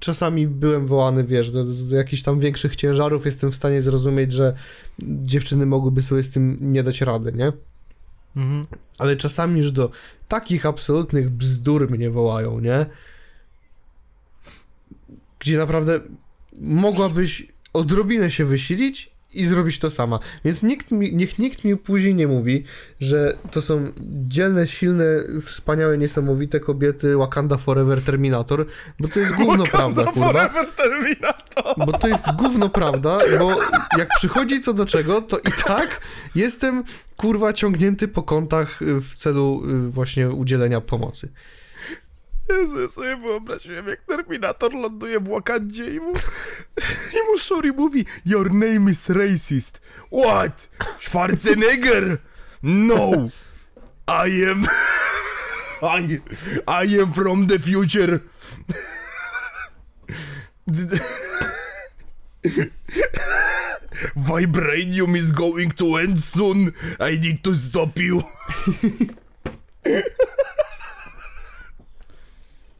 Czasami 0.00 0.46
byłem 0.46 0.86
wołany, 0.86 1.24
wiesz, 1.24 1.50
do, 1.50 1.64
do 1.64 1.96
jakichś 1.96 2.22
tam 2.22 2.38
większych 2.38 2.76
ciężarów. 2.76 3.26
Jestem 3.26 3.52
w 3.52 3.56
stanie 3.56 3.82
zrozumieć, 3.82 4.32
że 4.32 4.56
dziewczyny 4.98 5.66
mogłyby 5.66 6.02
sobie 6.02 6.22
z 6.22 6.30
tym 6.30 6.58
nie 6.60 6.82
dać 6.82 7.00
rady, 7.00 7.32
nie? 7.32 7.52
Mhm. 8.36 8.62
Ale 8.98 9.16
czasami 9.16 9.60
już 9.60 9.70
do 9.70 9.90
takich 10.28 10.66
absolutnych 10.66 11.30
bzdur 11.30 11.90
mnie 11.90 12.10
wołają, 12.10 12.60
nie? 12.60 12.86
Gdzie 15.38 15.58
naprawdę 15.58 16.00
mogłabyś 16.58 17.46
odrobinę 17.72 18.30
się 18.30 18.44
wysilić 18.44 19.15
i 19.34 19.44
zrobić 19.44 19.78
to 19.78 19.90
sama. 19.90 20.18
Więc 20.44 20.62
nikt 20.62 20.90
mi, 20.90 21.14
niech 21.14 21.38
nikt 21.38 21.64
mi 21.64 21.76
później 21.76 22.14
nie 22.14 22.26
mówi, 22.26 22.64
że 23.00 23.36
to 23.50 23.60
są 23.60 23.84
dzielne, 24.28 24.66
silne, 24.66 25.04
wspaniałe, 25.44 25.98
niesamowite 25.98 26.60
kobiety 26.60 27.16
Wakanda 27.16 27.56
Forever 27.56 28.02
Terminator, 28.02 28.66
bo 29.00 29.08
to 29.08 29.20
jest 29.20 29.32
gówno 29.32 29.64
prawda, 29.64 30.04
kurwa. 30.04 30.32
Forever 30.32 30.70
Terminator. 30.70 31.86
Bo 31.86 31.98
to 31.98 32.08
jest 32.08 32.24
gówno 32.38 32.68
prawda, 32.68 33.18
bo 33.38 33.56
jak 33.98 34.08
przychodzi 34.16 34.60
co 34.60 34.74
do 34.74 34.86
czego, 34.86 35.22
to 35.22 35.38
i 35.38 35.52
tak 35.66 36.00
jestem 36.34 36.84
kurwa 37.16 37.52
ciągnięty 37.52 38.08
po 38.08 38.22
kątach 38.22 38.78
w 38.80 39.14
celu 39.14 39.62
y, 39.86 39.90
właśnie 39.90 40.30
udzielenia 40.30 40.80
pomocy. 40.80 41.28
Ja 42.48 42.88
sobie 42.88 43.16
wyobraziłem, 43.16 43.88
jak 43.88 44.04
Terminator 44.04 44.74
ląduje 44.74 45.20
w 45.20 45.28
Wakandzie 45.28 45.90
i 45.90 46.00
mu, 46.00 46.12
i 47.16 47.30
mu 47.30 47.38
Shuri 47.38 47.72
mówi 47.72 48.04
Your 48.24 48.54
name 48.54 48.90
is 48.90 49.08
racist. 49.08 49.80
What? 50.12 50.70
Schwarzenegger? 51.00 52.18
No. 52.62 53.10
I 54.08 54.44
am... 54.50 54.66
I, 55.82 56.20
I 56.66 57.00
am 57.00 57.12
from 57.12 57.46
the 57.46 57.58
future. 57.58 58.20
Vibranium 64.16 65.16
is 65.16 65.30
going 65.32 65.70
to 65.74 65.96
end 65.96 66.18
soon. 66.20 66.72
I 67.00 67.18
need 67.18 67.42
to 67.44 67.54
stop 67.54 67.98
you. 67.98 68.22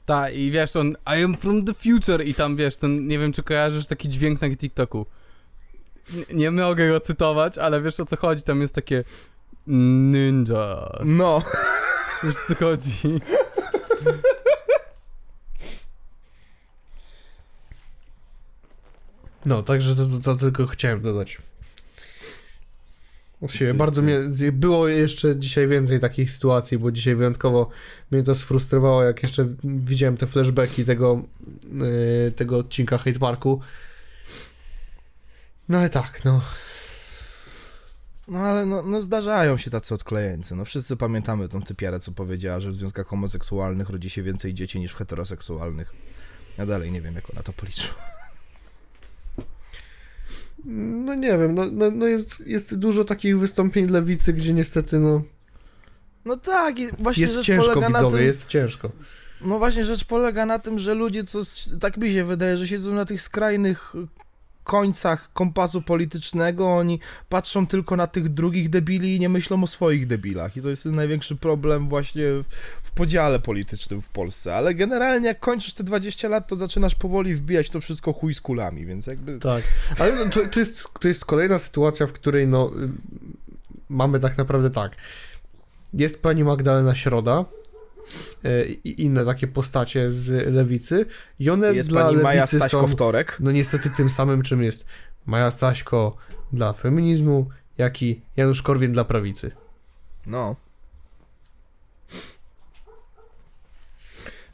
Ta, 0.06 0.30
i 0.30 0.50
wiesz, 0.50 0.76
on 0.76 0.88
I 0.90 1.24
am 1.24 1.36
from 1.36 1.64
the 1.64 1.74
future 1.74 2.24
i 2.24 2.34
tam, 2.34 2.56
wiesz, 2.56 2.76
ten, 2.76 3.06
nie 3.06 3.18
wiem, 3.18 3.32
czy 3.32 3.42
kojarzysz 3.42 3.86
taki 3.86 4.08
dźwięk 4.08 4.40
na 4.40 4.56
TikToku. 4.56 5.06
N- 6.14 6.38
nie 6.38 6.50
mogę 6.50 6.88
go 6.88 7.00
cytować, 7.00 7.58
ale 7.58 7.80
wiesz 7.80 8.00
o 8.00 8.04
co 8.04 8.16
chodzi, 8.16 8.42
tam 8.42 8.60
jest 8.60 8.74
takie 8.74 9.04
ninjas. 9.66 11.02
No. 11.04 11.42
Wiesz 12.24 12.36
o 12.36 12.48
co 12.48 12.54
chodzi. 12.54 13.20
No, 19.46 19.62
także 19.62 19.96
to, 19.96 20.06
to, 20.06 20.18
to 20.22 20.36
tylko 20.36 20.66
chciałem 20.66 21.00
dodać. 21.00 21.38
Od 23.40 23.76
Bardzo 23.76 24.02
mnie. 24.02 24.18
Było 24.52 24.88
jeszcze 24.88 25.36
dzisiaj 25.36 25.68
więcej 25.68 26.00
takich 26.00 26.30
sytuacji, 26.30 26.78
bo 26.78 26.92
dzisiaj 26.92 27.14
wyjątkowo 27.14 27.68
mnie 28.10 28.22
to 28.22 28.34
sfrustrowało, 28.34 29.02
jak 29.02 29.22
jeszcze 29.22 29.46
widziałem 29.64 30.16
te 30.16 30.26
flashbacki 30.26 30.84
tego, 30.84 31.22
yy, 32.24 32.32
tego 32.32 32.58
odcinka 32.58 32.98
Hate 32.98 33.18
Parku. 33.18 33.60
No 35.68 35.78
ale 35.78 35.88
tak, 35.88 36.24
no. 36.24 36.40
No 38.28 38.38
ale 38.38 38.66
no, 38.66 38.82
no 38.82 39.02
zdarzają 39.02 39.56
się 39.56 39.70
tacy 39.70 39.94
odklejeńcy. 39.94 40.54
No 40.54 40.64
wszyscy 40.64 40.96
pamiętamy 40.96 41.48
tą 41.48 41.62
typiarę, 41.62 42.00
co 42.00 42.12
powiedziała, 42.12 42.60
że 42.60 42.70
w 42.70 42.74
związkach 42.74 43.06
homoseksualnych 43.06 43.90
rodzi 43.90 44.10
się 44.10 44.22
więcej 44.22 44.54
dzieci 44.54 44.80
niż 44.80 44.92
w 44.92 44.96
heteroseksualnych. 44.96 45.92
Ja 46.58 46.66
dalej 46.66 46.92
nie 46.92 47.02
wiem, 47.02 47.14
jak 47.14 47.30
ona 47.30 47.42
to 47.42 47.52
policzyła. 47.52 48.15
No 50.64 51.14
nie 51.14 51.38
wiem, 51.38 51.54
no, 51.54 51.64
no, 51.72 51.90
no 51.90 52.06
jest, 52.06 52.46
jest 52.46 52.76
dużo 52.76 53.04
takich 53.04 53.38
wystąpień 53.38 53.90
lewicy, 53.90 54.32
gdzie 54.32 54.52
niestety 54.52 54.98
no, 54.98 55.22
No 56.24 56.36
tak, 56.36 56.78
i 56.78 56.86
właśnie 56.98 57.22
jest 57.22 57.34
rzecz 57.34 57.46
ciężko 57.46 57.74
polega 57.74 57.88
na 57.88 57.98
widzowie, 57.98 58.18
tym, 58.18 58.26
jest 58.26 58.46
ciężko. 58.46 58.90
No 59.40 59.58
właśnie 59.58 59.84
rzecz 59.84 60.04
polega 60.04 60.46
na 60.46 60.58
tym, 60.58 60.78
że 60.78 60.94
ludzie, 60.94 61.24
co 61.24 61.40
tak 61.80 61.96
mi 61.96 62.12
się 62.12 62.24
wydaje, 62.24 62.56
że 62.56 62.66
siedzą 62.66 62.94
na 62.94 63.04
tych 63.04 63.22
skrajnych 63.22 63.92
końcach 64.66 65.32
kompasu 65.32 65.82
politycznego, 65.82 66.76
oni 66.76 67.00
patrzą 67.28 67.66
tylko 67.66 67.96
na 67.96 68.06
tych 68.06 68.28
drugich 68.28 68.70
debili 68.70 69.16
i 69.16 69.20
nie 69.20 69.28
myślą 69.28 69.62
o 69.62 69.66
swoich 69.66 70.06
debilach. 70.06 70.56
I 70.56 70.62
to 70.62 70.68
jest 70.68 70.84
największy 70.84 71.36
problem 71.36 71.88
właśnie 71.88 72.22
w, 72.22 72.44
w 72.82 72.90
podziale 72.90 73.38
politycznym 73.38 74.02
w 74.02 74.08
Polsce. 74.08 74.56
Ale 74.56 74.74
generalnie 74.74 75.28
jak 75.28 75.40
kończysz 75.40 75.74
te 75.74 75.84
20 75.84 76.28
lat, 76.28 76.48
to 76.48 76.56
zaczynasz 76.56 76.94
powoli 76.94 77.34
wbijać 77.34 77.70
to 77.70 77.80
wszystko 77.80 78.12
chuj 78.12 78.34
z 78.34 78.40
kulami, 78.40 78.86
więc 78.86 79.06
jakby... 79.06 79.38
Tak, 79.38 79.62
ale 79.98 80.14
no, 80.16 80.30
to, 80.30 80.40
to, 80.46 80.58
jest, 80.58 80.88
to 81.00 81.08
jest 81.08 81.24
kolejna 81.24 81.58
sytuacja, 81.58 82.06
w 82.06 82.12
której 82.12 82.46
no, 82.46 82.70
y, 82.82 82.88
mamy 83.88 84.20
tak 84.20 84.38
naprawdę 84.38 84.70
tak. 84.70 84.96
Jest 85.94 86.22
pani 86.22 86.44
Magdalena 86.44 86.94
Środa, 86.94 87.44
i 88.84 89.02
inne 89.04 89.24
takie 89.24 89.46
postacie 89.46 90.10
z 90.10 90.54
lewicy 90.54 91.06
i 91.38 91.50
one 91.50 91.74
Jest 91.74 91.88
dla 91.88 92.04
pani 92.04 92.16
Maja 92.22 92.40
lewicy 92.40 92.56
Staśko 92.56 92.80
są 92.80 92.88
Wtorek. 92.88 93.36
no 93.40 93.52
niestety 93.52 93.90
tym 93.90 94.10
samym 94.10 94.42
czym 94.42 94.62
jest 94.62 94.84
Maja 95.26 95.50
Staśko 95.50 96.16
dla 96.52 96.72
feminizmu, 96.72 97.48
jak 97.78 98.02
i 98.02 98.20
Janusz 98.36 98.62
Korwin 98.62 98.92
dla 98.92 99.04
prawicy. 99.04 99.50
No. 100.26 100.56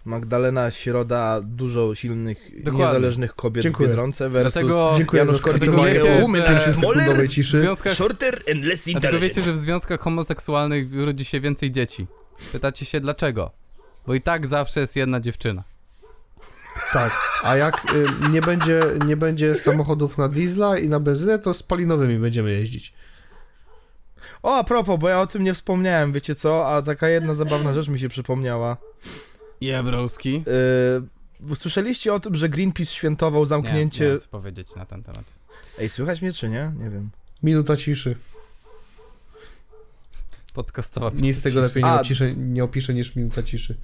Magdalena 0.04 0.70
Środa, 0.70 1.40
dużo 1.44 1.94
silnych, 1.94 2.50
Dokładnie. 2.64 2.84
niezależnych 2.86 3.34
kobiet 3.34 3.62
Dziękuję. 3.62 3.88
w 3.88 3.90
Biedronce 3.90 4.28
versus 4.30 4.52
Dlatego 4.52 4.94
Dziękuję 4.96 5.24
Janusz 5.24 5.42
Korwin 5.42 5.70
5-sekundowej 5.72 7.28
w 7.28 7.30
ciszy. 7.32 7.60
związkach, 7.60 7.92
Shorter 7.92 8.42
and 8.52 8.64
less 8.64 8.84
dlatego 8.84 9.20
wiecie, 9.20 9.42
że 9.42 9.52
w 9.52 9.58
związkach 9.58 10.00
homoseksualnych 10.00 10.86
rodzi 11.04 11.24
się 11.24 11.40
więcej 11.40 11.70
dzieci. 11.70 12.06
Pytacie 12.52 12.84
się 12.84 13.00
dlaczego? 13.00 13.50
Bo 14.06 14.14
i 14.14 14.20
tak 14.20 14.46
zawsze 14.46 14.80
jest 14.80 14.96
jedna 14.96 15.20
dziewczyna. 15.20 15.62
Tak, 16.92 17.40
a 17.42 17.56
jak 17.56 17.94
y, 17.94 18.28
nie, 18.30 18.42
będzie, 18.42 18.82
nie 19.06 19.16
będzie 19.16 19.54
samochodów 19.54 20.18
na 20.18 20.28
diesla 20.28 20.78
i 20.78 20.88
na 20.88 21.00
benzynę, 21.00 21.38
to 21.38 21.54
spalinowymi 21.54 22.18
będziemy 22.18 22.50
jeździć. 22.50 22.92
O, 24.42 24.56
a 24.56 24.64
propos, 24.64 25.00
bo 25.00 25.08
ja 25.08 25.20
o 25.20 25.26
tym 25.26 25.44
nie 25.44 25.54
wspomniałem, 25.54 26.12
wiecie 26.12 26.34
co? 26.34 26.68
A 26.68 26.82
taka 26.82 27.08
jedna 27.08 27.34
zabawna 27.34 27.72
rzecz 27.74 27.88
mi 27.88 27.98
się 27.98 28.08
przypomniała. 28.08 28.76
Jebrowski. 29.60 30.44
Yy, 31.48 31.56
słyszeliście 31.56 32.14
o 32.14 32.20
tym, 32.20 32.34
że 32.34 32.48
Greenpeace 32.48 32.92
świętował 32.92 33.42
Nie, 33.42 33.46
zamknięcie... 33.46 34.08
nie 34.12 34.18
co 34.18 34.28
powiedzieć 34.28 34.74
na 34.74 34.86
ten 34.86 35.02
temat. 35.02 35.24
Ej, 35.78 35.88
słychać 35.88 36.22
mnie 36.22 36.32
czy 36.32 36.48
nie? 36.48 36.72
Nie 36.78 36.90
wiem. 36.90 37.10
Minuta 37.42 37.76
ciszy. 37.76 38.16
Podcastowa 40.54 41.10
Nic 41.14 41.42
tego 41.42 41.60
lepiej 41.60 41.82
nie, 41.84 41.92
opiszę, 41.92 42.34
nie 42.34 42.64
opiszę 42.64 42.94
niż 42.94 43.16
minuta 43.16 43.42
ciszy. 43.42 43.76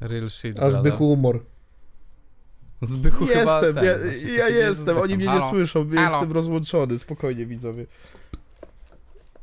Real 0.00 0.30
shit. 0.30 0.60
A. 0.60 0.70
Zbychu 0.70 0.96
humor. 0.98 1.40
Zbychu 2.80 3.26
chyba 3.26 3.40
Jestem, 3.40 3.74
ten, 3.74 3.84
ja, 3.84 3.98
właśnie, 3.98 4.20
co 4.28 4.34
ja 4.34 4.48
jestem, 4.48 4.98
oni 4.98 5.16
mnie 5.16 5.24
nie 5.24 5.30
Halo? 5.30 5.50
słyszą, 5.50 5.88
Halo? 5.88 6.00
jestem 6.00 6.32
rozłączony, 6.32 6.98
spokojnie 6.98 7.46
widzowie. 7.46 7.86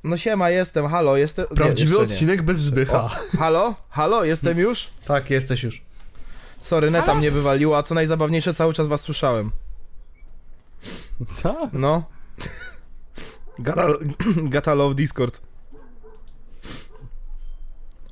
No 0.03 0.17
siema, 0.17 0.49
jestem, 0.49 0.87
halo, 0.87 1.17
jestem... 1.17 1.45
nie, 1.49 1.55
Prawdziwy 1.55 1.93
nie. 1.95 1.99
odcinek 1.99 2.41
bez 2.41 2.57
Zbycha. 2.57 3.03
O, 3.03 3.09
halo? 3.37 3.75
Halo? 3.89 4.23
Jestem 4.25 4.59
już? 4.59 4.87
Tak, 5.05 5.29
jesteś 5.29 5.63
już. 5.63 5.81
Sorry, 6.61 6.91
neta 6.91 7.15
mnie 7.15 7.31
wywaliła, 7.31 7.77
a 7.77 7.83
co 7.83 7.95
najzabawniejsze, 7.95 8.53
cały 8.53 8.73
czas 8.73 8.87
was 8.87 9.01
słyszałem. 9.01 9.51
Co? 11.27 11.69
No. 11.73 12.03
Gata, 14.53 14.73
Love 14.73 14.95
Discord. 14.95 15.41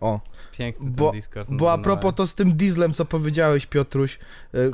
O, 0.02 0.19
Piękny 0.57 0.90
Bo- 0.90 1.11
ten 1.11 1.19
Discord. 1.19 1.49
bo 1.52 1.74
a 1.74 1.78
no, 1.78 1.84
propos 1.84 2.15
to 2.15 2.28
z 2.28 2.36
tym 2.36 2.57
dieslem, 2.57 2.94
co 2.94 3.06
powiedziałeś, 3.06 3.65
Piotruś, 3.65 4.19
y, 4.56 4.74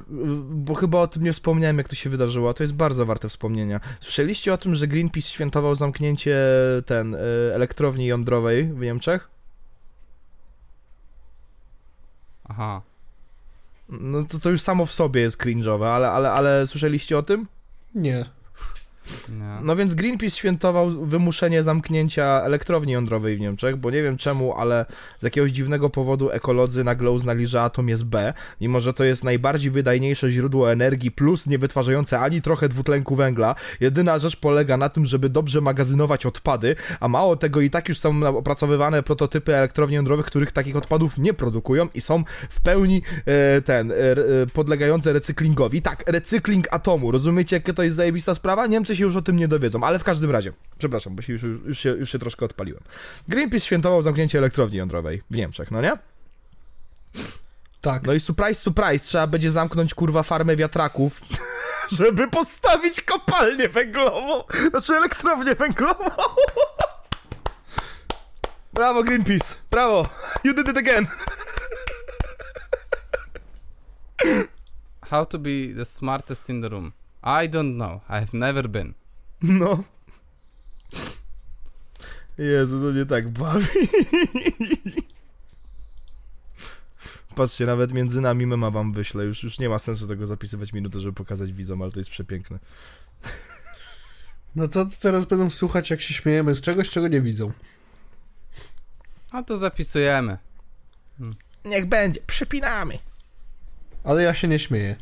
bo 0.50 0.74
chyba 0.76 1.00
o 1.00 1.08
tym 1.08 1.24
nie 1.24 1.34
wspomniałem, 1.34 1.78
jak 1.78 1.90
to 1.90 1.96
się 1.96 2.10
wydarzyło, 2.10 2.50
a 2.50 2.54
to 2.54 2.64
jest 2.64 2.74
bardzo 2.74 3.06
warte 3.06 3.30
wspomnienia. 3.30 3.80
Słyszeliście 4.00 4.54
o 4.54 4.58
tym, 4.58 4.76
że 4.76 4.88
Greenpeace 4.88 5.30
świętował 5.30 5.76
zamknięcie 5.76 6.38
ten, 6.86 7.16
y, 7.16 7.20
elektrowni 7.54 8.06
jądrowej 8.06 8.64
w 8.74 8.80
Niemczech? 8.80 9.30
Aha. 12.44 12.82
No 13.90 14.24
to, 14.24 14.40
to 14.40 14.50
już 14.50 14.62
samo 14.62 14.86
w 14.86 14.92
sobie 14.92 15.22
jest 15.22 15.38
cringe'owe, 15.44 15.86
ale, 15.86 16.12
ale, 16.12 16.32
ale 16.32 16.68
słyszeliście 16.68 17.18
o 17.18 17.24
tym? 17.24 17.48
Nie. 17.96 18.26
Nie. 19.30 19.58
No 19.62 19.76
więc 19.76 19.94
Greenpeace 19.94 20.38
świętował 20.38 20.90
wymuszenie 20.90 21.64
zamknięcia 21.64 22.42
elektrowni 22.44 22.94
jądrowej 22.94 23.38
w 23.38 23.40
Niemczech, 23.40 23.76
bo 23.76 23.92
nie 23.92 24.04
wiem 24.04 24.18
czemu, 24.18 24.54
ale 24.54 24.86
z 25.20 25.24
jakiegoś 25.24 25.52
dziwnego 25.52 25.90
powodu 25.90 26.32
ekolodzy 26.32 26.84
nagle 26.84 27.12
uznali, 27.12 27.48
że 27.48 27.62
atom 27.62 27.90
jest 27.90 28.04
B, 28.04 28.34
mimo 28.62 28.80
że 28.80 28.94
to 28.94 29.04
jest 29.04 29.24
najbardziej 29.24 29.72
wydajniejsze 29.72 30.32
źródło 30.32 30.72
energii 30.72 31.12
plus 31.12 31.48
nie 31.48 31.58
wytwarzające 31.58 32.20
ani 32.20 32.42
trochę 32.42 32.70
dwutlenku 32.70 33.16
węgla. 33.16 33.56
Jedyna 33.80 34.20
rzecz 34.20 34.36
polega 34.36 34.78
na 34.78 34.90
tym, 34.90 35.06
żeby 35.06 35.30
dobrze 35.30 35.62
magazynować 35.62 36.26
odpady, 36.26 36.76
a 37.00 37.08
mało 37.08 37.36
tego 37.36 37.62
i 37.62 37.70
tak 37.70 37.90
już 37.90 38.00
są 38.00 38.38
opracowywane 38.38 39.04
prototypy 39.04 39.56
elektrowni 39.56 39.96
jądrowych, 39.96 40.26
których 40.26 40.52
takich 40.52 40.76
odpadów 40.76 41.18
nie 41.18 41.34
produkują 41.34 41.88
i 41.94 42.02
są 42.02 42.24
w 42.50 42.62
pełni 42.62 43.02
e, 43.26 43.62
ten, 43.62 43.92
e, 43.92 43.96
e, 43.96 44.16
podlegające 44.54 45.14
recyklingowi. 45.14 45.82
Tak, 45.82 46.04
recykling 46.08 46.68
atomu. 46.72 47.12
Rozumiecie, 47.12 47.56
jakie 47.56 47.74
to 47.74 47.84
jest 47.84 47.96
zajebista 47.96 48.36
sprawa? 48.36 48.68
Niemcy 48.68 48.93
się 48.96 49.04
już 49.04 49.16
o 49.16 49.22
tym 49.22 49.38
nie 49.38 49.48
dowiedzą, 49.48 49.84
ale 49.84 50.00
w 50.00 50.04
każdym 50.04 50.32
razie, 50.32 50.54
przepraszam, 50.78 51.16
bo 51.16 51.22
się 51.22 51.34
już, 51.34 51.44
już, 51.44 51.60
już, 51.66 51.80
się, 51.80 51.90
już 51.90 52.12
się 52.12 52.20
troszkę 52.20 52.46
odpaliłem. 52.46 52.84
Greenpeace 53.28 53.66
świętował 53.66 54.02
zamknięcie 54.02 54.38
elektrowni 54.38 54.78
jądrowej 54.78 55.22
w 55.32 55.36
Niemczech, 55.36 55.72
no 55.72 55.82
nie? 55.82 55.98
Tak. 57.82 58.04
No 58.04 58.14
i 58.14 58.20
surprise, 58.20 58.62
surprise, 58.62 59.06
trzeba 59.06 59.28
będzie 59.28 59.52
zamknąć 59.52 59.94
kurwa 59.94 60.24
farmę 60.24 60.56
wiatraków, 60.56 61.22
żeby 62.00 62.28
postawić 62.28 63.02
kopalnię 63.02 63.70
węglową, 63.70 64.44
znaczy 64.70 64.94
elektrownię 64.94 65.56
węglową. 65.56 66.10
Brawo 68.74 69.04
Greenpeace, 69.04 69.56
brawo, 69.72 70.08
you 70.44 70.54
did 70.54 70.68
it 70.68 70.78
again. 70.78 71.08
How 75.10 75.26
to 75.26 75.40
be 75.40 75.76
the 75.76 75.86
smartest 75.86 76.50
in 76.50 76.62
the 76.62 76.70
room? 76.70 76.92
I 77.24 77.50
don't 77.50 77.76
know. 77.76 78.02
I've 78.10 78.34
never 78.34 78.70
been. 78.70 78.94
No. 79.42 79.84
Jezu, 82.38 82.80
to 82.80 82.86
mnie 82.94 83.06
tak 83.06 83.30
bawi. 83.30 83.68
Patrzcie, 87.36 87.66
nawet 87.66 87.94
między 87.94 88.22
nami 88.22 88.48
mema 88.48 88.72
wam 88.72 88.94
wyślę. 88.94 89.24
Już, 89.24 89.44
już 89.44 89.60
nie 89.60 89.70
ma 89.70 89.80
sensu 89.80 90.08
tego 90.08 90.28
zapisywać 90.28 90.74
minuty, 90.74 91.00
żeby 91.00 91.14
pokazać 91.14 91.54
widzom, 91.54 91.82
ale 91.82 91.92
to 91.92 92.00
jest 92.00 92.10
przepiękne. 92.10 92.60
No 94.56 94.68
to 94.68 94.86
teraz 95.00 95.26
będą 95.26 95.50
słuchać, 95.50 95.90
jak 95.90 96.02
się 96.02 96.14
śmiejemy 96.14 96.56
z 96.56 96.62
czegoś, 96.62 96.90
czego 96.90 97.08
nie 97.08 97.22
widzą. 97.22 97.52
A 99.32 99.44
to 99.44 99.58
zapisujemy. 99.58 100.38
Niech 101.66 101.86
będzie, 101.86 102.22
przypinamy. 102.28 103.00
Ale 104.04 104.24
ja 104.24 104.34
się 104.36 104.48
nie 104.48 104.60
śmieję. 104.60 104.96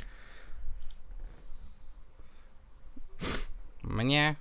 Mnie? 3.84 4.36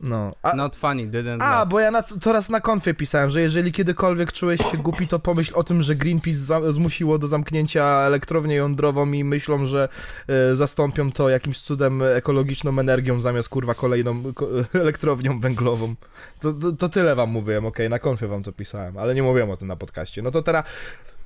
No. 0.00 0.34
A, 0.42 0.54
Not 0.56 0.76
funny, 0.76 1.08
didn't 1.08 1.42
a 1.42 1.50
laugh. 1.50 1.68
bo 1.68 1.80
ja 1.80 1.90
na, 1.90 2.02
to 2.02 2.32
raz 2.32 2.48
na 2.48 2.60
konfie 2.60 2.94
pisałem, 2.94 3.30
że 3.30 3.40
jeżeli 3.40 3.72
kiedykolwiek 3.72 4.32
czułeś 4.32 4.60
się 4.70 4.76
głupi, 4.78 5.08
to 5.08 5.18
pomyśl 5.18 5.52
o 5.56 5.64
tym, 5.64 5.82
że 5.82 5.94
Greenpeace 5.94 6.38
za, 6.38 6.72
zmusiło 6.72 7.18
do 7.18 7.26
zamknięcia 7.26 7.84
elektrownię 7.84 8.54
jądrową 8.54 9.12
i 9.12 9.24
myślą, 9.24 9.66
że 9.66 9.88
e, 10.28 10.56
zastąpią 10.56 11.12
to 11.12 11.28
jakimś 11.28 11.60
cudem 11.60 12.02
ekologiczną 12.02 12.78
energią 12.78 13.20
zamiast 13.20 13.48
kurwa 13.48 13.74
kolejną 13.74 14.34
ko, 14.34 14.48
elektrownią 14.80 15.40
węglową. 15.40 15.94
To, 16.40 16.52
to, 16.52 16.72
to 16.72 16.88
tyle 16.88 17.14
wam 17.14 17.30
mówiłem, 17.30 17.66
okej, 17.66 17.90
na 17.90 17.98
konfie 17.98 18.26
wam 18.28 18.42
to 18.42 18.52
pisałem, 18.52 18.98
ale 18.98 19.14
nie 19.14 19.22
mówiłem 19.22 19.50
o 19.50 19.56
tym 19.56 19.68
na 19.68 19.76
podcaście. 19.76 20.22
No 20.22 20.30
to 20.30 20.42
teraz 20.42 20.64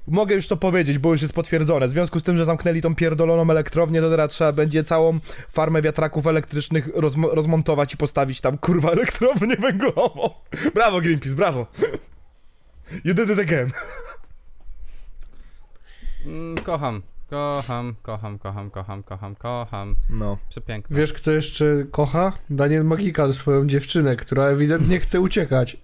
mogę 0.07 0.35
już 0.35 0.47
to 0.49 0.57
powiedzieć, 0.57 0.99
bo 0.99 1.13
już 1.13 1.23
jest 1.23 1.35
potwierdzone. 1.35 1.87
W 1.87 1.91
związku 1.91 2.21
z 2.21 2.23
tym, 2.23 2.37
że 2.37 2.45
zamknęli 2.45 2.83
tą 2.83 2.95
pierdoloną 2.95 3.51
elektrownię, 3.51 4.01
to 4.01 4.11
teraz 4.11 4.31
trzeba 4.31 4.53
będzie 4.53 4.85
całą 4.85 5.19
farmę 5.51 5.83
wiatraków 5.83 6.27
elektrycznych 6.27 6.89
rozmo- 6.97 7.31
rozmontować 7.33 7.95
i 7.95 7.97
postawić 7.97 8.41
tam 8.41 8.59
kurwa 8.59 8.91
elektrownię 8.97 9.57
węglową. 9.57 10.31
Brawo 10.75 11.01
Greenpeace, 11.01 11.37
brawo. 11.37 11.67
You 13.05 13.15
did 13.15 13.31
it 13.31 13.39
again. 13.39 13.71
Mm, 16.27 16.57
kocham. 16.65 17.03
Kocham, 17.31 17.95
kocham, 18.03 18.39
kocham, 18.39 18.71
kocham, 18.71 19.03
kocham, 19.03 19.35
kocham. 19.37 19.97
No. 20.11 20.39
Przepiękne. 20.49 20.97
Wiesz, 20.97 21.13
kto 21.13 21.31
jeszcze 21.31 21.65
kocha? 21.91 22.33
Daniel 22.51 22.85
Magikal, 22.85 23.35
swoją 23.35 23.67
dziewczynę, 23.67 24.17
która 24.17 24.45
ewidentnie 24.45 25.01
chce 25.01 25.21
uciekać. 25.21 25.77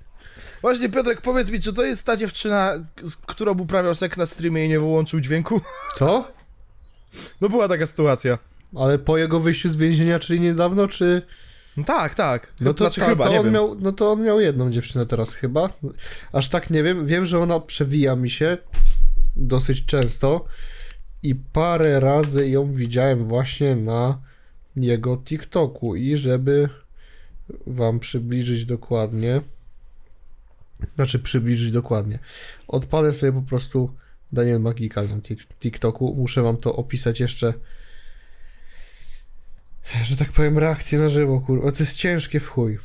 Właśnie 0.62 0.88
Piotrek, 0.88 1.20
powiedz 1.20 1.50
mi, 1.50 1.60
czy 1.60 1.72
to 1.72 1.84
jest 1.84 2.04
ta 2.04 2.16
dziewczyna, 2.16 2.84
z 3.02 3.16
którą 3.16 3.58
uprawiał 3.58 3.94
seks 3.94 4.18
na 4.18 4.26
streamie 4.26 4.66
i 4.66 4.68
nie 4.68 4.78
wyłączył 4.78 5.20
dźwięku? 5.20 5.60
Co? 5.94 6.32
No 7.40 7.48
była 7.48 7.68
taka 7.68 7.86
sytuacja. 7.86 8.38
Ale 8.76 8.98
po 8.98 9.18
jego 9.18 9.40
wyjściu 9.40 9.70
z 9.70 9.76
więzienia, 9.76 10.18
czyli 10.18 10.40
niedawno, 10.40 10.88
czy... 10.88 11.22
No 11.76 11.84
tak, 11.84 12.14
tak. 12.14 12.52
No 12.60 12.74
to, 12.74 12.84
znaczy 12.84 13.00
ta, 13.00 13.06
chyba, 13.06 13.24
to 13.24 13.30
on 13.30 13.44
wiem. 13.44 13.54
miał, 13.54 13.76
no 13.80 13.92
to 13.92 14.12
on 14.12 14.22
miał 14.22 14.40
jedną 14.40 14.70
dziewczynę 14.70 15.06
teraz 15.06 15.34
chyba. 15.34 15.70
Aż 16.32 16.48
tak 16.48 16.70
nie 16.70 16.82
wiem. 16.82 17.06
Wiem, 17.06 17.26
że 17.26 17.38
ona 17.38 17.60
przewija 17.60 18.16
mi 18.16 18.30
się 18.30 18.56
dosyć 19.36 19.86
często 19.86 20.44
i 21.22 21.34
parę 21.34 22.00
razy 22.00 22.48
ją 22.48 22.72
widziałem 22.72 23.24
właśnie 23.24 23.76
na 23.76 24.18
jego 24.76 25.16
TikToku 25.16 25.96
i 25.96 26.16
żeby 26.16 26.68
wam 27.66 28.00
przybliżyć 28.00 28.64
dokładnie 28.64 29.40
znaczy 30.94 31.18
przybliżyć 31.18 31.70
dokładnie 31.70 32.18
odpalę 32.68 33.12
sobie 33.12 33.32
po 33.32 33.42
prostu 33.42 33.94
Daniel 34.32 34.60
Magikal 34.60 35.08
na 35.08 35.16
tik- 35.16 35.54
TikToku 35.60 36.14
muszę 36.18 36.42
wam 36.42 36.56
to 36.56 36.76
opisać 36.76 37.20
jeszcze 37.20 37.54
że 40.02 40.16
tak 40.16 40.32
powiem 40.32 40.58
reakcję 40.58 40.98
na 40.98 41.08
żywo 41.08 41.40
kurwa, 41.40 41.72
to 41.72 41.78
jest 41.78 41.96
ciężkie 41.96 42.40
w 42.40 42.48
chuj 42.48 42.78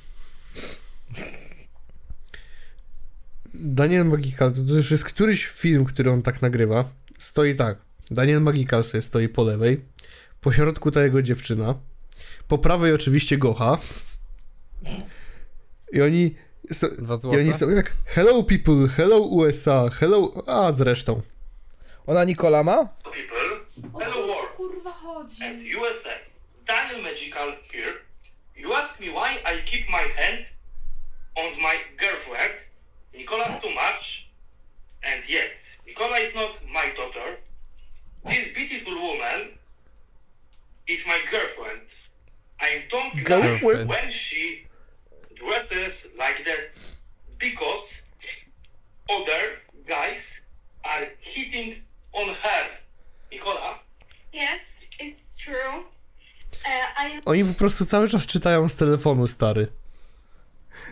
Daniel 3.53 4.05
Magical, 4.05 4.53
to 4.53 4.73
już 4.73 4.91
jest 4.91 5.03
któryś 5.03 5.45
film, 5.45 5.85
który 5.85 6.11
on 6.11 6.21
tak 6.21 6.41
nagrywa. 6.41 6.89
Stoi 7.19 7.55
tak. 7.55 7.77
Daniel 8.11 8.41
Magical 8.41 8.83
sobie 8.83 9.01
stoi 9.01 9.29
po 9.29 9.43
lewej. 9.43 9.81
Po 10.41 10.53
środku 10.53 10.91
ta 10.91 11.03
jego 11.03 11.21
dziewczyna. 11.21 11.75
Po 12.47 12.57
prawej 12.57 12.93
oczywiście 12.93 13.37
Gocha. 13.37 13.77
I 15.91 16.01
oni, 16.01 16.35
są, 16.71 16.87
Dwa 16.97 17.13
i 17.13 17.17
złote. 17.17 17.37
oni 17.37 17.53
są 17.53 17.69
jak 17.69 17.91
Hello 18.05 18.43
people, 18.43 18.87
hello 18.97 19.17
USA, 19.19 19.89
hello... 19.89 20.43
A 20.47 20.71
zresztą. 20.71 21.21
Ona 22.07 22.23
Nikola 22.23 22.63
ma? 22.63 22.89
people, 23.03 23.59
hello 23.99 24.27
world 24.27 24.49
kurwa 24.57 24.91
chodzi? 24.91 25.43
and 25.43 25.61
USA. 25.61 26.09
Daniel 26.67 27.01
Magical 27.01 27.53
here. 27.73 27.93
You 28.55 28.73
ask 28.73 28.99
me 28.99 29.07
why 29.07 29.29
I 29.45 29.61
keep 29.65 29.87
my 29.89 30.05
hand 30.17 30.45
on 31.35 31.51
my 31.61 31.75
girlfriend. 31.99 32.53
Nicola's 33.13 33.61
too 33.61 33.69
much. 33.69 34.27
And 35.03 35.29
yes, 35.29 35.51
Nicola 35.87 36.17
is 36.19 36.33
not 36.35 36.51
my 36.67 36.93
daughter. 36.97 37.37
This 38.25 38.53
beautiful 38.55 38.93
woman 38.95 39.39
is 40.87 41.01
my 41.07 41.19
girlfriend. 41.31 41.81
I 42.61 42.83
don't 42.89 43.13
Girlfriend? 43.25 43.89
like 43.89 44.01
when 44.01 44.09
she 44.11 44.65
dresses 45.45 46.03
like 46.03 46.43
that 46.43 46.61
because 47.39 47.83
other 49.09 49.59
guys 49.87 50.41
are 50.83 51.07
hitting 51.19 51.75
on 52.13 52.27
her. 52.35 52.65
Nicola, 53.31 53.79
Yes, 54.33 54.61
it's 54.99 55.43
true. 55.45 55.83
Uh, 56.65 57.05
I 57.07 57.21
Oni 57.25 57.43
po 57.45 57.53
prostu 57.53 57.85
cały 57.85 58.09
czas 58.09 58.27
czytają 58.27 58.69
z 58.69 58.75
telefonu, 58.77 59.27
stary. 59.27 59.67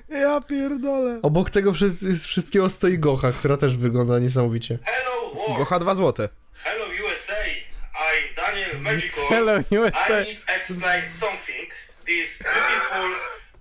Ja 0.10 0.42
pierdolę. 0.42 1.20
Obok 1.22 1.50
tego 1.50 1.74
wszy- 1.74 2.16
wszystkiego 2.28 2.70
stoi 2.70 2.98
Gocha, 2.98 3.32
która 3.32 3.58
też 3.58 3.76
wygląda 3.78 4.20
niesamowicie. 4.20 4.80
hello 4.84 5.34
world. 5.36 5.58
Gocha 5.58 5.80
dwa 5.80 5.96
złote. 5.96 6.30
Hello 6.64 6.86
USA, 6.86 7.34
I 7.48 8.36
Daniel 8.36 8.80
Magical. 8.82 9.26
Hello 9.30 9.58
I 9.72 9.78
USA. 9.78 10.20
need 10.24 10.38
explain 10.48 11.04
something. 11.14 11.72
This 12.06 12.40
beautiful 12.44 13.10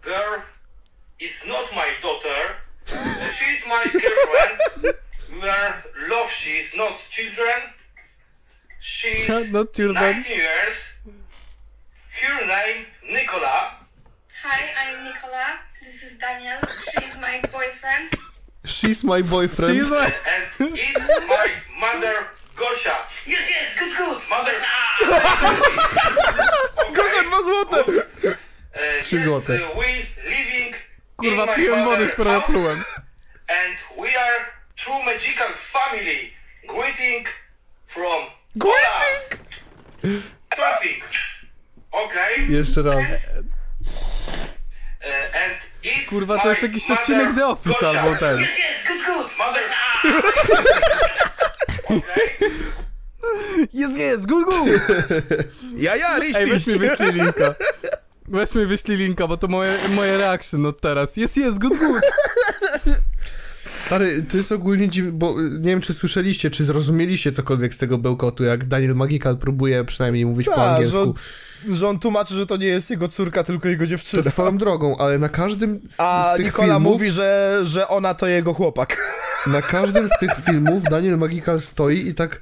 girl 0.03 0.41
is 1.21 1.45
not 1.47 1.67
my 1.75 1.89
daughter. 2.01 2.57
She 3.37 3.45
is 3.57 3.65
my 3.69 3.85
girlfriend. 3.85 4.97
We 5.31 5.49
are 5.49 5.85
love. 6.11 6.29
She 6.29 6.59
is 6.59 6.75
not 6.77 6.97
children. 7.09 7.61
She's 8.81 9.29
Not 9.53 9.73
children. 9.73 9.95
19 10.19 10.37
years. 10.37 10.75
Her 12.21 12.47
name 12.47 12.87
Nicola. 13.13 13.77
hi, 14.43 14.61
I'm 14.83 15.05
Nicola. 15.05 15.61
This 15.83 16.03
is 16.03 16.19
Daniel. 16.19 16.59
She's 16.99 17.17
my 17.21 17.41
boyfriend. 17.53 18.11
She's 18.65 19.05
my 19.05 19.23
boyfriend. 19.23 19.77
She's 19.79 19.89
my... 19.91 20.07
and 20.61 20.77
is 20.77 21.11
my 21.29 21.49
mother 21.79 22.27
Gosia. 22.57 22.97
Yes, 23.27 23.47
yes, 23.49 23.79
good, 23.79 23.97
good. 23.97 24.21
Mother. 24.29 24.53
Gocha 26.93 27.23
dwa 27.23 27.43
złote! 27.43 27.81
Uh, 27.81 29.01
Trzy 29.03 29.17
yes, 29.17 29.25
złote. 29.25 29.55
uh, 29.55 29.79
we 29.79 30.07
living 30.25 30.75
Kurwa, 31.21 31.43
in 31.43 31.49
my 31.51 31.57
piłem 31.57 31.85
wody, 31.85 32.07
house, 32.07 32.19
naplułem. 32.25 32.85
And 33.49 33.79
we 33.97 34.21
are 34.21 34.45
true 34.77 35.03
magical 35.05 35.55
family. 35.55 36.33
Greeting 36.69 37.27
from 37.87 38.27
Greeting. 38.57 39.41
Traffic. 40.49 41.05
Okay. 41.93 42.47
Jeszcze 42.49 42.83
raz. 42.83 42.97
Uh, 45.01 45.07
and 45.45 45.57
is 45.83 46.09
Kurwa, 46.09 46.39
to 46.39 46.49
jest 46.49 46.63
jakiś 46.63 46.91
odcinek 46.91 47.35
The 47.35 47.47
Office 47.47 47.81
Gosia. 47.81 48.01
albo 48.01 48.17
ten. 48.17 48.39
Yes, 48.41 48.59
yes, 48.59 48.87
good, 48.89 49.07
good. 49.07 49.39
Mother. 49.39 49.63
okay. 51.85 52.51
Jest, 53.73 53.99
jest, 53.99 54.27
good, 54.27 54.45
good. 54.45 54.69
Ja, 55.77 55.97
ja, 55.97 56.17
Ej, 56.17 56.33
weź 56.33 56.47
mi 56.47 56.53
richtig. 56.53 56.79
wyślij 56.79 57.13
linka. 57.13 57.55
Weź 58.31 58.55
mi 58.55 58.67
wyślij 58.67 58.97
linka, 58.97 59.27
bo 59.27 59.37
to 59.37 59.49
moje, 59.49 59.79
moje 59.89 60.19
reaction 60.19 60.67
od 60.67 60.81
teraz. 60.81 61.17
Jest, 61.17 61.37
jest, 61.37 61.59
good, 61.59 61.79
good. 61.79 62.03
Stary, 63.77 64.23
to 64.23 64.37
jest 64.37 64.53
ogólnie 64.53 64.89
dziw... 64.89 65.11
bo 65.13 65.41
y, 65.41 65.51
nie 65.51 65.71
wiem, 65.71 65.81
czy 65.81 65.95
słyszeliście, 65.95 66.51
czy 66.51 66.65
zrozumieliście 66.65 67.33
cokolwiek 67.33 67.75
z 67.75 67.79
tego 67.79 67.99
bełkotu, 67.99 68.45
jak 68.45 68.65
Daniel 68.65 68.95
Magical 68.95 69.37
próbuje 69.39 69.85
przynajmniej 69.85 70.27
mówić 70.27 70.47
po 70.47 70.55
Ta, 70.55 70.61
że 70.67 70.71
angielsku. 70.75 71.01
on, 71.69 71.75
że 71.77 71.89
on 71.89 71.99
tłumaczy, 71.99 72.35
że 72.35 72.47
to 72.47 72.57
nie 72.57 72.67
jest 72.67 72.91
jego 72.91 73.09
córka, 73.09 73.45
tylko 73.45 73.69
jego 73.69 73.85
To 73.85 73.91
dziewczyna. 73.91 74.23
swoją 74.23 74.59
drogą, 74.59 74.97
ale 74.99 75.19
na 75.19 75.29
każdym 75.29 75.81
z, 75.89 76.01
A 76.01 76.33
z 76.35 76.37
tych 76.37 76.47
Nikola 76.47 76.69
filmów, 76.75 76.93
mówi, 76.93 77.11
że, 77.11 77.61
że 77.63 77.89
ona 77.89 78.15
to 78.15 78.27
jego 78.27 78.55
chłopak. 78.55 78.97
na 79.47 79.63
każdym 79.63 80.09
z 80.09 80.19
tych 80.21 80.31
filmów 80.47 80.83
Daniel 80.83 81.19
Magical 81.19 81.61
stoi 81.61 82.09
i 82.09 82.15
tak 82.15 82.41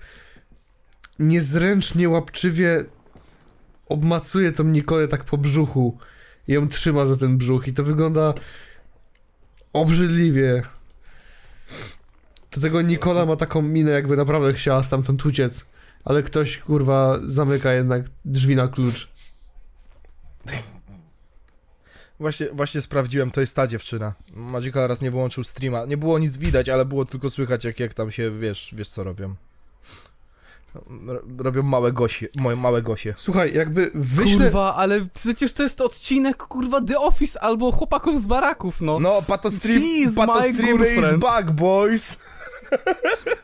niezręcznie, 1.19 2.09
łapczywie 2.09 2.85
obmacuje 3.89 4.53
tą 4.53 4.65
Nikolę 4.65 5.09
tak 5.09 5.25
po 5.25 5.39
brzuchu 5.39 5.99
i 6.49 6.53
ją 6.53 6.69
trzyma 6.69 7.07
za 7.07 7.17
ten 7.17 7.39
brzuch 7.39 7.69
i 7.69 7.73
to 7.73 7.85
wygląda 7.85 8.35
obrzydliwie. 9.73 10.63
Do 12.55 12.61
tego 12.61 12.83
Nikola 12.83 13.25
ma 13.25 13.37
taką 13.37 13.63
minę, 13.63 13.91
jakby 13.91 14.17
naprawdę 14.17 14.53
chciała 14.53 14.83
stamtąd 14.83 15.27
uciec, 15.27 15.67
ale 16.05 16.23
ktoś, 16.23 16.59
kurwa, 16.59 17.19
zamyka 17.27 17.73
jednak 17.73 18.05
drzwi 18.25 18.57
na 18.57 18.69
klucz. 18.69 19.09
Właśnie, 22.21 22.47
właśnie 22.53 22.81
sprawdziłem, 22.81 23.31
to 23.31 23.41
jest 23.41 23.57
ta 23.57 23.67
dziewczyna. 23.67 24.15
Magical 24.35 24.89
raz 24.89 25.01
nie 25.01 25.11
wyłączył 25.11 25.45
streama. 25.45 25.87
Nie 25.87 25.97
było 25.97 26.19
nic 26.19 26.37
widać, 26.37 26.69
ale 26.69 26.85
było 26.85 27.05
tylko 27.05 27.31
słychać, 27.31 27.65
jak, 27.65 27.81
jak 27.81 27.95
tam 27.95 28.11
się, 28.11 28.39
wiesz, 28.39 28.75
wiesz 28.77 28.89
co 28.89 29.05
robią. 29.05 29.35
Robią 31.39 31.63
małe 31.63 31.93
gosie, 31.93 32.29
moje 32.39 32.57
małe 32.57 32.83
gosie. 32.83 33.15
Słuchaj, 33.17 33.55
jakby 33.55 33.91
wyślę... 33.95 34.45
Kurwa, 34.45 34.75
ale 34.75 35.01
przecież 35.15 35.53
to 35.53 35.63
jest 35.63 35.81
odcinek, 35.81 36.37
kurwa, 36.37 36.81
The 36.81 36.99
Office 36.99 37.41
albo 37.41 37.73
Chłopaków 37.73 38.23
z 38.23 38.27
baraków, 38.27 38.81
no. 38.81 39.01
No, 39.01 39.23
Patostream, 39.23 39.83
She's 39.83 40.21
my 40.21 40.27
Patostream 40.27 41.15
is 41.15 41.21
back, 41.21 41.51
boys! 41.51 42.17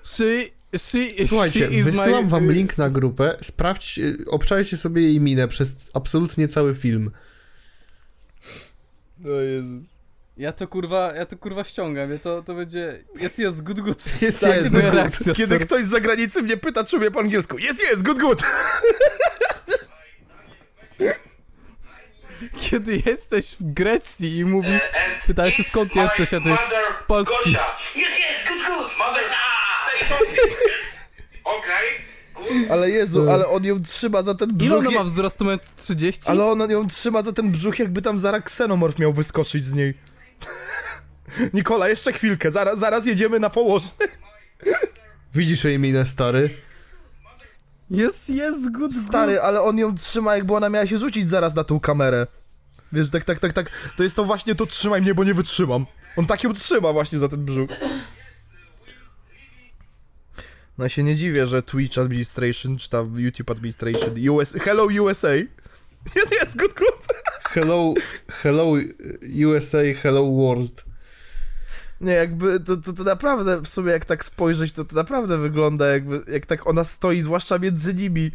She, 0.03 0.51
she, 0.79 1.25
Słuchajcie, 1.29 1.69
she 1.69 1.75
is 1.75 1.85
wysyłam 1.85 2.25
my... 2.25 2.31
wam 2.31 2.53
link 2.53 2.79
na 2.79 2.91
grupę, 2.91 3.37
sprawdźcie, 3.43 4.17
obczajcie 4.27 4.77
sobie 4.77 5.03
jej 5.03 5.21
minę 5.21 5.49
przez 5.49 5.91
absolutnie 5.95 6.49
cały 6.49 6.75
film. 6.75 7.11
O 9.25 9.29
Jezus. 9.29 9.94
Ja 10.37 10.53
to 10.53 10.69
kurwa, 10.69 11.13
ja 11.15 11.27
to 11.27 11.37
kurwa 11.37 11.65
ściągam, 11.65 12.11
ja 12.11 12.19
to, 12.19 12.43
to 12.43 12.55
będzie... 12.55 13.05
Jest, 13.21 13.39
jest, 13.39 13.63
good, 13.63 13.81
good. 13.81 14.05
Jest, 14.23 14.41
Tak, 14.41 14.57
jest, 14.57 14.73
moja 14.73 14.85
good, 14.85 14.95
good. 14.95 15.03
reakcja. 15.03 15.35
Kiedy 15.35 15.59
ktoś 15.59 15.85
z 15.85 15.89
zagranicy 15.89 16.43
mnie 16.43 16.57
pyta, 16.57 16.85
czy 16.85 16.97
umie 16.97 17.11
po 17.11 17.21
angielsku. 17.21 17.59
Jest, 17.59 17.83
jest, 17.83 18.03
good, 18.03 18.19
good! 18.19 18.43
Kiedy 22.61 23.03
jesteś 23.07 23.51
w 23.61 23.73
Grecji 23.73 24.37
i 24.37 24.45
mówisz... 24.45 24.83
Pytałeś 25.27 25.57
się, 25.57 25.63
skąd 25.63 25.97
jesteś, 25.97 26.35
a 26.35 26.41
ty 26.41 26.51
z 27.01 27.03
Polski. 27.03 27.51
Yes, 27.51 27.57
yes, 27.97 28.49
good, 28.49 28.59
good. 28.67 28.99
Mother. 28.99 29.25
Good. 32.35 32.71
Ale 32.71 32.91
Jezu, 32.91 33.23
No. 33.23 33.33
ale 33.33 33.49
on 33.49 33.65
ją 33.65 33.83
trzyma 33.83 34.23
za 34.23 34.35
ten 34.35 34.49
Ile 34.51 34.59
brzuch. 34.59 34.79
ona 34.79 34.91
je- 34.91 34.99
ma 34.99 35.05
wzrostu? 35.05 35.45
1,30 35.45 36.07
m? 36.07 36.13
Ale 36.27 36.45
on 36.45 36.71
ją 36.71 36.87
trzyma 36.89 37.23
za 37.23 37.33
ten 37.33 37.51
brzuch, 37.53 37.79
jakby 37.79 38.03
tam 38.03 38.19
zaraz 38.19 38.43
ksenomorf 38.45 38.99
miał 38.99 39.13
wyskoczyć 39.13 39.65
z 39.65 39.75
niej. 39.75 39.95
Nikola, 41.55 41.89
jeszcze 41.89 42.13
chwilkę, 42.13 42.51
zaraz, 42.51 42.79
zaraz 42.79 43.07
jedziemy 43.07 43.41
na 43.41 43.51
położny. 43.51 44.07
Widzisz 45.35 45.65
jej 45.65 45.79
minę, 45.79 46.07
stary? 46.07 46.51
Jest, 47.91 48.31
jest, 48.31 48.71
good, 48.71 48.93
Stary, 48.93 49.41
ale 49.41 49.63
on 49.63 49.79
ją 49.79 49.95
trzyma, 49.95 50.37
jakby 50.37 50.55
ona 50.55 50.69
miała 50.69 50.87
się 50.87 50.99
rzucić 50.99 51.31
zaraz 51.31 51.55
na 51.55 51.65
tą 51.65 51.81
kamerę. 51.81 52.27
Wiesz, 52.93 53.11
tak, 53.11 53.25
tak, 53.25 53.41
tak, 53.41 53.53
tak. 53.53 53.71
To 53.97 54.03
jest 54.03 54.17
to 54.17 54.25
właśnie 54.25 54.55
to 54.55 54.67
trzymaj 54.67 55.03
mnie, 55.03 55.15
bo 55.15 55.25
nie 55.25 55.35
wytrzymam. 55.35 55.87
On 56.17 56.27
tak 56.27 56.45
ją 56.45 56.53
trzyma 56.53 56.93
właśnie 56.93 57.19
za 57.19 57.29
ten 57.29 57.45
brzuch. 57.45 57.71
No 60.79 60.85
ja 60.85 60.89
się 60.89 61.03
nie 61.03 61.17
dziwię, 61.17 61.47
że 61.47 61.63
Twitch 61.63 61.99
Administration, 61.99 62.79
czy 62.79 62.91
tam 62.91 63.21
YouTube 63.21 63.51
Administration, 63.51 64.29
US, 64.31 64.53
Hello 64.53 64.85
USA. 64.85 65.35
Jest, 66.17 66.33
jest, 66.33 66.57
good, 66.57 66.75
good. 66.75 67.07
Hello, 67.45 67.95
hello 68.29 68.73
USA, 69.47 69.79
hello 70.03 70.23
world. 70.31 70.85
Nie, 72.01 72.13
jakby 72.13 72.61
to, 72.61 72.77
to, 72.77 72.93
to 72.93 73.05
naprawdę 73.05 73.61
w 73.61 73.69
sumie 73.69 73.93
jak 73.93 74.05
tak 74.05 74.25
spojrzeć, 74.25 74.73
to 74.73 74.85
to 74.85 74.97
naprawdę 74.97 75.39
wygląda 75.39 75.87
jakby, 75.87 76.23
jak 76.33 76.47
tak 76.47 76.67
ona 76.67 76.85
stoi, 76.85 77.23
zwłaszcza 77.23 77.59
między 77.59 77.95
nimi, 77.95 78.31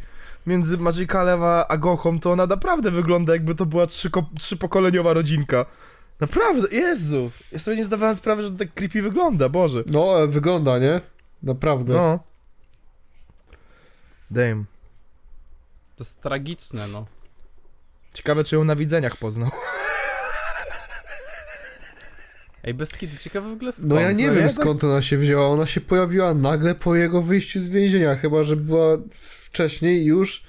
między 0.48 0.78
Magicalem 0.78 1.44
a, 1.44 1.68
a 1.68 1.78
Gochą, 1.78 2.20
to 2.20 2.32
ona 2.32 2.46
naprawdę 2.46 2.92
wygląda 2.92 3.34
jakby 3.34 3.56
to 3.56 3.66
była 3.66 3.88
trzyko, 3.88 4.26
trzypokoleniowa 4.40 5.14
rodzinka. 5.14 5.66
Naprawdę, 6.20 6.68
Jezu! 6.72 7.32
Ja 7.52 7.60
sobie 7.60 7.78
nie 7.78 7.86
zdawałem 7.86 8.16
sprawy, 8.16 8.44
że 8.44 8.52
to 8.52 8.58
tak 8.58 8.74
creepy 8.74 9.02
wygląda, 9.02 9.50
Boże. 9.50 9.84
No, 9.92 10.24
e, 10.24 10.28
wygląda, 10.28 10.80
nie? 10.80 11.02
Naprawdę. 11.44 11.94
No. 11.94 12.20
Damn. 14.32 14.66
To 15.96 16.04
jest 16.04 16.22
tragiczne, 16.22 16.88
no. 16.88 17.06
Ciekawe, 18.14 18.44
czy 18.44 18.56
ją 18.56 18.64
na 18.64 18.76
widzeniach 18.76 19.18
poznał. 19.18 19.50
Ej, 22.64 22.74
bez 22.74 22.98
kitu, 22.98 23.18
ciekawe 23.18 23.50
w 23.50 23.54
ogóle 23.54 23.72
skąd. 23.72 23.90
No 23.90 24.00
ja 24.00 24.12
nie 24.12 24.28
No 24.28 24.34
wiem 24.34 24.42
ja 24.44 24.50
tak- 24.50 24.62
skąd 24.62 24.84
ona 24.84 25.02
się 25.02 25.18
wzięła. 25.18 25.48
Ona 25.48 25.66
się 25.66 25.82
pojawiła 25.82 26.34
nagle 26.34 26.76
po 26.76 26.96
jego 26.96 27.22
wyjściu 27.22 27.60
z 27.60 27.68
więzienia, 27.68 28.16
chyba 28.16 28.44
że 28.44 28.56
była 28.56 28.98
wcześniej 29.12 30.06
już. 30.06 30.44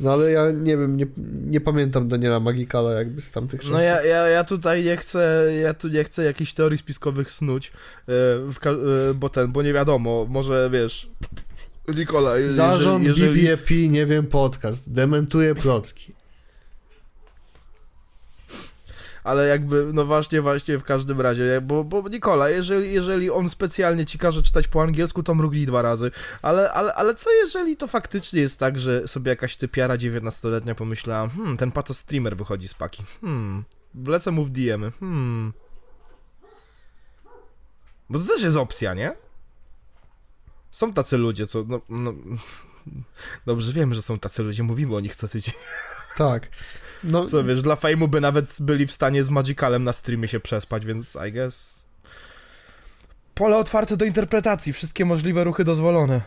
No 0.00 0.12
ale 0.12 0.30
ja 0.30 0.50
nie 0.50 0.76
wiem, 0.76 0.96
nie, 0.96 1.06
nie 1.46 1.60
pamiętam 1.60 2.08
Daniela 2.08 2.40
Magikala 2.40 2.92
jakby 2.92 3.20
z 3.20 3.32
tamtych 3.32 3.60
czasów. 3.60 3.74
No 3.74 3.80
ja, 3.80 4.02
ja, 4.04 4.28
ja 4.28 4.44
tutaj 4.44 4.84
nie 4.84 4.96
chcę, 4.96 5.48
ja 5.62 5.74
tu 5.74 5.88
nie 5.88 6.04
chcę 6.04 6.24
jakichś 6.24 6.52
teorii 6.54 6.78
spiskowych 6.78 7.30
snuć, 7.30 7.72
w, 8.08 8.54
ka- 8.60 8.70
e, 9.10 9.14
bo 9.14 9.28
ten, 9.28 9.52
bo 9.52 9.62
nie 9.62 9.72
wiadomo, 9.72 10.26
może 10.28 10.70
wiesz, 10.72 11.10
Nikola, 11.96 12.38
je- 12.38 12.52
Zarząd 12.52 13.04
jeżeli, 13.04 13.20
jeżeli, 13.30 13.46
BBP, 13.56 13.74
nie 13.88 14.06
wiem, 14.06 14.26
podcast. 14.26 14.92
Dementuje 14.92 15.54
plotki. 15.54 16.12
Ale 19.24 19.46
jakby, 19.46 19.90
no 19.92 20.04
właśnie, 20.04 20.40
właśnie 20.40 20.78
w 20.78 20.84
każdym 20.84 21.20
razie, 21.20 21.60
bo, 21.60 21.84
bo 21.84 22.08
Nikola, 22.08 22.48
jeżeli, 22.48 22.92
jeżeli 22.92 23.30
on 23.30 23.48
specjalnie 23.48 24.06
ci 24.06 24.18
każe 24.18 24.42
czytać 24.42 24.68
po 24.68 24.82
angielsku, 24.82 25.22
to 25.22 25.34
mrugli 25.34 25.66
dwa 25.66 25.82
razy, 25.82 26.10
ale, 26.42 26.72
ale, 26.72 26.94
ale 26.94 27.14
co 27.14 27.32
jeżeli 27.32 27.76
to 27.76 27.86
faktycznie 27.86 28.40
jest 28.40 28.58
tak, 28.58 28.78
że 28.78 29.08
sobie 29.08 29.30
jakaś 29.30 29.56
typiara 29.56 29.96
19-letnia 29.96 30.74
pomyślała, 30.74 31.28
hmm, 31.28 31.56
ten 31.56 31.72
pato 31.72 31.94
streamer 31.94 32.36
wychodzi 32.36 32.68
z 32.68 32.74
paki, 32.74 33.02
hmm, 33.20 33.64
wlecę 33.94 34.30
mu 34.30 34.44
w 34.44 34.50
DM-y, 34.50 34.90
hmm. 35.00 35.52
Bo 38.10 38.18
to 38.18 38.24
też 38.24 38.42
jest 38.42 38.56
opcja, 38.56 38.94
nie? 38.94 39.14
Są 40.70 40.92
tacy 40.92 41.16
ludzie, 41.18 41.46
co, 41.46 41.64
no, 41.68 41.80
no 41.88 42.14
Dobrze 43.46 43.72
wiemy, 43.72 43.94
że 43.94 44.02
są 44.02 44.18
tacy 44.18 44.42
ludzie, 44.42 44.62
mówimy 44.62 44.96
o 44.96 45.00
nich 45.00 45.16
co 45.16 45.28
tydzień. 45.28 45.54
Tak. 46.16 46.48
No, 47.04 47.24
Co 47.24 47.44
wiesz, 47.44 47.62
dla 47.62 47.76
fejmu 47.76 48.08
by 48.08 48.20
nawet 48.20 48.56
byli 48.60 48.86
w 48.86 48.92
stanie 48.92 49.24
z 49.24 49.30
Magicalem 49.30 49.82
na 49.82 49.92
streamie 49.92 50.28
się 50.28 50.40
przespać, 50.40 50.86
więc 50.86 51.18
I 51.28 51.32
guess... 51.32 51.84
Pole 53.34 53.56
otwarte 53.56 53.96
do 53.96 54.04
interpretacji, 54.04 54.72
wszystkie 54.72 55.04
możliwe 55.04 55.44
ruchy 55.44 55.64
dozwolone. 55.64 56.20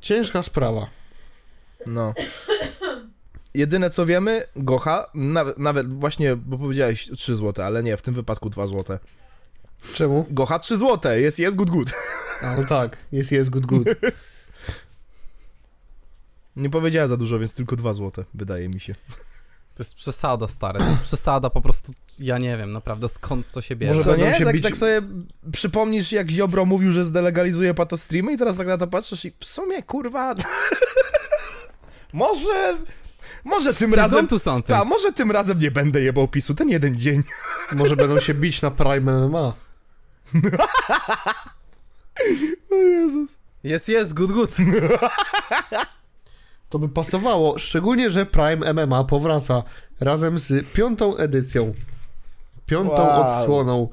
ciężka 0.00 0.42
sprawa. 0.42 0.86
No. 1.86 2.14
Jedyne 3.54 3.90
co 3.90 4.06
wiemy, 4.06 4.46
Gocha, 4.56 5.10
nawet, 5.14 5.58
nawet 5.58 5.94
właśnie, 5.94 6.36
bo 6.36 6.58
powiedziałeś 6.58 7.10
3 7.16 7.36
zł, 7.36 7.64
ale 7.64 7.82
nie, 7.82 7.96
w 7.96 8.02
tym 8.02 8.14
wypadku 8.14 8.50
2 8.50 8.66
zł. 8.66 8.98
Czemu? 9.94 10.26
Gocha 10.30 10.58
3 10.58 10.76
zł, 10.76 11.18
jest, 11.18 11.38
jest 11.38 11.56
good 11.56 11.70
good. 11.70 11.92
A, 12.42 12.56
no 12.56 12.64
tak, 12.64 12.96
jest, 13.12 13.32
jest 13.32 13.50
good, 13.50 13.66
good. 13.66 13.88
Nie 16.58 16.70
powiedziała 16.70 17.08
za 17.08 17.16
dużo, 17.16 17.38
więc 17.38 17.54
tylko 17.54 17.76
2 17.76 17.94
zł, 17.94 18.24
wydaje 18.34 18.68
mi 18.68 18.80
się. 18.80 18.94
To 19.74 19.82
jest 19.82 19.94
przesada, 19.94 20.48
stary. 20.48 20.78
To 20.78 20.88
jest 20.88 21.00
przesada 21.00 21.50
po 21.50 21.60
prostu. 21.60 21.92
Ja 22.18 22.38
nie 22.38 22.56
wiem 22.56 22.72
naprawdę 22.72 23.08
skąd 23.08 23.50
to 23.50 23.62
się 23.62 23.76
bierze. 23.76 23.92
Może 23.94 24.04
Co 24.04 24.10
będą 24.10 24.26
nie? 24.26 24.34
się 24.34 24.44
tak, 24.44 24.56
bić- 24.56 24.62
tak 24.62 24.76
sobie 24.76 25.02
przypomnisz, 25.52 26.12
jak 26.12 26.30
Ziobro 26.30 26.64
mówił, 26.64 26.92
że 26.92 27.04
zdelegalizuje 27.04 27.74
patostreamy 27.74 28.32
i 28.32 28.38
teraz 28.38 28.56
tak 28.56 28.66
na 28.66 28.78
to 28.78 28.86
patrzysz 28.86 29.24
i 29.24 29.32
w 29.40 29.44
sumie, 29.44 29.82
kurwa... 29.82 30.34
może... 32.12 32.76
Może 33.44 33.74
tym 33.74 33.94
razem... 33.94 34.26
tu 34.26 34.38
są 34.38 34.62
Ta, 34.62 34.84
może 34.84 35.12
tym 35.12 35.30
razem 35.30 35.58
nie 35.58 35.70
będę 35.70 36.02
jebał 36.02 36.28
pisu, 36.28 36.54
ten 36.54 36.68
jeden 36.68 36.96
dzień. 36.96 37.22
Może 37.72 37.96
będą 37.96 38.20
się 38.20 38.34
bić 38.34 38.62
na 38.62 38.70
Prime 38.70 39.28
MMA. 39.28 39.54
O 42.70 42.74
Jezus. 42.74 43.38
Jest, 43.64 43.88
jest, 43.88 44.14
good, 44.14 44.32
good. 44.32 44.56
To 46.68 46.78
by 46.78 46.88
pasowało, 46.88 47.58
szczególnie, 47.58 48.10
że 48.10 48.26
Prime 48.26 48.72
MMA 48.72 49.04
powraca 49.04 49.62
razem 50.00 50.38
z 50.38 50.72
piątą 50.72 51.16
edycją. 51.16 51.74
Piątą 52.66 52.92
Wow. 53.06 53.20
odsłoną. 53.26 53.88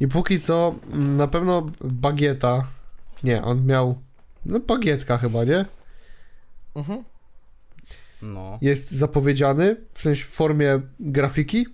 I 0.00 0.08
póki 0.08 0.40
co 0.40 0.74
mm, 0.92 1.16
na 1.16 1.28
pewno 1.28 1.70
Bagieta. 1.80 2.64
Nie, 3.24 3.42
on 3.42 3.66
miał. 3.66 3.98
No, 4.46 4.60
Bagietka 4.60 5.18
chyba, 5.18 5.44
nie? 5.44 5.64
Mhm. 6.76 7.04
No. 8.22 8.58
Jest 8.60 8.90
zapowiedziany, 8.90 9.76
w 9.94 10.02
sensie 10.02 10.24
w 10.24 10.28
formie 10.28 10.80
grafiki 11.00 11.66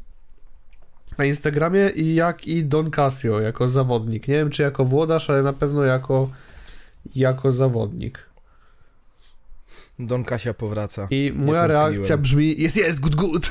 na 1.19 1.25
Instagramie 1.25 1.89
i 1.89 2.15
jak 2.15 2.47
i 2.47 2.65
Don 2.65 2.91
Casio 2.91 3.41
jako 3.41 3.69
zawodnik. 3.69 4.29
Nie 4.29 4.35
wiem 4.35 4.51
czy 4.51 4.63
jako 4.63 4.85
włodarz, 4.85 5.31
ale 5.31 5.43
na 5.43 5.53
pewno 5.53 5.83
jako, 5.83 6.31
jako 7.15 7.53
zawodnik. 7.53 8.28
Don 9.99 10.25
Kasia 10.25 10.55
powraca. 10.55 11.09
I 11.11 11.33
moja 11.37 11.67
reakcja 11.67 12.17
brzmi: 12.17 12.61
jest, 12.61 12.77
jest, 12.77 13.01
good, 13.01 13.15
good. 13.15 13.51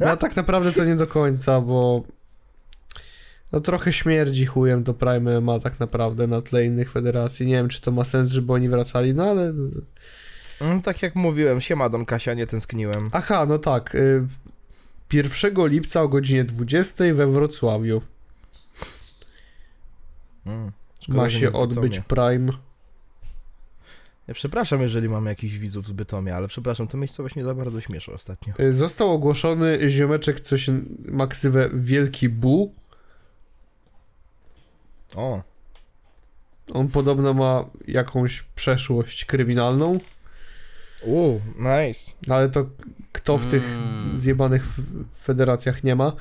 No 0.00 0.10
a 0.10 0.16
tak 0.16 0.36
naprawdę 0.36 0.72
to 0.72 0.84
nie 0.84 0.96
do 0.96 1.06
końca, 1.06 1.60
bo 1.60 2.02
no 3.52 3.60
trochę 3.60 3.92
śmierdzi 3.92 4.46
chujem 4.46 4.84
to 4.84 4.94
Prime 4.94 5.40
ma 5.40 5.58
tak 5.58 5.80
naprawdę 5.80 6.26
na 6.26 6.42
tle 6.42 6.64
innych 6.64 6.90
federacji. 6.90 7.46
Nie 7.46 7.54
wiem, 7.54 7.68
czy 7.68 7.80
to 7.80 7.90
ma 7.90 8.04
sens, 8.04 8.28
żeby 8.28 8.52
oni 8.52 8.68
wracali, 8.68 9.14
no 9.14 9.24
ale... 9.24 9.52
Mm, 10.60 10.82
tak 10.82 11.02
jak 11.02 11.14
mówiłem, 11.14 11.60
siema 11.60 11.88
Don 11.88 12.04
Kasia, 12.04 12.34
nie 12.34 12.46
tęskniłem. 12.46 13.10
Aha, 13.12 13.46
no 13.46 13.58
tak. 13.58 13.94
y, 13.94 14.26
1 15.12 15.66
lipca 15.66 16.02
o 16.02 16.08
godzinie 16.08 16.44
20 16.44 17.04
we 17.14 17.26
Wrocławiu 17.26 18.02
Mm. 20.48 20.72
Ma 21.08 21.30
się 21.30 21.52
odbyć. 21.52 22.00
Prime. 22.00 22.52
Ja 24.28 24.34
przepraszam, 24.34 24.80
jeżeli 24.82 25.08
mamy 25.08 25.30
jakichś 25.30 25.54
widzów 25.54 25.86
z 25.86 25.92
Bytomia, 25.92 26.36
ale 26.36 26.48
przepraszam, 26.48 26.88
to 26.88 26.96
miejscowość 26.96 27.34
nie 27.34 27.44
za 27.44 27.54
bardzo 27.54 27.80
śmieszy 27.80 28.12
ostatnio. 28.12 28.54
Y, 28.60 28.72
Został 28.72 29.10
ogłoszony 29.12 29.78
ziomeczek, 29.90 30.40
co 30.40 30.58
się 30.58 30.80
ma 31.08 31.26
ksywę 31.26 31.70
Wielki 31.74 32.28
Bu. 32.28 32.74
O, 35.14 35.42
On 36.72 36.88
podobno 36.88 37.34
ma 37.34 37.64
jakąś 37.86 38.42
przeszłość 38.42 39.24
kryminalną. 39.24 39.98
u, 41.06 41.40
nice. 41.56 42.12
Ale 42.28 42.48
to 42.48 42.66
kto 43.12 43.38
w 43.38 43.46
tych 43.46 43.62
Mm. 43.64 44.18
zjebanych 44.18 44.64
federacjach 45.14 45.84
nie 45.84 45.96
ma. 45.96 46.12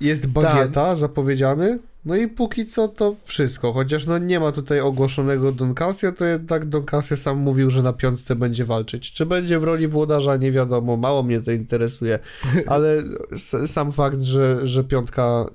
Jest 0.00 0.26
bagieta 0.26 0.94
zapowiedziany. 0.94 1.78
No 2.04 2.16
i 2.16 2.28
póki 2.28 2.66
co 2.66 2.88
to 2.88 3.16
wszystko. 3.24 3.72
Chociaż 3.72 4.06
no 4.06 4.18
nie 4.18 4.40
ma 4.40 4.52
tutaj 4.52 4.80
ogłoszonego 4.80 5.52
Don 5.52 5.74
Casio, 5.74 6.12
to 6.12 6.24
jednak 6.24 6.64
Don 6.64 6.84
Casio 6.84 7.16
sam 7.16 7.38
mówił, 7.38 7.70
że 7.70 7.82
na 7.82 7.92
piątce 7.92 8.36
będzie 8.36 8.64
walczyć. 8.64 9.12
Czy 9.12 9.26
będzie 9.26 9.58
w 9.58 9.64
roli 9.64 9.88
włodarza, 9.88 10.36
nie 10.36 10.52
wiadomo. 10.52 10.96
Mało 10.96 11.22
mnie 11.22 11.40
to 11.40 11.52
interesuje. 11.52 12.18
Ale 12.66 13.02
sam 13.66 13.92
fakt, 13.92 14.20
że, 14.20 14.66
że 14.66 14.84
piątka 14.84 15.46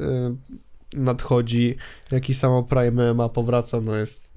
y, 0.94 0.98
nadchodzi, 1.00 1.76
jak 2.12 2.30
i 2.30 2.34
samo 2.34 2.64
Prime 2.64 3.14
ma 3.14 3.30
powraca, 3.30 3.82
no 3.82 3.96
jest 3.96 4.34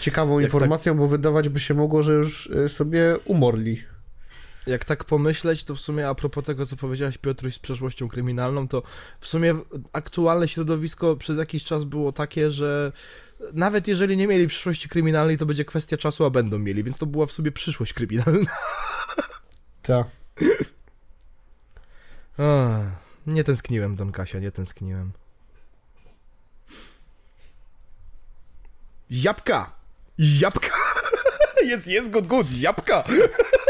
ciekawą 0.00 0.38
Jak 0.38 0.46
informacją, 0.46 0.96
bo 0.96 1.08
wydawać 1.08 1.48
by 1.48 1.60
się 1.60 1.74
mogło, 1.74 2.02
że 2.02 2.12
już 2.12 2.46
y, 2.46 2.68
sobie 2.68 3.16
umorli. 3.24 3.93
Jak 4.66 4.84
tak 4.84 5.04
pomyśleć, 5.04 5.64
to 5.64 5.74
w 5.74 5.80
sumie 5.80 6.08
a 6.08 6.14
propos 6.14 6.44
tego, 6.44 6.66
co 6.66 6.76
powiedziałeś 6.76 7.18
Piotruś 7.18 7.54
z 7.54 7.58
przeszłością 7.58 8.08
kryminalną, 8.08 8.68
to 8.68 8.82
w 9.20 9.26
sumie 9.26 9.54
aktualne 9.92 10.48
środowisko 10.48 11.16
przez 11.16 11.38
jakiś 11.38 11.64
czas 11.64 11.84
było 11.84 12.12
takie, 12.12 12.50
że 12.50 12.92
nawet 13.52 13.88
jeżeli 13.88 14.16
nie 14.16 14.26
mieli 14.26 14.48
przyszłości 14.48 14.88
kryminalnej, 14.88 15.38
to 15.38 15.46
będzie 15.46 15.64
kwestia 15.64 15.96
czasu, 15.96 16.24
a 16.24 16.30
będą 16.30 16.58
mieli, 16.58 16.84
więc 16.84 16.98
to 16.98 17.06
była 17.06 17.26
w 17.26 17.32
sobie 17.32 17.52
przyszłość 17.52 17.92
kryminalna. 17.92 18.50
Tak. 19.82 20.06
Nie 23.26 23.44
tęskniłem, 23.44 23.96
Don 23.96 24.12
Kasia, 24.12 24.38
nie 24.38 24.50
tęskniłem. 24.52 25.12
Jabłka! 29.10 29.72
Jabłka! 30.18 30.76
Jest, 31.70 31.86
jest, 31.86 32.10
good, 32.10 32.26
good, 32.26 32.52
jabłka! 32.52 33.04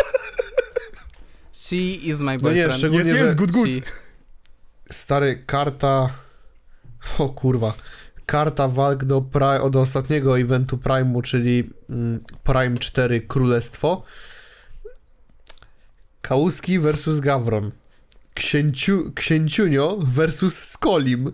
She 1.74 2.09
is 2.10 2.20
my 2.20 2.24
No 2.24 2.32
nie, 2.32 2.38
boyfriend. 2.40 2.74
szczególnie, 2.74 3.05
Jest, 3.09 3.18
że 3.18 3.24
jest, 3.24 3.36
good, 3.36 3.52
good. 3.52 3.70
She. 3.74 3.80
stary 4.90 5.42
karta. 5.46 6.10
O 7.18 7.28
kurwa. 7.28 7.74
Karta 8.26 8.68
walk 8.68 9.05
do, 9.05 9.20
pri- 9.20 9.70
do 9.70 9.80
ostatniego 9.80 10.38
eventu 10.38 10.76
Prime'u, 10.76 11.22
czyli 11.22 11.70
mm, 11.90 12.20
Prime 12.44 12.78
4 12.78 13.20
Królestwo. 13.20 14.02
Kałuski 16.22 16.78
versus 16.78 17.20
Gawron. 17.20 17.70
Księciu, 18.34 19.12
księciunio 19.14 19.98
versus 20.02 20.55
Skolim. 20.59 21.32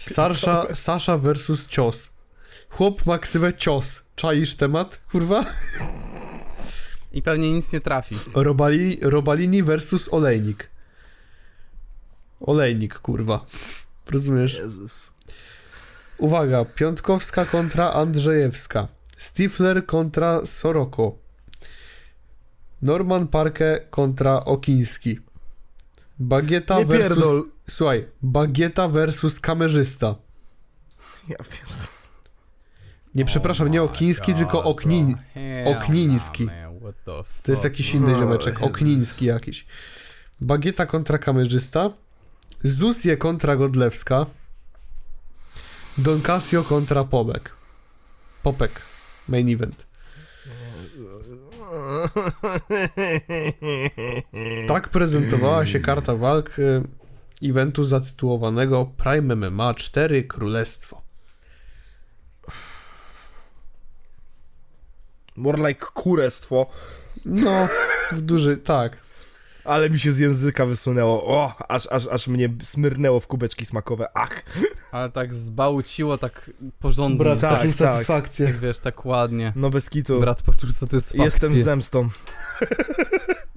Sasza, 0.00 0.66
Sasza 0.74 1.18
versus 1.18 1.66
Cios. 1.66 2.10
Chłop 2.68 3.06
ma 3.06 3.18
ksywę 3.18 3.54
Cios. 3.54 4.02
Czaisz 4.16 4.54
temat, 4.56 5.00
kurwa? 5.12 5.44
I 7.12 7.22
pewnie 7.22 7.52
nic 7.52 7.72
nie 7.72 7.80
trafi. 7.80 8.16
Robali, 8.34 8.98
Robalini 9.02 9.62
versus 9.62 10.08
Olejnik. 10.12 10.70
Olejnik, 12.40 12.98
kurwa. 12.98 13.46
Rozumiesz? 14.10 14.58
Jezus. 14.58 15.12
Uwaga, 16.18 16.64
Piątkowska 16.64 17.44
kontra 17.44 17.92
Andrzejewska. 17.92 18.88
Stifler 19.16 19.86
kontra 19.86 20.46
Soroko. 20.46 21.18
Norman 22.82 23.28
Parke 23.28 23.80
kontra 23.90 24.44
Okiński. 24.44 25.18
Bagieta 26.18 26.78
Nie 26.78 26.84
versus... 26.84 27.08
pierdol. 27.08 27.44
Słuchaj, 27.68 28.06
Bagieta 28.22 28.88
versus 28.88 29.40
kamerzysta. 29.40 30.16
Ja 31.28 31.36
pierdolę. 31.36 31.86
Nie, 33.14 33.24
przepraszam, 33.24 33.68
nie 33.68 33.82
Okiński, 33.82 34.34
tylko 34.34 34.64
Oknin... 34.64 35.14
Okniński. 35.64 36.48
To 37.42 37.52
jest 37.52 37.64
jakiś 37.64 37.94
inny 37.94 38.14
ziomeczek. 38.14 38.62
Okniński 38.62 39.24
jakiś. 39.24 39.66
Bagieta 40.40 40.86
kontra 40.86 41.18
kamerzysta. 41.18 41.90
Zusje 42.64 43.16
kontra 43.16 43.56
Godlewska. 43.56 44.26
Don 45.98 46.22
Casio 46.22 46.62
kontra 46.62 47.04
Pobek. 47.04 47.52
Popek. 48.42 48.80
Main 49.28 49.48
event. 49.48 49.86
Tak 54.68 54.88
prezentowała 54.88 55.66
się 55.66 55.80
karta 55.80 56.16
walk 56.16 56.58
y, 56.58 56.82
eventu 57.42 57.84
zatytułowanego 57.84 58.92
Prime 58.96 59.36
MMA 59.36 59.74
4 59.74 60.22
Królestwo. 60.22 61.01
More 65.36 65.68
like 65.68 65.86
kurestwo. 65.94 66.66
No, 67.24 67.68
w 68.12 68.20
duży, 68.20 68.56
tak. 68.56 68.96
Ale 69.64 69.90
mi 69.90 69.98
się 69.98 70.12
z 70.12 70.18
języka 70.18 70.66
wysunęło. 70.66 71.24
O, 71.24 71.54
aż, 71.68 71.86
aż, 71.86 72.06
aż 72.06 72.28
mnie 72.28 72.48
smyrnęło 72.62 73.20
w 73.20 73.26
kubeczki 73.26 73.66
smakowe. 73.66 74.08
Ach. 74.14 74.42
Ale 74.92 75.10
tak 75.10 75.34
zbałciło, 75.34 76.18
tak 76.18 76.50
porządnie. 76.78 77.18
Brat 77.18 77.40
tak, 77.40 77.56
poczuł 77.56 77.72
tak. 77.72 77.78
satysfakcję. 77.78 78.46
Tak 78.46 78.58
wiesz, 78.58 78.78
tak 78.78 79.06
ładnie. 79.06 79.52
No 79.56 79.70
bez 79.70 79.90
kitu. 79.90 80.20
Brat 80.20 80.42
poczuł 80.42 80.72
satysfakcję. 80.72 81.24
Jestem 81.24 81.62
zemstą. 81.62 82.08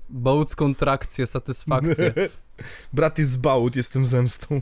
Bołc 0.10 0.56
kontrakcję, 0.56 1.28
satysfakcję. 1.28 2.14
Brat 2.94 3.20
jest 3.20 3.40
bałut, 3.40 3.76
jestem 3.76 4.06
zemstą. 4.06 4.62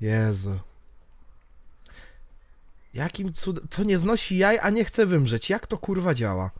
Jezu. 0.00 0.58
Jakim 2.94 3.32
cudem... 3.32 3.68
To 3.68 3.84
nie 3.84 3.98
znosi 3.98 4.36
jaj, 4.36 4.58
a 4.62 4.70
nie 4.70 4.84
chce 4.84 5.06
wymrzeć. 5.06 5.50
Jak 5.50 5.66
to 5.66 5.78
kurwa 5.78 6.14
działa? 6.14 6.50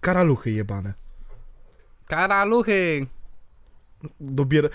Karaluchy 0.00 0.50
jebane. 0.50 0.94
Karaluchy! 2.06 3.06
Dobier... 4.20 4.70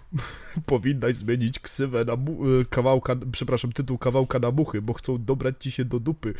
Powinnaś 0.66 1.14
zmienić 1.14 1.58
ksywę 1.58 2.04
na 2.04 2.16
mu... 2.16 2.48
y, 2.60 2.66
kawałka... 2.66 3.16
Przepraszam, 3.32 3.72
tytuł 3.72 3.98
kawałka 3.98 4.38
na 4.38 4.50
muchy, 4.50 4.82
bo 4.82 4.92
chcą 4.92 5.24
dobrać 5.24 5.54
ci 5.58 5.70
się 5.70 5.84
do 5.84 6.00
dupy. 6.00 6.34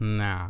Na, 0.00 0.48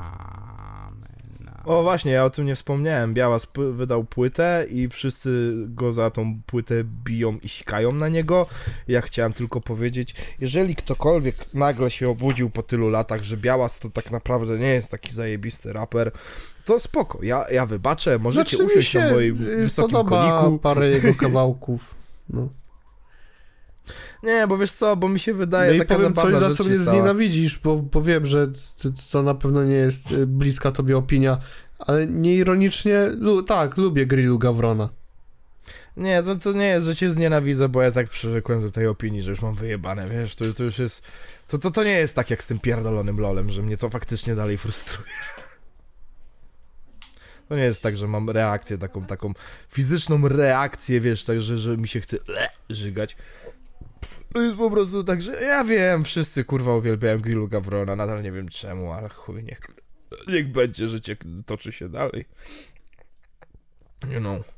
na. 1.41 1.63
O 1.65 1.83
właśnie, 1.83 2.13
ja 2.13 2.25
o 2.25 2.31
tym 2.31 2.47
nie 2.47 2.55
wspomniałem. 2.55 3.15
Białas 3.15 3.47
p- 3.47 3.73
wydał 3.73 4.05
płytę 4.05 4.67
i 4.71 4.89
wszyscy 4.89 5.53
go 5.69 5.93
za 5.93 6.11
tą 6.11 6.41
płytę 6.47 6.75
biją 7.05 7.39
i 7.43 7.49
sikają 7.49 7.93
na 7.93 8.09
niego. 8.09 8.47
Ja 8.89 9.01
chciałem 9.01 9.33
tylko 9.33 9.61
powiedzieć, 9.61 10.15
jeżeli 10.41 10.77
ktokolwiek 10.77 11.37
nagle 11.55 11.91
się 11.91 12.09
obudził 12.11 12.51
po 12.51 12.63
tylu 12.63 12.91
latach, 12.91 13.23
że 13.23 13.37
Białas 13.37 13.79
to 13.79 13.91
tak 13.91 14.11
naprawdę 14.11 14.59
nie 14.59 14.69
jest 14.75 14.91
taki 14.91 15.15
zajebisty 15.15 15.73
raper, 15.73 16.11
to 16.65 16.81
spoko, 16.81 17.19
ja, 17.23 17.45
ja 17.51 17.67
wybaczę, 17.67 18.19
możecie 18.19 18.57
Znaczy 18.57 18.73
usiąść 18.73 18.89
się 18.91 18.99
na 19.01 19.11
moim 19.11 19.33
y, 19.35 19.57
wysokim 19.57 19.91
podoba 19.91 20.39
koniku. 20.41 20.59
parę 20.59 20.89
jego 20.89 21.15
kawałków. 21.25 21.95
No. 22.31 22.49
Nie, 24.23 24.47
bo 24.47 24.59
wiesz 24.59 24.73
co, 24.73 24.97
bo 24.97 25.09
mi 25.09 25.19
się 25.19 25.33
No 25.33 25.39
wydaje 25.39 25.77
i 25.77 25.79
taka 25.79 25.95
powiem 25.95 26.15
coś, 26.15 26.37
za 26.37 26.55
co 26.55 26.65
mnie 26.65 26.77
stała. 26.77 26.97
znienawidzisz, 26.97 27.59
bo, 27.59 27.77
bo 27.77 28.03
wiem, 28.03 28.27
że 28.27 28.49
to, 29.13 29.23
na 29.23 29.35
pewno 29.35 29.65
nie 29.65 29.75
jest 29.75 30.13
y, 30.13 30.27
bliska 30.27 30.73
tobie 30.73 30.97
opinia, 30.97 31.39
ale 31.79 32.07
nieironicznie, 32.07 33.09
lu, 33.19 33.43
tak, 33.43 33.77
lubię 33.77 34.07
grillu 34.07 34.39
Gawrona. 34.39 34.89
Nie, 35.97 36.23
to, 36.23 36.37
to 36.37 36.53
nie 36.53 36.67
jest, 36.69 36.87
że 36.87 36.97
cię 36.97 37.11
znienawidzę, 37.11 37.69
bo 37.69 37.83
ja 37.83 37.93
tak 37.93 38.09
przywykłem 38.09 38.63
do 38.63 38.71
tej 38.71 38.87
opinii, 38.87 39.23
że 39.23 39.31
już 39.31 39.43
mam 39.43 39.55
wyjebane, 39.55 40.09
wiesz, 40.09 40.35
to, 40.37 40.53
to 40.53 40.65
już 40.65 40.79
jest... 40.79 41.03
To, 41.49 41.59
to, 41.59 41.71
to 41.71 41.85
nie 41.85 41.99
jest 41.99 42.17
tak 42.17 42.31
jak 42.31 42.43
z 42.43 42.47
tym 42.47 42.59
pierdolonym 42.59 43.21
lolem, 43.21 43.51
że 43.51 43.63
mnie 43.63 43.77
to 43.77 43.91
faktycznie 43.91 44.35
dalej 44.35 44.59
frustruje. 44.59 45.11
To 47.49 47.57
nie 47.57 47.63
jest 47.63 47.83
tak, 47.83 47.97
że 47.97 48.07
mam 48.09 48.31
reakcję 48.31 48.79
taką, 48.79 49.07
taką 49.07 49.33
fizyczną 49.69 50.29
reakcję, 50.29 51.01
wiesz, 51.01 51.25
tak, 51.25 51.41
że, 51.41 51.59
że 51.59 51.77
mi 51.77 51.89
się 51.89 52.01
chce 52.01 52.17
le, 52.29 52.49
żygać. 52.71 53.17
To 54.35 54.43
jest 54.43 54.57
po 54.57 54.71
prostu 54.71 55.05
tak, 55.05 55.23
że 55.23 55.43
ja 55.43 55.65
wiem, 55.65 56.05
wszyscy 56.05 56.45
kurwa 56.45 56.77
uwielbiają 56.77 57.19
grillu 57.19 57.49
Gawrona, 57.49 57.97
nadal 57.97 58.23
nie 58.23 58.33
wiem 58.33 58.49
czemu, 58.49 58.93
ale 58.93 59.09
chuj, 59.09 59.45
niech, 59.45 59.61
niech 60.29 60.53
będzie, 60.53 60.89
życie 60.89 61.17
toczy 61.47 61.73
się 61.73 61.89
dalej. 61.89 62.25
You 64.11 64.21
know. 64.21 64.54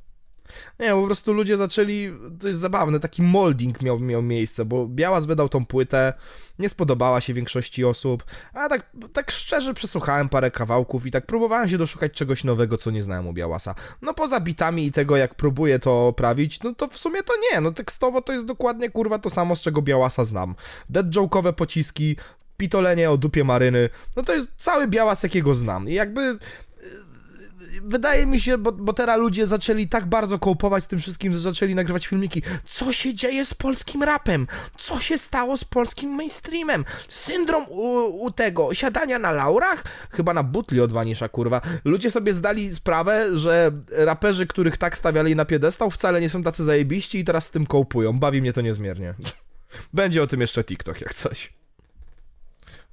Nie, 0.81 0.91
po 0.91 1.07
prostu 1.07 1.33
ludzie 1.33 1.57
zaczęli, 1.57 2.13
to 2.41 2.49
jest 2.49 2.61
zabawne, 2.61 3.01
taki 3.01 3.23
molding 3.23 3.83
miał, 3.83 4.01
miał 4.01 4.23
miejsce, 4.23 4.65
bo 4.65 4.87
Białas 4.87 5.27
wydał 5.27 5.49
tą 5.49 5.67
płytę, 5.67 6.13
nie 6.59 6.69
spodobała 6.69 7.21
się 7.21 7.35
większości 7.35 7.85
osób, 7.85 8.25
a 8.55 8.69
tak, 8.69 8.91
tak 9.13 9.31
szczerze 9.31 9.75
przesłuchałem 9.75 10.29
parę 10.29 10.51
kawałków 10.51 11.07
i 11.07 11.11
tak 11.11 11.27
próbowałem 11.27 11.69
się 11.69 11.79
doszukać 11.79 12.13
czegoś 12.13 12.45
nowego, 12.45 12.77
co 12.77 12.91
nie 12.91 13.03
znałem 13.03 13.27
u 13.27 13.33
Białasa. 13.33 13.75
No 14.03 14.15
poza 14.15 14.41
bitami 14.41 14.87
i 14.87 14.93
tego, 14.93 15.17
jak 15.17 15.35
próbuję 15.35 15.79
to 15.79 16.13
prawić, 16.17 16.63
no 16.63 16.75
to 16.75 16.89
w 16.89 16.97
sumie 16.97 17.23
to 17.23 17.33
nie, 17.53 17.61
no 17.61 17.71
tekstowo 17.71 18.23
to 18.23 18.33
jest 18.33 18.45
dokładnie 18.45 18.91
kurwa 18.91 19.19
to 19.19 19.31
samo, 19.31 19.57
z 19.57 19.61
czego 19.61 19.83
Białasa 19.83 20.25
znam. 20.25 20.55
Dead 20.91 21.07
joke'owe 21.07 21.53
pociski, 21.53 22.17
pitolenie 22.57 23.11
o 23.11 23.17
dupie 23.17 23.45
maryny, 23.45 23.89
no 24.17 24.23
to 24.23 24.35
jest 24.35 24.49
cały 24.57 24.89
Białas, 24.89 25.23
jakiego 25.23 25.55
znam 25.55 25.89
i 25.89 25.95
jakby 25.95 26.39
wydaje 27.85 28.27
mi 28.27 28.41
się, 28.41 28.59
bo, 28.59 28.73
bo 28.73 28.93
teraz 28.93 29.19
ludzie 29.19 29.47
zaczęli 29.47 29.89
tak 29.89 30.07
bardzo 30.07 30.39
kołpować 30.39 30.85
z 30.85 30.87
tym 30.87 30.99
wszystkim, 30.99 31.33
że 31.33 31.39
zaczęli 31.39 31.75
nagrywać 31.75 32.07
filmiki. 32.07 32.43
Co 32.65 32.93
się 32.93 33.15
dzieje 33.15 33.45
z 33.45 33.55
polskim 33.55 34.03
rapem? 34.03 34.47
Co 34.79 34.99
się 34.99 35.19
stało 35.19 35.57
z 35.57 35.65
polskim 35.65 36.11
mainstreamem? 36.11 36.85
Syndrom 37.09 37.67
u, 37.69 37.99
u 38.25 38.31
tego 38.31 38.75
siadania 38.75 39.19
na 39.19 39.33
laurach? 39.33 39.85
Chyba 40.11 40.35
na 40.35 40.43
butli 40.43 40.81
od 40.81 40.93
Wanisza, 40.93 41.29
kurwa. 41.29 41.61
Ludzie 41.85 42.11
sobie 42.11 42.35
zdali 42.35 42.75
sprawę, 42.75 43.37
że 43.37 43.73
raperzy, 43.91 44.47
których 44.47 44.77
tak 44.77 44.99
stawiali 44.99 45.37
na 45.37 45.45
piedestał, 45.45 45.91
wcale 45.91 46.21
nie 46.21 46.29
są 46.29 46.43
tacy 46.43 46.65
zajebiści 46.65 47.19
i 47.19 47.25
teraz 47.25 47.47
z 47.47 47.51
tym 47.51 47.67
kołpują. 47.67 48.19
Bawi 48.19 48.41
mnie 48.41 48.53
to 48.53 48.61
niezmiernie. 48.61 49.15
Będzie 49.93 50.23
o 50.23 50.27
tym 50.27 50.41
jeszcze 50.41 50.65
TikTok, 50.65 51.01
jak 51.01 51.15
coś. 51.15 51.53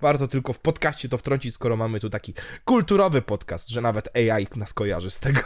Warto 0.04 0.28
tylko 0.28 0.54
w 0.54 0.60
podcaście 0.60 1.10
to 1.10 1.18
wtrącić, 1.18 1.56
skoro 1.56 1.78
mamy 1.78 2.00
tu 2.00 2.10
taki 2.10 2.34
kulturowy 2.66 3.22
podcast, 3.22 3.70
że 3.70 3.82
nawet 3.82 4.10
AI 4.18 4.48
nas 4.56 4.74
kojarzy 4.74 5.12
z 5.12 5.20
tego. 5.20 5.42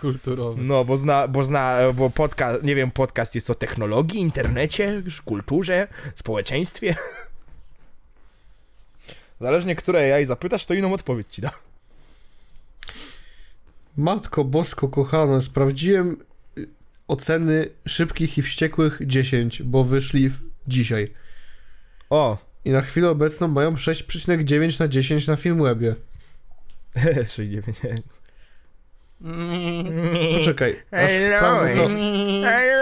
Kulturowy. 0.00 0.62
No, 0.62 0.84
bo 0.84 0.96
zna, 0.96 1.28
bo 1.28 1.44
zna, 1.44 1.78
bo 1.94 2.10
podcast, 2.10 2.62
nie 2.62 2.74
wiem, 2.74 2.90
podcast 2.90 3.34
jest 3.34 3.50
o 3.50 3.54
technologii, 3.54 4.20
internecie, 4.20 5.02
kulturze, 5.24 5.88
społeczeństwie. 6.14 6.96
Zależnie 9.40 9.76
które 9.76 10.14
AI 10.14 10.26
zapytasz, 10.26 10.66
to 10.66 10.74
inną 10.74 10.92
odpowiedź 10.92 11.26
ci 11.30 11.42
da. 11.42 11.50
Matko 13.96 14.44
Bosko 14.44 14.88
kochana, 14.88 15.40
sprawdziłem 15.40 16.16
y, 16.58 16.68
oceny 17.08 17.68
szybkich 17.86 18.38
i 18.38 18.42
wściekłych 18.42 18.98
10, 19.06 19.62
bo 19.62 19.84
wyszli 19.84 20.28
w 20.28 20.36
dzisiaj. 20.68 21.12
O, 22.10 22.53
I 22.64 22.70
na 22.70 22.82
chwilę 22.82 23.10
obecną 23.10 23.48
mają 23.48 23.74
6,9 23.74 24.80
na 24.80 24.88
10 24.88 25.26
na 25.26 25.36
Filmwebie. 25.36 25.94
69. 27.36 28.00
Poczekaj, 30.38 30.82
aż 30.90 31.10
sprawdzę 31.10 31.74
to. 31.74 31.88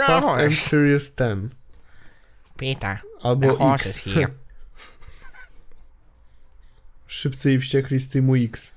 Fast 0.06 0.28
and 0.28 0.54
Furious 0.54 1.14
10. 1.14 1.52
Peter, 2.56 2.98
Albo 3.22 3.74
X. 3.74 3.98
Szybcy 7.06 7.52
i 7.52 7.58
wściekli 7.58 7.98
z 7.98 8.08
tymu 8.08 8.36
X. 8.36 8.74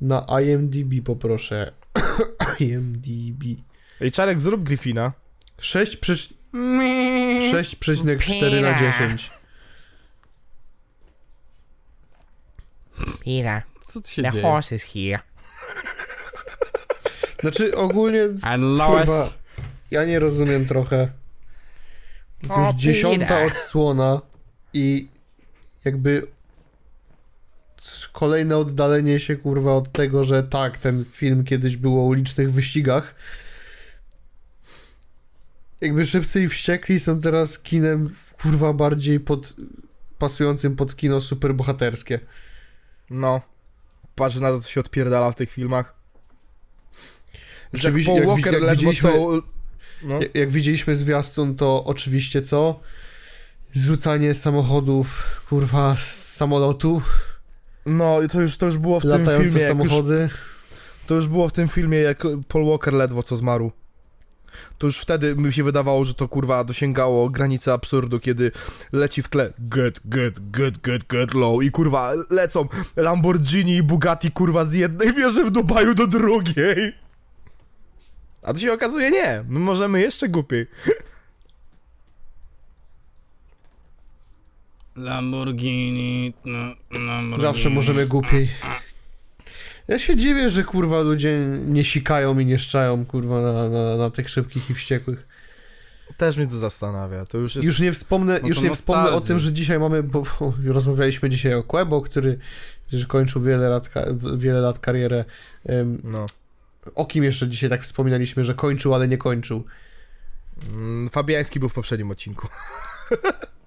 Na 0.00 0.26
IMDb 0.42 1.04
poproszę. 1.04 1.72
IMDb. 2.60 3.42
Ej, 4.00 4.12
Czarek, 4.12 4.40
zrób 4.40 4.62
Griffina. 4.62 5.12
6 5.60 5.96
przecz... 5.96 6.28
6,4 6.52 8.60
na 8.60 8.92
10. 8.92 9.30
Peter, 13.24 13.62
Co 13.82 14.00
tu 14.00 14.08
się 14.08 14.22
the 14.22 14.30
dzieje? 14.30 14.42
horse 14.42 14.76
is 14.76 14.82
here. 14.84 15.18
Znaczy 17.40 17.76
ogólnie, 17.76 18.20
And 18.42 18.62
Lois. 18.62 18.90
kurwa, 19.06 19.28
ja 19.90 20.04
nie 20.04 20.18
rozumiem 20.18 20.66
trochę. 20.66 21.08
To 22.48 22.54
O, 22.54 22.58
już 22.66 22.76
dziesiąta 22.76 23.18
Peter. 23.26 23.46
odsłona 23.46 24.20
i 24.72 25.08
jakby 25.84 26.26
s- 27.82 28.08
kolejne 28.12 28.56
oddalenie 28.56 29.20
się 29.20 29.36
kurwa 29.36 29.74
od 29.74 29.92
tego, 29.92 30.24
że 30.24 30.42
tak, 30.42 30.78
ten 30.78 31.04
film 31.04 31.44
kiedyś 31.44 31.76
był 31.76 32.00
o 32.00 32.02
ulicznych 32.04 32.52
wyścigach. 32.52 33.14
Jakby 35.80 36.06
Szybcy 36.06 36.42
i 36.42 36.48
Wściekli 36.48 37.00
są 37.00 37.20
teraz 37.20 37.58
kinem 37.58 38.14
kurwa 38.42 38.72
bardziej 38.72 39.20
pod, 39.20 39.54
pasującym 40.18 40.76
pod 40.76 40.96
kino 40.96 41.20
superbohaterskie. 41.20 42.20
No. 43.10 43.40
Patrz 44.14 44.36
na 44.36 44.50
to, 44.50 44.60
co 44.60 44.68
się 44.70 44.80
odpierdala 44.80 45.32
w 45.32 45.36
tych 45.36 45.50
filmach. 45.52 45.94
Że 47.72 47.88
jak 47.88 47.94
Oczywiście, 47.94 48.12
Paul 48.12 48.20
jak 48.20 48.28
wi- 48.28 48.42
Walker 48.42 48.52
jak 48.54 48.62
ledwo 48.62 48.74
widzieliśmy- 48.90 49.12
co... 49.12 49.42
No. 50.02 50.20
Jak, 50.20 50.34
jak 50.34 50.50
widzieliśmy 50.50 50.96
zwiastun, 50.96 51.54
to 51.54 51.84
oczywiście 51.84 52.42
co? 52.42 52.80
Zrzucanie 53.74 54.34
samochodów, 54.34 55.40
kurwa, 55.48 55.96
z 55.96 56.32
samolotu, 56.32 57.02
no 57.86 58.22
i 58.22 58.28
to 58.28 58.40
już, 58.40 58.56
to 58.58 58.66
już 58.66 58.78
było 58.78 59.00
w 59.00 59.02
tym 59.02 59.10
latające 59.10 59.48
filmie, 59.48 59.62
jak 59.62 59.78
już, 59.78 59.88
samochody. 59.88 60.28
to 61.06 61.14
już 61.14 61.28
było 61.28 61.48
w 61.48 61.52
tym 61.52 61.68
filmie, 61.68 61.98
jak 61.98 62.22
Paul 62.48 62.66
Walker 62.66 62.92
ledwo 62.94 63.22
co 63.22 63.36
zmarł. 63.36 63.72
To 64.78 64.86
już 64.86 64.98
wtedy 64.98 65.36
mi 65.36 65.52
się 65.52 65.64
wydawało, 65.64 66.04
że 66.04 66.14
to 66.14 66.28
kurwa 66.28 66.64
dosięgało 66.64 67.30
granicy 67.30 67.72
absurdu, 67.72 68.20
kiedy 68.20 68.52
leci 68.92 69.22
w 69.22 69.28
tle 69.28 69.52
get, 69.58 70.00
get, 70.04 70.50
get, 70.50 70.78
get, 70.78 71.06
get 71.06 71.34
low 71.34 71.62
i 71.62 71.70
kurwa 71.70 72.12
lecą 72.30 72.68
Lamborghini 72.96 73.76
i 73.76 73.82
Bugatti 73.82 74.30
kurwa 74.30 74.64
z 74.64 74.74
jednej 74.74 75.12
wieży 75.12 75.44
w 75.44 75.50
Dubaju 75.50 75.94
do 75.94 76.06
drugiej. 76.06 76.92
A 78.42 78.52
to 78.52 78.60
się 78.60 78.72
okazuje 78.72 79.10
nie, 79.10 79.44
my 79.48 79.58
możemy 79.60 80.00
jeszcze 80.00 80.28
głupiej. 80.28 80.66
Lamborghini, 84.96 86.34
no, 86.44 86.74
Lamborghini. 86.90 87.38
Zawsze 87.40 87.70
możemy 87.70 88.06
głupiej. 88.06 88.48
Ja 89.88 89.98
się 89.98 90.16
dziwię, 90.16 90.50
że 90.50 90.64
kurwa 90.64 91.00
ludzie 91.00 91.38
nie 91.66 91.84
sikają 91.84 92.38
i 92.38 92.46
nie 92.46 92.58
szczają 92.58 93.06
kurwa 93.06 93.40
na, 93.40 93.68
na, 93.68 93.96
na 93.96 94.10
tych 94.10 94.28
szybkich 94.28 94.70
i 94.70 94.74
wściekłych. 94.74 95.26
Też 96.16 96.36
mnie 96.36 96.46
to 96.46 96.58
zastanawia, 96.58 97.26
to 97.26 97.38
już 97.38 97.56
jest... 97.56 97.66
Już 97.66 97.80
nie 97.80 97.92
wspomnę, 97.92 98.38
No 98.42 98.48
już 98.48 98.60
nie 98.60 98.70
wspomnę 98.70 99.10
o 99.10 99.20
tym, 99.20 99.38
że 99.38 99.52
dzisiaj 99.52 99.78
mamy, 99.78 100.02
bo, 100.02 100.22
bo 100.40 100.54
rozmawialiśmy 100.66 101.30
dzisiaj 101.30 101.54
o 101.54 101.62
Quebo, 101.62 102.00
który 102.00 102.38
kończył 103.08 103.42
wiele 103.42 103.68
lat, 103.68 103.90
wiele 104.36 104.60
lat 104.60 104.78
karierę. 104.78 105.24
Em, 105.66 106.00
No. 106.04 106.26
o 106.94 107.04
kim 107.06 107.24
jeszcze 107.24 107.48
dzisiaj 107.48 107.70
tak 107.70 107.82
wspominaliśmy, 107.82 108.44
że 108.44 108.54
kończył, 108.54 108.94
ale 108.94 109.08
nie 109.08 109.18
kończył? 109.18 109.64
Mm, 110.68 111.08
Fabiański 111.08 111.60
był 111.60 111.68
w 111.68 111.74
poprzednim 111.74 112.10
odcinku. 112.10 112.48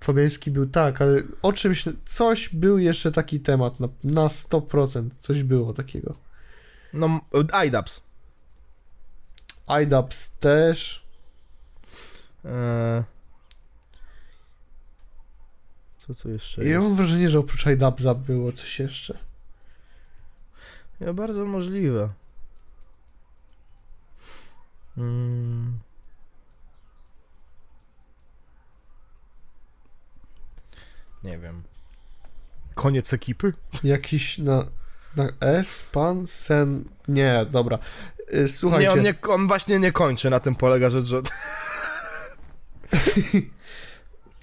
Fabiański 0.00 0.50
był 0.50 0.66
tak, 0.66 1.02
ale 1.02 1.22
o 1.42 1.52
czymś, 1.52 1.84
coś 2.04 2.48
był 2.48 2.78
jeszcze 2.78 3.12
taki 3.12 3.40
temat, 3.40 3.80
na, 3.80 3.88
na 4.04 4.26
100%, 4.26 5.08
coś 5.18 5.42
było 5.42 5.72
takiego. 5.72 6.14
No, 6.92 7.20
IDAPS. 7.66 8.00
IDAPS 9.82 10.30
też. 10.30 11.04
Eee... 12.44 13.02
Co 16.06 16.14
co 16.14 16.28
jeszcze 16.28 16.64
Ja 16.64 16.68
jest? 16.68 16.82
mam 16.82 16.96
wrażenie, 16.96 17.30
że 17.30 17.38
oprócz 17.38 17.66
IDAPSa 17.66 18.14
było 18.14 18.52
coś 18.52 18.78
jeszcze. 18.78 19.18
Ja, 21.00 21.12
bardzo 21.12 21.44
możliwe. 21.44 22.08
Mm. 24.96 25.78
Nie 31.24 31.38
wiem. 31.38 31.62
Koniec 32.74 33.12
ekipy? 33.12 33.52
Jakiś 33.84 34.38
na, 34.38 34.66
na 35.16 35.28
S, 35.40 35.82
pan, 35.92 36.26
sen, 36.26 36.84
nie, 37.08 37.46
dobra. 37.50 37.78
Y, 38.34 38.48
Słuchajcie. 38.48 38.86
Nie 38.86 38.92
on, 38.92 39.02
nie, 39.02 39.14
on 39.28 39.48
właśnie 39.48 39.78
nie 39.78 39.92
kończy, 39.92 40.30
na 40.30 40.40
tym 40.40 40.54
polega 40.54 40.90
rzecz, 40.90 41.06
że... 41.06 41.22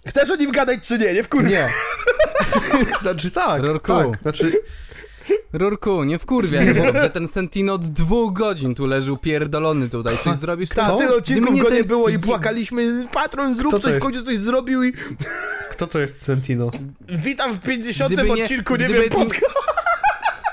Chcesz 0.08 0.30
o 0.30 0.36
nim 0.36 0.52
gadać 0.52 0.88
czy 0.88 0.98
nie? 0.98 1.14
Nie 1.14 1.24
wkurwia. 1.24 1.68
Nie. 1.68 1.74
znaczy 3.02 3.32
tak, 3.32 3.62
Rorku. 3.62 3.88
tak, 3.88 4.22
znaczy 4.22 4.54
Rurku, 5.60 6.03
nie 6.03 6.19
wkurwiaj 6.19 6.65
mnie, 6.65 6.84
dobrze? 6.84 7.10
Ten 7.10 7.27
Sentino 7.27 7.73
od 7.73 7.86
dwóch 7.86 8.34
godzin 8.34 8.76
tu 8.76 8.86
leżył 8.88 9.18
pierdolony 9.18 9.90
tutaj. 9.90 10.18
Coś 10.23 10.36
zrobisz? 10.36 10.69
Ta, 10.69 10.86
to? 10.86 10.98
tyle 10.98 11.15
odcinków 11.15 11.44
Gdyby 11.44 11.56
nie 11.57 11.64
go 11.64 11.69
nie 11.69 11.77
ten- 11.77 11.88
było 11.88 12.10
i 12.10 12.19
płakaliśmy, 12.19 13.07
patron 13.14 13.56
zrób 13.56 13.72
to 13.72 13.80
coś, 13.80 13.91
w 13.91 13.94
jest? 13.94 14.06
końcu 14.06 14.23
coś 14.23 14.38
zrobił 14.38 14.84
i... 14.84 14.94
kto 15.72 15.88
to 15.88 15.99
jest 15.99 16.22
Sentino? 16.22 16.72
Witam 17.10 17.53
w 17.53 17.60
50 17.60 18.14
Gdyby 18.14 18.30
nie- 18.30 18.44
odcinku, 18.44 18.76
nie, 18.76 18.86
gdyby 18.86 18.99
wiem, 19.02 19.10
podcast. 19.10 19.45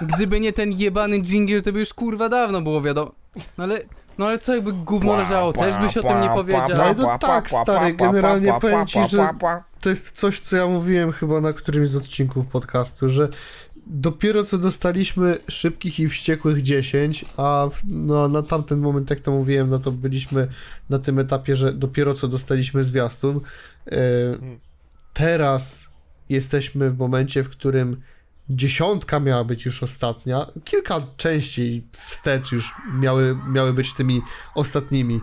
Gdyby 0.00 0.40
nie 0.40 0.52
ten 0.52 0.72
jebany 0.72 1.22
dżingiel, 1.22 1.62
to 1.62 1.72
by 1.72 1.80
już 1.80 1.94
kurwa 1.94 2.28
dawno 2.28 2.60
było 2.60 2.82
wiadomo. 2.82 3.12
No 3.58 3.64
ale, 3.64 3.80
no 4.18 4.26
ale 4.26 4.38
co 4.38 4.54
jakby 4.54 4.72
gówno 4.72 5.16
leżało, 5.16 5.52
też 5.52 5.76
byś 5.76 5.96
o 5.96 6.02
tym 6.02 6.20
nie 6.20 6.28
powiedział. 6.28 6.68
No 6.76 6.92
i 6.92 6.94
to 6.94 7.18
tak, 7.20 7.50
stary, 7.50 7.92
generalnie 7.92 8.54
powiem 8.60 8.86
ci, 8.86 8.98
że 9.08 9.28
to 9.80 9.88
jest 9.88 10.12
coś, 10.12 10.40
co 10.40 10.56
ja 10.56 10.66
mówiłem 10.66 11.12
chyba 11.12 11.40
na 11.40 11.52
którymś 11.52 11.88
z 11.88 11.96
odcinków 11.96 12.46
podcastu, 12.46 13.10
że 13.10 13.28
dopiero 13.86 14.44
co 14.44 14.58
dostaliśmy 14.58 15.38
szybkich 15.48 16.00
i 16.00 16.08
wściekłych 16.08 16.62
10, 16.62 17.24
a 17.36 17.68
w, 17.72 17.82
no, 17.84 18.28
na 18.28 18.42
tamten 18.42 18.78
moment, 18.78 19.10
jak 19.10 19.20
to 19.20 19.30
mówiłem, 19.30 19.70
no 19.70 19.78
to 19.78 19.92
byliśmy 19.92 20.48
na 20.90 20.98
tym 20.98 21.18
etapie, 21.18 21.56
że 21.56 21.72
dopiero 21.72 22.14
co 22.14 22.28
dostaliśmy 22.28 22.84
zwiastun. 22.84 23.40
E, 23.86 23.98
teraz 25.12 25.88
jesteśmy 26.28 26.90
w 26.90 26.98
momencie, 26.98 27.44
w 27.44 27.48
którym 27.48 28.02
dziesiątka 28.50 29.20
miała 29.20 29.44
być 29.44 29.64
już 29.64 29.82
ostatnia. 29.82 30.46
Kilka 30.64 31.06
części 31.16 31.86
wstecz 31.92 32.52
już 32.52 32.74
miały, 32.94 33.38
miały 33.48 33.72
być 33.72 33.94
tymi 33.94 34.22
ostatnimi. 34.54 35.20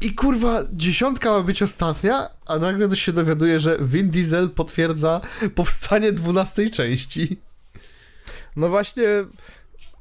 I 0.00 0.14
kurwa, 0.14 0.62
dziesiątka 0.72 1.32
ma 1.32 1.40
być 1.40 1.62
ostatnia, 1.62 2.28
a 2.46 2.58
nagle 2.58 2.96
się 2.96 3.12
dowiaduje, 3.12 3.60
że 3.60 3.78
Vin 3.80 4.10
Diesel 4.10 4.50
potwierdza 4.50 5.20
powstanie 5.54 6.12
dwunastej 6.12 6.70
części. 6.70 7.40
No 8.56 8.68
właśnie, 8.68 9.04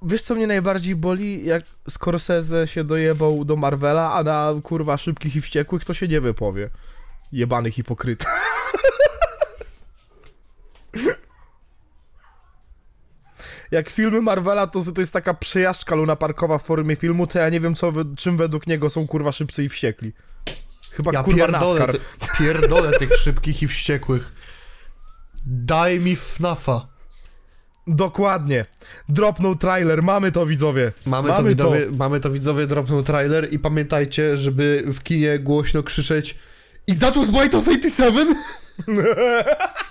wiesz 0.01 0.21
co 0.21 0.35
mnie 0.35 0.47
najbardziej 0.47 0.95
boli? 0.95 1.45
Jak 1.45 1.63
Scorsese 1.89 2.67
się 2.67 2.83
dojebał 2.83 3.45
do 3.45 3.55
Marvela, 3.55 4.13
a 4.13 4.23
na 4.23 4.53
kurwa 4.63 4.97
szybkich 4.97 5.35
i 5.35 5.41
wściekłych 5.41 5.85
to 5.85 5.93
się 5.93 6.07
nie 6.07 6.21
wypowie. 6.21 6.69
Jebany 7.31 7.71
hipokryta. 7.71 8.29
Jak 13.71 13.89
filmy 13.89 14.21
Marvela 14.21 14.67
to, 14.67 14.91
to 14.95 15.01
jest 15.01 15.13
taka 15.13 15.33
przejażdżka 15.33 15.95
lunaparkowa 15.95 16.57
w 16.57 16.63
formie 16.63 16.95
filmu, 16.95 17.27
to 17.27 17.39
ja 17.39 17.49
nie 17.49 17.59
wiem 17.59 17.75
co, 17.75 17.91
czym 18.17 18.37
według 18.37 18.67
niego 18.67 18.89
są 18.89 19.07
kurwa 19.07 19.31
szybcy 19.31 19.63
i 19.63 19.69
wściekli. 19.69 20.13
Chyba 20.91 21.11
Ja 21.13 21.23
kurwa 21.23 21.37
pierdolę, 21.37 21.79
NASCAR. 21.79 21.91
ty, 21.91 22.27
pierdolę 22.37 22.99
tych 22.99 23.15
szybkich 23.15 23.63
i 23.63 23.67
wściekłych. 23.67 24.31
Daj 25.45 25.99
mi 25.99 26.15
FNAFa. 26.15 26.87
Dokładnie. 27.87 28.65
Dropnął 29.09 29.55
trailer, 29.55 30.03
mamy 30.03 30.31
to 30.31 30.45
widzowie. 30.45 30.91
Mamy, 31.05 31.29
to, 31.29 31.43
widzowie, 31.43 31.87
mamy 31.97 32.19
to 32.19 32.29
widzowie, 32.29 32.67
dropnął 32.67 33.03
trailer 33.03 33.53
i 33.53 33.59
pamiętajcie, 33.59 34.37
żeby 34.37 34.83
w 34.87 35.03
kinie 35.03 35.39
głośno 35.39 35.83
krzyczeć 35.83 36.35
Is 36.87 36.99
that 36.99 37.15
was 37.15 37.27
Bite 37.27 37.57
of 37.57 37.67
87? 37.67 38.35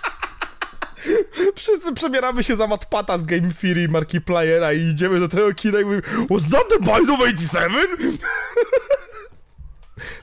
Wszyscy 1.55 1.93
przebieramy 1.93 2.43
się 2.43 2.55
za 2.55 2.67
Matpata 2.67 3.17
z 3.17 3.23
Game 3.23 3.49
Theory 3.61 3.89
Markipliera 3.89 4.73
i 4.73 4.81
idziemy 4.81 5.19
do 5.19 5.27
tego 5.27 5.53
kina 5.53 5.79
i 5.79 5.83
mówimy 5.83 6.01
Was 6.29 6.49
that 6.49 6.63
the 6.69 7.13
of 7.13 7.21
87? 7.21 7.97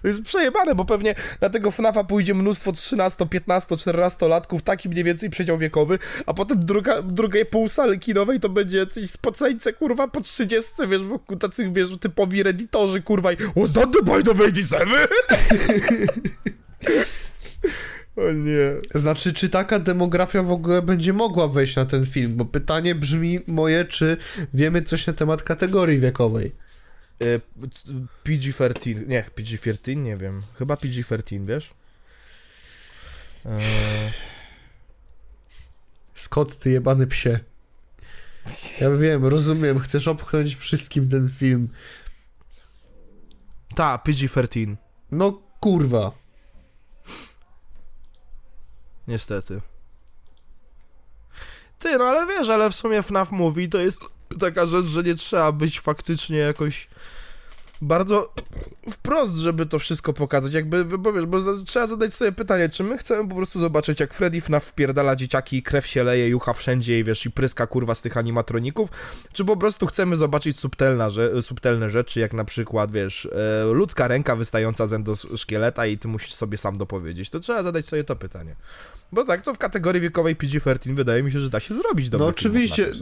To 0.02 0.08
jest 0.08 0.22
przejebane, 0.22 0.74
bo 0.74 0.84
pewnie 0.84 1.14
na 1.40 1.50
tego 1.50 1.70
FNAFa 1.70 2.04
pójdzie 2.04 2.34
mnóstwo 2.34 2.72
13, 2.72 3.26
15, 3.26 3.76
14 3.76 4.28
latków, 4.28 4.62
taki 4.62 4.88
mniej 4.88 5.04
więcej 5.04 5.30
przedział 5.30 5.58
wiekowy, 5.58 5.98
a 6.26 6.34
potem 6.34 6.66
druga, 6.66 7.02
drugiej 7.02 7.46
pół 7.46 7.68
sali 7.68 7.98
kinowej 7.98 8.40
to 8.40 8.48
będzie 8.48 8.78
jacyś 8.78 9.10
spoceńce, 9.10 9.72
kurwa, 9.72 10.08
po 10.08 10.20
30, 10.20 10.72
wiesz, 10.88 11.02
wokół 11.02 11.36
tacy, 11.36 11.70
wiesz, 11.72 11.88
typowi 12.00 12.42
redditorzy, 12.42 13.02
kurwa, 13.02 13.32
i 13.32 13.36
Was 13.36 13.72
that 13.72 13.88
the 13.92 14.30
of 14.30 14.40
87? 14.40 14.88
o 18.16 18.32
nie. 18.32 18.74
Znaczy, 18.94 19.34
czy 19.34 19.50
taka 19.50 19.78
demografia 19.78 20.42
w 20.42 20.50
ogóle 20.50 20.82
będzie 20.82 21.12
mogła 21.12 21.48
wejść 21.48 21.76
na 21.76 21.86
ten 21.86 22.06
film? 22.06 22.36
Bo 22.36 22.44
pytanie 22.44 22.94
brzmi 22.94 23.40
moje, 23.46 23.84
czy 23.84 24.16
wiemy 24.54 24.82
coś 24.82 25.06
na 25.06 25.12
temat 25.12 25.42
kategorii 25.42 25.98
wiekowej. 25.98 26.52
Y, 27.22 27.40
PG-13, 28.24 29.06
nie, 29.08 29.24
PG-13, 29.36 29.96
nie 29.96 30.16
wiem, 30.16 30.42
chyba 30.58 30.74
PG-13, 30.74 31.46
wiesz? 31.46 31.74
Eee, 33.46 34.12
Scott, 36.14 36.58
ty 36.58 36.70
jebany 36.70 37.06
psie. 37.06 37.40
Ja 38.80 38.90
wiem, 38.90 39.24
rozumiem, 39.24 39.78
chcesz 39.78 40.08
opchnąć 40.08 40.56
wszystkim 40.56 41.08
ten 41.10 41.28
film. 41.28 41.68
ta, 43.74 43.98
PG-13, 43.98 44.76
No 45.10 45.42
kurwa. 45.60 46.25
Niestety. 49.08 49.60
Ty, 51.78 51.98
no 51.98 52.04
ale 52.04 52.26
wiesz, 52.26 52.48
ale 52.48 52.70
w 52.70 52.74
sumie 52.74 53.02
FNAF 53.02 53.32
Movie 53.32 53.68
to 53.68 53.78
jest 53.78 54.00
taka 54.40 54.66
rzecz, 54.66 54.86
że 54.86 55.02
nie 55.02 55.14
trzeba 55.14 55.52
być 55.52 55.80
faktycznie 55.80 56.38
jakoś 56.38 56.88
bardzo 57.82 58.34
wprost, 58.90 59.36
żeby 59.36 59.66
to 59.66 59.78
wszystko 59.78 60.12
pokazać, 60.12 60.54
jakby, 60.54 60.84
bo 60.84 61.12
wiesz, 61.12 61.26
bo 61.26 61.40
za, 61.40 61.52
trzeba 61.64 61.86
zadać 61.86 62.14
sobie 62.14 62.32
pytanie, 62.32 62.68
czy 62.68 62.84
my 62.84 62.98
chcemy 62.98 63.28
po 63.28 63.34
prostu 63.34 63.60
zobaczyć, 63.60 64.00
jak 64.00 64.14
Freddy 64.14 64.40
FNAF 64.40 64.64
wpierdala 64.64 65.16
dzieciaki, 65.16 65.62
krew 65.62 65.86
się 65.86 66.04
leje, 66.04 66.28
jucha 66.28 66.52
wszędzie 66.52 66.98
i 66.98 67.04
wiesz, 67.04 67.26
i 67.26 67.30
pryska 67.30 67.66
kurwa 67.66 67.94
z 67.94 68.02
tych 68.02 68.16
animatroników, 68.16 68.90
czy 69.32 69.44
po 69.44 69.56
prostu 69.56 69.86
chcemy 69.86 70.16
zobaczyć 70.16 70.58
subtelna, 70.58 71.10
że, 71.10 71.42
subtelne 71.42 71.90
rzeczy, 71.90 72.20
jak 72.20 72.32
na 72.32 72.44
przykład, 72.44 72.92
wiesz, 72.92 73.28
e, 73.32 73.64
ludzka 73.64 74.08
ręka 74.08 74.36
wystająca 74.36 74.86
z 74.86 74.92
endoszkieleta 74.92 75.86
i 75.86 75.98
ty 75.98 76.08
musisz 76.08 76.34
sobie 76.34 76.58
sam 76.58 76.78
dopowiedzieć, 76.78 77.30
to 77.30 77.40
trzeba 77.40 77.62
zadać 77.62 77.86
sobie 77.86 78.04
to 78.04 78.16
pytanie. 78.16 78.56
Bo 79.12 79.24
tak, 79.24 79.42
to 79.42 79.54
w 79.54 79.58
kategorii 79.58 80.00
wiekowej 80.00 80.36
PG-13 80.36 80.94
wydaje 80.94 81.22
mi 81.22 81.32
się, 81.32 81.40
że 81.40 81.50
da 81.50 81.60
się 81.60 81.74
zrobić 81.74 82.10
No 82.10 82.26
oczywiście. 82.26 82.92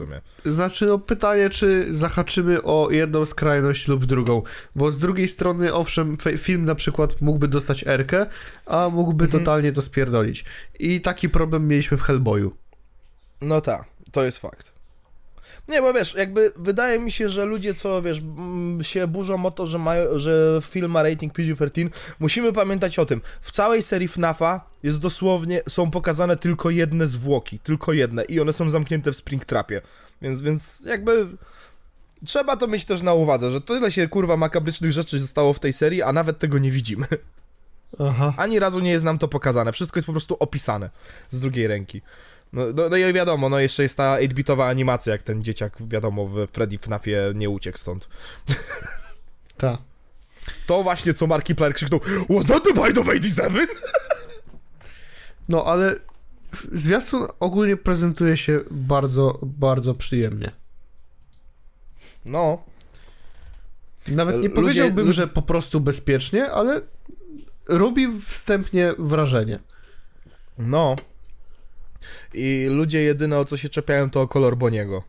Znaczy, 0.45 0.85
no 0.85 0.99
pytanie, 0.99 1.49
czy 1.49 1.87
zahaczymy 1.89 2.63
o 2.63 2.87
jedną 2.91 3.25
skrajność 3.25 3.87
lub 3.87 4.05
drugą. 4.05 4.41
Bo 4.75 4.91
z 4.91 4.99
drugiej 4.99 5.27
strony, 5.27 5.73
owszem, 5.73 6.17
film 6.37 6.65
na 6.65 6.75
przykład 6.75 7.21
mógłby 7.21 7.47
dostać 7.47 7.87
Erkę, 7.87 8.25
a 8.65 8.89
mógłby 8.89 9.25
Mhm. 9.25 9.43
totalnie 9.43 9.71
to 9.71 9.81
spierdolić. 9.81 10.45
I 10.79 11.01
taki 11.01 11.29
problem 11.29 11.67
mieliśmy 11.67 11.97
w 11.97 12.01
Hellboyu. 12.01 12.51
No 13.41 13.61
tak, 13.61 13.83
to 14.11 14.23
jest 14.23 14.37
fakt. 14.37 14.75
Nie, 15.67 15.81
bo 15.81 15.93
wiesz, 15.93 16.15
jakby 16.15 16.51
wydaje 16.55 16.99
mi 16.99 17.11
się, 17.11 17.29
że 17.29 17.45
ludzie, 17.45 17.73
co 17.73 18.01
wiesz, 18.01 18.19
mm, 18.19 18.83
się 18.83 19.07
burzą 19.07 19.45
o 19.45 19.51
to, 19.51 19.65
że, 19.65 19.77
mają, 19.79 20.19
że 20.19 20.59
film 20.63 20.91
ma 20.91 21.03
rating 21.03 21.33
PG-13, 21.33 21.89
musimy 22.19 22.53
pamiętać 22.53 22.99
o 22.99 23.05
tym. 23.05 23.21
W 23.41 23.51
całej 23.51 23.83
serii 23.83 24.07
FNAFa 24.07 24.69
jest 24.83 24.99
dosłownie, 24.99 25.61
są 25.69 25.91
pokazane 25.91 26.37
tylko 26.37 26.69
jedne 26.69 27.07
zwłoki, 27.07 27.59
tylko 27.59 27.93
jedne 27.93 28.23
i 28.23 28.39
one 28.39 28.53
są 28.53 28.69
zamknięte 28.69 29.11
w 29.11 29.15
Springtrapie. 29.15 29.81
Więc, 30.21 30.41
więc 30.41 30.81
jakby 30.85 31.27
trzeba 32.25 32.57
to 32.57 32.67
mieć 32.67 32.85
też 32.85 33.01
na 33.01 33.13
uwadze, 33.13 33.51
że 33.51 33.61
tyle 33.61 33.91
się 33.91 34.07
kurwa 34.07 34.37
makabrycznych 34.37 34.91
rzeczy 34.91 35.19
zostało 35.19 35.53
w 35.53 35.59
tej 35.59 35.73
serii, 35.73 36.01
a 36.01 36.13
nawet 36.13 36.39
tego 36.39 36.57
nie 36.57 36.71
widzimy. 36.71 37.05
Aha. 37.99 38.33
Ani 38.37 38.59
razu 38.59 38.79
nie 38.79 38.91
jest 38.91 39.05
nam 39.05 39.17
to 39.17 39.27
pokazane. 39.27 39.71
Wszystko 39.71 39.97
jest 39.97 40.05
po 40.05 40.13
prostu 40.13 40.37
opisane 40.39 40.89
z 41.29 41.39
drugiej 41.39 41.67
ręki. 41.67 42.01
No, 42.53 42.63
no, 42.75 42.89
no 42.89 42.97
i 42.97 43.13
wiadomo, 43.13 43.49
no 43.49 43.59
jeszcze 43.59 43.83
jest 43.83 43.97
ta 43.97 44.17
8-bitowa 44.17 44.69
animacja, 44.69 45.13
jak 45.13 45.23
ten 45.23 45.43
dzieciak, 45.43 45.77
wiadomo, 45.87 46.25
w 46.27 46.47
Freddy 46.51 46.77
FNAFie 46.77 47.17
nie 47.35 47.49
uciekł 47.49 47.77
stąd. 47.77 48.09
Ta. 49.57 49.77
To 50.67 50.83
właśnie, 50.83 51.13
co 51.13 51.27
Markiplier 51.27 51.73
krzyknął 51.73 51.99
Was 52.29 52.45
that 52.45 52.63
the 52.63 52.73
bite 52.73 53.01
of 53.01 53.07
87? 53.07 53.67
No, 55.49 55.65
ale 55.65 55.95
zwiastun 56.71 57.27
ogólnie 57.39 57.77
prezentuje 57.77 58.37
się 58.37 58.59
bardzo, 58.71 59.39
bardzo 59.43 59.95
przyjemnie. 59.95 60.51
No, 62.25 62.63
Nawet 64.07 64.35
nie 64.35 64.41
Ludzie- 64.41 64.55
powiedziałbym, 64.55 65.05
lu- 65.05 65.11
że 65.11 65.27
po 65.27 65.41
prostu 65.41 65.79
bezpiecznie, 65.79 66.51
ale 66.51 66.81
robi 67.69 68.07
wstępnie 68.21 68.93
wrażenie. 68.99 69.59
no. 70.57 70.95
I 72.33 72.67
ludzie 72.71 73.01
jedyne 73.01 73.39
o 73.39 73.45
co 73.45 73.57
się 73.57 73.69
czepiają 73.69 74.09
to 74.09 74.21
o 74.21 74.27
kolor 74.27 74.57
Boniego. 74.57 75.03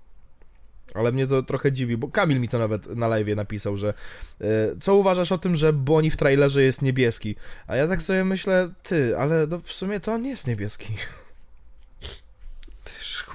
Ale 0.94 1.12
mnie 1.12 1.26
to 1.26 1.42
trochę 1.42 1.72
dziwi, 1.72 1.96
bo 1.96 2.08
Kamil 2.08 2.40
mi 2.40 2.48
to 2.48 2.58
nawet 2.58 2.86
na 2.96 3.08
live 3.08 3.36
napisał, 3.36 3.76
że 3.76 3.94
e, 4.40 4.44
co 4.80 4.94
uważasz 4.94 5.32
o 5.32 5.38
tym, 5.38 5.56
że 5.56 5.72
Boni 5.72 6.10
w 6.10 6.16
trailerze 6.16 6.62
jest 6.62 6.82
niebieski? 6.82 7.36
A 7.66 7.76
ja 7.76 7.88
tak 7.88 8.02
sobie 8.02 8.24
myślę, 8.24 8.70
ty, 8.82 9.18
ale 9.18 9.46
no 9.46 9.58
w 9.60 9.72
sumie 9.72 10.00
to 10.00 10.12
on 10.12 10.22
nie 10.22 10.30
jest 10.30 10.46
niebieski 10.46 10.86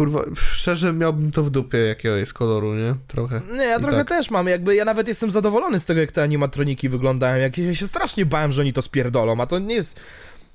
kurwa, 0.02 0.24
szczerze 0.36 0.94
miałbym 0.94 1.32
to 1.32 1.44
w 1.44 1.50
dupie, 1.50 1.78
jakiego 1.78 2.16
jest 2.16 2.34
koloru, 2.34 2.76
nie? 2.76 2.96
Trochę. 3.08 3.42
Nie, 3.52 3.64
ja 3.64 3.78
I 3.78 3.82
trochę 3.82 3.98
tak. 3.98 4.08
też 4.08 4.32
mam, 4.32 4.48
jakby 4.48 4.76
ja 4.76 4.86
nawet 4.86 5.08
jestem 5.08 5.32
zadowolony 5.32 5.80
z 5.80 5.86
tego, 5.86 6.02
jak 6.02 6.12
te 6.12 6.24
animatroniki 6.24 6.90
wyglądają, 6.90 7.42
jak 7.42 7.58
ja 7.58 7.76
się 7.76 7.88
strasznie 7.88 8.26
bałem, 8.26 8.52
że 8.52 8.62
oni 8.62 8.74
to 8.74 8.82
spierdolą, 8.82 9.42
a 9.42 9.46
to 9.46 9.60
nie 9.60 9.76
jest... 9.76 10.00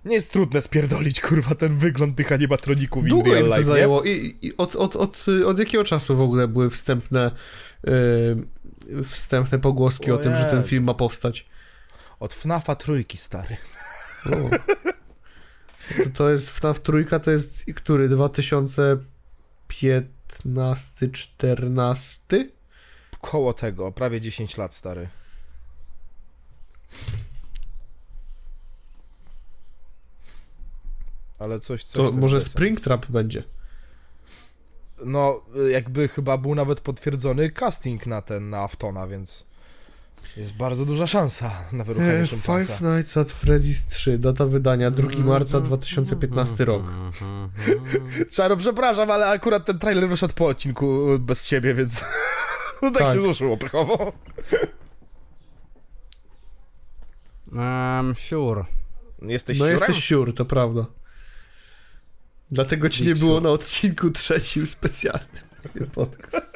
Nie 0.04 0.14
jest 0.14 0.32
trudne 0.32 0.60
spierdolić, 0.60 1.20
kurwa, 1.20 1.54
ten 1.54 1.78
wygląd 1.78 2.16
tych 2.16 2.32
animatroników 2.32 3.04
Długo 3.04 3.28
in 3.28 3.34
real 3.34 3.46
life, 3.46 3.56
to 3.56 3.62
zajęło. 3.62 4.02
I, 4.02 4.36
i 4.42 4.56
od, 4.56 4.76
od, 4.76 4.96
od, 4.96 5.26
od 5.46 5.58
jakiego 5.58 5.84
czasu 5.84 6.16
w 6.16 6.20
ogóle 6.20 6.48
były 6.48 6.70
wstępne 6.70 7.30
yy, 7.84 9.04
wstępne 9.04 9.58
pogłoski 9.58 10.12
o, 10.12 10.14
o 10.14 10.18
tym, 10.18 10.36
że 10.36 10.44
ten 10.44 10.62
film 10.62 10.84
ma 10.84 10.94
powstać? 10.94 11.46
Od 12.20 12.34
FNAFa 12.34 12.74
trójki, 12.74 13.18
stary. 13.18 13.56
To, 14.24 14.34
to 16.14 16.30
jest 16.30 16.50
FNAF 16.50 16.80
trójka, 16.80 17.18
to 17.18 17.30
jest 17.30 17.64
który? 17.74 18.08
2000 18.08 18.96
15, 19.68 21.08
14? 21.08 22.48
Koło 23.20 23.52
tego, 23.52 23.92
prawie 23.92 24.20
10 24.20 24.56
lat 24.56 24.74
stary. 24.74 25.08
Ale 31.38 31.60
coś, 31.60 31.84
coś 31.84 32.06
To 32.06 32.12
może. 32.12 32.40
Springtrap 32.40 33.06
będzie. 33.06 33.42
No, 35.04 35.42
y, 35.56 35.70
jakby 35.70 36.08
chyba 36.08 36.38
był 36.38 36.54
nawet 36.54 36.80
potwierdzony 36.80 37.50
casting 37.50 38.06
na 38.06 38.22
ten, 38.22 38.50
na 38.50 38.62
Aftona, 38.62 39.06
więc... 39.06 39.46
Jest 40.36 40.52
bardzo 40.52 40.84
duża 40.84 41.06
szansa 41.06 41.50
na 41.72 41.84
wyruchanie 41.84 42.12
E, 42.12 42.26
szympansa. 42.26 42.76
Five 42.76 42.80
Nights 42.80 43.16
at 43.16 43.28
Freddy's 43.28 43.86
3, 43.90 44.18
data 44.18 44.46
wydania 44.46 44.90
2 44.90 45.08
marca 45.18 45.60
2015 45.60 46.64
rok. 46.64 46.82
Czaro, 48.32 48.56
przepraszam, 48.56 49.10
ale 49.10 49.26
akurat 49.28 49.64
ten 49.66 49.78
trailer 49.78 50.08
wyszedł 50.08 50.34
po 50.34 50.46
odcinku 50.46 51.12
y, 51.12 51.18
bez 51.18 51.44
ciebie, 51.44 51.74
więc 51.74 52.04
no 52.82 52.90
tak, 52.92 52.98
Tak. 53.02 53.14
się 53.14 53.20
złożyło 53.20 53.56
pechowo. 53.56 54.12
Um, 57.52 58.14
sure. 58.14 58.64
Jesteś 59.22 59.58
No 59.58 59.64
siurem? 59.64 59.78
jesteś 59.78 60.04
siur, 60.04 60.34
to 60.34 60.44
prawda. 60.44 60.86
Dlatego 62.50 62.88
ci 62.88 63.04
nie 63.06 63.14
było 63.14 63.30
sure. 63.32 63.42
na 63.42 63.50
odcinku 63.50 64.10
trzecim 64.10 64.66
specjalnym. 64.66 65.42
Podcast. 65.94 66.46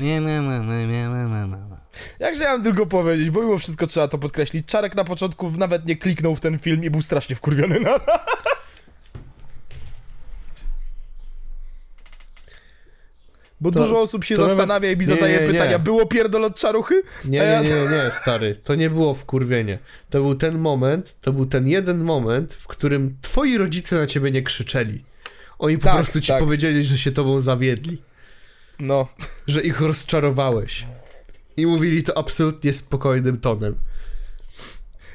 Nie, 0.00 0.20
nie, 0.20 0.40
nie, 0.40 0.60
nie, 0.60 0.86
nie, 0.86 1.08
nie, 1.08 1.46
nie, 1.48 1.71
nie. 2.20 2.26
Jak 2.26 2.34
chciałem 2.34 2.62
tylko 2.62 2.86
powiedzieć, 2.86 3.30
bo 3.30 3.42
mimo 3.42 3.58
wszystko 3.58 3.86
trzeba 3.86 4.08
to 4.08 4.18
podkreślić. 4.18 4.66
Czarek 4.66 4.94
na 4.94 5.04
początku 5.04 5.50
nawet 5.50 5.86
nie 5.86 5.96
kliknął 5.96 6.36
w 6.36 6.40
ten 6.40 6.58
film 6.58 6.84
i 6.84 6.90
był 6.90 7.02
strasznie 7.02 7.36
wkurwiony 7.36 7.80
na 7.80 7.90
nas. 7.90 8.82
Bo 13.60 13.70
To- 13.70 13.80
dużo 13.80 14.00
osób 14.00 14.24
się 14.24 14.34
to 14.34 14.40
nawet- 14.42 14.56
zastanawia 14.56 14.90
i 14.90 14.96
mi 14.96 15.00
nie, 15.06 15.14
zadaje 15.14 15.34
nie, 15.40 15.46
nie. 15.46 15.52
pytania, 15.52 15.78
było 15.78 16.06
pierdol 16.06 16.44
od 16.44 16.56
czaruchy? 16.56 17.02
Nie, 17.24 17.38
ja- 17.38 17.62
nie, 17.62 17.68
nie, 17.70 17.74
nie, 18.04 18.10
stary. 18.10 18.54
To 18.64 18.74
nie 18.74 18.90
było 18.90 19.14
wkurwienie. 19.14 19.78
To 20.10 20.20
był 20.20 20.34
ten 20.34 20.58
moment, 20.58 21.16
to 21.20 21.32
był 21.32 21.46
ten 21.46 21.68
jeden 21.68 22.04
moment, 22.04 22.54
w 22.54 22.66
którym 22.66 23.16
twoi 23.22 23.58
rodzice 23.58 23.96
na 23.96 24.06
ciebie 24.06 24.30
nie 24.30 24.42
krzyczeli. 24.42 25.04
Oni 25.58 25.78
po 25.78 25.84
Tak, 25.84 25.94
prostu 25.94 26.20
ci 26.20 26.28
tak. 26.28 26.38
powiedzieli, 26.40 26.84
że 26.84 26.98
się 26.98 27.12
tobą 27.12 27.40
zawiedli. 27.40 28.02
No. 28.80 29.08
Że 29.46 29.60
ich 29.62 29.80
rozczarowałeś. 29.80 30.86
I 31.56 31.66
mówili 31.66 32.02
to 32.02 32.18
absolutnie 32.18 32.72
spokojnym 32.72 33.40
tonem. 33.40 33.76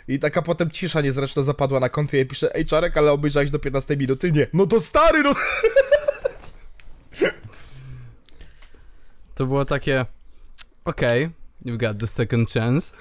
I 0.07 0.19
taka 0.19 0.41
potem 0.41 0.71
cisza 0.71 1.01
niezręczna 1.01 1.43
zapadła 1.43 1.79
na 1.79 1.89
konfie 1.89 2.21
i 2.21 2.25
pisze, 2.25 2.55
ej 2.55 2.65
Czarek, 2.65 2.97
ale 2.97 3.11
obejrzałeś 3.11 3.51
do 3.51 3.59
15 3.59 3.97
minuty? 3.97 4.31
Nie. 4.31 4.47
No 4.53 4.67
to 4.67 4.79
stary, 4.79 5.23
no... 5.23 5.35
To 9.35 9.45
było 9.45 9.65
takie. 9.65 10.05
Okej, 10.85 11.29
you've 11.65 11.77
got 11.77 11.99
the 11.99 12.07
second 12.07 12.51
chance. 12.51 12.97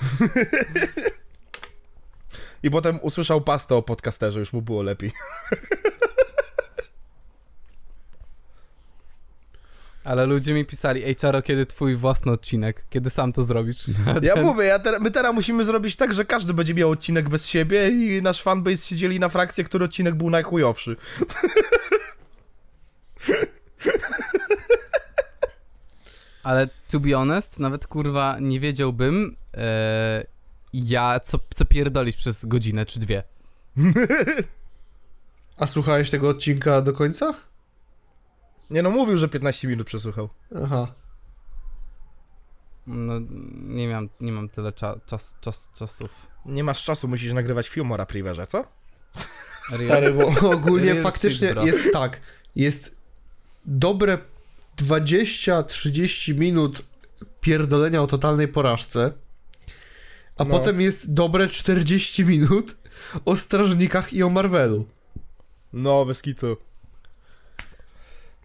I 2.63 2.71
potem 2.71 3.01
usłyszał 3.03 3.41
pastę 3.41 3.75
o 3.75 3.83
podcasterze, 3.83 4.41
już 4.41 4.53
mu 4.53 4.63
było 4.63 4.83
lepiej. 4.83 5.13
Ale 10.07 10.27
ludzie 10.27 10.55
mi 10.55 10.65
pisali, 10.65 11.05
ej 11.05 11.16
Czaro, 11.16 11.43
kiedy 11.43 11.66
twój 11.66 11.97
własny 11.97 12.33
odcinek? 12.33 12.85
Kiedy 12.91 13.11
sam 13.11 13.33
to 13.33 13.43
zrobisz? 13.43 13.85
Ja 14.23 14.35
Ten- 14.35 14.45
mówię, 14.45 14.65
ja 14.65 14.78
te, 14.78 14.99
my 14.99 15.11
teraz 15.11 15.35
musimy 15.35 15.65
zrobić 15.65 15.97
tak, 15.97 16.15
że 16.15 16.24
każdy 16.24 16.55
będzie 16.55 16.74
miał 16.74 16.91
odcinek 16.91 17.28
bez 17.28 17.47
siebie 17.47 17.91
i 17.91 18.23
nasz 18.23 18.43
fanbase 18.43 18.87
się 18.87 18.97
dzieli 18.97 19.20
na 19.20 19.28
frakcję, 19.28 19.65
który 19.65 19.85
odcinek 19.85 20.15
był 20.15 20.31
najchujowszy. 20.31 20.97
Ale 26.43 26.69
to 26.89 27.01
be 27.01 27.12
honest, 27.12 27.59
nawet 27.61 27.87
kurwa 27.87 28.37
nie 28.41 28.61
wiedziałbym, 28.61 29.37
e, 29.55 30.27
ja 30.73 31.20
co, 31.20 31.39
co 31.55 31.65
pierdolić 31.65 32.16
przez 32.16 32.45
godzinę 32.45 32.87
czy 32.87 33.01
dwie. 33.01 33.23
A 35.59 35.66
słuchałeś 35.66 36.11
tego 36.11 36.28
odcinka 36.28 36.83
do 36.83 36.93
końca? 36.93 37.35
Nie 38.70 38.82
no, 38.82 38.90
mówił, 38.90 39.18
że 39.18 39.28
15 39.28 39.68
minut 39.68 39.86
przesłuchał. 39.86 40.28
Aha. 40.64 40.94
No, 42.86 43.14
nie 43.62 43.88
mam, 43.88 44.09
nie 44.20 44.32
mam 44.32 44.48
tyle 44.48 44.72
cza, 44.72 45.01
czas, 45.06 45.34
czas, 45.40 45.70
czasów. 45.74 46.10
Nie 46.47 46.64
masz 46.64 46.84
czasu, 46.84 47.09
musisz 47.09 47.32
nagrywać 47.32 47.68
film 47.68 47.93
o 47.93 47.97
Rapriverze, 47.97 48.47
co? 48.47 48.64
Stary, 49.70 50.12
bo 50.12 50.26
ogólnie 50.56 50.93
Real 50.93 51.02
faktycznie 51.02 51.48
shit, 51.48 51.62
jest 51.62 51.93
tak. 51.93 52.20
Jest 52.56 52.97
dobre 53.64 54.18
20-30 54.78 56.34
minut 56.38 56.82
pierdolenia 57.40 58.02
o 58.02 58.06
totalnej 58.06 58.48
porażce. 58.48 59.12
a 60.38 60.44
No. 60.44 60.51
potem 60.59 60.80
jest 60.80 61.12
dobre 61.14 61.48
40 61.48 62.24
minut 62.24 62.76
o 63.24 63.36
strażnikach 63.36 64.12
i 64.12 64.22
o 64.22 64.30
Marvelu. 64.30 64.86
No, 65.72 66.06
bez 66.06 66.22
kitu. 66.22 66.56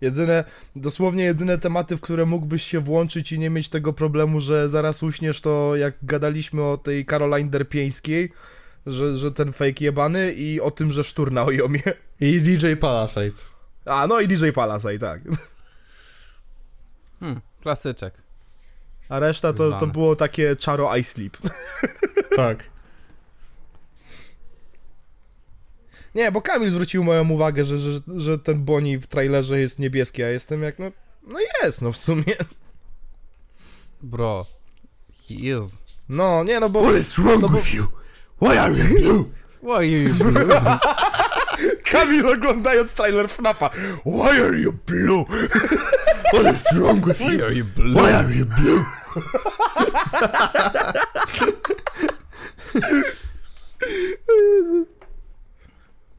Jedyne, 0.01 0.43
dosłownie 0.75 1.23
jedyne 1.23 1.57
tematy, 1.57 1.97
w 1.97 2.01
które 2.01 2.25
mógłbyś 2.25 2.63
się 2.63 2.79
włączyć 2.79 3.31
i 3.31 3.39
nie 3.39 3.49
mieć 3.49 3.69
tego 3.69 3.93
problemu, 3.93 4.39
że 4.39 4.69
zaraz 4.69 5.03
uśniesz, 5.03 5.41
to 5.41 5.75
jak 5.75 5.93
gadaliśmy 6.03 6.63
o 6.63 6.77
tej 6.77 7.05
Caroline 7.05 7.49
Derpieńskiej, 7.49 8.31
że, 8.85 9.17
że 9.17 9.31
ten 9.31 9.53
fake 9.53 9.85
jebany 9.85 10.33
i 10.33 10.61
o 10.61 10.71
tym, 10.71 10.91
że 10.91 11.03
sztur 11.03 11.31
na 11.31 11.43
ojomie. 11.43 11.81
I 12.19 12.41
DJ 12.41 12.73
Palasite. 12.73 13.41
A, 13.85 14.07
no 14.07 14.19
i 14.19 14.27
DJ 14.27 14.49
Palasaj, 14.49 14.99
tak. 14.99 15.21
Hmm, 17.19 17.41
klasyczek. 17.61 18.13
A 19.09 19.19
reszta 19.19 19.53
to, 19.53 19.79
to 19.79 19.87
było 19.87 20.15
takie 20.15 20.55
czaro 20.55 20.97
I 20.97 21.03
sleep. 21.03 21.37
Tak. 22.35 22.70
Nie, 26.15 26.31
bo 26.31 26.41
Kamil 26.41 26.69
zwrócił 26.69 27.03
moją 27.03 27.29
uwagę, 27.29 27.65
że, 27.65 27.79
że, 27.79 27.99
że 28.17 28.39
ten 28.39 28.65
Boni 28.65 28.97
w 28.97 29.07
trailerze 29.07 29.59
jest 29.59 29.79
niebieski, 29.79 30.23
a 30.23 30.29
jestem 30.29 30.63
jak, 30.63 30.79
no, 30.79 30.91
no 31.27 31.39
jest, 31.63 31.81
no 31.81 31.91
w 31.91 31.97
sumie. 31.97 32.35
Bro. 34.01 34.45
He 35.27 35.33
is. 35.33 35.83
No, 36.09 36.43
nie, 36.43 36.59
no 36.59 36.69
bo... 36.69 36.93
is 36.93 37.19
wrong 37.19 37.51
with 37.51 37.73
you? 37.73 37.87
Why 38.41 38.57
are 38.57 38.73
you 38.73 38.83
blue? 38.99 39.25
Why 39.61 39.71
are 39.71 39.85
you 39.85 40.13
Kamil 41.91 42.27
oglądając 42.27 42.93
trailer 42.93 43.29
FNAFa. 43.29 43.69
Why 44.05 44.41
are 44.41 44.57
you 44.57 44.73
blue? 44.85 45.25
What 46.33 46.55
is 46.55 46.65
wrong 46.73 47.05
with 47.07 47.19
Why 47.19 47.33
you? 47.33 47.45
are 47.45 47.53
you 47.53 47.63
blue? 47.63 47.93
Why 47.93 48.13
are 48.13 48.33
you 48.35 48.45
blue? 48.45 48.85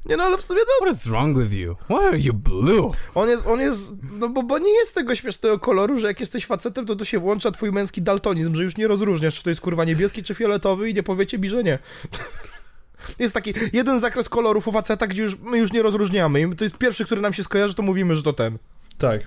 Nie 0.06 0.16
no, 0.16 0.24
ale 0.24 0.38
w 0.38 0.42
sumie 0.42 0.60
no, 0.60 0.86
What 0.86 0.94
is 0.94 1.06
wrong 1.06 1.38
with 1.38 1.52
you? 1.52 1.76
Why 1.90 2.08
are 2.08 2.18
you 2.18 2.34
blue? 2.34 2.90
on 3.14 3.28
jest, 3.28 3.46
on 3.46 3.60
jest, 3.60 3.92
no 4.18 4.28
bo, 4.28 4.42
bo 4.42 4.58
nie 4.58 4.72
jest 4.72 4.94
tego 4.94 5.14
śmiesznego 5.14 5.58
koloru, 5.58 5.98
że 5.98 6.06
jak 6.06 6.20
jesteś 6.20 6.46
facetem, 6.46 6.86
to 6.86 6.96
tu 6.96 7.04
się 7.04 7.18
włącza 7.18 7.50
twój 7.50 7.72
męski 7.72 8.02
daltonizm, 8.02 8.54
że 8.54 8.62
już 8.62 8.76
nie 8.76 8.88
rozróżniasz, 8.88 9.34
czy 9.34 9.42
to 9.42 9.50
jest 9.50 9.60
kurwa 9.60 9.84
niebieski, 9.84 10.22
czy 10.22 10.34
fioletowy 10.34 10.90
i 10.90 10.94
nie 10.94 11.02
powiecie 11.02 11.38
mi, 11.38 11.48
że 11.48 11.62
nie. 11.62 11.78
Jest 13.18 13.34
taki 13.34 13.54
jeden 13.72 14.00
zakres 14.00 14.28
kolorów 14.28 14.68
u 14.68 14.72
faceta, 14.72 15.06
gdzie 15.06 15.22
już, 15.22 15.38
my 15.38 15.58
już 15.58 15.72
nie 15.72 15.82
rozróżniamy 15.82 16.40
i 16.40 16.56
to 16.56 16.64
jest 16.64 16.78
pierwszy, 16.78 17.04
który 17.04 17.20
nam 17.20 17.32
się 17.32 17.44
skojarzy, 17.44 17.74
to 17.74 17.82
mówimy, 17.82 18.16
że 18.16 18.22
to 18.22 18.32
ten. 18.32 18.58
Tak. 18.98 19.20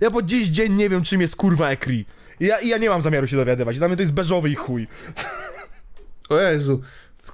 Ja 0.00 0.10
po 0.10 0.22
dziś 0.22 0.48
dzień 0.48 0.72
nie 0.72 0.88
wiem, 0.88 1.02
czym 1.02 1.20
jest 1.20 1.36
kurwa 1.36 1.70
ekri. 1.70 2.06
I 2.40 2.46
ja, 2.46 2.58
i 2.58 2.68
ja 2.68 2.78
nie 2.78 2.88
mam 2.88 3.02
zamiaru 3.02 3.26
się 3.26 3.36
dowiadywać. 3.36 3.78
Dla 3.78 3.88
mnie 3.88 3.96
to 3.96 4.02
jest 4.02 4.12
beżowy 4.12 4.50
i 4.50 4.54
chuj. 4.54 4.88
O 6.28 6.40
Jezu, 6.40 6.82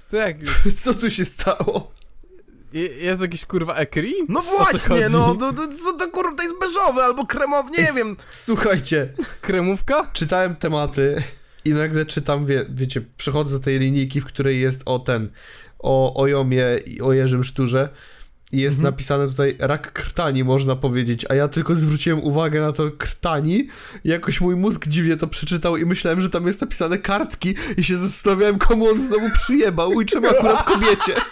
Co 0.08 0.16
jak... 0.16 0.36
co 0.82 0.94
tu 0.94 1.10
się 1.10 1.24
stało? 1.24 1.92
Je- 2.74 2.88
Jest 2.88 3.22
jakiś 3.22 3.44
kurwa 3.44 3.74
ekri? 3.74 4.14
No 4.28 4.42
co 4.42 4.50
właśnie, 4.50 4.78
chodzi? 4.78 5.02
no, 5.12 5.34
to, 5.34 5.52
to, 5.52 5.92
to, 5.98 6.10
kurwa, 6.10 6.36
to 6.36 6.42
jest 6.42 6.54
beżowy 6.60 7.02
albo 7.02 7.26
kremowy, 7.26 7.70
nie 7.78 7.88
Ej, 7.88 7.94
wiem. 7.96 8.16
Słuchajcie, 8.30 9.08
Kremówka? 9.40 10.10
czytałem 10.12 10.56
tematy 10.56 11.22
i 11.64 11.70
nagle 11.70 12.06
czytam, 12.06 12.46
wie, 12.46 12.66
wiecie, 12.68 13.02
przechodzę 13.16 13.58
do 13.58 13.64
tej 13.64 13.78
linijki, 13.78 14.20
w 14.20 14.24
której 14.24 14.60
jest 14.60 14.82
o 14.86 14.98
ten, 14.98 15.28
o 15.78 16.14
Ojomie 16.22 16.64
i 16.86 17.00
o 17.00 17.12
Jerzym 17.12 17.44
Szturze 17.44 17.88
i 18.52 18.58
jest 18.58 18.78
Mhm. 18.78 18.92
napisane 18.94 19.28
tutaj 19.28 19.56
rak 19.58 19.92
krtani, 19.92 20.44
można 20.44 20.76
powiedzieć, 20.76 21.26
a 21.28 21.34
ja 21.34 21.48
tylko 21.48 21.74
zwróciłem 21.74 22.22
uwagę 22.24 22.60
na 22.60 22.72
to 22.72 22.90
krtani 22.98 23.68
i 24.04 24.08
jakoś 24.08 24.40
mój 24.40 24.56
mózg 24.56 24.86
dziwnie 24.88 25.16
to 25.16 25.26
przeczytał 25.26 25.76
i 25.76 25.84
myślałem, 25.84 26.20
że 26.20 26.30
tam 26.30 26.46
jest 26.46 26.60
napisane 26.60 26.98
kartki 26.98 27.54
i 27.76 27.84
się 27.84 27.96
zastanawiałem, 27.96 28.58
komu 28.58 28.88
on 28.88 29.02
znowu 29.02 29.30
przyjebał 29.30 30.00
i 30.00 30.06
czemu 30.06 30.26
akurat 30.28 30.62
kobiecie. 30.62 31.14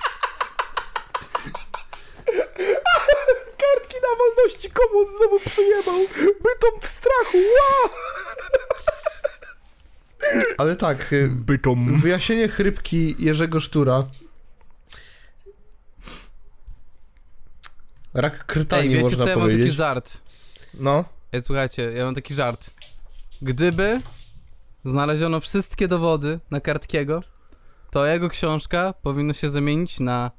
Kartki 4.03 4.09
na 4.11 4.17
wolności 4.19 4.71
komu 4.71 4.99
on 5.01 5.07
znowu 5.07 5.41
przyjebał. 5.41 5.99
Bytom 6.25 6.81
w 6.81 6.87
strachu, 6.87 7.39
wow! 7.39 7.91
Ale 10.59 10.77
tak, 10.77 11.13
y, 11.13 11.29
Bytom. 11.29 12.01
wyjaśnienie 12.01 12.49
chrypki 12.49 13.15
Jerzego 13.19 13.61
Sztura 13.61 14.07
Rak 18.15 18.47
krtani, 18.47 18.83
Ej, 18.83 18.89
wiecie 18.89 19.03
można 19.03 19.25
co, 19.25 19.31
ja 19.31 19.37
mam 19.37 19.45
powiedzieć. 19.45 19.67
taki 19.67 19.77
żart. 19.77 20.21
No. 20.75 21.05
Ej, 21.33 21.43
słuchajcie, 21.43 21.83
ja 21.83 22.05
mam 22.05 22.15
taki 22.15 22.35
żart. 22.35 22.71
Gdyby 23.43 23.99
znaleziono 24.85 25.41
wszystkie 25.41 25.89
dowody 25.89 26.41
na 26.51 26.61
Kartkiego, 26.61 27.23
to 27.91 28.07
jego 28.07 28.29
książka 28.29 28.95
powinno 29.03 29.33
się 29.33 29.51
zamienić 29.51 30.01
na... 30.01 30.31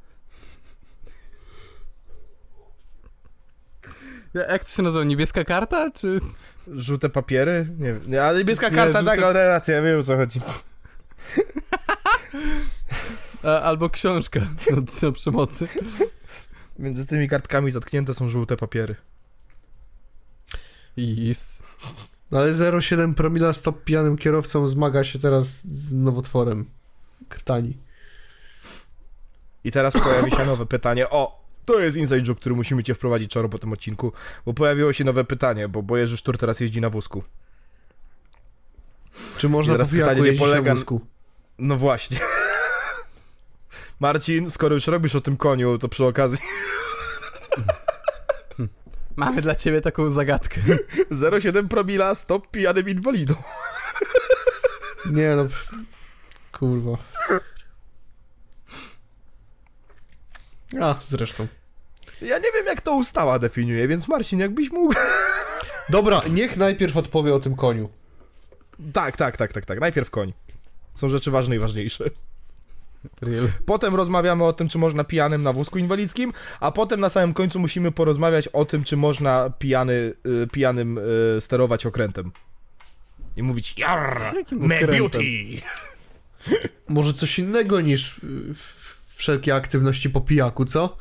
Jak 4.33 4.65
to 4.65 4.71
się 4.71 4.83
nazywa? 4.83 5.03
Niebieska 5.03 5.43
karta? 5.43 5.91
Czy... 5.91 6.19
Żółte 6.67 7.09
papiery? 7.09 7.67
Nie 7.79 7.93
wiem. 7.93 8.11
Nie, 8.11 8.23
ale 8.23 8.39
niebieska 8.39 8.69
Nie, 8.69 8.75
karta, 8.75 8.99
żółte- 8.99 9.33
tak, 9.35 9.67
ja 9.67 9.81
wiem 9.81 9.99
o 9.99 10.03
co 10.03 10.17
chodzi. 10.17 10.41
Albo 13.63 13.89
książka 13.89 14.39
o, 15.03 15.07
o 15.07 15.11
przemocy. 15.11 15.67
Między 16.79 17.05
tymi 17.05 17.29
kartkami 17.29 17.71
zatknięte 17.71 18.13
są 18.13 18.29
żółte 18.29 18.57
papiery. 18.57 18.95
Is. 20.97 21.63
No 22.31 22.39
ale 22.39 22.51
0,7 22.51 23.13
promila 23.13 23.53
stop 23.53 23.83
pijanym 23.83 24.17
kierowcą 24.17 24.67
zmaga 24.67 25.03
się 25.03 25.19
teraz 25.19 25.47
z 25.67 25.93
nowotworem. 25.93 26.65
Krtani. 27.29 27.77
I 29.63 29.71
teraz 29.71 29.93
pojawi 29.93 30.31
się 30.31 30.45
nowe 30.45 30.65
pytanie. 30.65 31.09
O! 31.09 31.42
To 31.65 31.79
jest 31.79 31.97
inside 31.97 32.21
joke, 32.21 32.39
który 32.39 32.55
musimy 32.55 32.83
cię 32.83 32.93
wprowadzić 32.93 33.31
czaro 33.31 33.49
po 33.49 33.59
tym 33.59 33.73
odcinku, 33.73 34.11
bo 34.45 34.53
pojawiło 34.53 34.93
się 34.93 35.03
nowe 35.03 35.23
pytanie, 35.23 35.67
bo, 35.67 35.83
bo 35.83 35.97
Jerzy 35.97 36.17
Sztur 36.17 36.37
teraz 36.37 36.59
jeździ 36.59 36.81
na 36.81 36.89
wózku. 36.89 37.23
Czy 39.37 39.49
można 39.49 39.73
I 39.73 39.75
teraz 39.75 39.87
po 39.87 39.93
pijaku 39.93 40.09
pytanie 40.11 40.31
nie 40.31 40.37
polega- 40.37 40.69
na 40.69 40.75
wózku? 40.75 41.01
No 41.57 41.77
właśnie. 41.77 42.17
Marcin, 43.99 44.49
skoro 44.51 44.75
już 44.75 44.87
robisz 44.87 45.15
o 45.15 45.21
tym 45.21 45.37
koniu, 45.37 45.77
to 45.77 45.89
przy 45.89 46.05
okazji 46.05 46.39
Mamy 49.15 49.41
dla 49.41 49.55
ciebie 49.55 49.81
taką 49.81 50.09
zagadkę. 50.09 50.61
0,7 51.11 51.67
promila, 51.67 52.15
stop 52.15 52.51
pijanym 52.51 52.89
inwalidą. 52.89 53.35
Nie 55.11 55.35
no, 55.35 55.45
kurwa. 56.51 56.97
A, 60.81 60.95
zresztą. 61.05 61.47
Ja 62.21 62.37
nie 62.37 62.51
wiem, 62.51 62.65
jak 62.65 62.81
to 62.81 62.95
ustała 62.95 63.39
definiuje, 63.39 63.87
więc 63.87 64.07
Marcin, 64.07 64.39
jakbyś 64.39 64.71
mógł... 64.71 64.93
Dobra, 65.89 66.21
niech 66.29 66.57
najpierw 66.57 66.97
odpowie 66.97 67.33
o 67.35 67.39
tym 67.39 67.55
koniu. 67.55 67.89
Tak, 68.93 69.17
tak, 69.17 69.37
tak, 69.37 69.53
tak, 69.53 69.65
tak. 69.65 69.79
Najpierw 69.79 70.09
koń. 70.09 70.33
Są 70.95 71.09
rzeczy 71.09 71.31
ważne 71.31 71.55
i 71.55 71.59
ważniejsze. 71.59 72.03
Real. 73.21 73.47
Potem 73.65 73.95
rozmawiamy 73.95 74.43
o 74.43 74.53
tym, 74.53 74.69
czy 74.69 74.77
można 74.77 75.03
pijanym 75.03 75.43
na 75.43 75.53
wózku 75.53 75.77
inwalidzkim, 75.77 76.33
a 76.59 76.71
potem 76.71 76.99
na 76.99 77.09
samym 77.09 77.33
końcu 77.33 77.59
musimy 77.59 77.91
porozmawiać 77.91 78.47
o 78.47 78.65
tym, 78.65 78.83
czy 78.83 78.97
można 78.97 79.49
pijany, 79.59 80.13
y, 80.43 80.47
pijanym 80.51 80.97
y, 81.37 81.41
sterować 81.41 81.85
okrętem. 81.85 82.31
I 83.37 83.43
mówić 83.43 83.75
jakim 83.77 84.67
me 84.67 84.87
beauty! 84.87 85.19
Może 86.89 87.13
coś 87.13 87.39
innego 87.39 87.81
niż 87.81 88.17
y, 88.17 88.21
wszelkie 89.15 89.55
aktywności 89.55 90.09
po 90.09 90.21
pijaku, 90.21 90.65
co? 90.65 90.97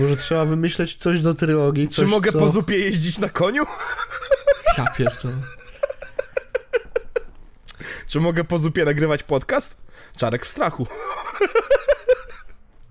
Może 0.00 0.16
trzeba 0.16 0.44
wymyśleć 0.44 0.96
coś 0.96 1.20
do 1.20 1.34
trylogii, 1.34 1.88
Czy 1.88 1.94
coś, 1.94 2.10
mogę 2.10 2.32
co... 2.32 2.38
po 2.38 2.48
zupie 2.48 2.78
jeździć 2.78 3.18
na 3.18 3.28
koniu? 3.28 3.64
Ja 4.78 4.86
pierdolę. 4.96 5.34
Czy 8.06 8.20
mogę 8.20 8.44
po 8.44 8.58
zupie 8.58 8.84
nagrywać 8.84 9.22
podcast? 9.22 9.82
Czarek 10.16 10.46
w 10.46 10.48
strachu. 10.48 10.86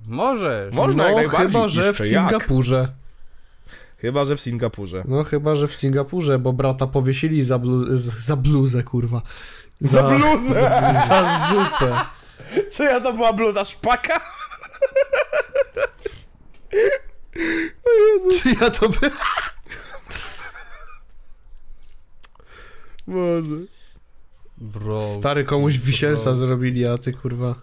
Możesz. 0.07 0.73
Można 0.73 1.03
jak 1.03 1.13
No, 1.13 1.21
najbardziej. 1.21 1.47
chyba, 1.47 1.67
że 1.67 1.81
w 1.83 1.85
Jeszcze 1.85 2.07
jak. 2.07 2.29
Singapurze. 2.29 2.87
Chyba, 3.97 4.25
że 4.25 4.35
w 4.35 4.41
Singapurze. 4.41 5.03
No 5.07 5.23
chyba, 5.23 5.55
że 5.55 5.67
w 5.67 5.75
Singapurze, 5.75 6.39
bo 6.39 6.53
brata 6.53 6.87
powiesili 6.87 7.43
za, 7.43 7.59
blu, 7.59 7.97
za 7.97 8.35
bluzę, 8.35 8.83
kurwa. 8.83 9.21
Za 9.81 10.03
bluzę! 10.03 10.53
Za, 10.53 10.93
za 11.07 11.47
zupę. 11.49 11.97
Czy 12.71 12.83
ja 12.83 13.01
to 13.01 13.13
była 13.13 13.33
bluza 13.33 13.63
szpaka? 13.63 14.21
Czy 18.41 18.49
ja 18.61 18.69
to 18.69 18.89
by... 18.89 19.11
Boże. 23.07 23.55
Bro. 24.57 25.05
Stary 25.05 25.43
komuś 25.43 25.77
wisielca 25.77 26.23
bro. 26.23 26.35
zrobili, 26.35 26.87
a 26.87 26.97
ty 26.97 27.13
kurwa... 27.13 27.55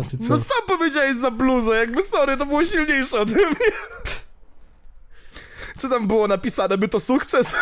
A 0.00 0.04
ty 0.04 0.18
co? 0.18 0.28
No 0.28 0.38
sam 0.38 0.66
powiedziałeś 0.66 1.16
za 1.16 1.30
bluzę, 1.30 1.76
jakby 1.76 2.02
sorry, 2.02 2.36
to 2.36 2.46
było 2.46 2.64
silniejsze 2.64 3.20
ode 3.20 3.34
mnie. 3.34 3.72
Co 5.76 5.88
tam 5.88 6.08
było 6.08 6.28
napisane, 6.28 6.78
by 6.78 6.88
to 6.88 7.00
sukces? 7.00 7.54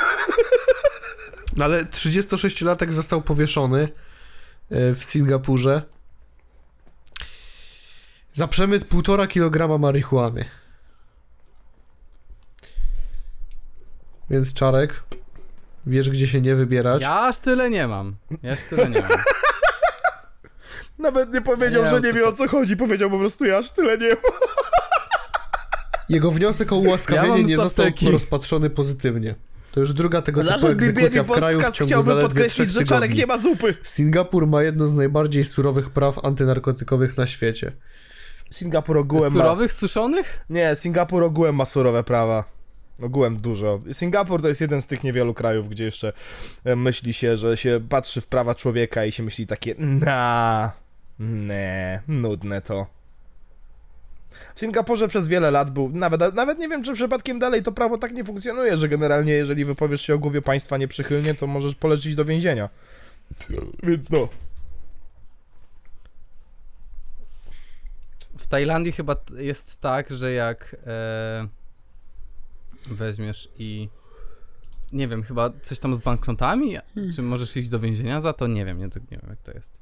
No 1.57 1.65
ale 1.65 1.85
36-latek 1.85 2.93
został 2.93 3.23
powieszony 3.23 3.89
e, 4.71 4.95
w 4.95 5.05
Singapurze 5.05 5.83
za 8.35 8.49
przemyt 8.49 8.89
1,5 8.89 9.29
kg 9.29 9.79
marihuany. 9.79 10.45
Więc 14.31 14.53
Czarek, 14.55 15.03
wiesz 15.87 16.11
gdzie 16.11 16.27
się 16.27 16.41
nie 16.41 16.55
wybierać. 16.55 17.03
Ja 17.03 17.21
aż 17.21 17.39
tyle 17.39 17.71
nie 17.71 17.89
mam. 17.89 18.17
Ja 18.43 18.53
aż 18.53 18.65
tyle 18.65 18.91
nie 18.91 19.01
mam. 19.01 19.11
Nawet 20.99 21.33
nie 21.33 21.43
powiedział, 21.43 21.85
Nie, 21.85 21.91
że 21.91 22.01
nie 22.01 22.13
wie 22.13 22.29
o 22.29 22.33
co 22.33 22.49
chodzi, 22.49 22.77
powiedział 22.77 23.11
po 23.11 23.19
prostu 23.19 23.45
ja 23.45 23.59
aż 23.59 23.73
tyle 23.73 23.99
nie 23.99 24.09
mam. 24.09 24.19
Jego 26.09 26.31
wniosek 26.31 26.73
o 26.73 26.77
ułaskawienie 26.77 27.41
Ja 27.41 27.47
nie 27.47 27.57
został 27.57 27.87
rozpatrzony 28.11 28.71
pozytywnie. 28.71 29.35
To 29.73 29.81
już 29.81 29.93
druga 29.93 30.23
tego 30.23 30.41
typu 30.41 30.53
Zarząd 30.53 30.83
egzekucja 30.83 31.23
w 31.23 31.31
kraju 31.31 31.61
w 31.61 31.63
Podcast 31.63 31.89
ciągu 31.89 32.05
zaledwie 32.05 32.29
podkreślić, 32.29 32.69
trzech 32.71 32.71
że 32.71 32.85
Czarek 32.85 33.03
tygodni. 33.11 33.21
nie 33.21 33.27
ma 33.27 33.39
zupy. 33.39 33.75
Singapur 33.83 34.47
ma 34.47 34.63
jedno 34.63 34.87
z 34.87 34.95
najbardziej 34.95 35.45
surowych 35.45 35.91
praw 35.91 36.25
antynarkotykowych 36.25 37.17
na 37.17 37.27
świecie. 37.27 37.73
Singapur 38.55 38.99
ogółem 38.99 39.33
ma... 39.33 39.41
Surowych, 39.41 39.73
suszonych? 39.73 40.45
Nie, 40.51 40.77
Singapur 40.77 41.23
ogółem 41.23 41.55
ma 41.55 41.65
surowe 41.65 42.05
prawa. 42.05 42.45
Ogółem 43.03 43.37
dużo. 43.37 43.81
Singapur 43.93 44.43
to 44.43 44.49
jest 44.49 44.61
jeden 44.61 44.83
z 44.83 44.87
tych 44.87 45.05
niewielu 45.05 45.35
krajów, 45.35 45.69
gdzie 45.69 45.85
jeszcze 45.85 46.13
e, 46.65 46.77
myśli 46.77 47.13
się, 47.13 47.37
że 47.37 47.57
się 47.57 47.81
patrzy 47.89 48.21
w 48.21 48.27
prawa 48.27 48.55
człowieka 48.55 49.05
i 49.05 49.13
się 49.13 49.23
myśli 49.23 49.47
takie 49.47 49.75
na, 49.79 50.73
ne, 51.19 52.01
nudne 52.09 52.63
to. 52.63 52.87
W 54.55 54.61
Singapurze 54.61 55.09
przez 55.09 55.29
wiele 55.29 55.51
lat 55.51 55.71
był, 55.71 55.89
nawet, 55.89 56.35
nawet 56.35 56.59
nie 56.59 56.69
wiem, 56.69 56.83
czy 56.83 56.93
przypadkiem 56.93 57.39
dalej 57.39 57.63
to 57.63 57.73
prawo 57.73 57.99
tak 57.99 58.13
nie 58.13 58.25
funkcjonuje, 58.25 58.77
że 58.77 58.89
generalnie 58.89 59.33
jeżeli 59.33 59.65
wypowiesz 59.65 60.01
się 60.01 60.15
o 60.15 60.19
głowie 60.19 60.43
państwa 60.43 60.77
nieprzychylnie, 60.77 61.35
to 61.35 61.47
możesz 61.47 61.75
polecić 61.75 62.15
do 62.15 62.25
więzienia. 62.25 62.69
Więc 63.83 64.11
no. 64.11 64.29
W 68.45 68.47
Tajlandii 68.47 68.93
chyba 68.93 69.17
jest 69.37 69.81
tak, 69.81 70.11
że 70.11 70.33
jak 70.33 70.77
e, 70.87 71.49
weźmiesz 72.91 73.49
i 73.59 73.89
nie 74.93 75.09
wiem, 75.09 75.23
chyba 75.23 75.51
coś 75.63 75.79
tam 75.79 75.95
z 75.95 76.01
banknotami, 76.01 76.77
czy 77.15 77.23
możesz 77.23 77.57
iść 77.57 77.69
do 77.69 77.81
więzienia 77.81 78.21
za 78.21 78.33
to? 78.33 78.47
Nie 78.47 78.65
wiem, 78.65 78.79
nie, 78.79 78.85
nie 78.85 79.19
wiem 79.19 79.31
jak 79.31 79.41
to 79.41 79.53
jest. 79.53 79.79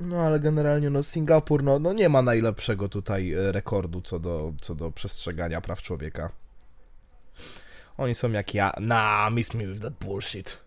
No 0.00 0.20
ale 0.20 0.40
generalnie 0.40 0.90
no 0.90 1.02
Singapur 1.02 1.62
no, 1.62 1.78
no 1.78 1.92
nie 1.92 2.08
ma 2.08 2.22
najlepszego 2.22 2.88
tutaj 2.88 3.32
e, 3.32 3.52
rekordu 3.52 4.00
co 4.00 4.18
do, 4.18 4.52
co 4.60 4.74
do 4.74 4.90
przestrzegania 4.90 5.60
praw 5.60 5.82
człowieka. 5.82 6.30
Oni 7.98 8.14
są 8.14 8.32
jak 8.32 8.54
ja. 8.54 8.72
Nah, 8.80 9.32
miss 9.32 9.54
me 9.54 9.66
with 9.66 9.82
that 9.82 9.94
bullshit. 9.94 10.63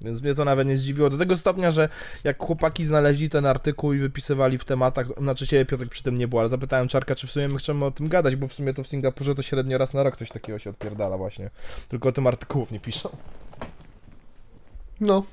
Więc 0.00 0.22
mnie 0.22 0.34
to 0.34 0.44
nawet 0.44 0.68
nie 0.68 0.78
zdziwiło. 0.78 1.10
Do 1.10 1.18
tego 1.18 1.36
stopnia, 1.36 1.70
że 1.70 1.88
jak 2.24 2.38
chłopaki 2.38 2.84
znaleźli 2.84 3.30
ten 3.30 3.46
artykuł 3.46 3.92
i 3.92 3.98
wypisywali 3.98 4.58
w 4.58 4.64
tematach, 4.64 5.06
znaczy 5.18 5.46
ciebie 5.46 5.64
Piotrek 5.64 5.90
przy 5.90 6.02
tym 6.02 6.18
nie 6.18 6.28
było, 6.28 6.40
ale 6.40 6.48
zapytałem 6.48 6.88
Czarka, 6.88 7.14
czy 7.14 7.26
w 7.26 7.30
sumie 7.30 7.48
my 7.48 7.58
chcemy 7.58 7.84
o 7.84 7.90
tym 7.90 8.08
gadać, 8.08 8.36
bo 8.36 8.48
w 8.48 8.52
sumie 8.52 8.74
to 8.74 8.82
w 8.82 8.88
Singapurze 8.88 9.34
to 9.34 9.42
średnio 9.42 9.78
raz 9.78 9.94
na 9.94 10.02
rok 10.02 10.16
coś 10.16 10.30
takiego 10.30 10.58
się 10.58 10.70
odpierdala 10.70 11.16
właśnie. 11.16 11.50
Tylko 11.88 12.08
o 12.08 12.12
tym 12.12 12.26
artykułów 12.26 12.72
nie 12.72 12.80
piszą. 12.80 13.08
No, 15.00 15.24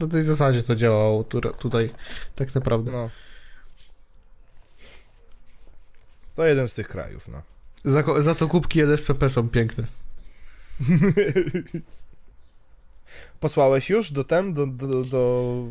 na 0.00 0.06
tej 0.06 0.22
zasadzie 0.22 0.62
to 0.62 0.76
działało 0.76 1.24
tu, 1.24 1.40
tutaj 1.40 1.90
tak 2.36 2.54
naprawdę. 2.54 2.92
No. 2.92 3.10
To 6.34 6.46
jeden 6.46 6.68
z 6.68 6.74
tych 6.74 6.88
krajów, 6.88 7.28
no. 7.28 7.42
Za, 7.84 8.22
za 8.22 8.34
to 8.34 8.48
kubki 8.48 8.80
LSPP 8.80 9.28
są 9.28 9.48
piękne. 9.48 9.84
Posłałeś 13.40 13.90
już 13.90 14.12
do 14.12 14.24
tem, 14.24 14.54
do, 14.54 14.66
do, 14.66 15.04
do 15.04 15.64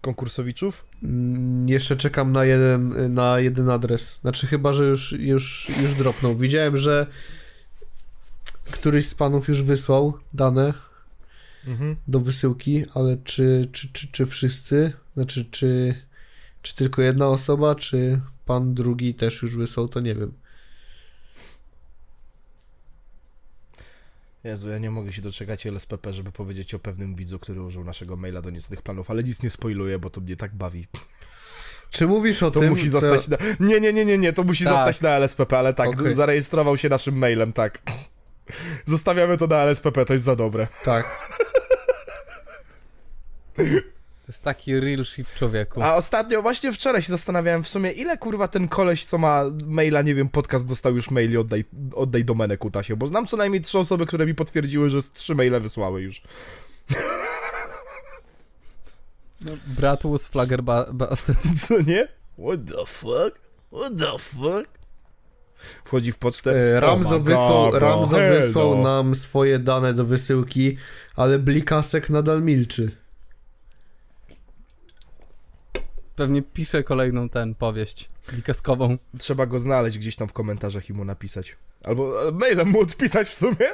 konkursowiczów? 0.00 0.84
Mm, 1.02 1.68
Jeszcze 1.68 1.96
czekam 1.96 2.32
na 2.32 2.44
jeden, 2.44 3.14
na 3.14 3.40
jeden 3.40 3.70
adres. 3.70 4.18
Znaczy 4.20 4.46
chyba, 4.46 4.72
że 4.72 4.84
już, 4.84 5.12
już, 5.12 5.68
już 5.82 5.94
dropnął. 5.94 6.36
Widziałem, 6.36 6.76
że 6.76 7.06
któryś 8.70 9.06
z 9.08 9.14
panów 9.14 9.48
już 9.48 9.62
wysłał 9.62 10.18
dane 10.34 10.74
Mhm. 11.66 11.96
do 12.08 12.20
wysyłki, 12.20 12.84
ale 12.94 13.16
czy, 13.24 13.68
czy, 13.72 13.88
czy, 13.92 14.08
czy 14.08 14.26
wszyscy? 14.26 14.92
Znaczy, 15.14 15.44
czy, 15.50 15.94
czy 16.62 16.76
tylko 16.76 17.02
jedna 17.02 17.28
osoba, 17.28 17.74
czy 17.74 18.20
pan 18.46 18.74
drugi 18.74 19.14
też 19.14 19.42
już 19.42 19.56
wysłał, 19.56 19.88
to 19.88 20.00
nie 20.00 20.14
wiem. 20.14 20.32
Jezu, 24.44 24.70
ja 24.70 24.78
nie 24.78 24.90
mogę 24.90 25.12
się 25.12 25.22
doczekać 25.22 25.66
LSPP, 25.66 26.12
żeby 26.12 26.32
powiedzieć 26.32 26.74
o 26.74 26.78
pewnym 26.78 27.14
widzu, 27.14 27.38
który 27.38 27.62
użył 27.62 27.84
naszego 27.84 28.16
maila 28.16 28.42
do 28.42 28.50
niecnych 28.50 28.82
planów, 28.82 29.10
ale 29.10 29.22
nic 29.24 29.42
nie 29.42 29.50
spoiluję, 29.50 29.98
bo 29.98 30.10
to 30.10 30.20
mnie 30.20 30.36
tak 30.36 30.54
bawi. 30.54 30.86
Czy 31.90 32.06
mówisz 32.06 32.42
o 32.42 32.50
To 32.50 32.60
tym, 32.60 32.70
musi 32.70 32.90
co- 32.90 33.00
zostać 33.00 33.28
na... 33.28 33.36
Nie, 33.60 33.80
nie, 33.80 33.92
nie, 33.92 34.04
nie, 34.04 34.18
nie, 34.18 34.32
to 34.32 34.42
musi 34.42 34.64
Tak. 34.64 34.72
zostać 34.76 35.00
na 35.00 35.10
LSPP, 35.10 35.58
ale 35.58 35.74
tak, 35.74 35.88
Okej. 35.88 36.14
zarejestrował 36.14 36.76
się 36.76 36.88
naszym 36.88 37.18
mailem, 37.18 37.52
tak. 37.52 37.82
Zostawiamy 38.84 39.36
to 39.36 39.46
na 39.46 39.56
LSPP, 39.64 40.04
to 40.04 40.12
jest 40.12 40.24
za 40.24 40.36
dobre. 40.36 40.68
Tak. 40.84 41.06
Jest 44.30 44.42
taki 44.42 44.80
real 44.80 45.04
shit 45.04 45.34
człowieku. 45.34 45.82
A 45.82 45.96
ostatnio, 45.96 46.42
właśnie 46.42 46.72
wczoraj 46.72 47.02
się 47.02 47.08
zastanawiałem 47.08 47.62
w 47.64 47.68
sumie, 47.68 47.92
ile 47.92 48.18
kurwa 48.18 48.48
ten 48.48 48.68
koleś, 48.68 49.06
co 49.06 49.18
ma 49.18 49.44
maila, 49.66 50.02
nie 50.02 50.14
wiem, 50.14 50.28
podcast 50.28 50.68
dostał 50.68 50.96
już 50.96 51.10
maili, 51.10 51.36
oddaj, 51.36 51.64
oddaj 51.94 52.24
domenę 52.24 52.56
kutasie, 52.56 52.96
bo 52.96 53.06
znam 53.06 53.26
co 53.26 53.36
najmniej 53.36 53.62
trzy 53.62 53.78
osoby, 53.78 54.06
które 54.06 54.26
mi 54.26 54.34
potwierdziły, 54.34 54.90
że 54.90 55.02
z 55.02 55.12
trzy 55.12 55.34
maile 55.34 55.60
wysłały 55.60 56.02
już. 56.02 56.22
No, 59.40 59.52
brat 59.66 60.02
was 60.04 60.26
flagger 60.26 60.62
ba- 60.62 60.92
bastard. 60.92 61.40
Co 61.66 61.82
nie? 61.82 62.08
What 62.38 62.60
the 62.66 62.86
fuck? 62.86 63.40
What 63.72 63.92
the 63.98 64.18
fuck? 64.18 64.68
Wchodzi 65.84 66.12
w 66.12 66.18
pocztę. 66.18 66.50
E, 66.76 66.80
Ramzo, 66.80 67.14
Oh 67.14 67.24
wysłał, 67.24 67.70
God, 67.70 67.80
Ramzo 67.80 68.08
bro, 68.16 68.18
hell 68.18 68.42
wysłał 68.42 68.76
no. 68.76 68.82
nam 68.82 69.14
swoje 69.14 69.58
dane 69.58 69.94
do 69.94 70.04
wysyłki, 70.04 70.76
ale 71.16 71.38
Blikasek 71.38 72.10
nadal 72.10 72.42
milczy. 72.42 73.00
Pewnie 76.20 76.42
pisze 76.42 76.84
kolejną 76.84 77.28
ten 77.28 77.54
powieść 77.54 78.08
likaskową. 78.32 78.98
Trzeba 79.18 79.46
go 79.46 79.60
znaleźć 79.60 79.98
gdzieś 79.98 80.16
tam 80.16 80.28
w 80.28 80.32
komentarzach 80.32 80.90
i 80.90 80.92
mu 80.92 81.04
napisać. 81.04 81.56
Albo 81.84 82.28
e, 82.28 82.32
mailem 82.32 82.68
mu 82.68 82.80
odpisać 82.80 83.28
w 83.28 83.34
sumie. 83.34 83.68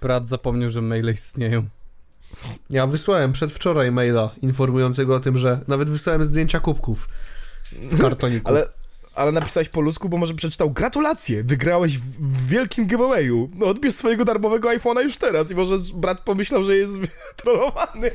Brat 0.00 0.28
zapomniał, 0.28 0.70
że 0.70 0.82
maile 0.82 1.12
istnieją. 1.12 1.66
Ja 2.70 2.86
wysłałem 2.86 3.32
przedwczoraj 3.32 3.92
maila 3.92 4.30
informującego 4.42 5.14
o 5.14 5.20
tym, 5.20 5.38
że 5.38 5.60
nawet 5.68 5.90
wysłałem 5.90 6.24
zdjęcia 6.24 6.60
kubków 6.60 7.08
w 7.72 8.00
kartoniku. 8.00 8.48
Ale, 8.48 8.68
ale 9.14 9.32
napisałeś 9.32 9.68
po 9.68 9.80
ludzku, 9.80 10.08
bo 10.08 10.16
może 10.16 10.34
przeczytał 10.34 10.70
gratulacje, 10.70 11.44
wygrałeś 11.44 11.98
w, 11.98 12.02
w 12.02 12.46
wielkim 12.46 12.86
giveawayu. 12.86 13.50
No 13.54 13.66
odbierz 13.66 13.94
swojego 13.94 14.24
darmowego 14.24 14.68
iPhone'a 14.68 15.02
już 15.02 15.16
teraz 15.16 15.50
i 15.50 15.54
może 15.54 15.76
brat 15.94 16.20
pomyślał, 16.20 16.64
że 16.64 16.76
jest 16.76 16.94
trollowany. 17.42 18.10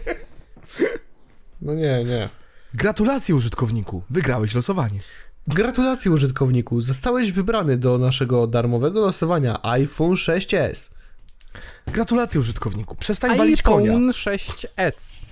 No 1.62 1.74
nie, 1.74 2.04
nie. 2.04 2.30
Gratulacje 2.74 3.36
użytkowniku, 3.36 4.04
wygrałeś 4.10 4.54
losowanie. 4.56 5.00
Gratulacje 5.48 6.12
użytkowniku, 6.12 6.82
zostałeś 6.82 7.32
wybrany 7.32 7.78
do 7.78 7.98
naszego 7.98 8.48
darmowego 8.48 9.02
losowania 9.02 9.60
iPhone 9.64 10.14
6s. 10.14 10.90
Gratulacje 11.88 12.40
użytkowniku, 12.40 12.96
przestań 12.96 13.38
walić 13.38 13.62
konia. 13.62 13.92
iPhone 13.92 14.12
6s. 14.12 15.26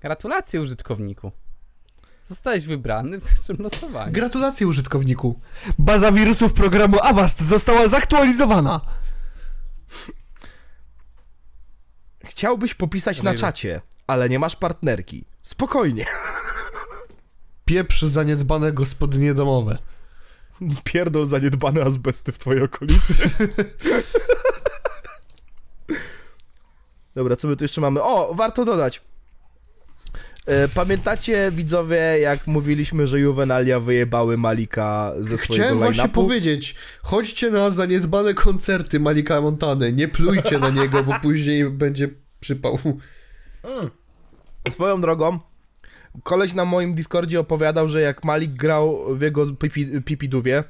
Gratulacje 0.00 0.60
użytkowniku. 0.60 1.32
Zostałeś 2.18 2.66
wybrany 2.66 3.20
w 3.20 3.24
naszym 3.38 3.56
losowaniu. 3.56 4.12
Gratulacje 4.12 4.66
użytkowniku. 4.66 5.40
Baza 5.78 6.12
wirusów 6.12 6.52
programu 6.52 6.96
Avast 7.02 7.40
została 7.42 7.88
zaktualizowana. 7.88 8.80
Chciałbyś 12.38 12.74
popisać 12.74 13.22
na 13.22 13.34
czacie, 13.34 13.80
ale 14.06 14.28
nie 14.28 14.38
masz 14.38 14.56
partnerki. 14.56 15.24
Spokojnie. 15.42 16.06
Pieprz 17.64 18.02
zaniedbane 18.02 18.72
gospodynie 18.72 19.34
domowe. 19.34 19.78
Pierdol 20.84 21.26
zaniedbane 21.26 21.82
azbesty 21.82 22.32
w 22.32 22.38
twojej 22.38 22.62
okolicy. 22.62 23.14
Dobra, 27.14 27.36
co 27.36 27.48
my 27.48 27.56
tu 27.56 27.64
jeszcze 27.64 27.80
mamy? 27.80 28.02
O, 28.02 28.34
warto 28.34 28.64
dodać. 28.64 29.02
E, 30.46 30.68
Pamiętacie, 30.68 31.50
widzowie, 31.50 32.18
jak 32.20 32.46
mówiliśmy, 32.46 33.06
że 33.06 33.20
Juvenalia 33.20 33.80
wyjebały 33.80 34.36
Malika 34.36 35.12
ze 35.18 35.38
swojego 35.38 35.64
Chciałem 35.64 35.78
właśnie 35.78 36.08
powiedzieć, 36.08 36.74
chodźcie 37.02 37.50
na 37.50 37.70
zaniedbane 37.70 38.34
koncerty 38.34 39.00
Malika 39.00 39.40
Montany, 39.40 39.92
nie 39.92 40.08
plujcie 40.08 40.58
na 40.58 40.70
niego, 40.70 41.04
bo 41.04 41.20
później 41.20 41.70
będzie 41.70 42.08
przypał. 42.40 42.78
Swoją 44.70 45.00
drogą, 45.00 45.38
koleś 46.22 46.54
na 46.54 46.64
moim 46.64 46.94
Discordzie 46.94 47.40
opowiadał, 47.40 47.88
że 47.88 48.00
jak 48.00 48.24
Malik 48.24 48.52
grał 48.52 49.16
w 49.16 49.20
jego 49.20 49.46
pipi, 49.52 50.02
pipidówie, 50.02 50.64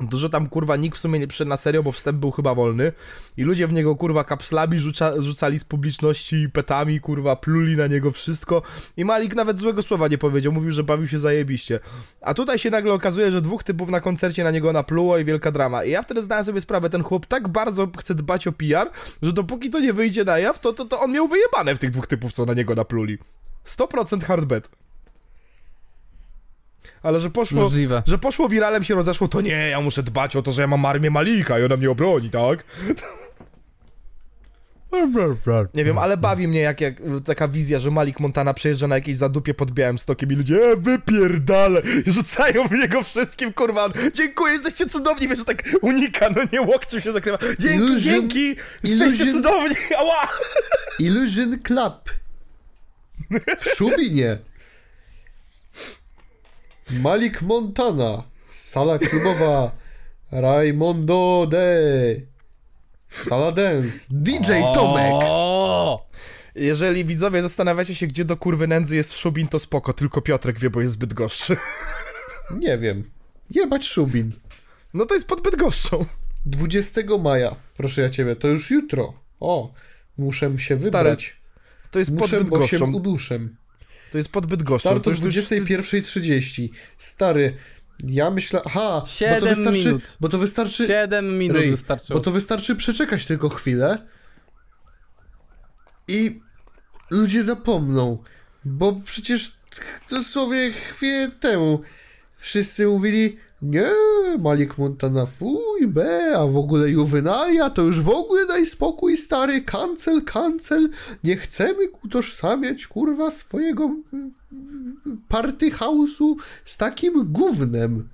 Dużo 0.00 0.28
tam 0.28 0.48
kurwa 0.48 0.76
nikt 0.76 0.96
w 0.96 1.00
sumie 1.00 1.18
nie 1.18 1.26
przyszedł 1.26 1.48
na 1.48 1.56
serio, 1.56 1.82
bo 1.82 1.92
wstęp 1.92 2.18
był 2.18 2.30
chyba 2.30 2.54
wolny 2.54 2.92
i 3.36 3.42
ludzie 3.42 3.66
w 3.66 3.72
niego 3.72 3.96
kurwa 3.96 4.24
kapslami 4.24 4.78
rzuca, 4.78 5.20
rzucali 5.20 5.58
z 5.58 5.64
publiczności 5.64 6.50
petami, 6.50 7.00
kurwa 7.00 7.36
pluli 7.36 7.76
na 7.76 7.86
niego 7.86 8.10
wszystko 8.10 8.62
i 8.96 9.04
Malik 9.04 9.34
nawet 9.34 9.58
złego 9.58 9.82
słowa 9.82 10.08
nie 10.08 10.18
powiedział, 10.18 10.52
mówił, 10.52 10.72
że 10.72 10.84
bawił 10.84 11.08
się 11.08 11.18
zajebiście. 11.18 11.80
A 12.20 12.34
tutaj 12.34 12.58
się 12.58 12.70
nagle 12.70 12.92
okazuje, 12.92 13.30
że 13.30 13.42
dwóch 13.42 13.64
typów 13.64 13.90
na 13.90 14.00
koncercie 14.00 14.44
na 14.44 14.50
niego 14.50 14.72
napluło 14.72 15.18
i 15.18 15.24
wielka 15.24 15.52
drama. 15.52 15.84
I 15.84 15.90
ja 15.90 16.02
wtedy 16.02 16.22
zdałem 16.22 16.44
sobie 16.44 16.60
sprawę, 16.60 16.90
ten 16.90 17.02
chłop 17.02 17.26
tak 17.26 17.48
bardzo 17.48 17.88
chce 17.98 18.14
dbać 18.14 18.46
o 18.46 18.52
PR, 18.52 18.90
że 19.22 19.32
dopóki 19.32 19.70
to 19.70 19.80
nie 19.80 19.92
wyjdzie 19.92 20.24
na 20.24 20.38
jaw, 20.38 20.60
to, 20.60 20.72
to, 20.72 20.84
to 20.84 21.00
on 21.00 21.12
miał 21.12 21.28
wyjebane 21.28 21.74
w 21.74 21.78
tych 21.78 21.90
dwóch 21.90 22.06
typów, 22.06 22.32
co 22.32 22.44
na 22.44 22.54
niego 22.54 22.74
napluli. 22.74 23.18
100% 23.66 24.24
hard 24.24 24.44
bet. 24.44 24.85
Ale 27.02 27.20
że 27.20 27.30
poszło, 27.30 27.60
Możliwe. 27.62 28.02
że 28.06 28.18
poszło 28.18 28.48
wiralem 28.48 28.84
się 28.84 28.94
rozeszło, 28.94 29.28
to 29.28 29.40
nie, 29.40 29.68
ja 29.68 29.80
muszę 29.80 30.02
dbać 30.02 30.36
o 30.36 30.42
to, 30.42 30.52
że 30.52 30.62
ja 30.62 30.66
mam 30.68 30.84
armię 30.84 31.10
Malika 31.10 31.58
i 31.58 31.64
ona 31.64 31.76
mnie 31.76 31.90
obroni, 31.90 32.30
tak? 32.30 32.64
Nie 35.74 35.84
wiem, 35.84 35.98
ale 35.98 36.16
bawi 36.16 36.48
mnie 36.48 36.60
jak, 36.60 36.80
jak 36.80 36.94
taka 37.24 37.48
wizja, 37.48 37.78
że 37.78 37.90
Malik 37.90 38.20
Montana 38.20 38.54
przejeżdża 38.54 38.88
na 38.88 38.94
jakieś 38.94 39.16
zadupie 39.16 39.54
pod 39.54 39.70
białym 39.70 39.98
stokiem 39.98 40.32
i 40.32 40.34
ludzie 40.34 40.56
e, 40.62 40.76
wypierdale 40.76 41.82
rzucają 42.06 42.68
w 42.68 42.72
niego 42.72 43.02
wszystkim, 43.02 43.52
kurwa, 43.52 43.88
dziękuję, 44.14 44.52
jesteście 44.52 44.86
cudowni, 44.86 45.28
wiesz, 45.28 45.44
tak 45.44 45.62
unika, 45.82 46.28
no 46.36 46.42
nie, 46.52 46.60
łokciem 46.62 47.00
się 47.00 47.12
zakrywa, 47.12 47.38
dzięki, 47.58 47.84
Illusion- 47.86 48.00
dzięki, 48.00 48.56
jesteście 48.84 49.24
illusion- 49.24 49.32
cudowni, 49.32 49.76
ała! 49.98 50.28
Illusion 50.98 51.58
Club. 51.62 52.10
W 53.58 53.64
Szubinie. 53.76 54.38
Malik 56.90 57.42
Montana. 57.42 58.22
Sala 58.50 58.98
klubowa. 58.98 59.72
Raimondo 60.32 61.46
de. 61.50 62.16
Sala 63.10 63.52
dance. 63.52 64.06
DJ 64.10 64.50
Tomek. 64.74 65.12
O! 65.22 66.06
Jeżeli 66.54 67.04
widzowie 67.04 67.42
zastanawiacie 67.42 67.94
się, 67.94 68.06
gdzie 68.06 68.24
do 68.24 68.36
kurwy 68.36 68.66
nędzy 68.66 68.96
jest 68.96 69.12
Szubin, 69.12 69.48
to 69.48 69.58
spoko, 69.58 69.92
tylko 69.92 70.22
Piotrek 70.22 70.58
wie, 70.58 70.70
bo 70.70 70.80
jest 70.80 70.92
zbyt 70.94 71.14
goszczy. 71.14 71.56
Nie 72.58 72.78
wiem. 72.78 73.10
Jebać 73.50 73.86
Szubin. 73.86 74.32
No 74.94 75.06
to 75.06 75.14
jest 75.14 75.28
pod 75.28 75.42
Bydgoszczą. 75.42 76.04
20 76.46 77.00
maja. 77.22 77.56
Proszę 77.76 78.02
ja 78.02 78.10
ciebie, 78.10 78.36
to 78.36 78.48
już 78.48 78.70
jutro. 78.70 79.12
O, 79.40 79.72
muszę 80.18 80.58
się 80.58 80.76
wybrać. 80.76 81.36
To 81.90 81.98
jest 81.98 82.10
pod 82.10 82.20
Muszę, 82.20 82.36
bo 82.36 82.62
się 82.62 82.78
Bydgoszczą. 82.78 82.92
uduszę. 82.92 83.38
To 84.12 84.18
jest 84.18 84.28
pod 84.28 84.46
Bydgoszczą. 84.46 84.88
Start 84.88 85.04
to 85.04 85.10
o 85.10 85.12
już, 85.12 85.20
to 85.20 85.26
już 85.26 85.34
21.30. 85.36 86.68
Stary, 86.98 87.56
ja 88.04 88.30
myślę... 88.30 88.60
Aha, 88.64 88.90
bo 88.94 89.00
to 89.00 89.06
Siedem 89.06 89.40
wystarczy... 89.40 89.78
minut. 89.78 90.16
Bo 90.20 90.28
to 90.28 90.38
wystarczy... 90.38 90.86
7 90.86 91.38
minut 91.38 91.56
Ryj, 91.56 91.70
wystarczyło. 91.70 92.18
Bo 92.18 92.24
to 92.24 92.30
wystarczy 92.30 92.76
przeczekać 92.76 93.26
tylko 93.26 93.48
chwilę 93.48 93.98
i 96.08 96.40
ludzie 97.10 97.42
zapomną, 97.42 98.22
bo 98.64 98.92
przecież 99.04 99.52
dosłownie 100.10 100.72
chwilę 100.72 101.30
temu 101.40 101.82
wszyscy 102.38 102.86
mówili 102.86 103.36
nie, 103.70 103.90
Malik 104.38 104.78
Montana 104.78 105.26
fuj, 105.26 105.88
be, 105.88 106.38
a 106.38 106.46
w 106.46 106.56
ogóle 106.56 106.90
Juvenalia 106.90 107.70
to 107.70 107.82
już 107.82 108.00
w 108.00 108.08
ogóle 108.08 108.46
daj 108.46 108.66
spokój 108.66 109.16
stary, 109.16 109.62
cancel, 109.62 110.22
cancel, 110.24 110.88
nie 111.24 111.36
chcemy 111.36 111.88
utożsamiać 112.04 112.86
kurwa 112.86 113.30
swojego 113.30 113.84
mm, 113.84 114.32
party 115.28 115.70
house'u 115.70 116.34
z 116.64 116.76
takim 116.76 117.32
gównem. 117.32 118.08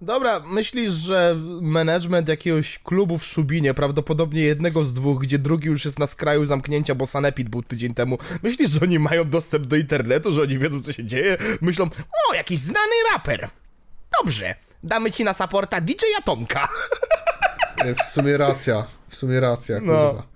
Dobra, 0.00 0.40
myślisz, 0.40 0.92
że 0.92 1.36
management 1.60 2.28
jakiegoś 2.28 2.78
klubu 2.78 3.18
w 3.18 3.24
Szubinie, 3.24 3.74
prawdopodobnie 3.74 4.42
jednego 4.42 4.84
z 4.84 4.94
dwóch, 4.94 5.22
gdzie 5.22 5.38
drugi 5.38 5.68
już 5.68 5.84
jest 5.84 5.98
na 5.98 6.06
skraju 6.06 6.46
zamknięcia, 6.46 6.94
bo 6.94 7.06
Sanepid 7.06 7.48
był 7.48 7.62
tydzień 7.62 7.94
temu, 7.94 8.18
myślisz, 8.42 8.70
że 8.70 8.80
oni 8.80 8.98
mają 8.98 9.30
dostęp 9.30 9.66
do 9.66 9.76
internetu, 9.76 10.30
że 10.30 10.42
oni 10.42 10.58
wiedzą, 10.58 10.82
co 10.82 10.92
się 10.92 11.04
dzieje? 11.04 11.36
Myślą, 11.60 11.84
o, 12.30 12.34
jakiś 12.34 12.58
znany 12.58 12.92
raper. 13.12 13.50
Dobrze, 14.24 14.54
damy 14.82 15.12
ci 15.12 15.24
na 15.24 15.32
supporta 15.32 15.80
DJ-a 15.80 16.22
Tomka. 16.22 16.68
E, 17.78 17.94
W 17.94 18.02
sumie 18.02 18.36
racja, 18.36 18.86
w 19.08 19.16
sumie 19.16 19.40
racja, 19.40 19.80
No. 19.80 19.80
kurwa. 20.10 20.26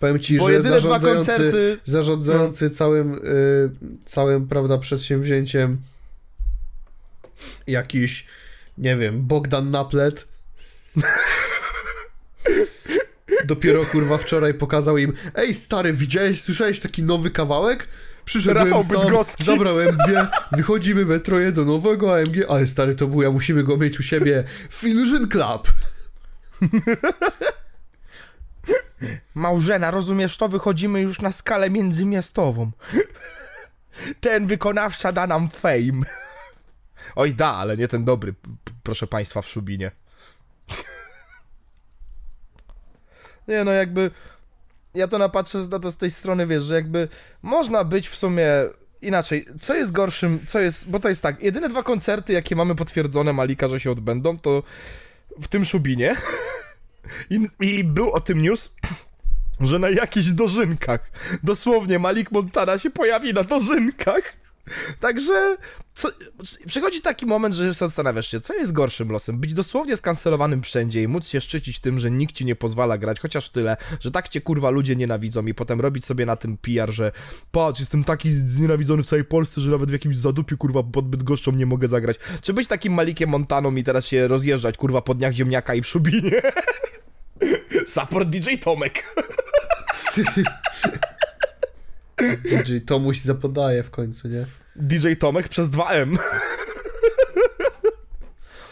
Powiem 0.00 0.20
ci, 0.20 0.38
Bo 0.38 0.48
że 0.50 0.62
zarządzający, 0.62 1.26
koncerty... 1.26 1.78
zarządzający 1.84 2.70
całym, 2.70 3.12
y, 3.14 3.18
całym, 4.04 4.48
prawda, 4.48 4.78
przedsięwzięciem 4.78 5.82
jakiś, 7.66 8.26
nie 8.78 8.96
wiem, 8.96 9.22
Bogdan 9.22 9.70
Naplet 9.70 10.28
dopiero, 13.44 13.84
kurwa, 13.84 14.18
wczoraj 14.18 14.54
pokazał 14.54 14.98
im 14.98 15.12
ej, 15.34 15.54
stary, 15.54 15.92
widziałeś, 15.92 16.42
słyszałeś 16.42 16.80
taki 16.80 17.02
nowy 17.02 17.30
kawałek? 17.30 17.88
Przyszedłem 18.24 18.64
Rafał 18.64 18.82
sam, 18.82 19.00
Bydgoski. 19.00 19.44
zabrałem 19.44 19.96
dwie, 19.96 20.26
wychodzimy 20.52 21.04
we 21.04 21.20
troje 21.20 21.52
do 21.52 21.64
nowego 21.64 22.16
AMG, 22.16 22.36
ale 22.48 22.66
stary, 22.66 22.94
to 22.94 23.06
był, 23.06 23.22
ja 23.22 23.30
musimy 23.30 23.62
go 23.62 23.76
mieć 23.76 24.00
u 24.00 24.02
siebie 24.02 24.44
w 24.70 24.84
Illusion 24.84 25.28
Club. 25.28 25.72
Małżena, 29.34 29.90
rozumiesz 29.90 30.36
to? 30.36 30.48
Wychodzimy 30.48 31.00
już 31.00 31.20
na 31.20 31.32
skalę 31.32 31.70
międzymiastową. 31.70 32.70
Ten 34.20 34.46
wykonawca 34.46 35.12
da 35.12 35.26
nam 35.26 35.48
fame. 35.48 36.02
Oj 37.16 37.34
da, 37.34 37.54
ale 37.54 37.76
nie 37.76 37.88
ten 37.88 38.04
dobry, 38.04 38.34
proszę 38.82 39.06
państwa, 39.06 39.42
w 39.42 39.48
Szubinie. 39.48 39.90
Nie 43.48 43.64
no, 43.64 43.72
jakby... 43.72 44.10
Ja 44.94 45.08
to 45.08 45.18
napatrzę 45.18 45.58
na 45.58 45.78
to 45.78 45.90
z 45.90 45.96
tej 45.96 46.10
strony, 46.10 46.46
wiesz, 46.46 46.64
że 46.64 46.74
jakby 46.74 47.08
można 47.42 47.84
być 47.84 48.08
w 48.08 48.16
sumie 48.16 48.46
inaczej. 49.02 49.46
Co 49.60 49.74
jest 49.74 49.92
gorszym, 49.92 50.38
co 50.46 50.60
jest... 50.60 50.90
Bo 50.90 51.00
to 51.00 51.08
jest 51.08 51.22
tak, 51.22 51.42
jedyne 51.42 51.68
dwa 51.68 51.82
koncerty, 51.82 52.32
jakie 52.32 52.56
mamy 52.56 52.74
potwierdzone 52.74 53.32
Malika, 53.32 53.68
że 53.68 53.80
się 53.80 53.90
odbędą, 53.90 54.38
to 54.38 54.62
w 55.40 55.48
tym 55.48 55.64
Szubinie. 55.64 56.16
I, 57.30 57.48
I 57.60 57.84
był 57.84 58.12
o 58.12 58.20
tym 58.20 58.42
news, 58.42 58.70
że 59.60 59.78
na 59.78 59.90
jakichś 59.90 60.30
dożynkach, 60.30 61.10
dosłownie 61.42 61.98
Malik 61.98 62.30
Montana 62.30 62.78
się 62.78 62.90
pojawi 62.90 63.34
na 63.34 63.44
dożynkach. 63.44 64.41
Także 65.00 65.56
co, 65.94 66.08
przychodzi 66.66 67.00
taki 67.00 67.26
moment, 67.26 67.54
że 67.54 67.74
zastanawiasz 67.74 68.30
się, 68.30 68.40
co 68.40 68.54
jest 68.54 68.72
gorszym 68.72 69.12
losem? 69.12 69.38
Być 69.38 69.54
dosłownie 69.54 69.96
skancelowanym 69.96 70.62
wszędzie 70.62 71.02
i 71.02 71.08
móc 71.08 71.28
się 71.28 71.40
szczycić 71.40 71.80
tym, 71.80 71.98
że 71.98 72.10
nikt 72.10 72.34
ci 72.34 72.44
nie 72.44 72.56
pozwala 72.56 72.98
grać, 72.98 73.20
chociaż 73.20 73.50
tyle, 73.50 73.76
że 74.00 74.10
tak 74.10 74.28
cię 74.28 74.40
kurwa 74.40 74.70
ludzie 74.70 74.96
nienawidzą 74.96 75.46
i 75.46 75.54
potem 75.54 75.80
robić 75.80 76.04
sobie 76.04 76.26
na 76.26 76.36
tym 76.36 76.56
PR, 76.56 76.90
że 76.90 77.12
patrz, 77.52 77.80
jestem 77.80 78.04
taki 78.04 78.32
znienawidzony 78.32 79.02
w 79.02 79.06
całej 79.06 79.24
Polsce, 79.24 79.60
że 79.60 79.70
nawet 79.70 79.90
w 79.90 79.92
jakimś 79.92 80.16
zadupiu 80.16 80.56
kurwa 80.58 80.82
pod 80.82 81.08
Bydgoszczą 81.08 81.52
nie 81.52 81.66
mogę 81.66 81.88
zagrać. 81.88 82.16
Czy 82.42 82.52
być 82.52 82.68
takim 82.68 82.92
Malikiem 82.92 83.30
Montaną 83.30 83.76
i 83.76 83.84
teraz 83.84 84.06
się 84.06 84.28
rozjeżdżać 84.28 84.76
kurwa 84.76 85.02
po 85.02 85.14
dniach 85.14 85.32
ziemniaka 85.32 85.74
i 85.74 85.82
w 85.82 85.86
Szubinie? 85.86 86.42
Support 87.94 88.28
DJ 88.28 88.54
Tomek. 88.56 89.14
DJ 92.44 92.78
Tomuś 92.86 93.18
zapodaje 93.18 93.82
w 93.82 93.90
końcu, 93.90 94.28
nie? 94.28 94.46
DJ 94.76 95.12
Tomek 95.18 95.48
przez 95.48 95.70
2M. 95.70 96.16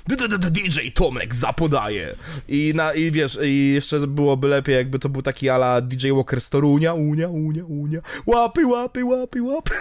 DJ 0.09 0.89
Tomek 0.94 1.35
zapodaje. 1.35 2.14
I, 2.48 2.72
na, 2.74 2.94
I 2.94 3.10
wiesz, 3.10 3.39
i 3.43 3.72
jeszcze 3.74 4.01
byłoby 4.01 4.48
lepiej, 4.48 4.74
jakby 4.74 4.98
to 4.98 5.09
był 5.09 5.22
taki 5.22 5.48
ala 5.48 5.81
DJ 5.81 6.10
Walker 6.12 6.40
z 6.40 6.48
Torunia, 6.48 6.94
unia, 6.94 7.28
unia, 7.28 7.64
unia. 7.64 8.01
Łapy, 8.27 8.66
łapy, 8.66 9.05
łapy, 9.05 9.43
łapy. 9.43 9.74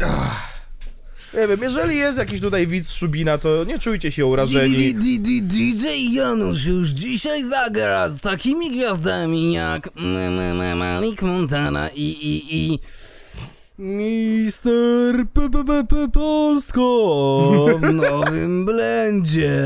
Ach. 0.00 0.50
Nie 1.36 1.48
wiem, 1.48 1.62
jeżeli 1.62 1.96
jest 1.96 2.18
jakiś 2.18 2.40
tutaj 2.40 2.66
widz 2.66 2.92
Szubina, 2.92 3.38
to 3.38 3.64
nie 3.64 3.78
czujcie 3.78 4.10
się 4.10 4.26
urażeni. 4.26 4.94
DJ 4.94 5.86
Janusz 6.12 6.64
już 6.64 6.90
dzisiaj 6.90 7.44
zagra 7.44 8.08
z 8.08 8.20
takimi 8.20 8.70
gwiazdami 8.70 9.52
jak 9.52 9.90
Malik 10.76 11.22
Montana 11.22 11.90
i 11.90 12.02
i 12.02 12.56
i 12.56 12.78
Mister 13.78 15.14
Polsko 16.12 17.66
w 17.78 17.92
nowym 18.02 18.64
blendzie. 18.64 19.58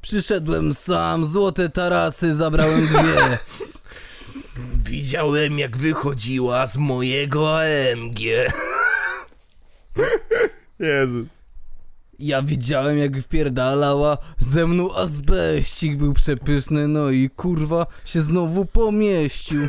Przyszedłem 0.00 0.74
sam, 0.74 1.26
złote 1.26 1.68
tarasy 1.68 2.34
zabrałem 2.34 2.86
dwie. 2.86 3.38
Widziałem, 4.76 5.58
jak 5.58 5.76
wychodziła 5.76 6.66
z 6.66 6.76
mojego 6.76 7.58
AMG. 7.60 8.20
Jezus. 10.84 11.44
Ja 12.18 12.42
widziałem 12.42 12.98
jak 12.98 13.20
wpierdalała 13.20 14.18
ze 14.38 14.66
mną 14.66 14.94
azbeścik 14.94 15.96
był 15.96 16.12
przepyszny, 16.12 16.88
no 16.88 17.10
i 17.10 17.30
kurwa 17.30 17.86
się 18.04 18.20
znowu 18.20 18.64
pomieścił. 18.64 19.68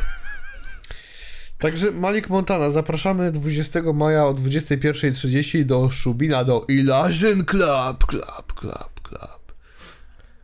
Także 1.60 1.92
Malik 1.92 2.30
Montana, 2.30 2.70
zapraszamy 2.70 3.32
20 3.32 3.82
maja 3.94 4.26
o 4.26 4.34
21.30 4.34 5.64
do 5.64 5.92
Szubina, 5.92 6.44
do 6.44 6.66
Ilażyn 6.68 7.46
Club, 7.46 8.06
Club, 8.06 8.54
Club, 8.54 9.02
Club. 9.04 9.54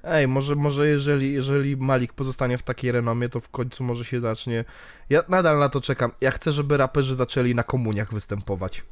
Ej, 0.03 0.27
może, 0.27 0.55
może 0.55 0.87
jeżeli, 0.87 1.33
jeżeli 1.33 1.77
Malik 1.77 2.13
pozostanie 2.13 2.57
w 2.57 2.63
takiej 2.63 2.91
renomie, 2.91 3.29
to 3.29 3.39
w 3.39 3.49
końcu 3.49 3.83
może 3.83 4.05
się 4.05 4.19
zacznie. 4.19 4.65
Ja 5.09 5.23
nadal 5.29 5.59
na 5.59 5.69
to 5.69 5.81
czekam. 5.81 6.11
Ja 6.21 6.31
chcę, 6.31 6.51
żeby 6.51 6.77
raperzy 6.77 7.15
zaczęli 7.15 7.55
na 7.55 7.63
komuniach 7.63 8.13
występować. 8.13 8.83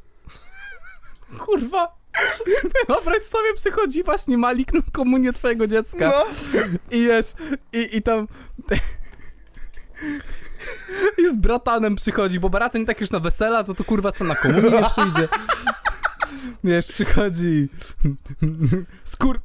Kurwa. 1.38 2.00
Wyobraź 2.88 3.22
sobie, 3.22 3.54
przychodzi 3.56 4.04
właśnie 4.04 4.38
Malik 4.38 4.74
na 4.74 4.82
komunię 4.92 5.34
twojego 5.34 5.68
dziecka. 5.68 6.10
No. 6.10 6.26
I 6.92 7.08
wiesz, 7.08 7.34
i, 7.74 7.98
i 7.98 8.02
tam... 8.02 8.28
I 11.18 11.32
z 11.32 11.38
bratanem 11.38 11.96
przychodzi, 11.96 12.40
bo 12.40 12.50
bratan 12.50 12.86
tak 12.86 13.02
już 13.02 13.12
na 13.12 13.20
wesela, 13.20 13.64
to 13.64 13.74
to 13.74 13.84
kurwa 13.84 14.12
co 14.12 14.24
na 14.24 14.36
komunię 14.36 14.70
nie 14.70 14.90
przyjdzie. 14.90 15.28
Wiesz, 16.64 16.88
przychodzi... 16.88 17.70
Skur... 19.04 19.40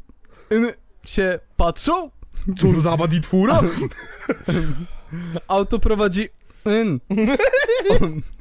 się 1.07 1.39
patrzą, 1.57 2.11
Cór 2.59 2.81
zabad 2.81 3.13
i 3.13 3.21
twóra? 3.21 3.61
auto 5.49 5.79
prowadzi... 5.79 6.29
In. 6.67 7.01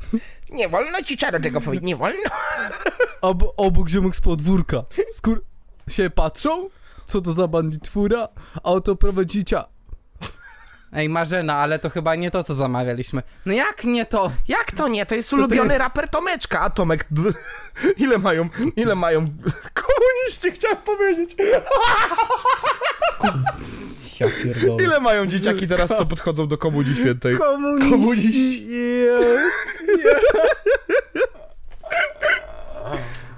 Nie 0.51 0.69
wolno 0.69 1.01
ci 1.03 1.17
czaro 1.17 1.39
tego 1.39 1.61
powiedzieć, 1.61 1.85
nie 1.87 1.95
wolno. 1.95 2.29
Ob, 3.21 3.43
obok 3.57 3.89
ziomek 3.89 4.15
z 4.15 4.21
podwórka. 4.21 4.83
Skur... 5.11 5.43
się 5.89 6.09
patrzą? 6.09 6.69
Co 7.05 7.21
to 7.21 7.33
za 7.33 7.47
banditwóra? 7.47 8.27
Auto 8.63 8.95
prowadzicia. 8.95 9.65
Ej, 10.95 11.09
Marzena, 11.09 11.55
ale 11.55 11.79
to 11.79 11.89
chyba 11.89 12.15
nie 12.15 12.31
to, 12.31 12.43
co 12.43 12.55
zamawialiśmy. 12.55 13.23
No 13.45 13.53
jak 13.53 13.83
nie 13.83 14.05
to? 14.05 14.31
Jak 14.47 14.71
to 14.71 14.87
nie? 14.87 15.05
To 15.05 15.15
jest 15.15 15.29
ty- 15.29 15.35
ulubiony 15.35 15.77
raper 15.77 16.09
Tomeczka. 16.09 16.59
A 16.59 16.69
Tomek, 16.69 17.07
ile 17.97 18.17
mają, 18.17 18.49
ile 18.75 18.95
mają 18.95 19.25
komuniści, 19.73 20.51
chciałem 20.51 20.77
powiedzieć. 20.77 21.35
Ja. 21.39 21.61
Ile 24.83 24.99
mają 24.99 25.25
dzieciaki 25.25 25.67
teraz, 25.67 25.89
co 25.89 26.05
podchodzą 26.05 26.47
do 26.47 26.57
Komunii 26.57 26.95
Świętej? 26.95 27.37
Komuniści. 27.37 27.91
Komuniści. 27.91 28.67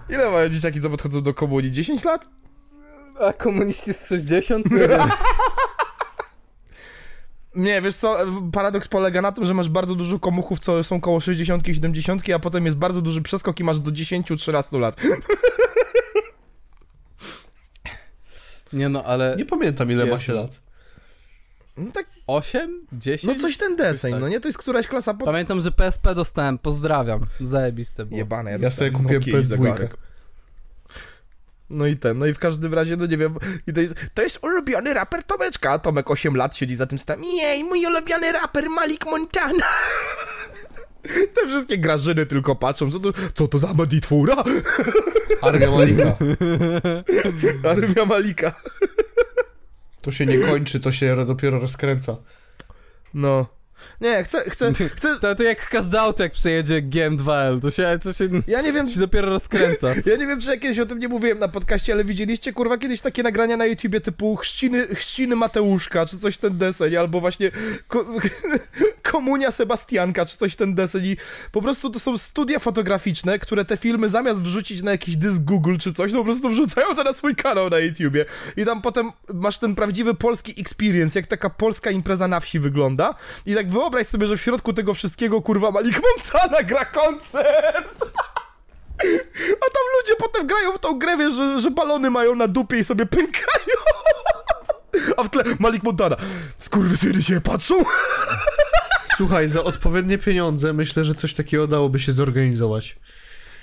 Ile 0.09 0.31
mają 0.31 0.49
dzieciaki, 0.49 0.81
co 0.81 0.89
podchodzą 0.89 1.21
do 1.21 1.33
Komunii? 1.33 1.71
10 1.71 2.03
lat? 2.03 2.25
A 3.19 3.33
komuniści 3.33 3.93
z 3.93 4.07
60? 4.07 4.71
Nie 4.71 4.87
wiem. 4.87 5.01
Nie, 7.55 7.81
wiesz 7.81 7.95
co, 7.95 8.17
paradoks 8.51 8.87
polega 8.87 9.21
na 9.21 9.31
tym, 9.31 9.45
że 9.45 9.53
masz 9.53 9.69
bardzo 9.69 9.95
dużo 9.95 10.19
komuchów, 10.19 10.59
co 10.59 10.83
są 10.83 11.01
koło 11.01 11.19
60 11.19 11.67
i 11.67 11.73
70, 11.73 12.29
a 12.29 12.39
potem 12.39 12.65
jest 12.65 12.77
bardzo 12.77 13.01
duży 13.01 13.21
przeskok 13.21 13.59
i 13.59 13.63
masz 13.63 13.79
do 13.79 13.91
10-13 13.91 14.79
lat. 14.79 14.95
Nie 18.73 18.89
no, 18.89 19.03
ale... 19.03 19.35
Nie 19.37 19.45
pamiętam 19.45 19.91
ile 19.91 20.05
ma 20.05 20.11
Jezu. 20.11 20.23
się 20.23 20.33
lat. 20.33 20.64
No 21.77 21.91
tak, 21.91 22.05
8? 22.27 22.85
10? 22.91 23.23
no 23.33 23.39
coś 23.41 23.57
ten 23.57 23.75
deseń, 23.75 24.11
tak. 24.11 24.21
no 24.21 24.29
nie? 24.29 24.39
To 24.39 24.47
jest 24.47 24.57
któraś 24.57 24.87
klasa 24.87 25.13
po... 25.13 25.25
Pamiętam, 25.25 25.61
że 25.61 25.71
PSP 25.71 26.15
dostałem, 26.15 26.57
pozdrawiam. 26.57 27.25
Zajebiste 27.39 28.05
było. 28.05 28.17
Jebane, 28.17 28.51
ja, 28.51 28.57
Ja 28.61 28.69
sobie 28.71 28.91
kupiłem 28.91 29.21
i 29.23 29.25
PS2. 29.33 29.41
zegarek. 29.41 29.97
No 31.69 31.87
i 31.87 31.95
ten, 31.97 32.17
no 32.19 32.25
i 32.25 32.33
w 32.33 32.39
każdym 32.39 32.73
razie, 32.73 32.97
no 32.97 33.05
nie 33.05 33.17
wiem, 33.17 33.35
i 33.67 33.73
to 33.73 33.81
jest, 33.81 33.95
To 34.13 34.21
jest 34.21 34.43
ulubiony 34.43 34.93
raper 34.93 35.23
Tomeczka. 35.23 35.71
a 35.71 35.79
Tomek 35.79 36.11
8 36.11 36.35
lat 36.35 36.57
siedzi 36.57 36.75
za 36.75 36.85
tym 36.85 36.99
stem 36.99 37.23
Jej, 37.23 37.63
mój 37.63 37.85
ulubiony 37.85 38.31
raper 38.31 38.69
Malik 38.69 39.05
Montana. 39.05 39.65
te 41.35 41.47
wszystkie 41.47 41.77
grażyny 41.77 42.25
tylko 42.25 42.55
patrzą, 42.55 42.91
co 42.91 42.99
to, 42.99 43.09
co 43.33 43.47
to 43.47 43.59
za 43.59 43.73
banditwóra? 43.73 44.43
Arga 45.41 45.71
Malika. 45.71 46.15
Armia 47.69 48.05
Malika. 48.05 48.51
To 50.05 50.11
się 50.11 50.25
nie 50.25 50.37
kończy, 50.37 50.79
to 50.79 50.91
się 50.91 51.25
dopiero 51.25 51.59
rozkręca. 51.59 52.17
No. 53.13 53.54
Nie, 54.01 54.23
chcę, 54.23 54.49
chcę, 54.49 54.73
chcę, 54.95 55.19
To, 55.19 55.35
to 55.35 55.43
jak 55.43 55.69
Kazdauto, 55.69 56.23
jak 56.23 56.31
przejedzie 56.31 56.81
GM2L, 56.81 57.61
to 57.61 57.71
się, 57.71 57.99
to 58.03 58.13
się, 58.13 58.29
ja 58.47 58.61
nie 58.61 58.73
wiem, 58.73 58.87
się 58.87 58.99
dopiero 58.99 59.29
rozkręca. 59.29 59.87
Ja 60.05 60.15
nie 60.15 60.27
wiem, 60.27 60.41
czy 60.41 60.49
ja 60.49 60.57
kiedyś 60.57 60.79
o 60.79 60.85
tym 60.85 60.99
nie 60.99 61.07
mówiłem 61.07 61.39
na 61.39 61.47
podcaście, 61.47 61.93
ale 61.93 62.03
widzieliście, 62.03 62.53
kurwa, 62.53 62.77
kiedyś 62.77 63.01
takie 63.01 63.23
nagrania 63.23 63.57
na 63.57 63.65
YouTubie 63.65 64.01
typu 64.01 64.35
chrzciny, 64.35 64.87
chrzciny 64.87 65.35
Mateuszka, 65.35 66.05
czy 66.05 66.17
coś 66.17 66.37
ten 66.37 66.57
deseń, 66.57 66.95
albo 66.95 67.21
właśnie 67.21 67.51
ko 67.87 68.05
komunia 69.01 69.51
Sebastianka, 69.51 70.25
czy 70.25 70.37
coś 70.37 70.55
ten 70.55 70.75
deseń. 70.75 71.05
I 71.05 71.17
po 71.51 71.61
prostu 71.61 71.89
to 71.89 71.99
są 71.99 72.17
studia 72.17 72.59
fotograficzne, 72.59 73.39
które 73.39 73.65
te 73.65 73.77
filmy 73.77 74.09
zamiast 74.09 74.41
wrzucić 74.41 74.81
na 74.81 74.91
jakiś 74.91 75.17
dysk 75.17 75.41
Google 75.41 75.77
czy 75.77 75.93
coś, 75.93 76.11
no 76.11 76.19
po 76.19 76.25
prostu 76.25 76.49
wrzucają 76.49 76.95
to 76.95 77.03
na 77.03 77.13
swój 77.13 77.35
kanał 77.35 77.69
na 77.69 77.79
YouTubie. 77.79 78.25
I 78.57 78.65
tam 78.65 78.81
potem 78.81 79.11
masz 79.33 79.57
ten 79.57 79.75
prawdziwy 79.75 80.13
polski 80.13 80.61
experience, 80.61 81.19
jak 81.19 81.27
taka 81.27 81.49
polska 81.49 81.91
impreza 81.91 82.27
na 82.27 82.39
wsi 82.39 82.59
wygląda. 82.59 83.15
I 83.45 83.55
tak 83.55 83.69
wyobraź 83.71 83.84
sobie, 84.03 84.27
że 84.27 84.37
w 84.37 84.41
środku 84.41 84.73
tego 84.73 84.93
wszystkiego, 84.93 85.41
kurwa, 85.41 85.71
Malik 85.71 86.01
Montana 86.01 86.63
gra 86.63 86.85
koncert! 86.85 88.05
A 89.49 89.65
tam 89.73 89.83
ludzie 89.99 90.15
potem 90.19 90.47
grają 90.47 90.73
w 90.73 90.79
tą 90.79 90.99
grę, 90.99 91.17
wiesz, 91.17 91.33
że, 91.33 91.59
że 91.59 91.71
balony 91.71 92.09
mają 92.09 92.35
na 92.35 92.47
dupie 92.47 92.77
i 92.77 92.83
sobie 92.83 93.05
pękają. 93.05 93.75
A 95.17 95.23
w 95.23 95.29
tle 95.29 95.43
Malik 95.59 95.83
Montana. 95.83 96.15
Skurwysyny 96.57 97.23
się 97.23 97.41
patrzą. 97.41 97.83
Słuchaj, 99.17 99.47
za 99.47 99.63
odpowiednie 99.63 100.17
pieniądze 100.17 100.73
myślę, 100.73 101.03
że 101.03 101.15
coś 101.15 101.33
takiego 101.33 101.67
dałoby 101.67 101.99
się 101.99 102.11
zorganizować. 102.11 102.95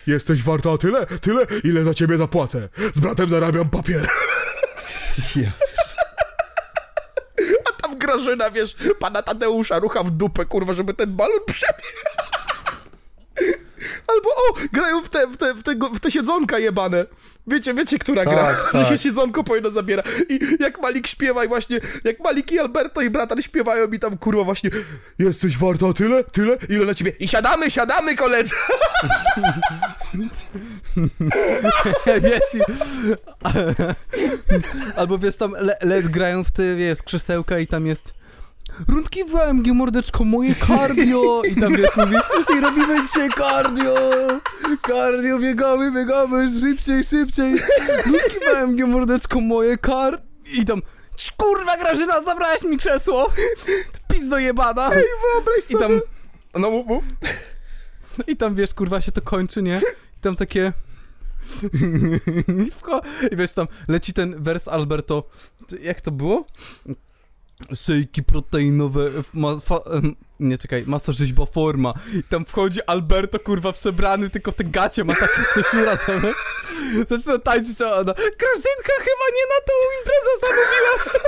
Jesteś 0.07 0.43
warta 0.43 0.79
tyle, 0.79 1.07
tyle, 1.07 1.47
ile 1.65 1.85
za 1.85 1.95
ciebie 1.95 2.19
zapłacę. 2.19 2.69
Z 2.95 3.01
bratem 3.01 3.29
zarabiam 3.29 3.69
papier. 3.69 4.09
Grażyna, 8.03 8.51
wiesz, 8.51 8.77
pana 8.99 9.23
Tadeusza 9.23 9.79
rucha 9.79 10.03
w 10.03 10.11
dupę, 10.11 10.45
kurwa, 10.45 10.73
żeby 10.73 10.95
ten 10.95 11.17
balon 11.17 11.41
przebiegł. 11.53 11.99
Albo 14.07 14.29
o, 14.31 14.55
grają 14.73 15.03
w 15.03 15.11
te, 15.11 15.27
w 15.27 15.37
te, 15.37 15.55
w 15.55 15.63
te, 15.63 15.75
w 15.95 16.01
te 16.01 16.11
siedzonka 16.11 16.59
jebane. 16.59 17.07
Wiecie, 17.47 17.75
wiecie, 17.75 17.99
która 17.99 18.25
Tak, 18.25 18.33
gra, 18.35 18.57
że 18.73 18.79
tak. 18.79 18.89
się 18.89 18.99
siedzonko 18.99 19.45
powinno 19.45 19.71
zabiera. 19.71 20.03
I 20.29 20.41
jak 20.61 20.81
Malik 20.81 21.07
śpiewa 21.07 21.45
i 21.45 21.49
właśnie, 21.49 21.81
jak 22.05 22.21
Malik 22.21 22.53
i 22.53 22.59
Alberto 22.59 23.01
i 23.01 23.11
bratan 23.11 23.43
śpiewają 23.43 23.89
mi 23.89 23.99
tam, 23.99 24.19
kurwa, 24.19 24.45
właśnie 24.45 24.71
jesteś 25.19 25.59
warta 25.59 25.93
tyle, 25.93 26.25
tyle, 26.25 26.57
ile 26.69 26.87
na 26.87 26.95
ciebie. 26.95 27.13
I 27.21 27.29
siadamy, 27.29 27.71
siadamy, 27.71 28.17
koledzy. 28.17 28.55
wiesz. 32.23 32.63
Albo 34.97 35.19
wiesz, 35.19 35.37
tam 35.37 35.53
le, 35.53 35.77
le, 35.81 36.03
grają 36.03 36.45
w 36.45 36.51
te, 36.51 36.77
wiesz, 36.77 37.03
krzesełka 37.03 37.59
i 37.59 37.67
tam 37.67 37.87
jest 37.87 38.15
Rundki 38.89 39.25
w 39.25 39.37
AMG, 39.37 39.67
mordeczko, 39.75 40.25
moje 40.25 40.55
cardio! 40.55 41.43
I 41.43 41.57
tam 41.61 41.77
wiesz, 41.77 41.97
mówi 41.97 42.17
i 42.59 42.61
robimy 42.61 43.03
dzisiaj 43.03 43.29
cardio! 43.39 43.95
Cardio, 44.87 45.39
biegamy, 45.39 45.93
biegamy, 45.93 46.61
szybciej, 46.61 47.05
szybciej! 47.05 47.53
Rundki 48.07 48.37
w 48.53 48.57
AMG, 48.57 48.87
mordeczko, 48.87 49.41
moje 49.41 49.79
car... 49.79 50.23
I 50.53 50.65
tam 50.67 50.83
"Ć, 51.17 51.31
Kurwa, 51.37 51.77
Grażyna, 51.77 52.23
zabrałaś 52.23 52.63
mi 52.63 52.77
krzesło! 52.79 53.33
Pizdo 54.09 54.39
jebana! 54.39 54.91
Wyobraź 54.91 55.59
I 55.59 55.73
sobie. 55.73 55.79
tam, 55.81 56.01
No 56.55 56.71
mów, 56.71 56.87
mów. 56.87 57.05
I 58.27 58.37
tam 58.37 58.55
wiesz, 58.55 58.75
kurwa, 58.75 59.01
się 59.01 59.13
to 59.13 59.23
kończy, 59.23 59.63
nie? 59.63 59.81
I 60.19 60.21
tam 60.21 60.37
takie. 60.37 60.73
I 62.67 62.71
I 63.33 63.37
wiesz, 63.37 63.53
tam 63.55 63.67
leci 63.89 64.13
ten 64.13 64.43
wers 64.43 64.69
Alberto. 64.69 65.29
Jak 65.81 66.01
to 66.01 66.11
było? 66.11 66.45
Szejki 67.75 68.23
proteinowe, 68.23 69.11
ma, 69.35 69.57
fa, 69.57 69.81
nie 70.41 70.59
czekaj, 70.59 70.85
masa 70.87 71.13
rzeźba 71.13 71.47
forma. 71.47 71.95
I 72.15 72.23
tam 72.23 72.45
wchodzi 72.45 72.83
Alberto, 72.87 73.39
kurwa, 73.39 73.73
przebrany, 73.73 74.31
tylko 74.31 74.53
w 74.53 74.55
te 74.55 74.65
gacie 74.65 75.05
ma 75.05 75.15
takie 75.15 75.45
cesiura 75.55 75.97
sobie. 76.07 76.35
Zaczyna 77.07 77.39
tańczyć, 77.39 77.81
a 77.81 77.87
ona, 77.87 78.15
Grażynka, 78.15 78.93
chyba 78.99 79.27
nie 79.37 79.47
na 79.49 79.61
tą 79.67 79.73
imprezę 79.99 80.31
zamówiłaś. 80.41 81.23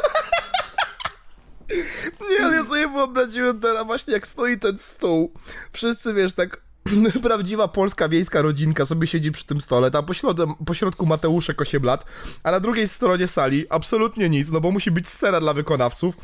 Nie, 2.30 2.44
ale 2.44 2.56
ja 2.56 2.64
sobie 2.64 2.88
wyobraziłem 2.88 3.60
teraz 3.60 3.86
właśnie 3.86 4.12
jak 4.12 4.26
stoi 4.26 4.58
ten 4.58 4.78
stół. 4.78 5.32
Wszyscy, 5.72 6.14
wiesz, 6.14 6.32
tak 6.32 6.60
prawdziwa 7.22 7.68
polska 7.68 8.08
wiejska 8.08 8.42
rodzinka 8.42 8.86
sobie 8.86 9.06
siedzi 9.06 9.32
przy 9.32 9.46
tym 9.46 9.60
stole, 9.60 9.90
tam 9.90 10.06
po, 10.06 10.14
środem, 10.14 10.54
po 10.66 10.74
środku 10.74 11.06
Mateuszek 11.06 11.60
8 11.60 11.82
lat, 11.82 12.04
a 12.42 12.50
na 12.50 12.60
drugiej 12.60 12.88
stronie 12.88 13.26
sali 13.28 13.66
absolutnie 13.70 14.28
nic, 14.28 14.50
no 14.50 14.60
bo 14.60 14.70
musi 14.70 14.90
być 14.90 15.08
scena 15.08 15.40
dla 15.40 15.52
wykonawców. 15.52 16.16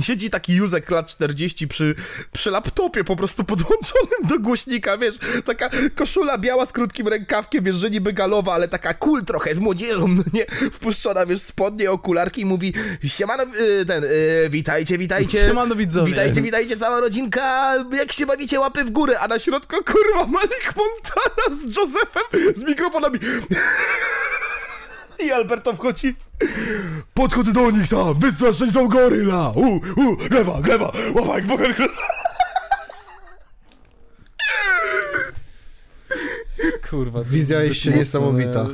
Siedzi 0.00 0.30
taki 0.30 0.54
Józek 0.54 0.90
lat 0.90 1.06
40 1.06 1.68
przy, 1.68 1.94
przy 2.32 2.50
laptopie 2.50 3.04
po 3.04 3.16
prostu 3.16 3.44
podłączonym 3.44 4.28
do 4.28 4.38
głośnika, 4.38 4.98
wiesz, 4.98 5.16
taka 5.44 5.70
koszula 5.94 6.38
biała 6.38 6.66
z 6.66 6.72
krótkim 6.72 7.08
rękawkiem, 7.08 7.64
wiesz, 7.64 7.76
że 7.76 7.90
niby 7.90 8.12
galowa, 8.12 8.54
ale 8.54 8.68
taka 8.68 8.94
cool 8.94 9.24
trochę, 9.24 9.54
z 9.54 9.58
młodzieżą, 9.58 10.08
no 10.08 10.22
nie, 10.32 10.46
wpuszczona, 10.72 11.26
wiesz, 11.26 11.42
spodnie, 11.42 11.90
okularki 11.90 12.40
i 12.40 12.44
mówi, 12.44 12.72
siemano, 13.04 13.44
y, 13.60 13.86
ten, 13.86 14.04
y, 14.04 14.48
witajcie, 14.50 14.98
witajcie. 14.98 15.38
Siemano 15.38 15.74
widzowie. 15.74 16.06
Witajcie, 16.12 16.42
witajcie, 16.42 16.76
cała 16.76 17.00
rodzinka, 17.00 17.74
jak 17.92 18.12
się 18.12 18.26
bawicie, 18.26 18.60
łapy 18.60 18.84
w 18.84 18.90
górę, 18.90 19.20
a 19.20 19.28
na 19.28 19.38
środku, 19.38 19.76
kurwa, 19.84 20.26
Malik 20.26 20.74
Montana 20.76 21.56
z 21.56 21.76
Josephem, 21.76 22.54
z 22.54 22.64
mikrofonami. 22.64 23.18
I 25.18 25.32
Alberto 25.32 25.74
wchodzi. 25.74 26.14
Podchodzę 27.14 27.52
do 27.52 27.70
nich 27.70 27.88
sam, 27.88 28.20
wystraszeni 28.20 28.72
są 28.72 28.88
goryla. 28.88 29.52
U, 29.54 29.76
u, 29.76 30.16
gleba, 30.16 30.60
gleba, 30.60 30.92
łapaj, 31.14 31.42
boker, 31.42 31.76
gleba. 31.76 31.92
Kurwa. 36.90 37.18
to 37.18 37.24
Wizja 37.24 37.62
jest 37.62 37.80
się 37.80 37.90
niesamowita. 37.90 38.66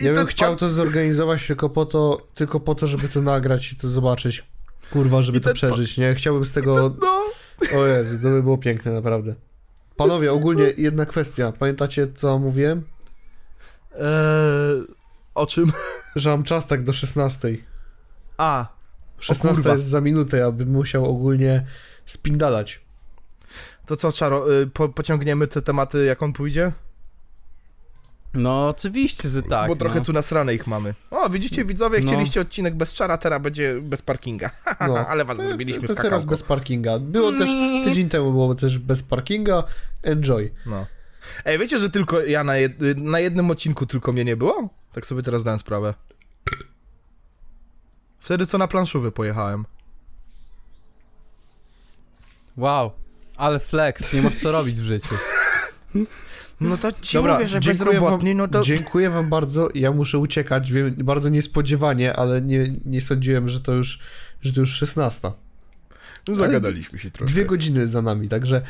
Ja 0.00 0.14
bym 0.14 0.26
chciał 0.26 0.56
to 0.56 0.68
zorganizować 0.68 1.46
tylko 1.46 1.68
po 1.68 1.86
to, 1.86 2.26
tylko 2.34 2.60
po 2.60 2.74
to, 2.74 2.86
żeby 2.86 3.08
to 3.08 3.22
nagrać 3.22 3.72
i 3.72 3.76
to 3.76 3.88
zobaczyć. 3.88 4.44
Kurwa, 4.92 5.22
żeby 5.22 5.40
to 5.40 5.52
przeżyć, 5.52 5.98
nie? 5.98 6.14
Chciałbym 6.14 6.44
z 6.44 6.52
tego... 6.52 6.96
No. 7.00 7.20
O 7.78 7.86
Jezu, 7.86 8.16
to 8.22 8.28
by 8.28 8.42
było 8.42 8.58
piękne, 8.58 8.92
naprawdę. 8.92 9.34
Panowie, 9.96 10.32
ogólnie 10.32 10.64
jedna 10.76 11.06
kwestia. 11.06 11.52
Pamiętacie, 11.58 12.06
co 12.14 12.38
mówiłem? 12.38 12.82
Eee, 13.94 14.00
o 15.34 15.46
czym? 15.46 15.72
Że 16.16 16.30
mam 16.30 16.42
czas 16.42 16.66
tak 16.66 16.84
do 16.84 16.92
16. 16.92 17.56
A, 18.38 18.66
16 19.18 19.54
kurwa. 19.54 19.72
jest 19.72 19.84
za 19.84 20.00
minutę, 20.00 20.44
abym 20.44 20.70
musiał 20.70 21.04
ogólnie 21.10 21.66
spindalać. 22.06 22.80
to 23.86 23.96
co, 23.96 24.12
Czaro, 24.12 24.60
y, 24.60 24.66
po, 24.66 24.88
pociągniemy 24.88 25.46
te 25.46 25.62
tematy, 25.62 26.04
jak 26.04 26.22
on 26.22 26.32
pójdzie? 26.32 26.72
No 28.34 28.68
oczywiście, 28.68 29.28
że 29.28 29.42
tak. 29.42 29.68
Bo 29.68 29.76
trochę 29.76 29.98
no. 29.98 30.04
tu 30.04 30.12
nasrane 30.12 30.54
ich 30.54 30.66
mamy. 30.66 30.94
O, 31.10 31.30
widzicie, 31.30 31.64
widzowie, 31.64 32.00
No. 32.00 32.06
chcieliście 32.06 32.40
odcinek 32.40 32.74
bez 32.74 32.92
Czara, 32.92 33.18
teraz 33.18 33.42
będzie 33.42 33.80
bez 33.82 34.02
parkinga. 34.02 34.50
No. 34.88 35.06
Ale 35.08 35.24
was 35.24 35.36
To- 35.36 35.44
zrobiliśmy 35.44 35.88
to 35.88 35.94
w 35.94 35.96
teraz 35.96 36.24
bez 36.24 36.42
parkinga. 36.42 36.98
Było 36.98 37.32
też, 37.32 37.50
tydzień 37.84 38.08
temu 38.08 38.30
było 38.30 38.54
też 38.54 38.78
bez 38.78 39.02
parkinga. 39.02 39.64
Enjoy. 40.02 40.50
No. 40.66 40.86
Ej, 41.44 41.58
wiecie, 41.58 41.78
że 41.78 41.90
tylko 41.90 42.20
ja 42.20 42.44
na, 42.44 42.56
jed... 42.56 42.72
na 42.96 43.20
jednym 43.20 43.50
odcinku 43.50 43.86
tylko 43.86 44.12
mnie 44.12 44.24
nie 44.24 44.36
było? 44.36 44.68
Tak 44.92 45.06
sobie 45.06 45.22
teraz 45.22 45.44
dałem 45.44 45.58
sprawę. 45.58 45.94
Wtedy 48.20 48.46
co 48.46 48.58
na 48.58 48.68
planszowy 48.68 49.12
pojechałem. 49.12 49.64
Wow. 52.56 52.92
Ale 53.36 53.58
flex, 53.58 54.12
nie 54.12 54.22
masz 54.22 54.36
co 54.36 54.52
robić 54.52 54.76
w 54.76 54.84
życiu. 54.84 55.14
No 56.60 56.76
to 56.76 56.92
ci 56.92 57.16
Dobra, 57.16 57.34
mówię, 57.34 57.48
że 57.48 57.60
dziękuję 57.60 57.86
bezrobotni, 57.92 58.28
wam, 58.30 58.38
no 58.38 58.48
to... 58.48 58.60
dziękuję 58.60 59.10
wam 59.10 59.30
bardzo. 59.30 59.68
Ja 59.74 59.92
muszę 59.92 60.18
uciekać, 60.18 60.72
wiem, 60.72 60.94
bardzo 60.98 61.28
niespodziewanie, 61.28 62.16
ale 62.16 62.42
nie, 62.42 62.72
nie 62.84 63.00
sądziłem, 63.00 63.48
że 63.48 63.60
to 63.60 63.72
już, 63.72 63.98
że 64.42 64.52
to 64.52 64.60
już 64.60 64.70
16. 64.70 65.32
No, 66.28 66.36
zagadaliśmy 66.36 66.98
się 66.98 67.10
trochę. 67.10 67.32
Dwie 67.32 67.44
godziny 67.44 67.86
za 67.86 68.02
nami, 68.02 68.28
także 68.28 68.62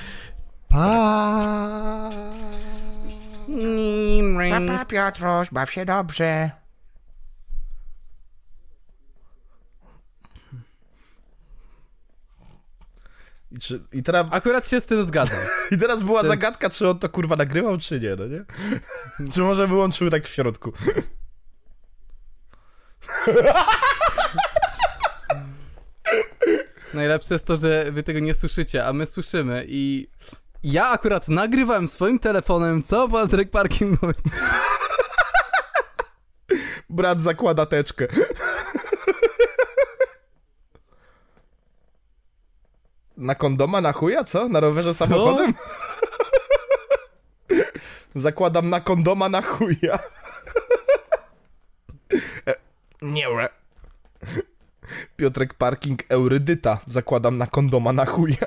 pa. 0.69 2.11
Papa 4.51 4.85
Piotruś, 4.85 5.49
baw 5.53 5.71
się 5.71 5.85
dobrze. 5.85 6.51
I, 13.53 13.59
czy, 13.59 13.81
I 13.93 14.03
teraz, 14.03 14.27
Akurat 14.31 14.69
się 14.69 14.81
z 14.81 14.87
tym 14.87 15.05
zgadzam. 15.05 15.39
I 15.73 15.79
teraz 15.79 16.03
była 16.03 16.21
tym- 16.21 16.29
zagadka, 16.29 16.71
czy 16.71 16.89
on 16.89 16.99
to 16.99 17.09
kurwa 17.09 17.37
nagrywał, 17.37 17.79
czy 17.79 18.01
nie, 18.01 18.17
no 18.17 18.27
nie? 18.27 18.45
czy 19.33 19.41
może 19.41 19.67
wyłączył 19.67 20.11
tak 20.11 20.25
w 20.29 20.29
środku? 20.29 20.73
Najlepsze 26.95 27.35
jest 27.35 27.47
to, 27.47 27.57
że 27.57 27.93
wy 27.93 28.03
tego 28.03 28.21
nie 28.21 28.35
słyszycie, 28.35 28.87
a 28.87 28.93
my 28.93 29.07
słyszymy 29.07 29.65
i 29.69 30.09
ja 30.63 30.89
akurat 30.91 31.29
nagrywałem 31.29 31.89
swoim 31.89 32.19
telefonem, 32.19 32.83
co 32.83 33.09
Patryk 33.09 33.51
Parking 33.51 34.03
mówi. 34.03 34.15
Brat 36.91 37.23
zakłada 37.23 37.67
teczkę. 37.67 38.07
Na 43.17 43.35
kondoma, 43.35 43.81
na 43.81 43.93
chuja, 43.93 44.25
co? 44.25 44.49
Na 44.49 44.61
rowerze 44.61 44.95
Co? 44.95 45.07
samochodem? 45.07 45.55
Zakładam 48.15 48.71
na 48.71 48.81
kondoma, 48.81 49.29
na 49.29 49.43
chuja. 49.43 49.99
E, 52.47 52.55
Nie, 53.03 53.31
łe. 53.31 53.49
Piotrek 55.17 55.55
Parking 55.55 56.03
Eurydyta. 56.09 56.79
Zakładam 56.87 57.39
na 57.39 57.47
kondoma, 57.47 57.93
na 57.93 58.07
chuja. 58.07 58.47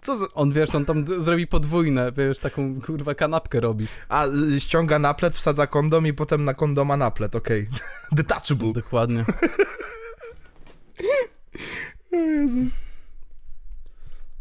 Co 0.00 0.16
za... 0.16 0.26
On 0.34 0.52
wiesz, 0.52 0.74
on 0.74 0.84
tam 0.84 1.22
zrobi 1.22 1.46
podwójne, 1.46 2.12
wiesz, 2.12 2.38
taką 2.38 2.80
kurwa 2.80 3.14
kanapkę 3.14 3.60
robi. 3.60 3.86
A, 4.08 4.26
y, 4.26 4.60
ściąga 4.60 4.98
naplet, 4.98 5.36
wsadza 5.36 5.66
kondom 5.66 6.06
i 6.06 6.12
potem 6.12 6.44
na 6.44 6.54
kondoma 6.54 6.96
naplet, 6.96 7.36
okej. 7.36 7.68
Detachable. 8.12 8.72
Dokładnie. 8.72 9.24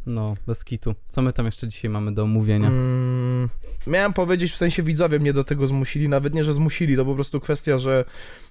No, 0.05 0.35
bez 0.47 0.63
kitu. 0.63 0.95
Co 1.07 1.21
my 1.21 1.33
tam 1.33 1.45
jeszcze 1.45 1.67
dzisiaj 1.67 1.91
mamy 1.91 2.13
do 2.13 2.23
omówienia? 2.23 2.67
Mm, 2.67 3.49
miałem 3.87 4.13
powiedzieć, 4.13 4.51
w 4.51 4.55
sensie 4.55 4.83
widzowie 4.83 5.19
mnie 5.19 5.33
do 5.33 5.43
tego 5.43 5.67
zmusili, 5.67 6.09
nawet 6.09 6.33
nie, 6.33 6.43
że 6.43 6.53
zmusili, 6.53 6.95
to 6.95 7.05
po 7.05 7.15
prostu 7.15 7.39
kwestia, 7.39 7.77
że 7.77 8.05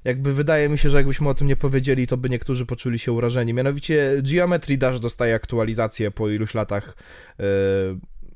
jakby 0.04 0.34
wydaje 0.34 0.68
mi 0.68 0.78
się, 0.78 0.90
że 0.90 0.96
jakbyśmy 0.96 1.28
o 1.28 1.34
tym 1.34 1.46
nie 1.46 1.56
powiedzieli, 1.56 2.06
to 2.06 2.16
by 2.16 2.30
niektórzy 2.30 2.66
poczuli 2.66 2.98
się 2.98 3.12
urażeni. 3.12 3.54
Mianowicie 3.54 4.22
Geometry 4.32 4.76
Dash 4.76 5.00
dostaje 5.00 5.34
aktualizację 5.34 6.10
po 6.10 6.28
iluś 6.28 6.54
latach 6.54 6.96
e, 7.40 7.44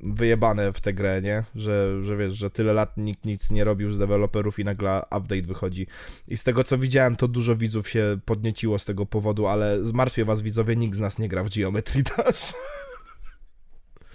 wyjebane 0.00 0.72
w 0.72 0.80
tę 0.80 0.94
grę, 0.94 1.22
nie? 1.22 1.44
Że, 1.54 2.04
że 2.04 2.16
wiesz, 2.16 2.32
że 2.32 2.50
tyle 2.50 2.72
lat 2.72 2.96
nikt 2.96 3.24
nic 3.24 3.50
nie 3.50 3.64
robił 3.64 3.92
z 3.92 3.98
deweloperów 3.98 4.58
i 4.58 4.64
nagle 4.64 4.98
update 4.98 5.42
wychodzi. 5.42 5.86
I 6.28 6.36
z 6.36 6.44
tego 6.44 6.64
co 6.64 6.78
widziałem, 6.78 7.16
to 7.16 7.28
dużo 7.28 7.56
widzów 7.56 7.88
się 7.88 8.18
podnieciło 8.24 8.78
z 8.78 8.84
tego 8.84 9.06
powodu, 9.06 9.46
ale 9.46 9.84
zmartwię 9.84 10.24
was 10.24 10.42
widzowie, 10.42 10.76
nikt 10.76 10.96
z 10.96 11.00
nas 11.00 11.18
nie 11.18 11.28
gra 11.28 11.44
w 11.44 11.48
Geometry 11.48 12.02
Dash. 12.02 12.52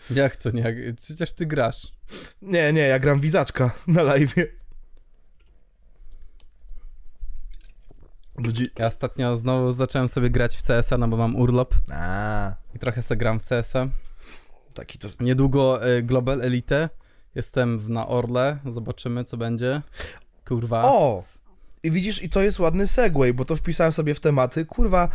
Jak 0.09 0.35
to 0.35 0.51
nie? 0.51 0.75
Przecież 0.97 1.33
ty 1.33 1.45
grasz. 1.45 1.91
Nie, 2.41 2.73
nie, 2.73 2.81
ja 2.81 2.99
gram 2.99 3.19
wizaczka 3.19 3.71
na 3.87 4.03
live. 4.03 4.35
Ludzi... 8.37 8.69
Ja 8.79 8.87
ostatnio 8.87 9.35
znowu 9.35 9.71
zacząłem 9.71 10.09
sobie 10.09 10.29
grać 10.29 10.57
w 10.57 10.63
CS-a, 10.63 10.97
no 10.97 11.07
bo 11.07 11.17
mam 11.17 11.35
urlop 11.35 11.75
A, 11.93 12.53
i 12.75 12.79
trochę 12.79 13.01
sobie 13.01 13.19
gram 13.19 13.39
w 13.39 13.49
CS-a. 13.49 13.87
taki 14.73 14.97
to... 14.97 15.07
Niedługo 15.19 15.89
y, 15.89 16.03
Global 16.03 16.41
Elite. 16.41 16.89
Jestem 17.35 17.79
w, 17.79 17.89
na 17.89 18.07
Orle, 18.07 18.59
zobaczymy 18.65 19.23
co 19.23 19.37
będzie. 19.37 19.81
Kurwa. 20.47 20.81
O! 20.85 21.23
I 21.83 21.91
widzisz, 21.91 22.23
i 22.23 22.29
to 22.29 22.41
jest 22.41 22.59
ładny 22.59 22.87
segway, 22.87 23.33
bo 23.33 23.45
to 23.45 23.55
wpisałem 23.55 23.91
sobie 23.91 24.13
w 24.13 24.19
tematy. 24.19 24.65
Kurwa, 24.65 25.09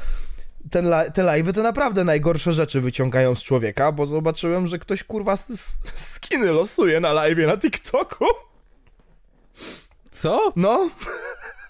ten 0.71 0.87
te 1.15 1.23
live'y 1.23 1.53
to 1.53 1.63
naprawdę 1.63 2.05
najgorsze 2.05 2.53
rzeczy 2.53 2.81
wyciągają 2.81 3.35
z 3.35 3.43
człowieka, 3.43 3.93
bo 3.93 4.07
zobaczyłem, 4.07 4.67
że 4.67 4.79
ktoś 4.79 5.05
kurwa 5.05 5.37
skiny 5.97 6.53
losuje 6.53 7.01
na 7.01 7.09
live'ie 7.09 7.47
na 7.47 7.57
TikToku. 7.57 8.25
Co? 10.11 10.53
No, 10.57 10.91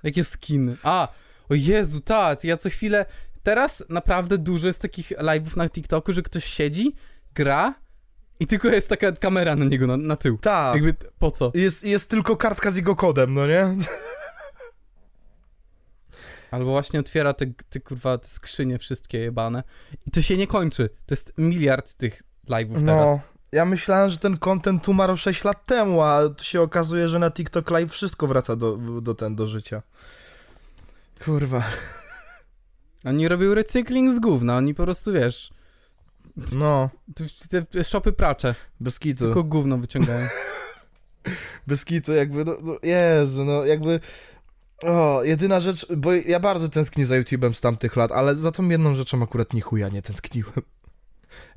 Jakie 0.02 0.24
skiny? 0.24 0.76
A, 0.82 1.08
o 1.50 1.54
Jezu, 1.54 2.00
tak, 2.00 2.44
ja 2.44 2.56
co 2.56 2.70
chwilę... 2.70 3.06
Teraz 3.42 3.84
naprawdę 3.88 4.38
dużo 4.38 4.66
jest 4.66 4.82
takich 4.82 5.10
live'ów 5.10 5.56
na 5.56 5.68
TikToku, 5.68 6.12
że 6.12 6.22
ktoś 6.22 6.44
siedzi, 6.44 6.94
gra 7.34 7.74
i 8.40 8.46
tylko 8.46 8.68
jest 8.68 8.88
taka 8.88 9.12
kamera 9.12 9.56
na 9.56 9.64
niego, 9.64 9.86
na, 9.86 9.96
na 9.96 10.16
tył. 10.16 10.38
tak. 10.38 10.74
Jakby, 10.74 10.94
po 11.18 11.30
co? 11.30 11.52
Jest, 11.54 11.84
jest 11.84 12.10
tylko 12.10 12.36
kartka 12.36 12.70
z 12.70 12.76
jego 12.76 12.96
kodem, 12.96 13.34
no 13.34 13.46
nie? 13.46 13.76
Albo 16.56 16.70
właśnie 16.70 17.00
otwiera 17.00 17.32
te, 17.32 17.46
te 17.70 17.80
kurwa 17.80 18.18
te 18.18 18.28
skrzynie 18.28 18.78
wszystkie 18.78 19.18
jebane 19.18 19.62
i 20.06 20.10
to 20.10 20.22
się 20.22 20.36
nie 20.36 20.46
kończy. 20.46 20.88
To 21.06 21.12
jest 21.12 21.32
miliard 21.38 21.94
tych 21.94 22.22
live'ów 22.48 22.74
teraz. 22.74 22.82
No, 22.84 23.20
ja 23.52 23.64
myślałem, 23.64 24.10
że 24.10 24.18
ten 24.18 24.36
content 24.36 24.88
umarł 24.88 25.16
6 25.16 25.44
lat 25.44 25.64
temu, 25.64 26.02
a 26.02 26.28
tu 26.28 26.44
się 26.44 26.60
okazuje, 26.62 27.08
że 27.08 27.18
na 27.18 27.30
TikTok 27.30 27.70
Live 27.70 27.92
wszystko 27.92 28.26
wraca 28.26 28.56
do, 28.56 28.76
do, 29.02 29.14
ten, 29.14 29.36
do 29.36 29.46
życia. 29.46 29.82
Kurwa. 31.24 31.62
Oni 33.04 33.28
robią 33.28 33.54
recykling 33.54 34.14
z 34.14 34.18
gówna, 34.18 34.56
oni 34.56 34.74
po 34.74 34.82
prostu, 34.82 35.12
wiesz, 35.12 35.50
No, 36.56 36.90
te, 37.50 37.62
te 37.62 37.84
shopy 37.84 38.12
pracze, 38.12 38.54
bez 38.80 38.98
kitu. 38.98 39.24
tylko 39.24 39.44
gówno 39.44 39.78
wyciągają. 39.78 40.28
Bez 41.66 41.84
kitu, 41.84 42.12
jakby, 42.12 42.44
no, 42.44 42.56
no, 42.62 42.76
Jezu, 42.82 43.44
no 43.44 43.64
jakby... 43.64 44.00
O, 44.82 45.24
jedyna 45.24 45.60
rzecz, 45.60 45.86
bo 45.96 46.12
ja 46.12 46.40
bardzo 46.40 46.68
tęsknię 46.68 47.06
za 47.06 47.14
YouTube'em 47.20 47.52
z 47.52 47.60
tamtych 47.60 47.96
lat, 47.96 48.12
ale 48.12 48.36
za 48.36 48.52
tą 48.52 48.68
jedną 48.68 48.94
rzeczą 48.94 49.22
akurat 49.22 49.52
ni 49.52 49.60
chuja 49.60 49.88
nie 49.88 50.02
tęskniłem. 50.02 50.52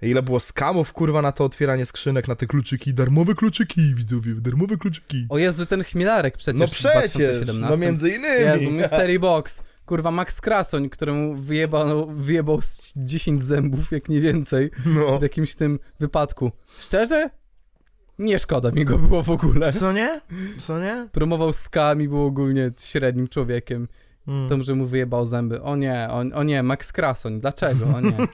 Ile 0.01 0.23
było 0.23 0.39
skamów, 0.39 0.93
kurwa, 0.93 1.21
na 1.21 1.31
to 1.31 1.45
otwieranie 1.45 1.85
skrzynek, 1.85 2.27
na 2.27 2.35
te 2.35 2.47
kluczyki, 2.47 2.93
darmowe 2.93 3.35
kluczyki, 3.35 3.95
widzowie, 3.95 4.33
darmowe 4.35 4.77
kluczyki. 4.77 5.25
O 5.29 5.37
Jezu, 5.37 5.65
ten 5.65 5.83
chmielarek 5.83 6.37
przecież 6.37 6.59
no 6.61 6.67
w 6.67 6.71
przecież, 6.71 6.91
2017. 6.91 7.53
no 7.71 7.77
między 7.77 8.09
innymi. 8.09 8.41
Jezu, 8.41 8.71
Mystery 8.71 9.19
Box. 9.19 9.61
Kurwa, 9.85 10.11
Max 10.11 10.41
Krasoń, 10.41 10.89
któremu 10.89 11.35
wyjebał, 11.35 12.11
wyjebał 12.15 12.61
z 12.61 12.93
10 12.95 13.43
zębów, 13.43 13.91
jak 13.91 14.09
nie 14.09 14.21
więcej, 14.21 14.71
No. 14.85 15.19
w 15.19 15.21
jakimś 15.21 15.55
tym 15.55 15.79
wypadku. 15.99 16.51
Szczerze? 16.79 17.29
Nie 18.19 18.39
szkoda 18.39 18.71
mi 18.71 18.85
go 18.85 18.97
było 18.97 19.23
w 19.23 19.29
ogóle. 19.29 19.71
Co 19.71 19.91
nie? 19.91 20.21
Co 20.57 20.79
nie? 20.79 21.07
Promował 21.11 21.53
skam 21.53 22.01
i 22.01 22.07
był 22.07 22.25
ogólnie 22.25 22.71
średnim 22.79 23.27
człowiekiem. 23.27 23.87
Mm. 24.27 24.49
Tom, 24.49 24.63
że 24.63 24.75
mu 24.75 24.85
wyjebał 24.85 25.25
zęby. 25.25 25.61
O 25.61 25.75
nie, 25.75 26.07
o, 26.11 26.17
o 26.37 26.43
nie, 26.43 26.63
Max 26.63 26.93
Krasoń, 26.93 27.39
dlaczego? 27.39 27.85
O 27.85 28.01
nie. 28.01 28.17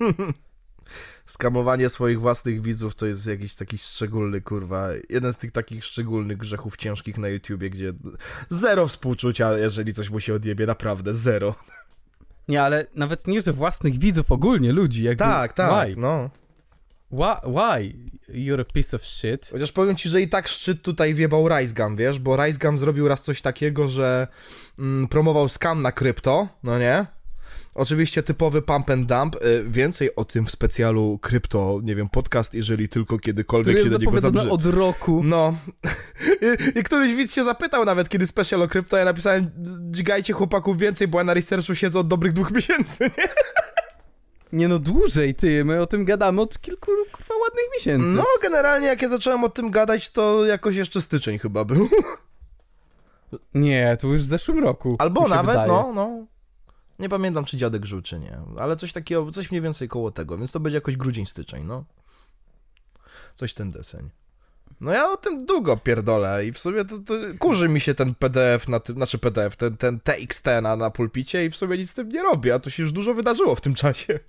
Skamowanie 1.26 1.90
swoich 1.90 2.20
własnych 2.20 2.62
widzów 2.62 2.96
to 2.96 3.06
jest 3.06 3.28
jakiś 3.28 3.56
taki 3.56 3.78
szczególny, 3.78 4.42
kurwa, 4.42 4.90
jeden 5.10 5.34
z 5.34 5.38
tych 5.38 5.52
takich 5.52 5.84
szczególnych 5.84 6.38
grzechów 6.38 6.78
ciężkich 6.78 7.18
na 7.18 7.28
YouTubie, 7.28 7.70
gdzie 7.70 7.94
zero 8.50 8.88
współczucia, 8.88 9.58
jeżeli 9.58 9.94
coś 9.94 10.10
mu 10.10 10.20
się 10.20 10.34
odjebie, 10.34 10.66
naprawdę, 10.66 11.14
zero. 11.14 11.56
Nie, 12.48 12.64
ale 12.64 12.88
nawet 12.96 13.28
nie, 13.28 13.42
że 13.42 13.54
własnych 13.54 14.00
widzów, 14.00 14.32
ogólnie 14.32 14.72
ludzi. 14.74 15.04
Jakby, 15.04 15.24
Tak, 15.24 15.54
tak, 15.54 15.88
Why? 15.90 16.02
no. 16.02 16.30
Why? 17.12 17.36
why? 17.44 17.94
You're 18.30 18.62
a 18.62 18.66
piece 18.74 18.96
of 18.96 19.06
shit. 19.06 19.50
Chociaż 19.52 19.72
powiem 19.72 19.96
ci, 19.96 20.10
że 20.10 20.22
i 20.22 20.28
tak 20.28 20.48
szczyt 20.48 20.82
tutaj 20.82 21.14
wiebał 21.14 21.50
Ricegun, 21.50 21.96
wiesz, 21.96 22.20
bo 22.20 22.46
Ricegun 22.46 22.78
zrobił 22.78 23.08
raz 23.08 23.24
coś 23.24 23.42
takiego, 23.42 23.88
że 23.88 24.28
mm, 24.80 25.08
promował 25.08 25.50
scam 25.50 25.82
na 25.82 25.92
krypto, 25.92 26.48
no 26.64 26.80
nie? 26.80 27.06
Oczywiście 27.76 28.24
typowy 28.24 28.62
pump 28.62 28.90
and 28.90 29.08
dump. 29.08 29.36
Y, 29.36 29.66
Więcej 29.68 30.16
o 30.16 30.26
tym 30.26 30.46
w 30.46 30.52
specjalu 30.52 31.20
krypto, 31.22 31.80
nie 31.84 31.96
wiem, 31.96 32.10
podcast, 32.10 32.54
jeżeli 32.54 32.90
tylko 32.90 33.20
kiedykolwiek 33.20 33.78
się 33.78 33.90
do 33.90 33.98
niego 33.98 34.20
zabrzy... 34.20 34.50
od 34.50 34.66
roku. 34.66 35.22
No. 35.24 35.58
I, 36.76 36.80
I 36.80 36.84
któryś 36.84 37.16
widz 37.16 37.34
się 37.34 37.44
zapytał 37.44 37.86
nawet, 37.86 38.10
kiedy 38.10 38.28
special 38.28 38.62
o 38.62 38.68
krypto, 38.68 38.98
ja 38.98 39.06
napisałem, 39.06 39.52
dźgajcie 39.92 40.34
chłopaków 40.34 40.78
więcej, 40.78 41.08
bo 41.08 41.18
ja 41.18 41.24
na 41.24 41.34
researchu 41.34 41.76
siedzę 41.76 42.00
od 42.00 42.08
dobrych 42.08 42.34
dwóch 42.34 42.52
miesięcy, 42.58 43.12
nie? 43.18 43.28
Nie 44.56 44.68
no, 44.68 44.80
dłużej, 44.80 45.36
ty. 45.36 45.66
My 45.66 45.82
o 45.82 45.88
tym 45.88 46.06
gadamy 46.06 46.42
od 46.42 46.60
kilku 46.62 46.92
kurwa 47.12 47.36
ładnych 47.42 47.66
miesięcy. 47.74 48.08
No, 48.08 48.26
generalnie 48.42 48.88
jak 48.88 49.02
ja 49.02 49.10
zacząłem 49.10 49.44
o 49.44 49.50
tym 49.50 49.72
gadać, 49.72 50.10
to 50.10 50.46
jakoś 50.46 50.76
jeszcze 50.76 51.02
styczeń 51.02 51.40
chyba 51.40 51.66
był. 51.66 51.90
Nie, 53.54 53.98
to 54.00 54.08
już 54.08 54.22
w 54.22 54.26
zeszłym 54.26 54.60
roku. 54.60 54.96
Albo 55.00 55.28
nawet, 55.28 55.48
wydaje. 55.48 55.68
no, 55.68 55.92
no. 55.96 56.26
Nie 57.00 57.10
pamiętam, 57.10 57.46
czy 57.46 57.58
dziadek 57.58 57.86
żył, 57.86 58.02
czy 58.02 58.20
nie. 58.20 58.40
Ale 58.60 58.76
coś 58.76 58.94
takiego, 58.94 59.32
coś 59.32 59.52
mniej 59.52 59.62
więcej 59.62 59.88
koło 59.88 60.12
tego, 60.12 60.38
więc 60.38 60.52
to 60.52 60.60
będzie 60.60 60.78
jakoś 60.78 60.98
grudzień, 60.98 61.26
styczeń, 61.26 61.64
no. 61.64 61.84
Coś 63.36 63.54
ten 63.54 63.72
deseń. 63.72 64.10
No 64.82 64.92
ja 64.92 65.12
o 65.12 65.18
tym 65.18 65.46
długo 65.46 65.78
pierdolę 65.78 66.46
i 66.46 66.52
w 66.52 66.60
sumie 66.60 66.86
to, 66.86 66.98
to 67.00 67.14
kurzy 67.40 67.70
mi 67.70 67.80
się 67.80 67.96
ten 67.96 68.16
PDF 68.16 68.68
na 68.68 68.80
tym, 68.80 68.96
znaczy 68.96 69.18
PDF, 69.18 69.56
ten, 69.56 69.78
ten 69.78 70.00
TXT 70.00 70.46
na, 70.62 70.76
na 70.76 70.90
pulpicie 70.90 71.46
i 71.46 71.50
w 71.50 71.56
sumie 71.56 71.78
nic 71.78 71.92
z 71.92 71.94
tym 71.94 72.10
nie 72.10 72.24
robię, 72.24 72.54
a 72.54 72.60
to 72.60 72.70
się 72.70 72.84
już 72.84 72.92
dużo 72.92 73.14
wydarzyło 73.14 73.56
w 73.56 73.62
tym 73.62 73.76
czasie. 73.76 74.20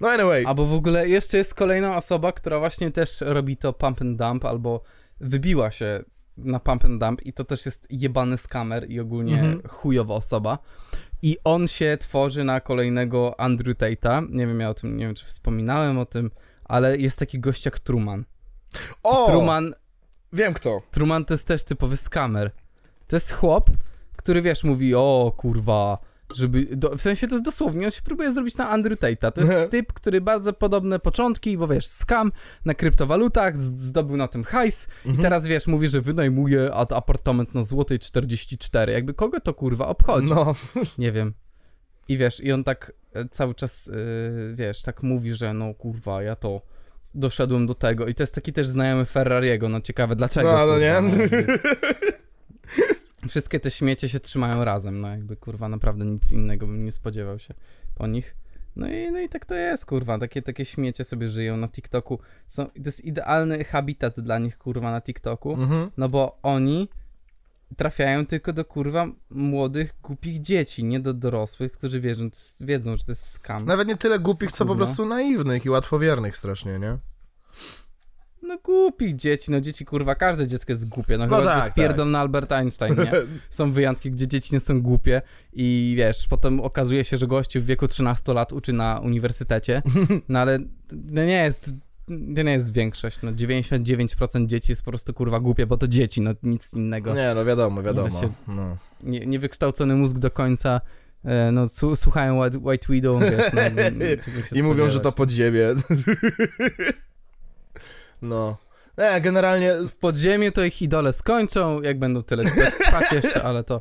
No 0.00 0.08
anyway. 0.10 0.44
Albo 0.46 0.64
w 0.66 0.72
ogóle 0.72 1.08
jeszcze 1.08 1.36
jest 1.38 1.54
kolejna 1.54 1.96
osoba, 1.96 2.32
która 2.32 2.58
właśnie 2.58 2.90
też 2.90 3.20
robi 3.20 3.56
to 3.56 3.72
pump 3.72 4.02
and 4.02 4.18
dump, 4.18 4.44
albo 4.44 4.82
wybiła 5.20 5.70
się 5.70 6.04
na 6.36 6.60
pump 6.60 6.84
and 6.84 7.00
dump 7.00 7.26
i 7.26 7.32
to 7.32 7.44
też 7.44 7.66
jest 7.66 7.86
jebany 7.90 8.36
skamer 8.36 8.90
i 8.90 9.00
ogólnie 9.00 9.34
Mhm. 9.40 9.62
chujowa 9.68 10.14
osoba. 10.14 10.58
I 11.22 11.36
on 11.44 11.68
się 11.68 11.96
tworzy 12.00 12.44
na 12.44 12.60
kolejnego 12.60 13.40
Andrew 13.40 13.76
Tate'a. 13.76 14.26
Nie 14.30 14.46
wiem, 14.46 14.60
ja 14.60 14.70
o 14.70 14.74
tym, 14.74 14.96
nie 14.96 15.06
wiem, 15.06 15.14
czy 15.14 15.24
wspominałem 15.24 15.98
o 15.98 16.06
tym, 16.06 16.30
ale 16.64 16.96
jest 16.96 17.18
taki 17.18 17.40
gość 17.40 17.64
jak 17.64 17.78
Truman. 17.78 18.24
O! 19.02 19.26
Truman, 19.26 19.74
Wiem 20.32 20.54
kto. 20.54 20.82
Truman 20.90 21.24
to 21.24 21.34
jest 21.34 21.46
też 21.46 21.64
typowy 21.64 21.96
skamer. 21.96 22.50
To 23.06 23.16
jest 23.16 23.32
chłop, 23.32 23.70
który 24.16 24.42
wiesz, 24.42 24.64
mówi, 24.64 24.94
o 24.94 25.32
kurwa, 25.36 25.98
żeby. 26.34 26.76
Do, 26.76 26.96
w 26.96 27.02
sensie 27.02 27.26
to 27.28 27.34
jest 27.34 27.44
dosłownie, 27.44 27.84
on 27.84 27.90
się 27.90 28.02
próbuje 28.02 28.32
zrobić 28.32 28.56
na 28.56 28.70
Andrew 28.70 28.98
Tate'a. 28.98 29.32
To 29.32 29.40
jest 29.40 29.70
typ, 29.70 29.92
który 29.92 30.20
bardzo 30.20 30.52
podobne 30.52 30.98
początki, 30.98 31.58
bo 31.58 31.68
wiesz, 31.68 31.86
skam 31.86 32.32
na 32.64 32.74
kryptowalutach, 32.74 33.58
z- 33.58 33.80
zdobył 33.80 34.16
na 34.16 34.28
tym 34.28 34.44
hajs 34.44 34.88
i 35.04 35.18
teraz 35.18 35.46
wiesz, 35.46 35.66
mówi, 35.66 35.88
że 35.88 36.00
wynajmuje 36.00 36.74
ad- 36.74 36.92
apartament 36.92 37.54
na 37.54 37.62
Złotej 37.62 37.98
44. 37.98 38.92
Jakby 38.92 39.14
kogo 39.14 39.40
to 39.40 39.54
kurwa 39.54 39.86
obchodzi? 39.88 40.28
No. 40.28 40.54
Nie 40.98 41.12
wiem. 41.12 41.34
I 42.08 42.18
wiesz, 42.18 42.40
i 42.40 42.52
on 42.52 42.64
tak 42.64 42.92
e, 43.14 43.28
cały 43.28 43.54
czas, 43.54 43.86
yy, 43.86 44.54
wiesz, 44.54 44.82
tak 44.82 45.02
mówi, 45.02 45.32
że 45.34 45.54
no 45.54 45.74
kurwa, 45.74 46.22
ja 46.22 46.36
to 46.36 46.62
doszedłem 47.14 47.66
do 47.66 47.74
tego. 47.74 48.06
I 48.06 48.14
to 48.14 48.22
jest 48.22 48.34
taki 48.34 48.52
też 48.52 48.66
znajomy 48.68 49.04
Ferrariego, 49.04 49.68
no 49.68 49.80
ciekawe 49.80 50.16
dlaczego. 50.16 50.52
No, 50.52 50.66
no 50.66 50.78
nie? 50.78 50.84
jakby. 50.84 51.28
Wszystkie 53.28 53.60
te 53.60 53.70
śmiecie 53.70 54.08
się 54.08 54.20
trzymają 54.20 54.64
razem, 54.64 55.00
no 55.00 55.08
jakby 55.08 55.36
kurwa 55.36 55.68
naprawdę 55.68 56.04
nic 56.04 56.32
innego 56.32 56.66
bym 56.66 56.84
nie 56.84 56.92
spodziewał 56.92 57.38
się 57.38 57.54
po 57.94 58.06
nich. 58.06 58.36
No 58.76 58.88
i, 58.88 59.10
no 59.12 59.18
i 59.18 59.28
tak 59.28 59.46
to 59.46 59.54
jest, 59.54 59.86
kurwa, 59.86 60.18
takie, 60.18 60.42
takie 60.42 60.64
śmiecie 60.64 61.04
sobie 61.04 61.28
żyją 61.28 61.56
na 61.56 61.68
TikToku. 61.68 62.18
Są, 62.46 62.66
to 62.66 62.72
jest 62.84 63.04
idealny 63.04 63.64
habitat 63.64 64.20
dla 64.20 64.38
nich, 64.38 64.58
kurwa, 64.58 64.90
na 64.90 65.00
TikToku. 65.00 65.52
Mhm. 65.52 65.90
No 65.96 66.08
bo 66.08 66.38
oni 66.42 66.88
trafiają 67.76 68.26
tylko 68.26 68.52
do 68.52 68.64
kurwa 68.64 69.06
młodych, 69.30 69.94
głupich 70.02 70.40
dzieci, 70.40 70.84
nie 70.84 71.00
do 71.00 71.14
dorosłych, 71.14 71.72
którzy 71.72 72.00
wierzą, 72.00 72.28
wiedzą, 72.60 72.96
że 72.96 73.04
to 73.04 73.12
jest 73.12 73.30
skam. 73.30 73.66
Nawet 73.66 73.88
nie 73.88 73.96
tyle 73.96 74.18
głupich, 74.18 74.52
co 74.52 74.64
po 74.64 74.70
Kurwa. 74.70 74.84
prostu 74.84 75.06
naiwnych 75.06 75.64
i 75.64 75.70
łatwowiernych 75.70 76.36
strasznie, 76.36 76.78
nie? 76.78 76.98
No 78.42 78.58
głupich 78.64 79.16
dzieci, 79.16 79.50
no 79.50 79.60
dzieci 79.60 79.84
kurwa, 79.84 80.14
każde 80.14 80.46
dziecko 80.46 80.72
jest 80.72 80.88
głupie, 80.88 81.18
no, 81.18 81.26
No 81.26 81.36
chyba, 81.36 81.38
że 81.38 81.44
tak, 81.44 81.58
to 81.58 81.64
jest 81.64 81.76
pierdolny 81.76 82.18
Albert 82.18 82.52
Einstein, 82.52 82.94
nie? 82.96 83.12
Są 83.50 83.72
wyjątki, 83.72 84.10
gdzie 84.10 84.26
dzieci 84.28 84.54
nie 84.54 84.60
są 84.60 84.82
głupie 84.82 85.22
i 85.52 85.94
wiesz, 85.96 86.26
potem 86.28 86.60
okazuje 86.60 87.04
się, 87.04 87.16
że 87.16 87.26
gościu 87.26 87.60
w 87.60 87.64
wieku 87.64 87.88
13 87.88 88.34
lat 88.34 88.52
uczy 88.52 88.72
na 88.72 89.00
uniwersytecie, 89.04 89.82
no 90.28 90.38
ale 90.38 90.58
to 90.88 90.96
nie 91.24 91.42
jest, 91.44 91.74
to 92.36 92.42
nie 92.42 92.52
jest 92.52 92.72
większość, 92.72 93.18
no 93.22 93.32
99% 93.32 94.46
dzieci 94.46 94.72
jest 94.72 94.82
po 94.84 94.90
prostu 94.90 95.14
kurwa 95.14 95.40
głupie, 95.40 95.66
bo 95.66 95.76
to 95.76 95.88
dzieci, 95.88 96.20
no 96.20 96.30
nic 96.42 96.74
innego. 96.74 97.14
Nie, 97.14 97.32
no 97.34 97.44
wiadomo, 97.44 97.82
wiadomo. 97.82 98.20
się- 98.20 98.32
No. 98.48 98.76
nie, 99.02 99.26
niewykształcony 99.26 99.94
mózg 99.96 100.18
do 100.18 100.30
końca, 100.30 100.80
e, 101.24 101.52
no 101.52 101.66
słuchają 101.96 102.40
White, 102.42 102.58
White 102.58 102.86
Widow, 102.92 103.22
wiesz, 103.22 103.52
no, 103.52 103.60
I 104.58 104.62
mówią, 104.62 104.90
że 104.90 105.00
to 105.00 105.12
podziemie. 105.12 105.66
No. 108.22 108.56
Nie, 108.98 109.20
generalnie, 109.20 109.74
W 109.88 109.96
podziemiu 109.96 110.52
to 110.52 110.64
ich 110.64 110.82
idole 110.82 111.12
skończą, 111.12 111.82
jak 111.82 111.98
będą 111.98 112.22
tyle 112.22 112.44
trwać 112.44 113.12
jeszcze, 113.22 113.42
ale 113.42 113.64
to... 113.64 113.80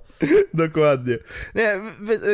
dokładnie. 0.53 1.18
Nie, 1.55 1.81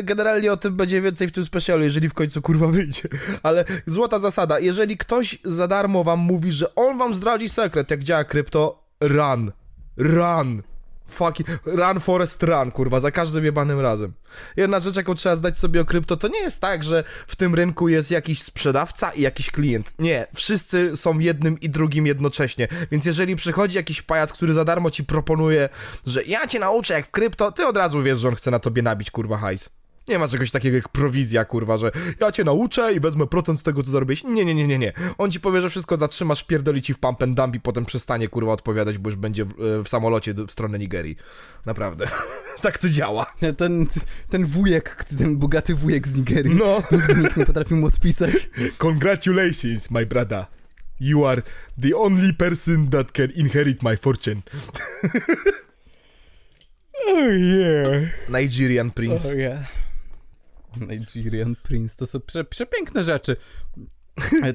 generalnie 0.04 0.54
o 0.54 0.58
tym 0.58 0.76
będzie 0.76 1.02
więcej 1.02 1.28
w 1.28 1.32
tym 1.32 1.46
specjalu, 1.46 1.84
jeżeli 1.84 2.10
w 2.10 2.14
końcu 2.14 2.42
kurwa 2.42 2.68
wyjdzie. 2.68 3.02
Ale 3.44 3.66
złota 3.86 4.20
zasada, 4.20 4.60
jeżeli 4.60 4.98
ktoś 4.98 5.40
za 5.44 5.68
darmo 5.68 6.04
wam 6.04 6.20
mówi, 6.20 6.52
że 6.52 6.76
on 6.76 6.98
wam 6.98 7.14
zdradzi 7.14 7.50
sekret, 7.50 7.92
jak 7.92 8.04
działa 8.04 8.24
krypto, 8.24 8.84
run. 9.02 9.52
Run. 9.98 10.64
Fucking, 11.14 11.48
run 11.66 12.00
Forest 12.00 12.44
run, 12.44 12.72
kurwa, 12.72 13.00
za 13.00 13.12
każdym 13.12 13.46
jebanym 13.46 13.80
razem. 13.80 14.14
Jedna 14.58 14.80
rzecz, 14.80 14.96
jaką 14.96 15.16
trzeba 15.16 15.36
zdać 15.36 15.58
sobie 15.58 15.82
o 15.82 15.86
krypto, 15.86 16.18
to 16.18 16.28
nie 16.28 16.40
jest 16.40 16.62
tak, 16.62 16.84
że 16.84 17.04
w 17.28 17.36
tym 17.36 17.56
rynku 17.56 17.90
jest 17.90 18.12
jakiś 18.12 18.42
sprzedawca 18.42 19.12
i 19.12 19.22
jakiś 19.22 19.52
klient. 19.52 19.94
Nie, 20.00 20.28
wszyscy 20.36 20.98
są 20.98 21.20
jednym 21.20 21.60
i 21.60 21.70
drugim 21.70 22.08
jednocześnie. 22.08 22.68
Więc 22.92 23.06
jeżeli 23.06 23.36
przychodzi 23.36 23.78
jakiś 23.78 24.02
pajac, 24.02 24.34
który 24.34 24.54
za 24.54 24.66
darmo 24.66 24.92
ci 24.92 25.04
proponuje, 25.04 25.70
że 26.06 26.24
ja 26.24 26.48
cię 26.48 26.60
nauczę 26.60 26.94
jak 26.94 27.08
w 27.08 27.12
krypto, 27.12 27.52
ty 27.52 27.68
od 27.68 27.78
razu 27.78 28.04
wiesz, 28.04 28.20
że 28.20 28.28
on 28.28 28.36
chce 28.36 28.52
na 28.52 28.60
tobie 28.60 28.82
nabić, 28.82 29.12
kurwa, 29.12 29.38
hajs. 29.38 29.83
Nie 30.08 30.20
ma 30.20 30.28
czegoś 30.28 30.52
takiego 30.52 30.76
jak 30.76 30.90
prowizja, 30.90 31.46
kurwa, 31.46 31.78
że 31.78 31.92
ja 32.22 32.32
cię 32.32 32.44
nauczę 32.44 32.94
i 32.94 33.00
wezmę 33.00 33.28
procent 33.28 33.60
z 33.60 33.64
tego, 33.64 33.84
co 33.84 33.92
zarobiłeś. 33.92 34.24
Nie, 34.24 34.46
nie, 34.46 34.56
nie, 34.56 34.68
nie, 34.68 34.80
nie. 34.80 34.94
On 35.18 35.32
ci 35.32 35.40
powie, 35.40 35.62
że 35.62 35.70
wszystko 35.70 35.98
zatrzymasz, 35.98 36.44
pierdoli 36.44 36.82
ci 36.82 36.94
w 36.94 37.00
pump 37.00 37.24
and 37.24 37.38
dump 37.38 37.56
i 37.56 37.60
potem 37.60 37.86
przestanie, 37.86 38.28
kurwa, 38.28 38.52
odpowiadać, 38.54 38.98
bo 38.98 39.10
już 39.10 39.16
będzie 39.16 39.46
w, 39.46 39.54
w 39.86 39.90
samolocie 39.90 40.34
w 40.34 40.52
stronę 40.52 40.80
Nigerii. 40.80 41.16
Naprawdę. 41.66 42.08
tak 42.62 42.78
to 42.78 42.90
działa. 42.90 43.34
Ten, 43.58 43.88
ten 44.30 44.46
wujek, 44.46 45.06
ten 45.18 45.38
bogaty 45.38 45.76
wujek 45.76 46.08
z 46.08 46.18
Nigerii, 46.20 46.56
No. 46.56 46.84
nigdy 46.92 47.16
nikt 47.16 47.38
nie 47.38 47.46
potrafił 47.46 47.78
mu 47.78 47.86
odpisać. 47.88 48.50
Congratulations, 48.78 49.92
my 49.92 50.06
brother. 50.06 50.46
You 51.00 51.26
are 51.26 51.42
the 51.82 51.98
only 51.98 52.34
person 52.34 52.90
that 52.90 53.12
can 53.12 53.32
inherit 53.36 53.84
my 53.84 53.98
fortune. 53.98 54.42
Oh 57.08 57.28
yeah. 57.30 58.02
Nigerian 58.30 58.92
prince. 58.92 59.26
Oh 59.26 59.34
yeah. 59.34 59.66
Nigerian 60.82 61.56
Prince, 61.64 61.96
to 61.96 62.08
są 62.08 62.20
prze, 62.20 62.44
przepiękne 62.44 63.04
rzeczy. 63.04 63.36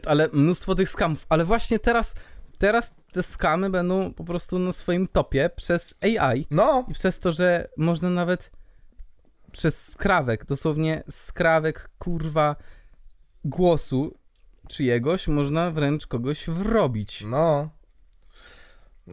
Ale 0.07 0.29
mnóstwo 0.33 0.75
tych 0.75 0.91
skamów, 0.91 1.27
ale 1.29 1.45
właśnie 1.45 1.79
teraz 1.79 2.15
teraz 2.59 2.95
te 3.13 3.23
skamy 3.23 3.71
będą 3.71 4.15
po 4.15 4.25
prostu 4.25 4.59
na 4.59 4.73
swoim 4.73 5.07
topie 5.07 5.51
przez 5.57 5.95
AI 6.03 6.47
No, 6.51 6.85
i 6.89 6.95
przez 6.95 7.21
to, 7.21 7.33
że 7.33 7.69
można 7.77 8.11
nawet 8.11 8.51
przez 9.53 9.87
skrawek, 9.87 10.45
dosłownie 10.47 11.03
skrawek 11.11 11.91
kurwa 11.99 12.57
głosu 13.45 14.19
czyjegoś, 14.69 15.29
można 15.29 15.71
wręcz 15.71 16.07
kogoś 16.07 16.47
wrobić. 16.47 17.25
no. 17.27 17.78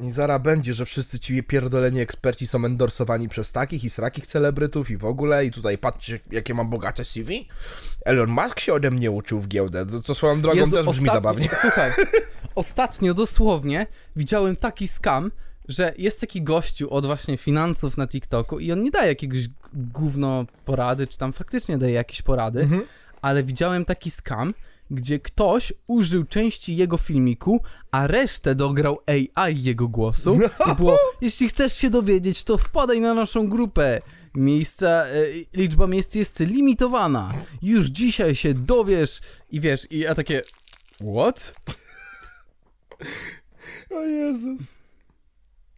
I 0.01 0.11
zara 0.11 0.39
będzie, 0.39 0.73
że 0.73 0.85
wszyscy 0.85 1.19
ci 1.19 1.43
pierdoleni 1.43 1.99
eksperci 1.99 2.47
są 2.47 2.65
endorsowani 2.65 3.29
przez 3.29 3.51
takich 3.51 3.83
i 3.83 3.89
srakich 3.89 4.27
celebrytów 4.27 4.89
i 4.91 4.97
w 4.97 5.05
ogóle 5.05 5.45
i 5.45 5.51
tutaj 5.51 5.77
patrzcie, 5.77 6.19
jakie 6.31 6.53
mam 6.53 6.69
bogate 6.69 7.05
CV. 7.05 7.47
Elon 8.05 8.29
Musk 8.29 8.59
się 8.59 8.73
ode 8.73 8.91
mnie 8.91 9.11
uczył 9.11 9.39
w 9.39 9.47
giełdę, 9.47 9.85
co 10.03 10.15
swoją 10.15 10.41
drogą 10.41 10.57
Jezu, 10.57 10.71
też 10.71 10.85
brzmi 10.85 11.09
ostatnio- 11.09 11.13
zabawnie. 11.13 11.49
Słuchaj, 11.61 11.91
ostatnio 12.55 13.13
dosłownie 13.13 13.87
widziałem 14.15 14.55
taki 14.55 14.87
skam, 14.87 15.31
że 15.67 15.93
jest 15.97 16.21
taki 16.21 16.41
gościu 16.41 16.89
od 16.93 17.05
właśnie 17.05 17.37
finansów 17.37 17.97
na 17.97 18.07
TikToku 18.07 18.59
i 18.59 18.71
on 18.71 18.83
nie 18.83 18.91
daje 18.91 19.07
jakiegoś 19.07 19.39
gówno 19.73 20.45
porady, 20.65 21.07
czy 21.07 21.17
tam 21.17 21.33
faktycznie 21.33 21.77
daje 21.77 21.93
jakieś 21.93 22.21
porady, 22.21 22.61
Mhm. 22.61 22.81
ale 23.21 23.43
widziałem 23.43 23.85
taki 23.85 24.11
skam, 24.11 24.53
gdzie 24.91 25.19
ktoś 25.19 25.73
użył 25.87 26.23
części 26.23 26.75
jego 26.75 26.97
filmiku, 26.97 27.61
a 27.91 28.07
resztę 28.07 28.55
dograł 28.55 28.99
AI 29.05 29.63
jego 29.63 29.87
głosu 29.87 30.39
i 30.71 30.75
było, 30.75 30.97
jeśli 31.21 31.49
chcesz 31.49 31.77
się 31.77 31.89
dowiedzieć, 31.89 32.43
to 32.43 32.57
wpadaj 32.57 33.01
na 33.01 33.13
naszą 33.13 33.47
grupę. 33.47 34.01
Miejsca, 34.35 34.87
e, 34.87 35.11
liczba 35.53 35.87
miejsc 35.87 36.15
jest 36.15 36.39
limitowana. 36.39 37.33
Już 37.61 37.87
dzisiaj 37.87 38.35
się 38.35 38.53
dowiesz 38.53 39.19
i 39.51 39.59
wiesz, 39.59 39.87
i 39.91 39.99
ja 39.99 40.15
takie, 40.15 40.41
what? 41.15 41.55
O 43.91 44.01
Jezus. 44.05 44.84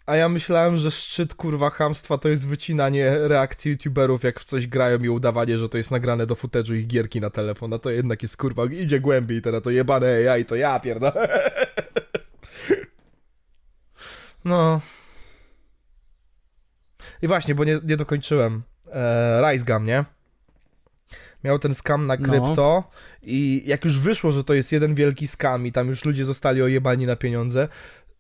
A 0.08 0.16
ja 0.16 0.30
myślałem, 0.30 0.78
że 0.78 0.92
szczyt 0.92 1.34
kurwa 1.36 1.70
hamstwa 1.70 2.18
to 2.18 2.30
jest 2.30 2.48
wycinanie 2.48 3.18
reakcji 3.28 3.72
youtuberów, 3.72 4.24
jak 4.24 4.40
w 4.40 4.44
coś 4.44 4.68
grają 4.68 5.00
i 5.00 5.10
udawanie, 5.10 5.58
że 5.58 5.70
to 5.70 5.78
jest 5.78 5.92
nagrane 5.92 6.28
do 6.28 6.36
footage'u 6.36 6.74
ich 6.76 6.88
gierki 6.88 7.22
na 7.22 7.30
telefon, 7.30 7.74
a 7.74 7.80
to 7.80 7.90
jednak 7.90 8.24
jest 8.24 8.38
kurwa, 8.38 8.66
idzie 8.66 9.00
głębiej 9.00 9.42
teraz, 9.42 9.64
to 9.64 9.70
jebane 9.70 10.32
AI, 10.32 10.46
to 10.46 10.56
ja 10.56 10.80
pierdolę. 10.80 11.28
No. 14.46 14.82
I 17.22 17.28
właśnie, 17.28 17.56
bo 17.56 17.64
nie, 17.64 17.80
nie 17.84 17.98
dokończyłem. 17.98 18.64
E, 18.92 19.42
Rise 19.42 19.66
Gum, 19.66 19.86
nie? 19.86 20.06
Miał 21.44 21.60
ten 21.60 21.76
skam 21.76 22.08
na 22.08 22.16
No. 22.16 22.26
krypto 22.28 22.92
i 23.24 23.64
jak 23.66 23.86
już 23.86 24.00
wyszło, 24.00 24.32
że 24.32 24.44
to 24.44 24.54
jest 24.54 24.72
jeden 24.72 24.96
wielki 24.96 25.28
skam 25.28 25.68
i 25.68 25.72
tam 25.72 25.88
już 25.88 26.06
ludzie 26.06 26.26
zostali 26.26 26.62
ojebani 26.62 27.06
na 27.06 27.16
pieniądze, 27.16 27.68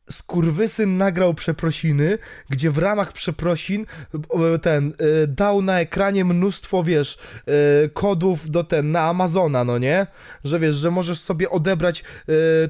skurwysyn 0.10 0.98
nagrał 0.98 1.34
przeprosiny, 1.34 2.18
gdzie 2.50 2.72
w 2.72 2.78
ramach 2.78 3.14
przeprosin 3.14 3.86
e, 4.14 4.60
ten 4.60 4.94
e, 5.24 5.28
dał 5.28 5.62
na 5.62 5.80
ekranie 5.80 6.26
mnóstwo, 6.26 6.84
wiesz, 6.84 7.18
e, 7.48 7.90
kodów 7.90 8.50
do 8.50 8.64
ten, 8.64 8.92
na 8.92 9.02
Amazona, 9.02 9.64
no 9.64 9.78
nie? 9.78 10.08
Że 10.44 10.60
wiesz, 10.60 10.76
że 10.76 10.92
możesz 10.92 11.20
sobie 11.20 11.50
odebrać 11.50 12.04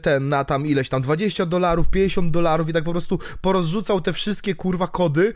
ten, 0.02 0.30
na 0.30 0.44
tam 0.44 0.66
ileś 0.68 0.90
tam 0.90 1.02
20 1.02 1.46
dolarów, 1.46 1.90
50 1.90 2.32
dolarów 2.32 2.70
i 2.70 2.74
tak 2.74 2.84
po 2.84 2.92
prostu 2.92 3.20
porozrzucał 3.42 4.02
te 4.02 4.14
wszystkie 4.14 4.56
kurwa 4.56 4.88
kody 4.88 5.34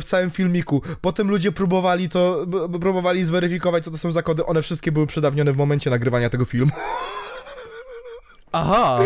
w 0.00 0.02
całym 0.04 0.30
filmiku. 0.30 0.82
Potem 1.00 1.30
ludzie 1.30 1.52
próbowali 1.52 2.08
to, 2.08 2.46
próbowali 2.80 3.24
zweryfikować, 3.24 3.84
co 3.84 3.90
to 3.90 3.98
są 3.98 4.12
za 4.12 4.22
kody, 4.22 4.46
one 4.46 4.62
wszystkie 4.62 4.92
były 4.92 5.06
przedawnione 5.06 5.52
w 5.52 5.56
momencie 5.56 5.90
nagrywania 5.90 6.30
tego 6.30 6.44
filmu. 6.44 6.72
Aha! 8.52 8.98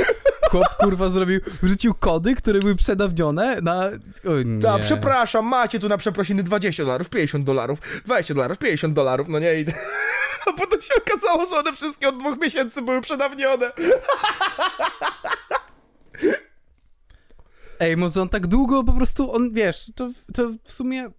Chłop 0.53 0.77
kurwa 0.77 1.09
zrobił, 1.09 1.41
wrzucił 1.63 1.95
kody, 1.95 2.35
które 2.35 2.59
były 2.59 2.75
przedawnione 2.75 3.61
na... 3.63 3.91
Tak, 4.63 4.83
przepraszam, 4.83 5.47
macie 5.47 5.79
tu 5.79 5.89
na 5.89 5.99
przeprosiny 5.99 6.43
20 6.43 6.83
dolarów, 6.83 7.11
50 7.11 7.45
dolarów, 7.45 7.79
20 8.05 8.35
dolarów, 8.35 8.59
50 8.59 8.95
dolarów, 8.95 9.29
no 9.29 9.39
nie 9.39 9.55
i... 9.55 9.65
A 10.47 10.53
potem 10.53 10.83
się 10.83 10.95
okazało, 10.97 11.47
że 11.47 11.57
one 11.57 11.73
wszystkie 11.73 12.09
od 12.09 12.17
dwóch 12.17 12.39
miesięcy 12.39 12.83
były 12.83 13.01
przedawnione. 13.01 13.73
Ej, 17.81 17.97
może 17.97 18.23
on 18.23 18.29
tak 18.29 18.47
długo 18.47 18.85
po 18.85 18.93
prostu, 18.93 19.35
on, 19.35 19.53
wiesz, 19.53 19.93
to, 19.97 20.11
to 20.35 20.51
w 20.65 20.73
sumie... 20.73 21.11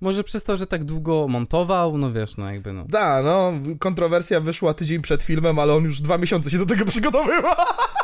Może 0.00 0.24
przez 0.24 0.44
to, 0.44 0.56
że 0.56 0.66
tak 0.66 0.84
długo 0.84 1.28
montował, 1.28 1.98
no 1.98 2.12
wiesz, 2.12 2.36
no 2.36 2.52
jakby 2.52 2.72
no. 2.72 2.84
Da, 2.88 3.22
no, 3.22 3.52
kontrowersja 3.78 4.40
wyszła 4.40 4.74
tydzień 4.74 5.02
przed 5.02 5.22
filmem, 5.22 5.58
ale 5.58 5.74
on 5.74 5.84
już 5.84 6.00
dwa 6.00 6.18
miesiące 6.18 6.50
się 6.50 6.58
do 6.58 6.66
tego 6.66 6.84
przygotowywał. 6.84 7.54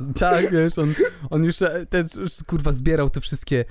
Tak, 0.20 0.50
wiesz, 0.50 0.78
on, 0.78 0.94
on 1.30 1.44
już 1.44 1.62
e, 1.62 1.86
ten, 1.86 2.06
już, 2.16 2.32
kurwa 2.46 2.72
zbierał 2.72 3.10
te 3.10 3.20
wszystkie 3.20 3.64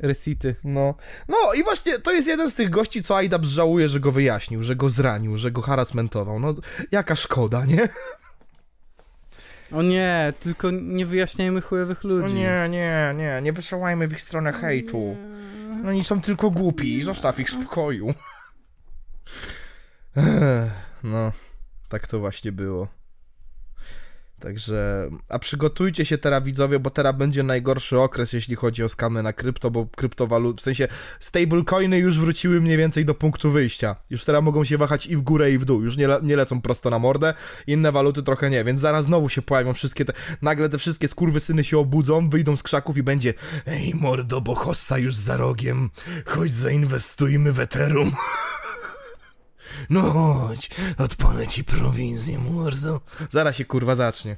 resity. 0.00 0.54
No, 0.64 0.94
no 1.28 1.36
i 1.54 1.64
właśnie 1.64 1.98
to 1.98 2.12
jest 2.12 2.28
jeden 2.28 2.50
z 2.50 2.54
tych 2.54 2.70
gości, 2.70 3.02
co 3.02 3.16
Aidabs 3.16 3.48
żałuje, 3.48 3.88
że 3.88 4.00
go 4.00 4.12
wyjaśnił, 4.12 4.62
że 4.62 4.76
go 4.76 4.90
zranił, 4.90 5.36
że 5.36 5.50
go 5.50 5.62
harassmentował. 5.62 6.40
No, 6.40 6.54
jaka 6.92 7.16
szkoda, 7.16 7.64
nie? 7.64 7.88
O 9.72 9.82
nie, 9.82 10.32
tylko 10.40 10.70
nie 10.70 11.06
wyjaśniajmy 11.06 11.60
chujowych 11.60 12.04
ludzi. 12.04 12.24
O 12.24 12.28
nie, 12.28 12.68
nie, 12.70 13.14
nie, 13.16 13.40
nie 13.42 13.52
wysyłajmy 13.52 14.08
w 14.08 14.12
ich 14.12 14.20
stronę 14.20 14.52
hejtu. 14.52 15.16
Oni 15.86 16.04
są 16.04 16.20
tylko 16.20 16.50
głupi, 16.50 17.02
zostaw 17.02 17.40
ich 17.40 17.48
w 17.48 17.50
spokoju. 17.50 18.14
No, 21.04 21.32
tak 21.88 22.06
to 22.06 22.18
właśnie 22.18 22.52
było. 22.52 22.88
Także, 24.40 25.08
a 25.28 25.38
przygotujcie 25.38 26.04
się 26.04 26.18
teraz 26.18 26.44
widzowie, 26.44 26.78
bo 26.78 26.90
teraz 26.90 27.16
będzie 27.16 27.42
najgorszy 27.42 27.98
okres, 27.98 28.32
jeśli 28.32 28.56
chodzi 28.56 28.84
o 28.84 28.88
skamy 28.88 29.22
na 29.22 29.32
krypto, 29.32 29.70
bo 29.70 29.86
kryptowalut, 29.86 30.60
w 30.60 30.62
sensie 30.62 30.88
stablecoiny 31.20 31.98
już 31.98 32.18
wróciły 32.18 32.60
mniej 32.60 32.76
więcej 32.76 33.04
do 33.04 33.14
punktu 33.14 33.50
wyjścia. 33.50 33.96
Już 34.10 34.24
teraz 34.24 34.42
mogą 34.42 34.64
się 34.64 34.78
wahać 34.78 35.06
i 35.06 35.16
w 35.16 35.20
górę 35.20 35.52
i 35.52 35.58
w 35.58 35.64
dół, 35.64 35.82
już 35.82 35.96
nie, 35.96 36.06
le, 36.06 36.20
nie 36.22 36.36
lecą 36.36 36.60
prosto 36.60 36.90
na 36.90 36.98
mordę, 36.98 37.34
inne 37.66 37.92
waluty 37.92 38.22
trochę 38.22 38.50
nie, 38.50 38.64
więc 38.64 38.80
zaraz 38.80 39.04
znowu 39.04 39.28
się 39.28 39.42
pojawią 39.42 39.72
wszystkie 39.72 40.04
te, 40.04 40.12
nagle 40.42 40.68
te 40.68 40.78
wszystkie 40.78 41.08
skurwysyny 41.08 41.64
się 41.64 41.78
obudzą, 41.78 42.30
wyjdą 42.30 42.56
z 42.56 42.62
krzaków 42.62 42.96
i 42.96 43.02
będzie 43.02 43.34
Ej 43.66 43.94
mordo, 43.94 44.40
bo 44.40 44.54
hossa 44.54 44.98
już 44.98 45.14
za 45.14 45.36
rogiem, 45.36 45.90
chodź 46.26 46.54
zainwestujmy 46.54 47.52
w 47.52 47.60
Ethereum. 47.60 48.12
No 49.90 50.02
chodź, 50.02 50.70
odpalę 50.98 51.46
ci 51.46 51.64
prowincję, 51.64 52.38
mordo. 52.38 53.00
Zaraz 53.30 53.56
się 53.56 53.64
kurwa 53.64 53.94
zacznie. 53.94 54.36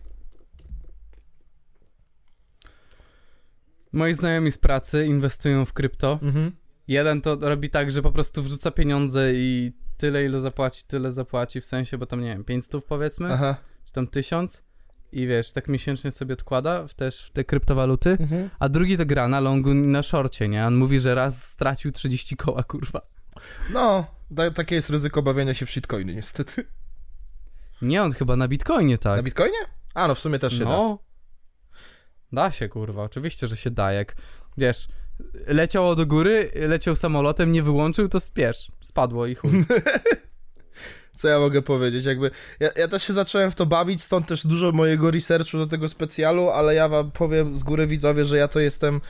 Moi 3.93 4.15
znajomi 4.15 4.53
z 4.53 4.59
pracy 4.59 5.07
inwestują 5.07 5.65
w 5.65 5.73
krypto. 5.73 6.19
Mhm. 6.23 6.53
Jeden 6.89 7.21
to 7.21 7.37
robi 7.41 7.71
tak, 7.71 7.91
że 7.91 8.03
po 8.03 8.13
prostu 8.13 8.43
wrzuca 8.43 8.71
pieniądze 8.71 9.33
i 9.35 9.73
tyle, 9.97 10.25
ile 10.25 10.41
zapłaci, 10.41 10.83
tyle 10.87 11.13
zapłaci, 11.13 11.61
w 11.61 11.65
sensie, 11.65 11.99
bo 11.99 12.07
tam 12.07 12.21
nie 12.21 12.29
wiem, 12.29 12.45
500 12.45 12.85
powiedzmy, 12.85 13.33
Aha. 13.33 13.57
czy 13.85 13.93
tam 13.93 14.07
1000 14.07 14.65
i 15.13 15.27
wiesz, 15.27 15.53
tak 15.53 15.69
miesięcznie 15.69 16.11
sobie 16.11 16.33
odkłada 16.35 16.89
w, 16.89 16.95
też 16.95 17.27
w 17.27 17.31
te 17.31 17.45
kryptowaluty, 17.45 18.11
Mhm. 18.11 18.51
a 18.59 18.69
drugi 18.69 18.97
to 18.97 19.07
gra 19.07 19.29
na 19.29 19.41
longu 19.41 19.71
i 19.71 19.75
na 19.75 20.03
szorcie, 20.03 20.49
nie? 20.49 20.67
On 20.67 20.77
mówi, 20.77 21.01
że 21.01 21.15
raz 21.15 21.51
stracił 21.51 21.93
30 21.93 22.37
koła, 22.37 22.63
kurwa. 22.63 23.01
No, 23.73 24.07
ta, 24.37 24.51
takie 24.51 24.75
jest 24.75 24.91
ryzyko 24.91 25.23
bawienia 25.23 25.55
się 25.55 25.67
w 25.67 25.71
shitcoiny 25.71 26.15
niestety. 26.15 26.65
Nie, 27.83 28.03
on 28.03 28.13
chyba 28.13 28.37
na 28.37 28.49
bitcoinie, 28.49 28.99
tak. 28.99 29.17
Na 29.17 29.23
bitcoinie? 29.23 29.59
A, 29.95 30.09
no 30.09 30.15
w 30.15 30.19
sumie 30.19 30.39
też 30.39 30.53
się 30.59 30.65
da. 30.65 30.71
no. 30.71 30.99
Da 32.33 32.51
się, 32.51 32.69
kurwa, 32.69 33.03
oczywiście, 33.03 33.47
że 33.47 33.57
się 33.57 33.71
da, 33.71 33.93
jak, 33.93 34.17
wiesz, 34.57 34.89
leciało 35.47 35.95
do 35.95 36.07
góry, 36.07 36.51
leciał 36.55 36.97
samolotem, 36.97 37.53
nie 37.53 37.63
wyłączył, 37.63 38.09
to 38.09 38.21
spiesz, 38.21 38.73
spadło 38.81 39.27
i 39.27 39.35
chuj. 39.35 39.51
Co 41.15 41.29
ja 41.29 41.39
mogę 41.39 41.63
powiedzieć? 41.63 42.05
Jakby, 42.05 42.31
ja, 42.61 42.71
ja 42.77 42.89
też 42.89 43.03
się 43.03 43.13
zacząłem 43.13 43.51
w 43.51 43.55
to 43.55 43.67
bawić, 43.67 44.03
stąd 44.03 44.27
też 44.27 44.47
dużo 44.47 44.73
mojego 44.73 45.11
researchu 45.11 45.59
do 45.59 45.67
tego 45.67 45.89
specjalu, 45.89 46.51
ale 46.51 46.75
ja 46.75 46.89
wam 46.89 47.11
powiem 47.11 47.57
z 47.57 47.63
góry 47.63 47.87
widzowie, 47.87 48.25
że 48.25 48.37
ja 48.37 48.49
to 48.49 48.61
jestem, 48.61 49.01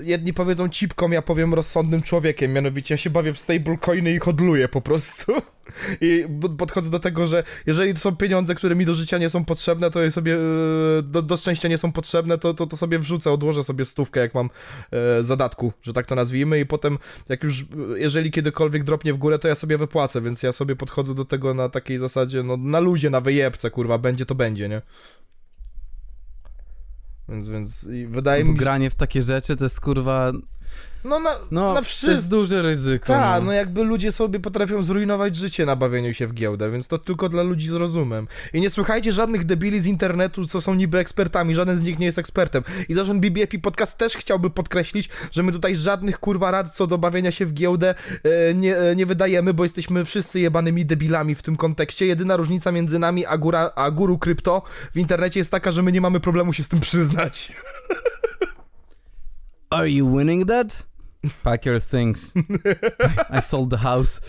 jedni 0.00 0.32
powiedzą 0.32 0.68
cipką, 0.68 1.10
ja 1.10 1.22
powiem 1.22 1.54
rozsądnym 1.54 2.02
człowiekiem, 2.02 2.52
mianowicie 2.52 2.94
ja 2.94 2.98
się 2.98 3.10
bawię 3.10 3.32
w 3.32 3.38
stablecoiny 3.38 4.12
i 4.12 4.18
hodluję 4.18 4.68
po 4.68 4.80
prostu. 4.80 5.32
I 6.00 6.24
podchodzę 6.58 6.90
do 6.90 7.00
tego, 7.00 7.26
że 7.26 7.44
jeżeli 7.66 7.94
to 7.94 8.00
są 8.00 8.16
pieniądze, 8.16 8.54
które 8.54 8.74
mi 8.74 8.84
do 8.84 8.94
życia 8.94 9.18
nie 9.18 9.30
są 9.30 9.44
potrzebne, 9.44 9.90
to 9.90 10.02
je 10.02 10.10
sobie, 10.10 10.34
e, 10.34 11.02
do, 11.02 11.22
do 11.22 11.36
szczęścia 11.36 11.68
nie 11.68 11.78
są 11.78 11.92
potrzebne, 11.92 12.38
to, 12.38 12.54
to, 12.54 12.66
to 12.66 12.76
sobie 12.76 12.98
wrzucę, 12.98 13.30
odłożę 13.30 13.62
sobie 13.62 13.84
stówkę, 13.84 14.20
jak 14.20 14.34
mam 14.34 14.50
e, 14.92 15.22
zadatku, 15.22 15.72
że 15.82 15.92
tak 15.92 16.06
to 16.06 16.14
nazwijmy 16.14 16.60
i 16.60 16.66
potem, 16.66 16.98
jak 17.28 17.42
już, 17.42 17.60
e, 17.60 17.64
jeżeli 17.96 18.30
kiedykolwiek 18.30 18.84
dropnie 18.84 19.12
w 19.12 19.16
górę, 19.16 19.38
to 19.38 19.48
ja 19.48 19.54
sobie 19.54 19.78
wypłacę, 19.78 20.20
więc 20.20 20.42
ja 20.42 20.52
sobie 20.52 20.76
podchodzę 20.76 21.14
do 21.14 21.24
tego 21.24 21.54
na 21.54 21.68
takiej 21.68 21.98
zasadzie, 21.98 22.42
no 22.42 22.56
na 22.56 22.80
luzie, 22.80 23.10
na 23.10 23.20
wyjebce, 23.20 23.70
kurwa, 23.70 23.98
będzie 23.98 24.26
to 24.26 24.34
będzie, 24.34 24.68
nie? 24.68 24.82
Więc, 27.28 27.48
więc 27.48 27.88
i 27.92 28.06
wydaje 28.06 28.44
Bo 28.44 28.50
mi 28.50 28.56
się... 28.56 28.60
granie 28.60 28.90
w 28.90 28.94
takie 28.94 29.22
rzeczy 29.22 29.56
to 29.56 29.64
jest, 29.64 29.80
kurwa, 29.80 30.32
No 31.04 31.20
na, 31.20 31.30
No, 31.50 31.68
na 31.68 31.72
to 31.72 31.78
jest 31.78 31.90
wszystko. 31.90 32.30
duże 32.36 32.62
ryzyko. 32.62 33.06
Tak, 33.06 33.40
no. 33.40 33.46
no 33.46 33.52
jakby 33.52 33.84
ludzie 33.84 34.12
sobie 34.12 34.40
potrafią 34.40 34.82
zrujnować 34.82 35.36
życie 35.36 35.66
na 35.66 35.76
bawieniu 35.76 36.14
się 36.14 36.26
w 36.26 36.34
giełdę, 36.34 36.70
więc 36.70 36.88
to 36.88 36.98
tylko 36.98 37.28
dla 37.28 37.42
ludzi 37.42 37.68
z 37.68 37.72
rozumem. 37.72 38.28
I 38.52 38.60
nie 38.60 38.70
słuchajcie 38.70 39.12
żadnych 39.12 39.44
debili 39.44 39.80
z 39.80 39.86
internetu, 39.86 40.44
co 40.44 40.60
są 40.60 40.74
niby 40.74 40.98
ekspertami, 40.98 41.54
żaden 41.54 41.76
z 41.76 41.82
nich 41.82 41.98
nie 41.98 42.06
jest 42.06 42.18
ekspertem. 42.18 42.62
I 42.88 42.94
zarząd 42.94 43.20
BBFP 43.20 43.58
Podcast 43.58 43.98
też 43.98 44.16
chciałby 44.16 44.50
podkreślić, 44.50 45.08
że 45.32 45.42
my 45.42 45.52
tutaj 45.52 45.76
żadnych 45.76 46.18
kurwa 46.18 46.50
rad 46.50 46.74
co 46.74 46.86
do 46.86 46.98
bawienia 46.98 47.30
się 47.30 47.46
w 47.46 47.52
giełdę 47.52 47.94
e, 48.24 48.54
nie, 48.54 48.78
e, 48.78 48.96
nie 48.96 49.06
wydajemy, 49.06 49.54
bo 49.54 49.62
jesteśmy 49.62 50.04
wszyscy 50.04 50.40
jebanymi 50.40 50.86
debilami 50.86 51.34
w 51.34 51.42
tym 51.42 51.56
kontekście. 51.56 52.06
Jedyna 52.06 52.36
różnica 52.36 52.72
między 52.72 52.98
nami 52.98 53.26
a, 53.26 53.38
góra, 53.38 53.70
a 53.76 53.90
guru 53.90 54.18
krypto 54.18 54.62
w 54.94 54.98
internecie 54.98 55.40
jest 55.40 55.50
taka, 55.50 55.72
że 55.72 55.82
my 55.82 55.92
nie 55.92 56.00
mamy 56.00 56.20
problemu 56.20 56.52
się 56.52 56.62
z 56.62 56.68
tym 56.68 56.80
przyznać. 56.80 57.52
Are 59.70 59.90
you 59.90 60.18
winning 60.18 60.48
that? 60.48 60.93
Pack 61.42 61.66
your 61.66 61.80
things. 61.80 62.34
I 63.30 63.40
sold 63.42 63.70
the 63.70 63.76
house. 63.78 64.20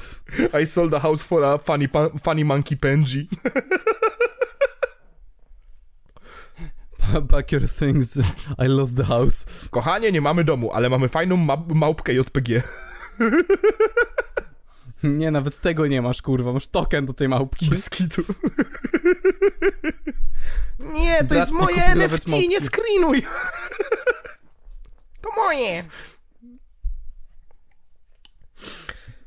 I 0.61 0.65
sold 0.65 0.93
a 0.93 0.99
house 0.99 1.23
for 1.23 1.43
a 1.43 1.57
funny, 1.57 1.87
funny 2.23 2.45
monkey 2.45 2.77
Penji. 2.77 3.27
Pack 7.29 7.51
your 7.51 7.67
things. 7.67 8.17
I 8.57 8.67
lost 8.67 8.95
the 8.95 9.03
house. 9.03 9.45
Kochanie, 9.71 10.11
nie 10.11 10.21
mamy 10.21 10.43
domu, 10.43 10.71
ale 10.71 10.89
mamy 10.89 11.09
fajną 11.09 11.37
ma- 11.37 11.63
małpkę 11.67 12.13
JPG. 12.13 12.63
Nie, 15.03 15.31
nawet 15.31 15.59
tego 15.59 15.87
nie 15.87 16.01
masz, 16.01 16.21
kurwa. 16.21 16.53
Masz 16.53 16.67
token 16.67 17.05
do 17.05 17.13
tej 17.13 17.29
małpki. 17.29 17.69
Bez 17.69 17.89
kitu. 17.89 18.21
Nie, 20.79 21.17
to 21.17 21.23
Brat 21.25 21.39
jest 21.39 21.51
moje 21.51 21.85
NFT, 21.85 22.27
nie 22.27 22.61
screenuj. 22.61 23.21
To 25.21 25.29
moje. 25.35 25.83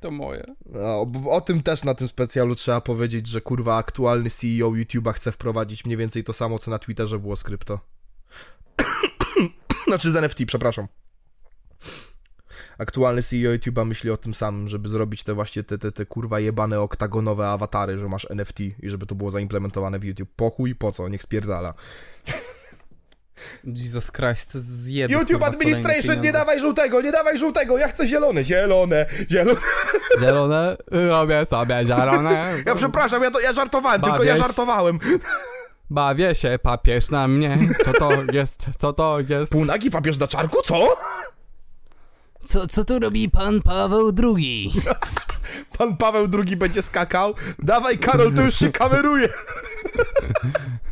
To 0.00 0.10
moje. 0.10 0.44
No, 0.66 1.06
bo 1.06 1.30
o 1.30 1.40
tym 1.40 1.62
też 1.62 1.84
na 1.84 1.94
tym 1.94 2.08
specjalu 2.08 2.54
trzeba 2.54 2.80
powiedzieć, 2.80 3.26
że 3.26 3.40
kurwa 3.40 3.76
aktualny 3.76 4.30
CEO 4.30 4.70
YouTube'a 4.70 5.12
chce 5.12 5.32
wprowadzić 5.32 5.84
mniej 5.84 5.96
więcej 5.96 6.24
to 6.24 6.32
samo, 6.32 6.58
co 6.58 6.70
na 6.70 6.78
Twitterze 6.78 7.18
było 7.18 7.36
z 7.36 7.42
krypto. 7.42 7.80
znaczy 9.88 10.12
z 10.12 10.16
NFT, 10.16 10.38
przepraszam. 10.46 10.88
Aktualny 12.78 13.22
CEO 13.22 13.52
YouTube'a 13.52 13.86
myśli 13.86 14.10
o 14.10 14.16
tym 14.16 14.34
samym, 14.34 14.68
żeby 14.68 14.88
zrobić 14.88 15.24
te 15.24 15.34
właśnie 15.34 15.62
te, 15.62 15.78
te, 15.78 15.92
te 15.92 16.06
kurwa 16.06 16.40
jebane 16.40 16.80
oktagonowe 16.80 17.48
awatary, 17.48 17.98
że 17.98 18.08
masz 18.08 18.26
NFT 18.30 18.60
i 18.60 18.90
żeby 18.90 19.06
to 19.06 19.14
było 19.14 19.30
zaimplementowane 19.30 19.98
w 19.98 20.04
YouTube. 20.04 20.30
Po 20.36 20.50
chuj, 20.50 20.74
po 20.74 20.92
co? 20.92 21.08
Niech 21.08 21.22
spierdala. 21.22 21.74
Jesus 23.64 24.12
Christ, 24.12 24.54
zjeby, 24.54 25.14
YouTube 25.14 25.42
Administration, 25.42 26.20
nie 26.20 26.32
dawaj 26.32 26.60
żółtego, 26.60 27.00
nie 27.00 27.12
dawaj 27.12 27.38
żółtego, 27.38 27.78
ja 27.78 27.88
chcę 27.88 28.06
zielone, 28.06 28.44
zielone, 28.44 29.06
zielone. 29.30 29.60
Zielone? 30.20 30.76
Robię 30.90 31.44
sobie 31.44 31.86
zielone. 31.86 32.54
Ja 32.66 32.74
przepraszam, 32.74 33.22
ja, 33.22 33.30
to, 33.30 33.40
ja 33.40 33.52
żartowałem, 33.52 34.00
tylko 34.00 34.24
ja 34.24 34.32
Bawię 34.32 34.44
żartowałem. 34.44 34.98
Bawię 35.90 36.34
się, 36.34 36.58
papież 36.62 37.10
na 37.10 37.28
mnie. 37.28 37.58
Co 37.84 37.92
to 37.92 38.10
jest? 38.32 38.66
Co 38.78 38.92
to 38.92 39.18
jest? 39.28 39.52
Półnagi 39.52 39.90
papież 39.90 40.18
na 40.18 40.26
czarku, 40.26 40.62
co? 40.62 40.96
Co, 42.44 42.66
co 42.66 42.84
tu 42.84 42.98
robi 42.98 43.30
pan 43.30 43.62
Paweł 43.62 44.12
II? 44.22 44.72
Pan 45.78 45.96
Paweł 45.96 46.28
II 46.44 46.56
będzie 46.56 46.82
skakał. 46.82 47.34
Dawaj, 47.58 47.98
Karol, 47.98 48.34
to 48.34 48.42
już 48.42 48.54
się 48.54 48.72
kameruje. 48.72 49.28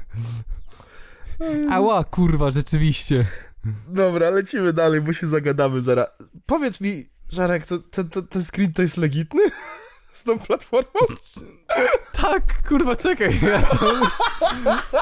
Ała, 1.71 2.05
kurwa, 2.05 2.51
rzeczywiście. 2.51 3.25
Dobra, 3.89 4.31
lecimy 4.31 4.73
dalej, 4.73 5.01
bo 5.01 5.13
się 5.13 5.27
zagadamy 5.27 5.83
zaraz. 5.83 6.09
Powiedz 6.47 6.81
mi, 6.81 7.11
Żarek, 7.29 7.67
to, 7.67 7.79
ten 8.31 8.45
screen 8.45 8.73
to 8.73 8.83
jest 8.83 8.97
legitny? 8.97 9.43
Z 10.13 10.25
tą 10.25 10.39
platformą? 10.39 11.01
Tak, 12.13 12.69
kurwa, 12.69 12.97
czekaj. 12.97 13.41
Ja 13.51 13.63
to... 13.63 13.95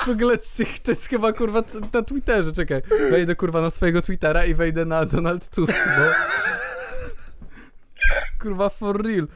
W 0.06 0.08
ogóle 0.08 0.38
to 0.84 0.90
jest 0.90 1.08
chyba, 1.08 1.32
kurwa, 1.32 1.62
na 1.92 2.02
Twitterze, 2.02 2.52
czekaj. 2.52 2.82
Wejdę, 3.10 3.36
kurwa, 3.36 3.60
na 3.60 3.70
swojego 3.70 4.02
Twittera 4.02 4.44
i 4.44 4.54
wejdę 4.54 4.84
na 4.84 5.06
Donald 5.06 5.48
Tusk, 5.50 5.72
bo... 5.72 6.02
Kurwa, 8.40 8.68
for 8.68 9.02
real. 9.02 9.28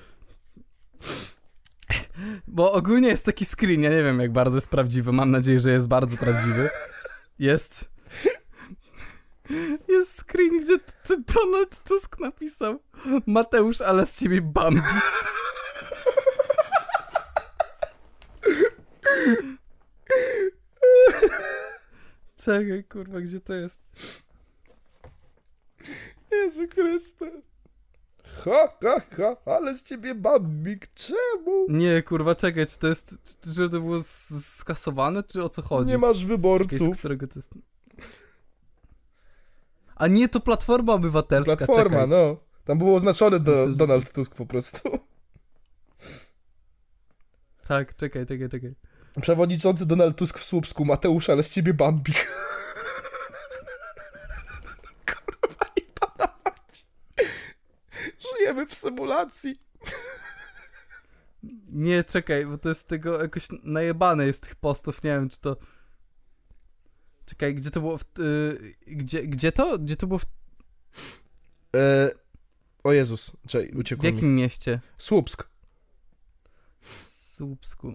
Bo 2.47 2.73
ogólnie 2.73 3.09
jest 3.09 3.25
taki 3.25 3.45
screen, 3.45 3.83
ja 3.83 3.91
nie 3.91 4.03
wiem, 4.03 4.21
jak 4.21 4.33
bardzo 4.33 4.57
jest 4.57 4.69
prawdziwy. 4.69 5.13
Mam 5.13 5.31
nadzieję, 5.31 5.61
że 5.61 5.71
jest 5.71 5.89
bardzo 5.89 6.17
prawdziwy. 6.17 6.71
Jest... 7.39 7.91
Jest 9.89 10.23
screen, 10.23 10.61
gdzie 10.61 10.79
Donald 11.35 11.83
Tusk 11.85 12.21
napisał 12.21 12.83
Mateusz, 13.27 13.81
ale 13.81 14.07
z 14.07 14.21
ciebie 14.21 14.41
Bambi. 14.43 14.81
Czekaj, 22.37 22.85
kurwa, 22.85 23.21
gdzie 23.21 23.41
to 23.41 23.55
jest? 23.55 23.83
Jezu 26.33 26.69
Chryste. 26.75 27.31
Ha, 28.45 28.69
ha, 28.83 29.01
ha, 29.17 29.37
ale 29.57 29.75
z 29.75 29.83
ciebie 29.83 30.15
bambik, 30.15 30.89
czemu? 30.95 31.67
Nie, 31.69 32.03
kurwa, 32.03 32.35
czekaj, 32.35 32.67
czy 32.67 32.79
to 32.79 32.89
jest, 32.89 33.15
czy, 33.25 33.55
czy 33.55 33.69
to 33.69 33.81
było 33.81 33.97
skasowane, 34.41 35.23
czy 35.23 35.45
o 35.45 35.49
co 35.49 35.63
chodzi? 35.63 35.91
Nie 35.93 35.99
masz 35.99 36.17
Czekaj, 36.17 36.25
z 36.27 36.29
wyborców. 36.29 36.99
którego 36.99 37.27
to 37.29 37.39
jest... 37.39 37.55
A 39.97 40.07
nie, 40.07 40.29
to 40.29 40.41
Platforma 40.41 40.93
Obywatelska, 40.93 41.57
Platforma, 41.57 41.85
czekaj. 41.85 42.09
no. 42.09 42.37
Tam 42.65 42.79
było 42.79 42.95
oznaczone 42.97 43.41
do, 43.41 43.53
Myślę, 43.53 43.73
że- 43.73 43.79
Donald 43.79 44.13
Tusk 44.13 44.35
po 44.35 44.47
prostu. 44.47 44.99
Tak, 47.69 47.97
czekaj, 47.97 48.27
czekaj, 48.27 48.49
czekaj. 48.49 48.75
Przewodniczący 49.21 49.87
Donald 49.87 50.17
Tusk 50.17 50.39
w 50.39 50.45
Słupsku, 50.45 50.85
Mateusz, 50.85 51.31
ale 51.31 51.43
z 51.43 51.51
ciebie 51.51 51.75
bambik. 51.75 52.27
Kurwa, 55.07 55.65
nie 55.77 55.83
panować. 56.01 56.87
Żyjemy 58.49 58.67
w 58.67 58.75
symulacji. 58.75 59.61
Nie, 61.73 62.05
czekaj, 62.05 62.47
bo 62.47 62.59
to 62.59 62.69
jest 62.69 62.89
tego 62.89 63.23
jakoś 63.23 63.49
najebane 63.63 64.27
jest 64.27 64.43
tych 64.43 64.55
postów, 64.55 65.03
nie 65.03 65.11
wiem, 65.11 65.29
czy 65.29 65.41
to... 65.41 65.57
Czekaj, 67.27 67.55
gdzie 67.55 67.71
to 67.71 67.81
było 67.81 67.99
w... 67.99 68.05
Y... 68.19 68.75
Gdzie, 68.87 69.23
gdzie 69.23 69.53
to? 69.53 69.79
Gdzie 69.79 69.97
to 69.97 70.07
było 70.07 70.19
w... 70.19 70.25
E, 71.77 72.11
o 72.85 72.93
Jezus, 72.93 73.33
czekaj, 73.49 73.73
w 73.73 73.79
uciekło 73.79 74.05
mi. 74.05 74.15
jakim 74.15 74.35
mieście? 74.35 74.81
Słupsk. 74.99 75.49
Słupsku. 76.97 77.95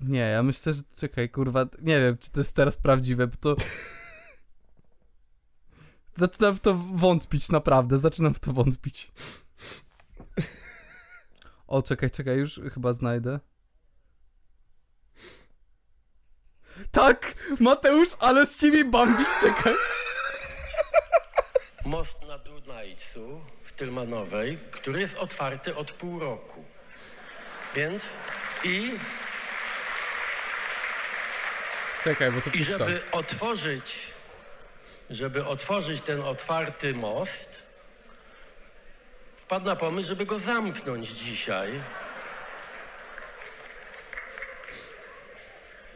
Nie, 0.00 0.18
ja 0.18 0.42
myślę, 0.42 0.72
że 0.72 0.82
czekaj, 0.96 1.30
kurwa, 1.30 1.66
nie 1.82 2.00
wiem, 2.00 2.18
czy 2.18 2.30
to 2.30 2.40
jest 2.40 2.56
teraz 2.56 2.76
prawdziwe, 2.76 3.26
bo 3.26 3.36
to... 3.36 3.56
Zaczynam 6.16 6.54
w 6.54 6.60
to 6.60 6.74
wątpić, 6.74 7.48
naprawdę, 7.48 7.98
zaczynam 7.98 8.34
w 8.34 8.40
to 8.40 8.52
wątpić. 8.52 9.12
O, 11.66 11.82
czekaj, 11.82 12.10
czekaj, 12.10 12.38
już 12.38 12.60
chyba 12.74 12.92
znajdę. 12.92 13.40
Tak! 16.90 17.34
Mateusz, 17.60 18.08
ale 18.18 18.46
z 18.46 18.60
ciebie 18.60 18.84
Bambik, 18.84 19.28
czekaj! 19.40 19.74
most 21.84 22.22
na 22.28 22.38
Dunajcu 22.38 23.40
w 23.64 23.72
Tylmanowej, 23.72 24.58
który 24.70 25.00
jest 25.00 25.16
otwarty 25.16 25.76
od 25.76 25.92
pół 25.92 26.20
roku. 26.20 26.64
Więc 27.74 28.08
i, 28.64 28.92
Czekaj, 32.04 32.30
bo 32.32 32.40
to 32.40 32.50
i 32.50 32.64
żeby 32.64 33.00
otworzyć, 33.12 34.09
żeby 35.10 35.44
otworzyć 35.44 36.00
ten 36.00 36.20
otwarty 36.20 36.94
most, 36.94 37.62
wpadł 39.36 39.66
na 39.66 39.76
pomysł, 39.76 40.08
żeby 40.08 40.26
go 40.26 40.38
zamknąć 40.38 41.08
dzisiaj. 41.08 41.80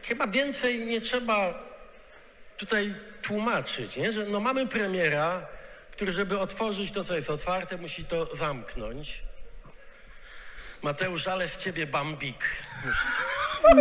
Chyba 0.03 0.27
więcej 0.27 0.85
nie 0.85 1.01
trzeba 1.01 1.53
tutaj 2.57 2.95
tłumaczyć, 3.21 3.97
nie? 3.97 4.11
że 4.11 4.25
no 4.25 4.39
mamy 4.39 4.67
premiera, 4.67 5.47
który 5.91 6.11
żeby 6.11 6.39
otworzyć 6.39 6.91
to, 6.91 7.03
co 7.03 7.15
jest 7.15 7.29
otwarte, 7.29 7.77
musi 7.77 8.05
to 8.05 8.35
zamknąć. 8.35 9.23
Mateusz, 10.85 11.27
ale 11.27 11.47
z 11.47 11.57
ciebie 11.57 11.87
bambik. 11.87 12.45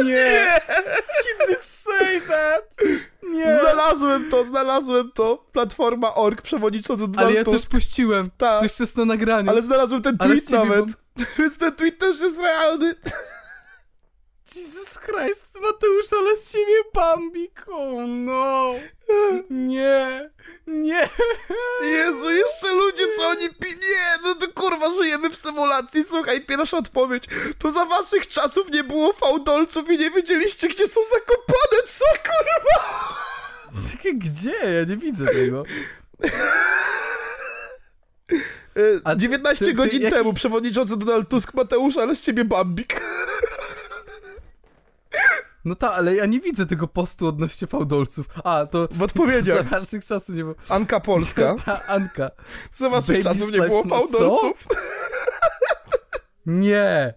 Nie! 0.04 0.60
He 0.66 1.46
did 1.48 1.64
say 1.64 2.20
that! 2.20 2.74
Nie! 3.22 3.58
Znalazłem 3.60 4.30
to, 4.30 4.44
znalazłem 4.44 5.12
to. 5.14 5.44
Platforma 5.52 6.14
org, 6.14 6.42
przewodniczący 6.42 7.08
Donald 7.08 7.18
Ale 7.18 7.34
ja 7.34 7.44
Tusk. 7.44 7.58
też 7.58 7.68
puściłem. 7.68 8.30
Tak. 8.36 8.58
To 8.58 8.64
już 8.64 8.80
jest 8.80 8.96
na 8.96 9.04
nagraniu. 9.04 9.50
Ale 9.50 9.62
znalazłem 9.62 10.02
ten 10.02 10.18
tweet 10.18 10.50
nawet. 10.50 10.84
Więc 11.38 11.58
ten 11.62 11.72
tweet 11.72 11.98
też 11.98 12.20
jest 12.20 12.42
realny. 12.42 12.94
Jesus 14.56 14.98
Christ, 14.98 15.58
Mateusz, 15.60 16.12
ale 16.12 16.36
z 16.36 16.52
ciebie 16.52 16.74
Bambik, 16.94 17.64
oh 17.68 18.04
no! 18.06 18.72
Nie! 19.50 20.30
Nie! 20.66 21.08
Jezu, 21.82 22.30
jeszcze 22.30 22.68
ludzie 22.74 23.04
sytuacji, 25.36 26.04
słuchaj, 26.04 26.46
pierwsza 26.46 26.78
odpowiedź. 26.78 27.24
To 27.58 27.70
za 27.70 27.84
waszych 27.84 28.28
czasów 28.28 28.70
nie 28.70 28.84
było 28.84 29.12
fałdolców 29.12 29.90
i 29.90 29.98
nie 29.98 30.10
wiedzieliście, 30.10 30.68
gdzie 30.68 30.86
są 30.88 31.00
zakopane, 31.04 31.82
co 31.86 32.04
kurwa? 32.24 33.14
Czekaj, 33.92 34.14
gdzie? 34.14 34.54
Ja 34.78 34.84
nie 34.88 34.96
widzę 34.96 35.26
tego. 35.26 35.62
E, 38.76 39.00
A 39.04 39.14
19 39.14 39.64
ty- 39.64 39.70
ty 39.70 39.76
godzin 39.76 40.02
jaki- 40.02 40.16
temu 40.16 40.34
przewodniczący 40.34 40.96
Donald 40.96 41.28
Tusk 41.28 41.54
Mateusz, 41.54 41.96
ale 41.96 42.16
z 42.16 42.20
ciebie 42.20 42.44
Bambik. 42.44 43.00
No 45.64 45.74
tak, 45.74 45.92
ale 45.92 46.14
ja 46.14 46.26
nie 46.26 46.40
widzę 46.40 46.66
tego 46.66 46.88
postu 46.88 47.26
odnośnie 47.26 47.68
fałdolców. 47.68 48.28
A, 48.44 48.66
to... 48.66 48.88
W 48.90 49.02
odpowiedziach. 49.02 49.70
Za 49.70 49.78
naszych 49.78 50.04
czasów 50.04 50.34
nie 50.34 50.42
było. 50.42 50.54
Anka 50.68 51.00
Polska. 51.00 51.54
Ta 51.64 51.86
Anka. 51.86 52.30
Za 52.74 52.88
waszych 52.88 53.08
Baby 53.08 53.24
czasów 53.24 53.52
nie 53.52 53.58
było. 53.60 53.82
Co? 53.82 53.88
fałdolców. 53.88 54.66
Nie! 56.46 57.14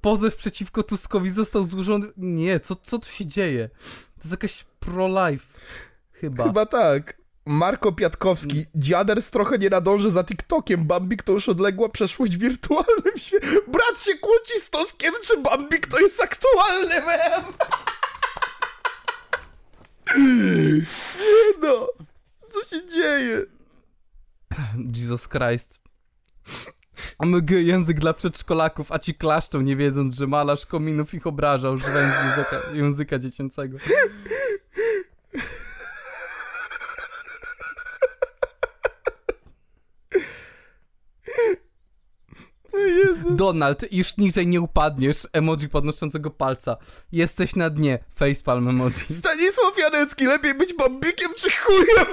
Pozew 0.00 0.36
przeciwko 0.36 0.82
Tuskowi 0.82 1.30
został 1.30 1.64
złożony... 1.64 2.06
Nie, 2.16 2.60
co, 2.60 2.76
co 2.76 2.98
tu 2.98 3.08
się 3.08 3.26
dzieje? 3.26 3.68
To 4.16 4.20
jest 4.20 4.30
jakaś 4.30 4.64
pro-life. 4.80 5.46
Chyba. 6.12 6.44
Chyba 6.44 6.66
tak. 6.66 7.19
Marko 7.50 7.92
Piatkowski. 7.92 8.66
Dziaders 8.74 9.30
trochę 9.30 9.58
nie 9.58 9.70
nadąży 9.70 10.10
za 10.10 10.24
TikTokiem. 10.24 10.84
Bambik 10.84 11.22
to 11.22 11.32
już 11.32 11.48
odległa 11.48 11.88
przeszłość 11.88 12.36
w 12.36 12.38
wirtualnym 12.38 13.18
świecie. 13.18 13.46
Brat 13.68 14.02
się 14.02 14.14
kłóci 14.14 14.58
z 14.58 14.70
Tuskiem, 14.70 15.14
czy 15.22 15.36
Bambik 15.36 15.86
to 15.86 16.00
jest 16.00 16.20
aktualny 16.20 17.00
mem? 17.00 17.44
Nie 21.20 21.58
no. 21.62 21.88
Co 22.50 22.64
się 22.64 22.86
dzieje? 22.86 23.42
Jesus 24.96 25.28
Christ. 25.28 25.80
MG 27.20 27.50
język 27.50 28.00
dla 28.00 28.14
przedszkolaków, 28.14 28.92
a 28.92 28.98
ci 28.98 29.14
klaszczą, 29.14 29.60
nie 29.60 29.76
wiedząc, 29.76 30.14
że 30.14 30.26
malarz 30.26 30.66
kominów 30.66 31.14
ich 31.14 31.26
obrażał, 31.26 31.74
używając 31.74 32.14
języka, 32.14 32.60
języka 32.72 33.18
dziecięcego. 33.18 33.78
Jezus. 42.90 43.36
Donald, 43.36 43.92
już 43.92 44.16
niżej 44.16 44.46
nie 44.46 44.60
upadniesz, 44.60 45.26
emoji 45.32 45.68
podnoszącego 45.68 46.30
palca. 46.30 46.76
Jesteś 47.12 47.56
na 47.56 47.70
dnie, 47.70 48.04
facepalm 48.16 48.68
emoji. 48.68 48.94
Stanisław 49.10 49.78
Janecki, 49.78 50.24
lepiej 50.26 50.54
być 50.54 50.74
Bambikiem 50.74 51.30
czy 51.36 51.50
chujem? 51.50 52.06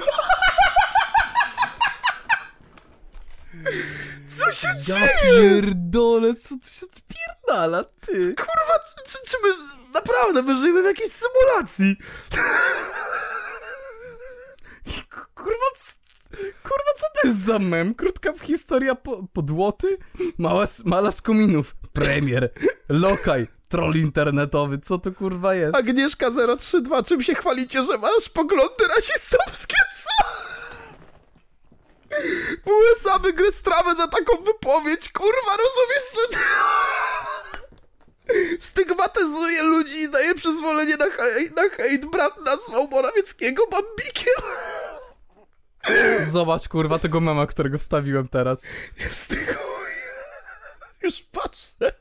Co 4.26 4.52
się 4.52 4.68
Ja 4.68 4.74
dzieje? 4.80 5.10
pierdolę, 5.22 6.34
co 6.34 6.48
tu 6.48 6.68
się 6.70 6.86
odpierdala, 6.86 7.84
ty? 7.84 8.34
Kurwa, 8.34 8.78
czy, 8.78 9.12
czy, 9.12 9.18
czy 9.30 9.36
my 9.42 9.48
naprawdę 9.94 10.42
my 10.42 10.56
żyjemy 10.56 10.82
w 10.82 10.84
jakiejś 10.84 11.10
symulacji? 11.12 11.96
Kurwa, 15.34 15.66
c- 15.76 15.97
kurwa, 16.38 16.92
co 16.96 17.06
to 17.22 17.28
jest 17.28 17.44
za 17.44 17.58
mem? 17.58 17.94
Krótka 17.94 18.32
historia 18.42 18.94
po, 18.94 19.24
podłoty? 19.32 19.98
Malarz, 20.38 20.84
malarz 20.84 21.22
kominów, 21.22 21.76
premier, 21.92 22.50
lokaj, 22.88 23.46
troll 23.68 23.96
internetowy, 23.96 24.78
co 24.78 24.98
to 24.98 25.12
kurwa 25.12 25.54
jest? 25.54 25.74
Agnieszka 25.76 26.30
032, 26.58 27.02
czym 27.02 27.22
się 27.22 27.34
chwalicie, 27.34 27.82
że 27.82 27.98
masz 27.98 28.28
poglądy 28.28 28.88
rasistowskie, 28.96 29.76
co? 30.04 30.24
W 32.66 32.68
USA 32.68 33.18
by 33.18 33.32
gry 33.32 33.52
strawę 33.52 33.94
za 33.94 34.08
taką 34.08 34.42
wypowiedź, 34.42 35.08
kurwa, 35.12 35.50
rozumiesz 35.50 36.04
co 36.12 36.20
ty? 36.32 36.38
Stygmatyzuje 38.60 39.62
ludzi 39.62 39.96
i 40.00 40.08
daje 40.08 40.34
przyzwolenie 40.34 40.96
na, 40.96 41.10
hej, 41.10 41.50
na 41.56 41.68
hejt. 41.68 42.06
Brat 42.06 42.32
nazwał 42.44 42.88
Morawieckiego 42.88 43.66
bambikiem. 43.66 44.42
Zobacz 46.30 46.68
kurwa 46.68 46.98
tego 46.98 47.20
mema, 47.20 47.46
którego 47.46 47.78
wstawiłem 47.78 48.28
teraz. 48.28 48.66
Jest. 49.00 49.36
Już 51.02 51.20
patrzę. 51.32 51.92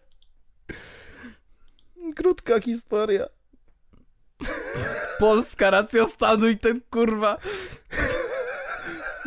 Krótka 2.15 2.59
historia. 2.59 3.25
Polska 5.19 5.69
racja 5.69 6.07
stanu 6.07 6.47
i 6.49 6.57
ten 6.57 6.81
kurwa... 6.89 7.37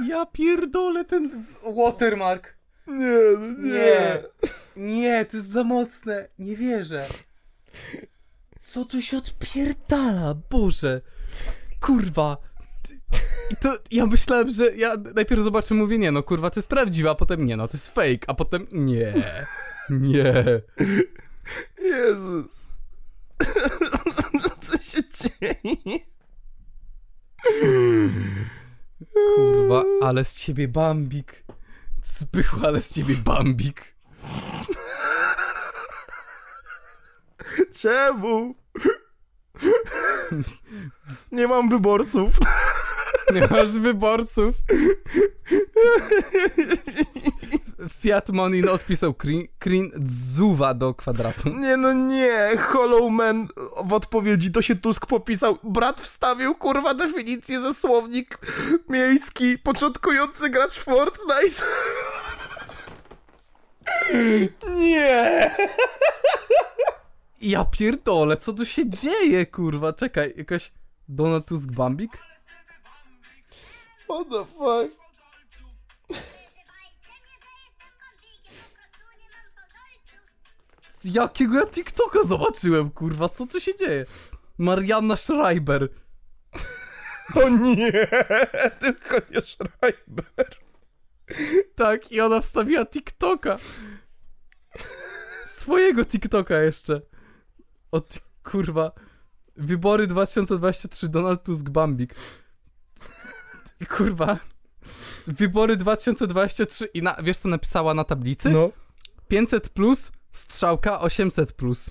Ja 0.06 0.26
pierdolę 0.26 1.04
ten 1.04 1.44
watermark. 1.76 2.54
Nie, 2.86 3.06
nie. 3.58 3.72
Nie. 3.72 4.22
Nie, 4.76 5.24
to 5.24 5.36
jest 5.36 5.48
za 5.48 5.64
mocne. 5.64 6.28
Nie 6.38 6.56
wierzę. 6.56 7.06
Co 8.58 8.84
tu 8.84 9.02
się 9.02 9.16
odpierdala? 9.16 10.34
Boże. 10.50 11.00
Kurwa. 11.80 12.36
I 13.50 13.56
to 13.56 13.78
ja 13.90 14.06
myślałem, 14.06 14.50
że 14.50 14.76
ja 14.76 14.96
najpierw 15.14 15.42
zobaczę, 15.42 15.74
mówię, 15.74 15.98
nie 15.98 16.12
no, 16.12 16.22
kurwa, 16.22 16.50
to 16.50 16.60
jest 16.60 16.68
prawdziwe, 16.68 17.10
a 17.10 17.14
potem 17.14 17.46
nie 17.46 17.56
no, 17.56 17.68
to 17.68 17.76
jest 17.76 17.94
fake, 17.94 18.26
a 18.26 18.34
potem 18.34 18.66
nie. 18.72 19.14
Nie. 19.90 20.44
Jezus. 21.78 22.66
Co 24.60 24.78
się 24.78 25.02
dzieje? 25.02 25.98
Kurwa, 29.36 29.84
ale 30.02 30.24
z 30.24 30.38
ciebie 30.38 30.68
bambik. 30.68 31.44
Zbychu, 32.02 32.66
ale 32.66 32.80
z 32.80 32.94
ciebie 32.94 33.14
bambik. 33.14 33.94
Czemu? 37.80 38.54
Nie 41.32 41.48
mam 41.48 41.68
wyborców. 41.68 42.30
Nie 43.34 43.48
masz 43.50 43.70
wyborców. 43.78 44.54
Fiat 48.00 48.30
Monin 48.30 48.68
odpisał 48.68 49.14
clean, 49.22 49.42
clean 49.62 49.90
dzuwa 49.98 50.74
do 50.74 50.94
kwadratu. 50.94 51.48
Nie 51.48 51.76
no 51.76 51.92
nie, 51.92 52.56
Hollow 52.58 53.10
Man 53.10 53.48
w 53.84 53.92
odpowiedzi 53.92 54.52
to 54.52 54.62
się 54.62 54.76
Tusk 54.76 55.06
popisał. 55.06 55.58
Brat 55.62 56.00
wstawił 56.00 56.54
kurwa 56.54 56.94
definicję 56.94 57.60
ze 57.60 57.74
słownik 57.74 58.38
miejski, 58.88 59.58
początkujący 59.58 60.50
gracz 60.50 60.78
Fortnite. 60.78 61.62
Nie. 64.76 65.50
Ja 67.42 67.64
pierdolę, 67.64 68.36
co 68.36 68.52
tu 68.52 68.66
się 68.66 68.88
dzieje, 68.88 69.46
kurwa? 69.46 69.92
Czekaj, 69.92 70.34
jakaś 70.36 70.72
Donald 71.08 71.46
Tusk 71.46 71.70
Bambik? 71.70 72.18
What 74.10 74.28
the 74.28 74.44
fuck? 74.44 75.00
Z 80.90 81.04
jakiego 81.04 81.54
ja 81.58 81.66
TikToka 81.66 82.22
zobaczyłem, 82.22 82.90
kurwa? 82.90 83.28
Co 83.28 83.46
tu 83.46 83.60
się 83.60 83.74
dzieje? 83.74 84.06
Marianna 84.58 85.16
Schreiber. 85.16 85.88
O 87.34 87.48
nie, 87.48 87.92
tylko 88.80 89.16
nie 89.30 89.40
Schreiber. 89.40 90.56
Tak, 91.74 92.12
i 92.12 92.20
ona 92.20 92.40
wstawiła 92.40 92.86
TikToka. 92.86 93.58
Swojego 95.44 96.04
TikToka 96.04 96.58
jeszcze. 96.58 97.00
Od 97.92 98.18
kurwa. 98.42 98.92
Wybory 99.56 100.06
2023 100.06 101.08
Donald 101.08 101.44
Tusk 101.44 101.68
Bambik. 101.68 102.14
Kurwa. 103.96 104.38
Wybory 105.26 105.76
2023 105.76 106.86
i 106.94 107.02
na, 107.02 107.16
wiesz 107.22 107.38
co 107.38 107.48
napisała 107.48 107.94
na 107.94 108.04
tablicy? 108.04 108.50
No. 108.50 108.70
500 109.28 109.68
plus, 109.68 110.12
strzałka 110.32 111.00
800 111.00 111.52
plus. 111.52 111.90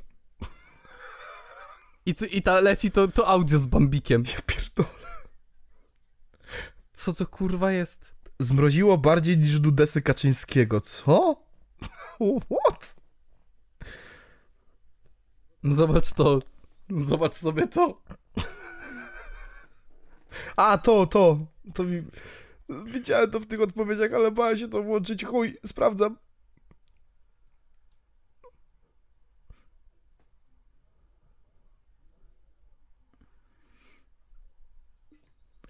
I, 2.05 2.13
co, 2.13 2.25
i 2.25 2.41
ta 2.41 2.59
leci 2.59 2.91
to, 2.91 3.07
to 3.07 3.27
audio 3.27 3.59
z 3.59 3.67
Bambikiem. 3.67 4.23
Ja 4.33 4.41
pierdolę. 4.45 4.89
Co 6.93 7.13
to 7.13 7.27
kurwa 7.27 7.71
jest? 7.71 8.15
Zmroziło 8.39 8.97
bardziej 8.97 9.37
niż 9.37 9.59
dudesy 9.59 10.01
Kaczyńskiego. 10.01 10.81
Co? 10.81 11.43
What? 12.19 12.95
Zobacz 15.63 16.13
to. 16.13 16.39
Zobacz 16.89 17.35
sobie 17.35 17.67
to. 17.67 18.01
A, 20.55 20.77
to, 20.77 21.05
to. 21.05 21.39
To 21.73 21.83
mi... 21.83 22.03
Widziałem 22.85 23.31
to 23.31 23.39
w 23.39 23.45
tych 23.45 23.61
odpowiedziach, 23.61 24.13
ale 24.13 24.31
bałem 24.31 24.57
się 24.57 24.67
to 24.69 24.83
włączyć. 24.83 25.25
Chuj, 25.25 25.57
sprawdzam. 25.65 26.17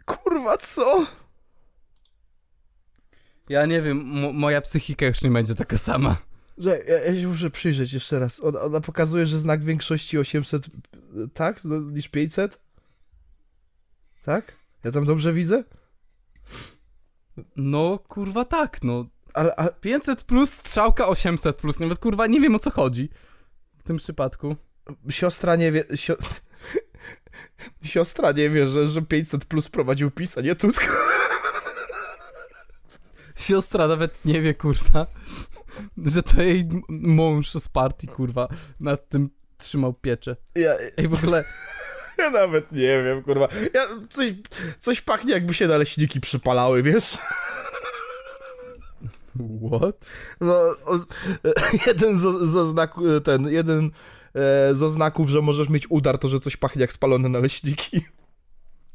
Kurwa, 0.06 0.58
co? 0.58 1.06
Ja 3.50 3.66
nie 3.66 3.82
wiem, 3.82 3.98
mo- 4.06 4.34
moja 4.34 4.62
psychika 4.62 5.06
już 5.06 5.22
nie 5.22 5.30
będzie 5.32 5.56
taka 5.56 5.78
sama. 5.78 6.18
Że 6.58 6.80
ja, 6.88 7.00
ja 7.00 7.22
się 7.22 7.28
muszę 7.28 7.50
przyjrzeć 7.50 7.94
jeszcze 7.94 8.20
raz. 8.20 8.44
Ona, 8.44 8.62
ona 8.62 8.82
pokazuje, 8.82 9.26
że 9.26 9.40
znak 9.40 9.64
większości 9.64 10.18
800, 10.18 10.66
tak? 11.34 11.64
No, 11.64 11.80
Niż 11.80 12.08
500? 12.10 12.60
Tak? 14.26 14.56
Ja 14.84 14.92
tam 14.92 15.06
dobrze 15.06 15.34
widzę? 15.34 15.64
No, 17.56 18.00
kurwa 18.08 18.46
tak, 18.46 18.84
no. 18.84 19.06
Ale, 19.34 19.56
ale 19.56 19.74
500 19.82 20.24
plus, 20.24 20.50
strzałka 20.54 21.08
800 21.08 21.58
plus, 21.58 21.80
nawet 21.80 22.00
kurwa 22.00 22.28
nie 22.28 22.42
wiem 22.42 22.56
o 22.56 22.60
co 22.60 22.72
chodzi 22.72 23.10
w 23.78 23.84
tym 23.84 23.98
przypadku. 23.98 24.56
siostra 25.10 25.56
nie 25.56 25.72
wie... 25.72 25.84
Sio... 25.96 26.16
Siostra 27.82 28.32
nie 28.32 28.50
wie, 28.50 28.68
że, 28.68 28.88
że 28.88 29.02
500 29.02 29.46
plus 29.46 29.70
prowadził 29.70 30.12
PiS, 30.12 30.38
a 30.38 30.42
nie 30.42 30.56
Tusk. 30.56 30.88
Siostra 33.36 33.88
nawet 33.88 34.26
nie 34.26 34.42
wie, 34.42 34.54
kurwa, 34.54 35.06
że 36.06 36.24
to 36.24 36.42
jej 36.42 36.70
mąż 36.90 37.54
z 37.54 37.68
partii, 37.68 38.08
kurwa, 38.08 38.48
nad 38.80 39.10
tym 39.10 39.30
trzymał 39.58 39.94
pieczę. 39.94 40.36
Ja, 40.56 40.72
Ej, 40.98 41.08
w 41.08 41.14
ogóle, 41.14 41.44
ja 42.20 42.30
nawet 42.30 42.72
nie 42.72 43.04
wiem, 43.04 43.24
kurwa. 43.24 43.48
Ja, 43.74 43.88
coś, 44.10 44.34
coś 44.80 45.02
pachnie, 45.02 45.34
jakby 45.34 45.54
się 45.54 45.68
naleśniki 45.68 46.22
przypalały, 46.22 46.84
wiesz? 46.84 47.18
what? 49.72 50.12
No, 50.42 50.56
o, 50.86 51.00
jeden 51.88 52.18
z, 52.18 52.22
z 52.50 52.56
oznaku, 52.56 53.22
ten, 53.22 53.48
jeden 53.48 53.92
e, 54.36 54.76
z 54.76 54.84
oznaków, 54.84 55.30
że 55.30 55.42
możesz 55.42 55.70
mieć 55.70 55.92
udar, 55.92 56.18
to 56.18 56.28
że 56.28 56.40
coś 56.40 56.58
pachnie 56.58 56.82
jak 56.82 56.94
spalone 56.94 57.30
naleśniki. 57.30 58.06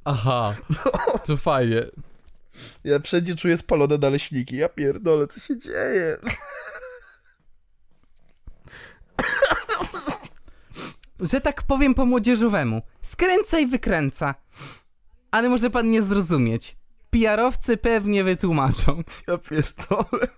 Aha, 0.04 0.54
to 1.26 1.36
fajnie. 1.36 1.82
Ja 2.84 2.98
wszędzie 2.98 3.34
czuję 3.34 3.56
spalone 3.56 3.98
naleśniki. 3.98 4.56
Ja 4.56 4.68
pierdolę, 4.68 5.26
co 5.26 5.40
się 5.40 5.58
dzieje? 5.58 6.18
Że 11.32 11.40
tak 11.40 11.62
powiem 11.62 11.94
po 11.94 12.06
młodzieżowemu, 12.06 12.82
skręca 13.02 13.58
i 13.58 13.66
wykręca. 13.66 14.34
Ale 15.30 15.48
może 15.48 15.70
pan 15.70 15.90
nie 15.90 16.02
zrozumieć. 16.02 16.76
PR-owcy 17.10 17.76
pewnie 17.76 18.24
wytłumaczą. 18.24 19.02
Ja 19.28 19.38
pierdolę. 19.38 20.28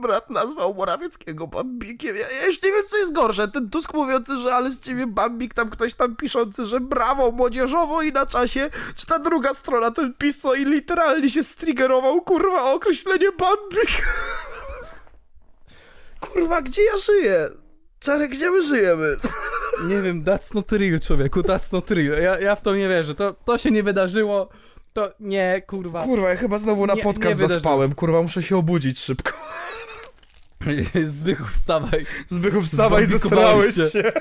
Brat 0.00 0.30
nazwał 0.30 0.74
Morawieckiego 0.74 1.46
Bambikiem. 1.46 2.16
Ja, 2.16 2.30
ja 2.30 2.46
już 2.46 2.62
nie 2.62 2.72
wiem, 2.72 2.84
co 2.86 2.96
jest 2.96 3.12
gorsze. 3.12 3.48
Ten 3.48 3.70
Tusk 3.70 3.94
mówiący, 3.94 4.38
że 4.38 4.54
ale 4.54 4.70
z 4.70 4.80
ciebie 4.80 5.06
Bambik, 5.06 5.54
tam 5.54 5.70
ktoś 5.70 5.94
tam 5.94 6.16
piszący, 6.16 6.66
że 6.66 6.80
brawo, 6.80 7.30
młodzieżowo 7.30 8.02
i 8.02 8.12
na 8.12 8.26
czasie. 8.26 8.70
Czy 8.96 9.06
ta 9.06 9.18
druga 9.18 9.54
strona, 9.54 9.90
ten 9.90 10.14
PiS, 10.14 10.40
co 10.40 10.54
i 10.54 10.64
literalnie 10.64 11.30
się 11.30 11.42
striggerował, 11.42 12.22
kurwa, 12.22 12.72
określenie 12.72 13.32
Bambik. 13.32 14.06
Kurwa, 16.20 16.62
gdzie 16.62 16.82
ja 16.84 16.96
żyję? 16.96 17.65
Czarek, 18.06 18.30
gdzie 18.30 18.50
my 18.50 18.62
żyjemy? 18.62 19.16
Nie 19.88 20.02
wiem, 20.02 20.24
that's 20.24 20.54
not 20.54 20.72
real, 20.72 21.00
człowieku, 21.00 21.40
that's 21.40 21.72
not 21.72 21.90
real. 21.90 22.22
Ja, 22.22 22.40
ja 22.40 22.56
w 22.56 22.60
to 22.60 22.74
nie 22.76 22.88
wierzę. 22.88 23.14
To, 23.14 23.32
to 23.32 23.58
się 23.58 23.70
nie 23.70 23.82
wydarzyło. 23.82 24.48
To 24.92 25.12
nie, 25.20 25.62
kurwa. 25.66 26.02
Kurwa, 26.04 26.28
ja 26.30 26.36
chyba 26.36 26.58
znowu 26.58 26.86
na 26.86 26.94
Nie- 26.94 27.02
podcast 27.02 27.40
nie 27.40 27.48
zaspałem. 27.48 27.94
Kurwa, 27.94 28.22
muszę 28.22 28.42
się 28.42 28.56
obudzić 28.56 29.00
szybko. 29.00 29.32
Zbychu, 31.04 31.44
wstawaj. 31.44 32.06
Zbychu, 32.28 32.62
wstawaj, 32.62 33.06
zesrałeś 33.06 33.74
się. 33.74 33.90
się. 33.90 34.12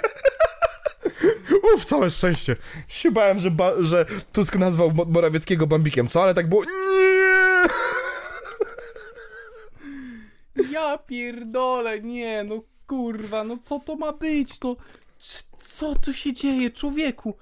Uf, 1.75 1.85
całe 1.85 2.11
szczęście. 2.11 2.55
Się 2.87 3.11
bałem, 3.11 3.39
że, 3.39 3.51
ba- 3.51 3.73
że 3.81 4.05
Tusk 4.33 4.55
nazwał 4.55 4.91
Mo- 4.91 5.05
Morawieckiego 5.05 5.67
Bambikiem, 5.67 6.07
co? 6.07 6.23
Ale 6.23 6.33
tak 6.33 6.49
było... 6.49 6.63
Nie! 6.65 7.65
Ja 10.71 10.97
pierdolę, 10.97 12.01
nie, 12.01 12.43
no 12.43 12.61
kurwa, 12.87 13.43
no 13.43 13.57
co 13.57 13.79
to 13.79 13.95
ma 13.95 14.11
być, 14.13 14.59
no 14.61 14.75
c- 15.19 15.43
co 15.57 15.95
tu 15.95 16.13
się 16.13 16.33
dzieje, 16.33 16.69
człowieku? 16.69 17.37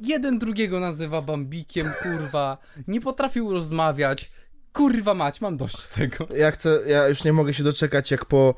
Jeden 0.00 0.38
drugiego 0.38 0.80
nazywa 0.80 1.22
Bambikiem, 1.22 1.92
kurwa, 2.02 2.58
nie 2.88 3.00
potrafił 3.00 3.52
rozmawiać, 3.52 4.30
kurwa 4.72 5.14
mać, 5.14 5.40
mam 5.40 5.56
dość 5.56 5.86
tego. 5.86 6.28
Ja 6.36 6.50
chcę, 6.50 6.80
ja 6.86 7.08
już 7.08 7.24
nie 7.24 7.32
mogę 7.32 7.54
się 7.54 7.62
doczekać, 7.64 8.10
jak 8.10 8.24
po 8.24 8.54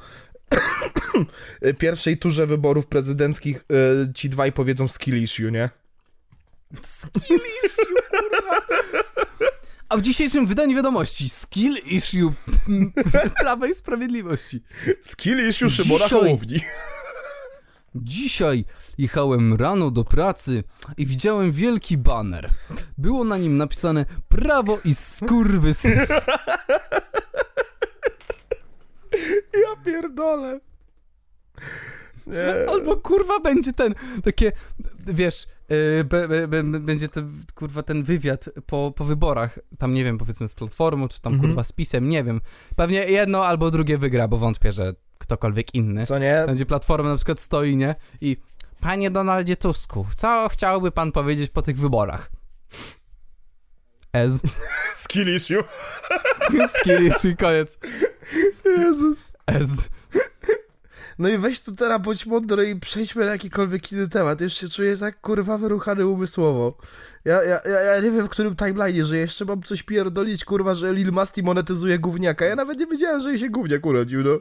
pierwszej 1.78 2.18
turze 2.18 2.46
wyborów 2.46 2.86
prezydenckich 2.86 3.64
y, 4.08 4.12
ci 4.14 4.28
dwaj 4.28 4.52
powiedzą 4.52 4.88
skill 4.88 5.22
issue, 5.22 5.50
nie? 5.50 5.70
Skill 6.82 7.40
issue, 7.64 7.94
kurwa. 8.10 8.60
A 9.88 9.96
w 9.96 10.00
dzisiejszym 10.02 10.46
wydaniu 10.46 10.76
wiadomości, 10.76 11.28
skill 11.28 11.76
issue 11.86 12.32
Prawa 13.40 13.66
i 13.66 13.74
Sprawiedliwości. 13.74 14.62
Skill 15.02 15.48
issue 15.48 15.70
Szymona 15.70 16.04
Dzisiaj- 16.04 16.20
Hołowni. 16.20 16.60
Dzisiaj 17.94 18.64
jechałem 18.98 19.54
rano 19.54 19.90
do 19.90 20.04
pracy 20.04 20.64
i 20.96 21.06
widziałem 21.06 21.52
wielki 21.52 21.98
baner. 21.98 22.50
Było 22.98 23.24
na 23.24 23.36
nim 23.38 23.56
napisane 23.56 24.04
Prawo 24.28 24.78
i 24.84 24.94
skurwysyn. 24.94 25.98
Ja 29.54 29.84
pierdolę. 29.84 30.60
Nie. 32.26 32.70
Albo 32.70 32.96
kurwa 32.96 33.40
będzie 33.40 33.72
ten, 33.72 33.94
takie, 34.24 34.52
wiesz, 35.06 35.46
będzie 36.80 37.08
ten, 37.08 37.44
kurwa 37.54 37.82
ten 37.82 38.02
wywiad 38.02 38.48
po, 38.66 38.92
po 38.96 39.04
wyborach, 39.04 39.58
tam 39.78 39.92
nie 39.94 40.04
wiem, 40.04 40.18
powiedzmy 40.18 40.48
z 40.48 40.54
Platformą, 40.54 41.08
czy 41.08 41.20
tam 41.20 41.32
Mhm. 41.32 41.48
kurwa 41.50 41.64
z 41.64 41.72
PiSem, 41.72 42.08
nie 42.08 42.24
wiem. 42.24 42.40
Pewnie 42.76 43.04
jedno 43.04 43.46
albo 43.46 43.70
drugie 43.70 43.98
wygra, 43.98 44.28
bo 44.28 44.36
wątpię, 44.36 44.72
że 44.72 44.94
ktokolwiek 45.18 45.74
inny. 45.74 46.06
Co 46.06 46.18
nie? 46.18 46.42
Będzie 46.46 46.66
Platforma 46.66 47.08
na 47.08 47.16
przykład 47.16 47.40
stoi, 47.40 47.76
nie? 47.76 47.94
I 48.20 48.36
panie 48.80 49.10
Donaldzie 49.10 49.56
Tusku, 49.56 50.06
co 50.16 50.48
chciałby 50.48 50.90
pan 50.90 51.12
powiedzieć 51.12 51.50
po 51.50 51.62
tych 51.62 51.78
wyborach? 51.78 52.30
Ez. 54.12 54.42
Skill 55.04 55.36
issue. 55.36 55.64
Skillish 56.80 57.24
i 57.24 57.36
koniec. 57.36 57.78
Jezus. 58.64 59.36
Ez. 59.46 59.90
No 61.18 61.28
i 61.28 61.38
weź 61.38 61.60
tu 61.60 61.72
teraz 61.74 62.02
bądź 62.02 62.26
mądry 62.26 62.70
i 62.70 62.80
przejdźmy 62.80 63.24
na 63.24 63.32
jakikolwiek 63.32 63.92
inny 63.92 64.08
temat. 64.08 64.40
Już 64.40 64.52
się 64.52 64.68
czuję 64.68 64.96
tak 64.96 65.20
kurwa 65.20 65.58
wyruchany 65.58 66.06
umysłowo. 66.06 66.76
Ja, 67.24 67.42
ja, 67.42 67.60
ja, 67.64 67.80
ja 67.80 68.00
nie 68.00 68.10
wiem 68.10 68.26
w 68.26 68.28
którym 68.28 68.56
timeline, 68.56 69.04
że 69.04 69.16
jeszcze 69.16 69.44
mam 69.44 69.62
coś 69.62 69.82
pierdolić 69.82 70.44
kurwa, 70.44 70.74
że 70.74 70.92
Lil 70.92 71.12
Masti 71.12 71.42
monetyzuje 71.42 71.98
gówniaka. 71.98 72.44
Ja 72.44 72.56
nawet 72.56 72.78
nie 72.78 72.86
wiedziałem, 72.86 73.20
że 73.20 73.28
jej 73.28 73.38
się 73.38 73.50
gówniak 73.50 73.86
urodził, 73.86 74.24
no. 74.24 74.38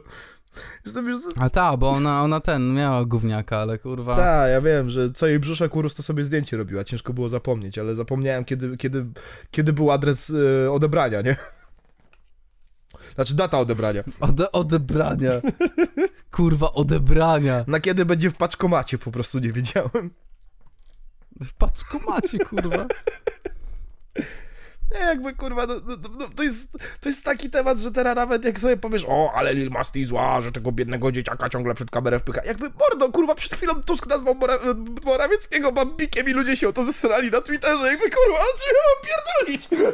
Jestem 0.84 1.08
już... 1.08 1.18
A 1.36 1.50
ta, 1.50 1.76
bo 1.76 1.90
ona, 1.90 2.22
ona 2.22 2.40
ten, 2.40 2.74
miała 2.74 3.04
gówniaka, 3.04 3.58
ale 3.58 3.78
kurwa... 3.78 4.16
Tak, 4.16 4.50
ja 4.50 4.60
wiem, 4.60 4.90
że 4.90 5.10
co 5.10 5.26
jej 5.26 5.38
brzuszek 5.38 5.76
urósł, 5.76 5.96
to 5.96 6.02
sobie 6.02 6.24
zdjęcie 6.24 6.56
robiła. 6.56 6.84
Ciężko 6.84 7.12
było 7.12 7.28
zapomnieć, 7.28 7.78
ale 7.78 7.94
zapomniałem, 7.94 8.44
kiedy, 8.44 8.76
kiedy, 8.76 9.06
kiedy 9.50 9.72
był 9.72 9.90
adres 9.90 10.30
y, 10.30 10.70
odebrania, 10.70 11.22
nie? 11.22 11.36
Znaczy 13.18 13.34
data 13.34 13.58
odebrania. 13.58 14.04
Ode, 14.20 14.52
odebrania. 14.52 15.30
Kurwa, 16.30 16.72
odebrania. 16.72 17.64
Na 17.66 17.80
kiedy 17.80 18.04
będzie 18.04 18.30
w 18.30 18.34
paczkomacie, 18.34 18.98
po 18.98 19.10
prostu 19.10 19.38
nie 19.38 19.52
wiedziałem. 19.52 20.10
W 21.40 21.54
paczkomacie, 21.54 22.38
kurwa. 22.38 22.86
Nie, 24.94 24.98
jakby 24.98 25.34
kurwa, 25.34 25.66
no, 25.66 25.74
no, 25.86 25.96
no, 26.18 26.28
to, 26.36 26.42
jest, 26.42 26.72
to 27.00 27.08
jest 27.08 27.24
taki 27.24 27.50
temat, 27.50 27.78
że 27.78 27.92
teraz 27.92 28.16
nawet 28.16 28.44
jak 28.44 28.60
sobie 28.60 28.76
powiesz, 28.76 29.04
o, 29.08 29.32
ale 29.34 29.54
Lil 29.54 29.70
Masti 29.70 30.04
zła, 30.04 30.40
że 30.40 30.52
tego 30.52 30.72
biednego 30.72 31.12
dzieciaka 31.12 31.50
ciągle 31.50 31.74
przed 31.74 31.90
kamerę 31.90 32.18
wpycha. 32.18 32.44
Jakby, 32.44 32.70
mordo, 32.70 33.12
kurwa, 33.12 33.34
przed 33.34 33.54
chwilą 33.54 33.82
Tusk 33.82 34.06
nazwał 34.06 34.34
Mora 34.34 34.58
Morawieckiego 35.04 35.72
bambikiem 35.72 36.28
i 36.28 36.32
ludzie 36.32 36.56
się 36.56 36.68
o 36.68 36.72
to 36.72 36.82
zesrali 36.82 37.30
na 37.30 37.40
Twitterze. 37.40 37.86
Jakby, 37.86 38.04
kurwa, 38.10 38.44
co 38.56 38.64
się 38.66 39.92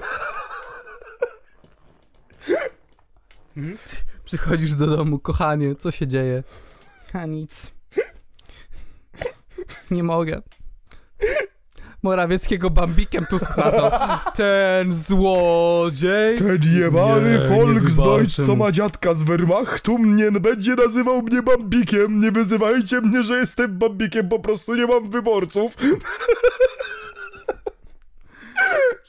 pierdolić? 3.54 4.04
Przychodzisz 4.24 4.74
do 4.74 4.86
domu, 4.86 5.18
kochanie, 5.18 5.74
co 5.74 5.90
się 5.90 6.06
dzieje? 6.06 6.42
A 7.12 7.26
nic. 7.26 7.72
Nie 9.90 10.02
mogę. 10.02 10.42
Morawieckiego 12.02 12.70
bambikiem 12.70 13.26
Tusk 13.26 13.56
nazwał. 13.56 13.90
Ten 14.34 14.92
złodziej. 14.92 16.38
Ten 16.38 16.60
jebany 16.72 17.38
Nie, 17.38 17.56
Volksdeutsch, 17.56 18.46
co 18.46 18.56
ma 18.56 18.72
dziadka 18.72 19.14
z 19.14 19.22
Wehrmachtu, 19.22 19.98
mnie 19.98 20.30
będzie 20.30 20.74
nazywał 20.74 21.22
mnie 21.22 21.42
bambikiem. 21.42 22.20
Nie 22.20 22.32
wyzywajcie 22.32 23.00
mnie, 23.00 23.22
że 23.22 23.38
jestem 23.38 23.78
bambikiem, 23.78 24.28
po 24.28 24.38
prostu 24.38 24.74
nie 24.74 24.86
mam 24.86 25.10
wyborców. 25.10 25.76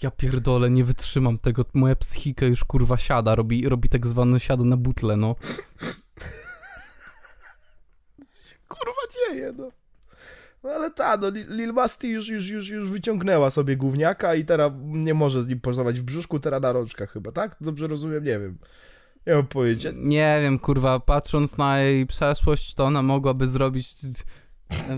Ja 0.01 0.11
pierdolę, 0.11 0.69
nie 0.69 0.83
wytrzymam 0.83 1.37
tego. 1.37 1.65
Moja 1.73 1.95
psychika 1.95 2.45
już 2.45 2.63
kurwa 2.63 2.97
siada, 2.97 3.35
robi, 3.35 3.69
robi 3.69 3.89
tak 3.89 4.07
zwane 4.07 4.39
siado 4.39 4.65
na 4.65 4.77
butle, 4.77 5.17
no. 5.17 5.35
kurwa 8.67 9.01
dzieje, 9.13 9.53
no. 9.57 9.71
No 10.63 10.69
ale 10.71 10.91
ta, 10.91 11.17
no 11.17 11.27
Lil- 11.29 11.73
Masti 11.73 12.09
już, 12.09 12.27
już, 12.27 12.47
już, 12.47 12.69
już 12.69 12.91
wyciągnęła 12.91 13.49
sobie 13.49 13.77
gówniaka 13.77 14.35
i 14.35 14.45
teraz 14.45 14.71
nie 14.83 15.13
może 15.13 15.43
z 15.43 15.47
nim 15.47 15.59
pozować 15.59 15.99
w 15.99 16.03
brzuszku, 16.03 16.39
teraz 16.39 16.61
na 16.61 16.71
rączkach 16.71 17.11
chyba, 17.11 17.31
tak? 17.31 17.55
Dobrze 17.61 17.87
rozumiem? 17.87 18.23
Nie 18.23 18.39
wiem. 18.39 18.57
Nie 19.27 19.33
mam 19.33 19.47
pojęcia. 19.47 19.89
Nie 19.95 20.39
wiem, 20.41 20.59
kurwa, 20.59 20.99
patrząc 20.99 21.57
na 21.57 21.79
jej 21.79 22.07
przeszłość, 22.07 22.73
to 22.73 22.85
ona 22.85 23.01
mogłaby 23.01 23.47
zrobić... 23.47 23.93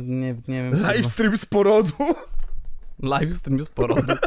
Nie, 0.01 0.35
nie 0.47 0.63
wiem. 0.63 0.73
Livestream 0.73 1.37
z 1.37 1.45
porodu. 1.45 1.93
Livestream 3.03 3.63
z 3.63 3.69
porodu. 3.69 4.13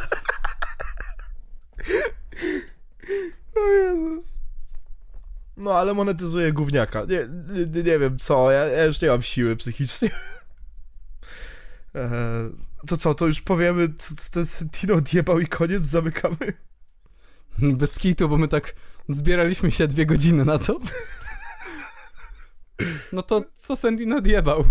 O 3.56 3.68
Jezus. 3.68 4.38
No, 5.56 5.74
ale 5.74 5.94
monetyzuje 5.94 6.52
gówniaka. 6.52 7.04
Nie, 7.04 7.28
nie, 7.66 7.82
nie 7.82 7.98
wiem 7.98 8.18
co, 8.18 8.50
ja, 8.50 8.64
ja 8.64 8.84
już 8.84 9.02
nie 9.02 9.08
mam 9.08 9.22
siły 9.22 9.56
psychicznie. 9.56 10.10
Eee, 11.94 12.50
to 12.86 12.96
co, 12.96 13.14
to 13.14 13.26
już 13.26 13.40
powiemy, 13.40 13.88
co, 13.98 14.14
co 14.14 14.30
ten 14.30 14.46
Sentino 14.46 14.94
odjebał 14.94 15.40
i 15.40 15.46
koniec, 15.46 15.82
zamykamy? 15.82 16.36
Bez 17.58 17.98
kitu, 17.98 18.28
bo 18.28 18.36
my 18.36 18.48
tak 18.48 18.74
zbieraliśmy 19.08 19.70
się 19.70 19.86
dwie 19.86 20.06
godziny 20.06 20.44
na 20.44 20.58
to. 20.58 20.80
No 23.12 23.22
to 23.22 23.44
co 23.54 23.76
Sendin 23.76 24.12
odjebał? 24.12 24.64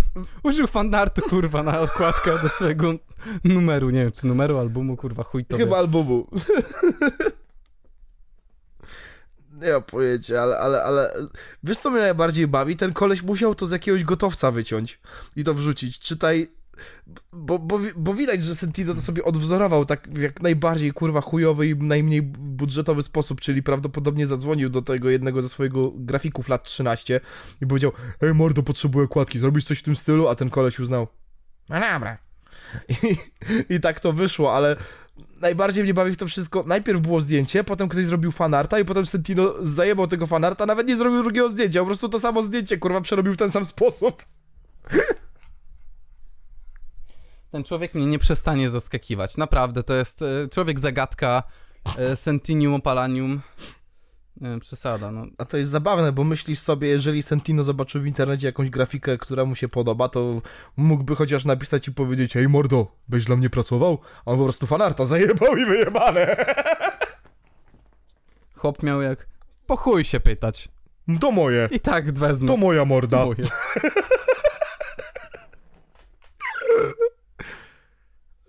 Użył 0.43 0.67
fanartu, 0.67 1.21
kurwa, 1.21 1.63
na 1.63 1.79
okładkę 1.81 2.39
do 2.39 2.49
swojego 2.49 2.93
numeru. 3.43 3.89
Nie 3.89 4.03
wiem, 4.03 4.11
czy 4.11 4.27
numeru 4.27 4.57
albumu, 4.57 4.97
kurwa, 4.97 5.23
chuj 5.23 5.45
to 5.45 5.57
Chyba 5.57 5.77
albumu. 5.77 6.27
Nie 9.61 9.71
mam 9.71 9.83
pojęcia, 9.83 10.41
ale, 10.41 10.59
ale, 10.59 10.83
ale... 10.83 11.13
Wiesz 11.63 11.77
co 11.77 11.89
mnie 11.89 11.99
najbardziej 11.99 12.47
bawi? 12.47 12.75
Ten 12.77 12.93
koleś 12.93 13.23
musiał 13.23 13.55
to 13.55 13.67
z 13.67 13.71
jakiegoś 13.71 14.03
gotowca 14.03 14.51
wyciąć 14.51 14.99
i 15.35 15.43
to 15.43 15.53
wrzucić. 15.53 15.99
Czytaj... 15.99 16.51
Bo, 17.33 17.59
bo, 17.59 17.79
bo 17.95 18.13
widać, 18.13 18.43
że 18.43 18.55
Sentino 18.55 18.93
to 18.93 19.01
sobie 19.01 19.23
odwzorował 19.23 19.85
tak 19.85 20.09
w 20.09 20.21
jak 20.21 20.41
najbardziej 20.41 20.91
kurwa 20.91 21.21
chujowy 21.21 21.67
i 21.67 21.75
najmniej 21.75 22.21
budżetowy 22.21 23.01
sposób, 23.01 23.41
czyli 23.41 23.63
prawdopodobnie 23.63 24.27
zadzwonił 24.27 24.69
do 24.69 24.81
tego 24.81 25.09
jednego 25.09 25.41
ze 25.41 25.49
swojego 25.49 25.91
grafików 25.95 26.49
lat 26.49 26.63
13 26.63 27.21
i 27.61 27.67
powiedział 27.67 27.91
Ej 28.21 28.33
mordo, 28.33 28.63
potrzebuję 28.63 29.07
kładki, 29.07 29.39
zrobisz 29.39 29.65
coś 29.65 29.79
w 29.79 29.83
tym 29.83 29.95
stylu? 29.95 30.27
A 30.27 30.35
ten 30.35 30.49
koleś 30.49 30.79
uznał 30.79 31.07
No 31.69 31.79
dobra. 31.79 32.17
I, 32.89 33.17
I 33.75 33.79
tak 33.79 33.99
to 33.99 34.13
wyszło, 34.13 34.55
ale 34.55 34.75
najbardziej 35.41 35.83
mnie 35.83 35.93
bawi 35.93 36.11
w 36.11 36.17
to 36.17 36.27
wszystko. 36.27 36.63
Najpierw 36.67 37.01
było 37.01 37.21
zdjęcie, 37.21 37.63
potem 37.63 37.89
ktoś 37.89 38.05
zrobił 38.05 38.31
fanarta 38.31 38.79
i 38.79 38.85
potem 38.85 39.05
Sentino 39.05 39.53
zajebał 39.61 40.07
tego 40.07 40.27
fanarta, 40.27 40.65
nawet 40.65 40.87
nie 40.87 40.97
zrobił 40.97 41.23
drugiego 41.23 41.49
zdjęcia, 41.49 41.79
po 41.79 41.85
prostu 41.85 42.09
to 42.09 42.19
samo 42.19 42.43
zdjęcie, 42.43 42.77
kurwa, 42.77 43.01
przerobił 43.01 43.33
w 43.33 43.37
ten 43.37 43.51
sam 43.51 43.65
sposób. 43.65 44.25
Ten 47.51 47.63
człowiek 47.63 47.93
mnie 47.95 48.05
nie 48.05 48.19
przestanie 48.19 48.69
zaskakiwać. 48.69 49.37
Naprawdę, 49.37 49.83
to 49.83 49.93
jest 49.93 50.21
e, 50.21 50.47
człowiek 50.51 50.79
zagadka, 50.79 51.43
e, 51.97 52.15
Sentinium 52.15 52.73
opalanium. 52.73 53.41
Nie, 54.41 54.59
przesada, 54.59 55.11
no. 55.11 55.25
A 55.37 55.45
to 55.45 55.57
jest 55.57 55.71
zabawne, 55.71 56.11
bo 56.11 56.23
myślisz 56.23 56.59
sobie, 56.59 56.87
jeżeli 56.87 57.23
Sentino 57.23 57.63
zobaczył 57.63 58.01
w 58.01 58.05
internecie 58.05 58.47
jakąś 58.47 58.69
grafikę, 58.69 59.17
która 59.17 59.45
mu 59.45 59.55
się 59.55 59.67
podoba, 59.69 60.09
to 60.09 60.41
mógłby 60.77 61.15
chociaż 61.15 61.45
napisać 61.45 61.87
i 61.87 61.91
powiedzieć 61.93 62.35
Ej 62.35 62.49
mordo, 62.49 62.87
byś 63.09 63.25
dla 63.25 63.35
mnie 63.35 63.49
pracował? 63.49 63.99
A 64.25 64.31
on 64.31 64.37
po 64.37 64.43
prostu 64.43 64.67
fanarta 64.67 65.05
zajebał 65.05 65.57
i 65.57 65.65
wyjebane. 65.65 66.35
Chłop 68.55 68.83
miał 68.83 69.01
jak 69.01 69.27
po 69.67 70.03
się 70.03 70.19
pytać. 70.19 70.69
To 71.21 71.31
moje, 71.31 71.69
I 71.71 71.79
tak 71.79 72.13
wezmę. 72.13 72.47
to 72.47 72.57
moja 72.57 72.85
morda. 72.85 73.25
Moje. 73.25 73.45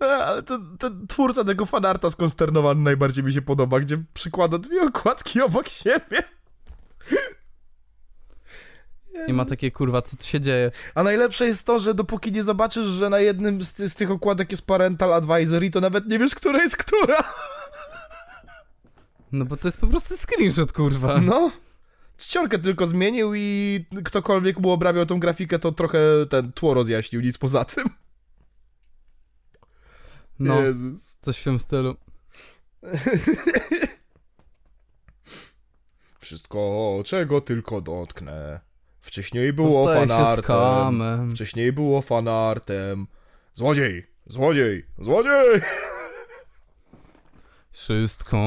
E, 0.01 0.20
Ale 0.31 0.43
ten, 0.43 0.77
ten 0.77 1.07
twórca 1.07 1.43
tego 1.43 1.65
fanarta 1.65 2.09
skonsternowany 2.09 2.81
najbardziej 2.81 3.23
mi 3.23 3.33
się 3.33 3.41
podoba, 3.41 3.79
gdzie 3.79 4.03
przykłada 4.13 4.57
dwie 4.57 4.81
okładki 4.81 5.41
obok 5.41 5.69
siebie. 5.69 6.23
I 9.27 9.33
ma 9.33 9.45
takie 9.45 9.71
kurwa, 9.71 10.01
co 10.01 10.17
tu 10.17 10.23
się 10.25 10.39
dzieje? 10.39 10.71
A 10.95 11.03
najlepsze 11.03 11.45
jest 11.45 11.65
to, 11.65 11.79
że 11.79 11.93
dopóki 11.93 12.31
nie 12.31 12.43
zobaczysz, 12.43 12.85
że 12.85 13.09
na 13.09 13.19
jednym 13.19 13.63
z, 13.63 13.73
ty, 13.73 13.89
z 13.89 13.95
tych 13.95 14.11
okładek 14.11 14.51
jest 14.51 14.67
parental 14.67 15.13
advisory, 15.13 15.71
to 15.71 15.81
nawet 15.81 16.07
nie 16.07 16.19
wiesz, 16.19 16.35
która 16.35 16.59
jest 16.59 16.77
która. 16.77 17.23
No 19.31 19.45
bo 19.45 19.57
to 19.57 19.67
jest 19.67 19.79
po 19.79 19.87
prostu 19.87 20.15
screenshot, 20.17 20.71
kurwa. 20.71 21.21
No. 21.21 21.51
Czcionkę 22.17 22.59
tylko 22.59 22.87
zmienił 22.87 23.35
i 23.35 23.85
ktokolwiek 24.05 24.59
mu 24.59 24.71
obrabiał 24.71 25.05
tą 25.05 25.19
grafikę, 25.19 25.59
to 25.59 25.71
trochę 25.71 25.99
ten 26.29 26.51
tło 26.51 26.73
rozjaśnił, 26.73 27.21
nic 27.21 27.37
poza 27.37 27.65
tym. 27.65 27.85
No, 30.47 30.61
Jezus. 30.61 31.15
coś 31.21 31.37
w 31.37 31.43
tym 31.43 31.59
stylu. 31.59 31.95
Wszystko, 36.19 37.01
czego 37.05 37.41
tylko 37.41 37.81
dotknę. 37.81 38.59
Wcześniej 39.01 39.53
było 39.53 39.85
Dostaje 39.85 40.07
się 40.07 40.41
z 40.41 40.45
fanartem. 40.45 41.31
Wcześniej 41.31 41.73
było 41.73 42.01
fanartem. 42.01 43.07
Złodziej! 43.53 44.07
Złodziej! 44.25 44.85
Złodziej! 44.99 45.61
Wszystko, 47.71 48.37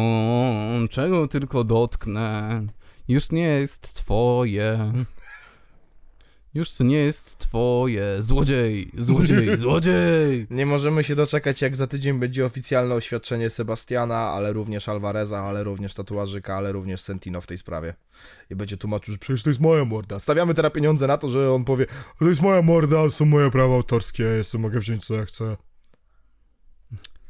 czego 0.91 1.29
tylko 1.29 1.65
dotknę, 1.65 2.63
już 3.09 3.31
nie 3.31 3.49
jest 3.49 3.95
twoje. 3.95 4.93
Już 6.55 6.81
nie 6.81 6.97
jest 6.97 7.39
twoje. 7.39 8.23
Złodziej, 8.23 8.91
złodziej, 8.99 9.58
złodziej. 9.58 10.47
Nie 10.50 10.66
możemy 10.66 11.05
się 11.05 11.15
doczekać, 11.15 11.62
jak 11.62 11.76
za 11.76 11.86
tydzień 11.86 12.18
będzie 12.18 12.44
oficjalne 12.47 12.94
oświadczenie 12.94 13.50
Sebastiana, 13.50 14.16
ale 14.16 14.52
również 14.52 14.89
Alvareza, 14.89 15.41
ale 15.41 15.65
również 15.65 15.94
tatuażyka, 15.94 16.57
ale 16.57 16.73
również 16.73 17.00
Sentino 17.00 17.41
w 17.41 17.47
tej 17.47 17.58
sprawie. 17.58 17.94
I 18.50 18.55
będzie 18.55 18.76
tłumaczył, 18.76 19.12
że 19.12 19.18
przecież 19.18 19.42
to 19.42 19.50
jest 19.50 19.60
moja 19.60 19.84
morda. 19.84 20.18
Stawiamy 20.18 20.55
teraz 20.55 20.73
pieniądze 20.73 21.07
na 21.07 21.18
to, 21.18 21.28
że 21.28 21.52
on 21.52 21.65
powie, 21.65 21.86
to 22.18 22.24
jest 22.24 22.42
moja 22.42 22.62
morda, 22.62 23.10
są 23.10 23.24
moje 23.24 23.50
prawa 23.50 23.74
autorskie, 23.74 24.23
ja 24.23 24.44
sobie 24.44 24.62
mogę 24.62 24.81
wziąć 24.81 25.07
co 25.07 25.15
ja 25.15 25.24
chcę. 25.24 25.57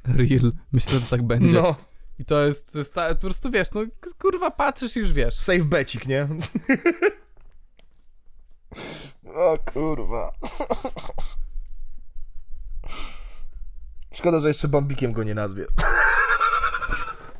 Real. 0.04 0.52
Myślę, 0.72 1.00
że 1.00 1.06
tak 1.06 1.22
będzie. 1.22 1.54
No, 1.54 1.76
I 2.18 2.24
to 2.24 2.44
jest, 2.44 2.72
to 2.72 2.78
jest 2.78 2.94
ta, 2.94 3.14
po 3.14 3.20
prostu 3.20 3.50
wiesz, 3.50 3.72
no 3.72 3.80
kurwa 4.18 4.50
patrzysz 4.50 4.96
i 4.96 5.00
już 5.00 5.12
wiesz. 5.12 5.34
save 5.34 5.64
becik, 5.64 6.06
nie? 6.06 6.28
o 9.34 9.58
kurwa. 9.72 10.32
Szkoda, 14.12 14.40
że 14.40 14.48
jeszcze 14.48 14.68
Bambikiem 14.68 15.12
go 15.12 15.22
nie 15.22 15.34
nazwie. 15.34 15.66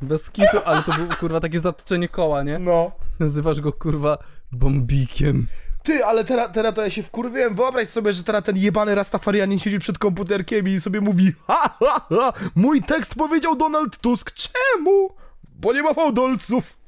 Bez 0.01 0.31
kitu, 0.31 0.57
ale 0.65 0.83
to 0.83 0.93
było 0.93 1.15
kurwa 1.15 1.39
takie 1.39 1.59
zatoczenie 1.59 2.09
koła, 2.09 2.43
nie? 2.43 2.59
No. 2.59 2.91
Nazywasz 3.19 3.61
go 3.61 3.73
kurwa 3.73 4.17
bombikiem. 4.51 5.47
Ty, 5.83 6.05
ale 6.05 6.23
teraz, 6.23 6.51
teraz 6.51 6.75
to 6.75 6.81
ja 6.81 6.89
się 6.89 7.03
wkurwiłem. 7.03 7.55
Wyobraź 7.55 7.87
sobie, 7.87 8.13
że 8.13 8.23
teraz 8.23 8.43
ten 8.43 8.57
jebany 8.57 8.95
Rastafarianin 8.95 9.59
siedzi 9.59 9.79
przed 9.79 9.97
komputerkiem 9.97 10.67
i 10.67 10.79
sobie 10.79 11.01
mówi 11.01 11.33
ha, 11.47 11.77
ha, 11.79 12.05
ha, 12.09 12.33
mój 12.55 12.81
tekst 12.81 13.15
powiedział 13.15 13.55
Donald 13.55 13.97
Tusk. 13.97 14.31
Czemu? 14.31 15.09
Bo 15.43 15.73
nie 15.73 15.83
ma 15.83 15.93
fałdolców. 15.93 16.84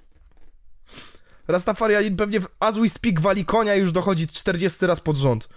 Rastafarianin 1.48 2.18
pewnie 2.18 2.40
w 2.40 2.48
As 2.60 2.78
We 2.78 2.90
Speak 2.90 3.22
wali 3.22 3.46
konia 3.46 3.76
i 3.76 3.80
już 3.80 3.92
dochodzi 3.92 4.28
40 4.28 4.88
raz 4.88 5.02
pod 5.02 5.18
rząd. 5.18 5.50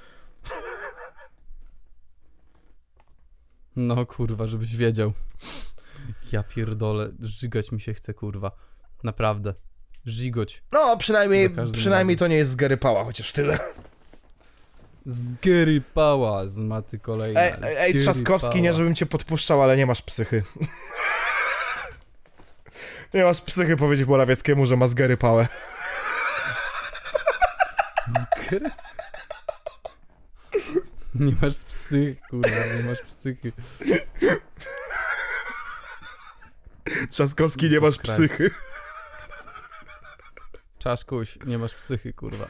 No 3.77 4.07
kurwa, 4.07 4.47
żebyś 4.47 4.77
wiedział. 4.77 5.13
Ja 6.33 6.43
pierdolę, 6.43 7.11
żygać 7.21 7.73
mi 7.73 7.81
się 7.81 7.95
chce 7.95 8.15
kurwa. 8.15 8.51
Naprawdę. 9.05 9.55
Żygoć. 10.07 10.63
No, 10.73 10.97
przynajmniej, 10.97 11.51
przynajmniej 11.73 12.17
razem. 12.17 12.19
to 12.19 12.27
nie 12.27 12.37
jest 12.37 12.51
z 12.51 12.57
Gary 12.57 12.77
Pała, 12.77 13.05
chociaż 13.05 13.33
tyle. 13.33 13.59
Z 15.05 15.33
Gary 15.33 15.83
Pała, 15.95 16.49
z 16.49 16.59
maty 16.59 16.99
kolejna. 16.99 17.41
Ej, 17.41 17.53
ej, 17.63 17.95
Trzaskowski, 17.95 18.63
nie 18.63 18.73
żebym 18.73 18.95
cię 18.95 19.07
podpuszczał, 19.07 19.63
ale 19.63 19.77
nie 19.77 19.87
masz 19.87 20.03
psychy. 20.03 20.43
nie 23.15 23.25
masz 23.25 23.41
psychy 23.41 23.77
powiedzieć 23.77 24.09
Morawieckiemu, 24.09 24.67
że 24.67 24.77
ma 24.77 24.87
z 24.87 24.95
Gary 24.95 25.17
Pałę. 25.17 25.49
Z 28.11 28.51
Gary? 28.51 28.71
Nie 31.15 31.37
masz 31.43 31.65
psychy, 31.65 32.17
kurwa, 32.31 32.49
nie 32.77 32.83
masz 32.83 33.03
psychy. 33.03 33.53
Trzaskowski, 37.11 37.71
nie 37.71 37.81
masz 37.81 37.99
psychy. 37.99 38.51
Czaszkuś, 40.79 41.39
nie 41.47 41.59
masz 41.59 41.75
psychy, 41.75 42.13
kurwa. 42.13 42.47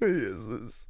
Jezus. 0.00 0.88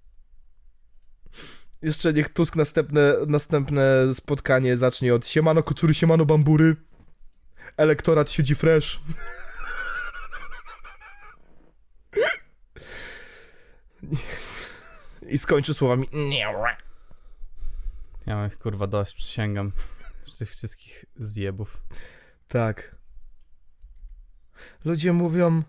Jeszcze 1.83 2.12
niech 2.12 2.28
Tusk 2.28 2.57
następne, 2.57 3.15
następne 3.27 4.15
spotkanie 4.15 4.77
zacznie 4.77 5.15
od 5.15 5.27
siemano 5.27 5.62
kocury, 5.62 5.94
siemano 5.94 6.25
bambury. 6.25 6.77
Elektorat 7.77 8.31
siedzi 8.31 8.55
fresh. 8.55 9.01
I 15.29 15.39
skończył 15.39 15.75
słowami 15.75 16.09
nie. 16.13 16.47
Ja 18.27 18.37
mam 18.37 18.47
ich 18.47 18.59
kurwa 18.59 18.87
dość, 18.87 19.15
przysięgam. 19.15 19.73
Tych 20.39 20.51
wszystkich 20.51 21.05
zjebów. 21.17 21.83
Tak. 22.49 22.97
Ludzie 24.85 25.13
mówią, 25.13 25.63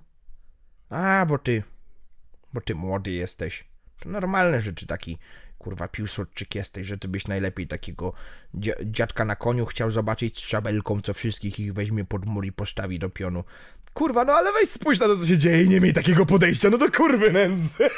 a 0.90 1.26
bo 1.26 1.38
ty, 1.38 1.64
bo 2.53 2.62
ty 2.62 2.76
młody 2.76 3.12
jesteś. 3.12 3.68
To 4.00 4.10
normalne, 4.10 4.62
że 4.62 4.74
ty 4.74 4.86
taki 4.86 5.18
kurwa 5.58 5.88
piłsudczyk 5.88 6.56
jesteś, 6.56 6.88
że 6.88 6.98
ty 6.98 7.08
byś 7.08 7.28
najlepiej 7.28 7.68
takiego 7.68 8.14
dzia- 8.56 8.76
dziadka 8.92 9.26
na 9.26 9.36
koniu 9.36 9.66
chciał 9.66 9.92
zobaczyć 9.92 10.38
z 10.38 10.42
szabelką, 10.42 11.02
co 11.02 11.14
wszystkich 11.14 11.60
ich 11.60 11.74
weźmie 11.74 12.06
pod 12.06 12.26
mur 12.26 12.45
i 12.45 12.52
postawi 12.52 13.00
do 13.00 13.10
pionu. 13.10 13.44
Kurwa, 13.93 14.25
no 14.25 14.33
ale 14.33 14.53
weź 14.53 14.69
spójrz 14.69 14.99
na 14.99 15.07
to, 15.07 15.17
co 15.17 15.25
się 15.25 15.38
dzieje 15.38 15.63
i 15.63 15.69
nie 15.69 15.81
miej 15.81 15.93
takiego 15.93 16.25
podejścia, 16.25 16.69
no 16.69 16.77
to 16.77 16.91
kurwy 16.91 17.31
nędzy. 17.31 17.89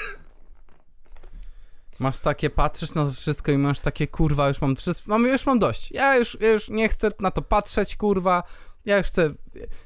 Masz 1.99 2.19
takie, 2.19 2.49
patrzysz 2.49 2.93
na 2.93 3.06
to 3.06 3.11
wszystko 3.11 3.51
i 3.51 3.57
masz 3.57 3.80
takie, 3.80 4.07
kurwa, 4.07 4.48
już 4.48 4.61
mam 4.61 4.75
wszystko, 4.75 5.09
mam, 5.09 5.25
już 5.25 5.45
mam 5.45 5.59
dość. 5.59 5.91
Ja 5.91 6.17
już, 6.17 6.38
ja 6.41 6.49
już 6.49 6.69
nie 6.69 6.90
chcę 6.90 7.09
na 7.19 7.32
to 7.32 7.41
patrzeć, 7.41 7.95
kurwa. 7.95 8.43
Ja 8.85 8.98
już 8.98 9.07
chcę, 9.07 9.33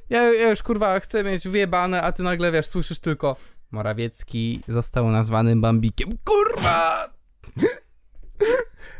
ja, 0.09 0.33
ja 0.33 0.49
już, 0.49 0.63
kurwa, 0.63 0.99
chcę 0.99 1.23
mieć 1.23 1.47
wyjebane, 1.47 2.01
a 2.01 2.11
ty 2.11 2.23
nagle, 2.23 2.51
wiesz, 2.51 2.67
słyszysz 2.67 2.99
tylko 2.99 3.35
Morawiecki 3.71 4.61
został 4.67 5.11
nazwany 5.11 5.55
Bambikiem. 5.55 6.17
Kurwa! 6.25 7.09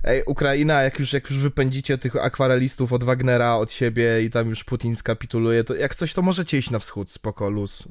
Ej, 0.04 0.24
Ukraina, 0.26 0.82
jak 0.82 1.00
już, 1.00 1.14
jak 1.14 1.30
już 1.30 1.40
wypędzicie 1.40 1.98
tych 1.98 2.16
akwarelistów 2.16 2.94
od 2.94 3.04
Wagnera, 3.04 3.56
od 3.56 3.72
siebie 3.72 4.24
i 4.24 4.30
tam 4.30 4.50
już 4.50 4.64
Putin 4.64 4.96
skapituluje, 4.96 5.64
to 5.64 5.76
jak 5.76 5.96
coś, 5.96 6.14
to 6.14 6.22
możecie 6.22 6.58
iść 6.58 6.70
na 6.70 6.80
wschód, 6.80 7.12
spoko, 7.12 7.50
luz. 7.50 7.84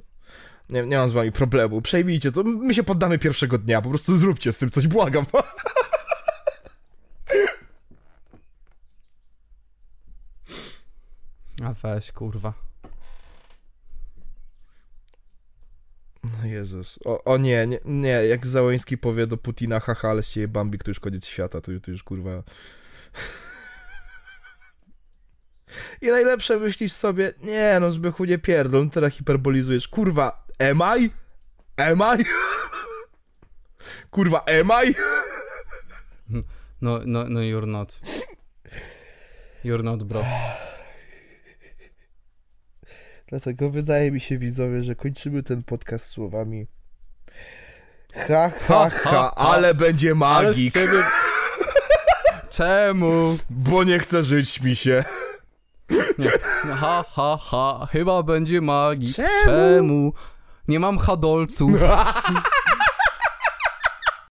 Nie, 0.71 0.83
nie 0.83 0.97
mam 0.97 1.09
z 1.09 1.13
wami 1.13 1.33
problemu, 1.33 1.83
przejmijcie 1.83 2.33
to, 2.33 2.43
my 2.45 2.75
się 2.75 2.83
poddamy 2.83 3.19
pierwszego 3.19 3.59
dnia, 3.59 3.83
po 3.83 3.89
prostu 3.89 4.17
zróbcie 4.17 4.53
z 4.53 4.59
tym 4.59 4.71
coś, 4.71 4.87
błagam. 4.87 5.27
A 11.65 11.73
weź, 11.73 12.13
kurwa. 12.13 12.68
No 16.25 16.47
Jezus, 16.47 16.99
o, 17.05 17.25
o 17.25 17.37
nie, 17.37 17.67
nie, 17.67 17.81
nie, 17.85 18.09
jak 18.09 18.47
Załoński 18.47 18.99
powie 18.99 19.27
do 19.27 19.37
Putina, 19.37 19.81
haha, 19.81 20.09
ale 20.09 20.23
z 20.23 20.31
ciebie 20.31 20.49
Bambik, 20.49 20.85
to 20.85 20.91
już 20.91 21.01
koniec 21.01 21.27
świata, 21.27 21.61
to, 21.61 21.73
to 21.83 21.91
już 21.91 22.03
kurwa... 22.03 22.31
I 26.03 26.07
najlepsze 26.07 26.59
myślisz 26.59 26.93
sobie, 26.93 27.33
nie 27.43 27.79
no 27.81 27.91
Zbychu 27.91 28.25
nie 28.25 28.39
pierdol, 28.39 28.85
no 28.85 28.91
teraz 28.91 29.15
hiperbolizujesz, 29.15 29.89
kurwa, 29.89 30.47
am 30.59 30.83
I? 31.01 31.11
Am 31.77 32.03
I? 32.19 32.25
Kurwa, 34.11 34.45
am 34.45 34.71
I? 34.87 34.95
No, 36.81 37.01
no, 37.07 37.25
no 37.29 37.41
you're 37.41 37.67
not. 37.67 38.01
You're 39.65 39.83
not, 39.83 40.05
bro. 40.05 40.25
Dlatego 43.29 43.71
wydaje 43.71 44.13
mi 44.13 44.21
się, 44.21 44.39
widzowie, 44.39 44.85
że 44.85 44.95
kończymy 44.95 45.43
ten 45.43 45.63
podcast 45.63 46.07
słowami 46.07 46.67
ha, 48.15 48.51
ha, 48.69 48.91
ha, 48.91 49.35
ale 49.35 49.75
będzie 49.75 50.15
magik, 50.15 50.77
Ale 50.77 50.87
ciebie... 50.87 51.03
Czemu? 52.51 53.39
bo 53.51 53.85
nie 53.85 53.99
chce 53.99 54.23
żyć 54.23 54.61
mi 54.61 54.77
się. 54.77 55.05
No, 56.19 56.75
Ha, 56.77 57.05
ha, 57.11 57.39
ha, 57.41 57.87
chyba 57.93 58.23
będzie 58.23 58.61
magii. 58.61 59.15
Czemu? 59.15 59.29
Czemu? 59.45 60.13
Nie 60.69 60.81
mam 60.81 60.99
hadolców. 60.99 61.71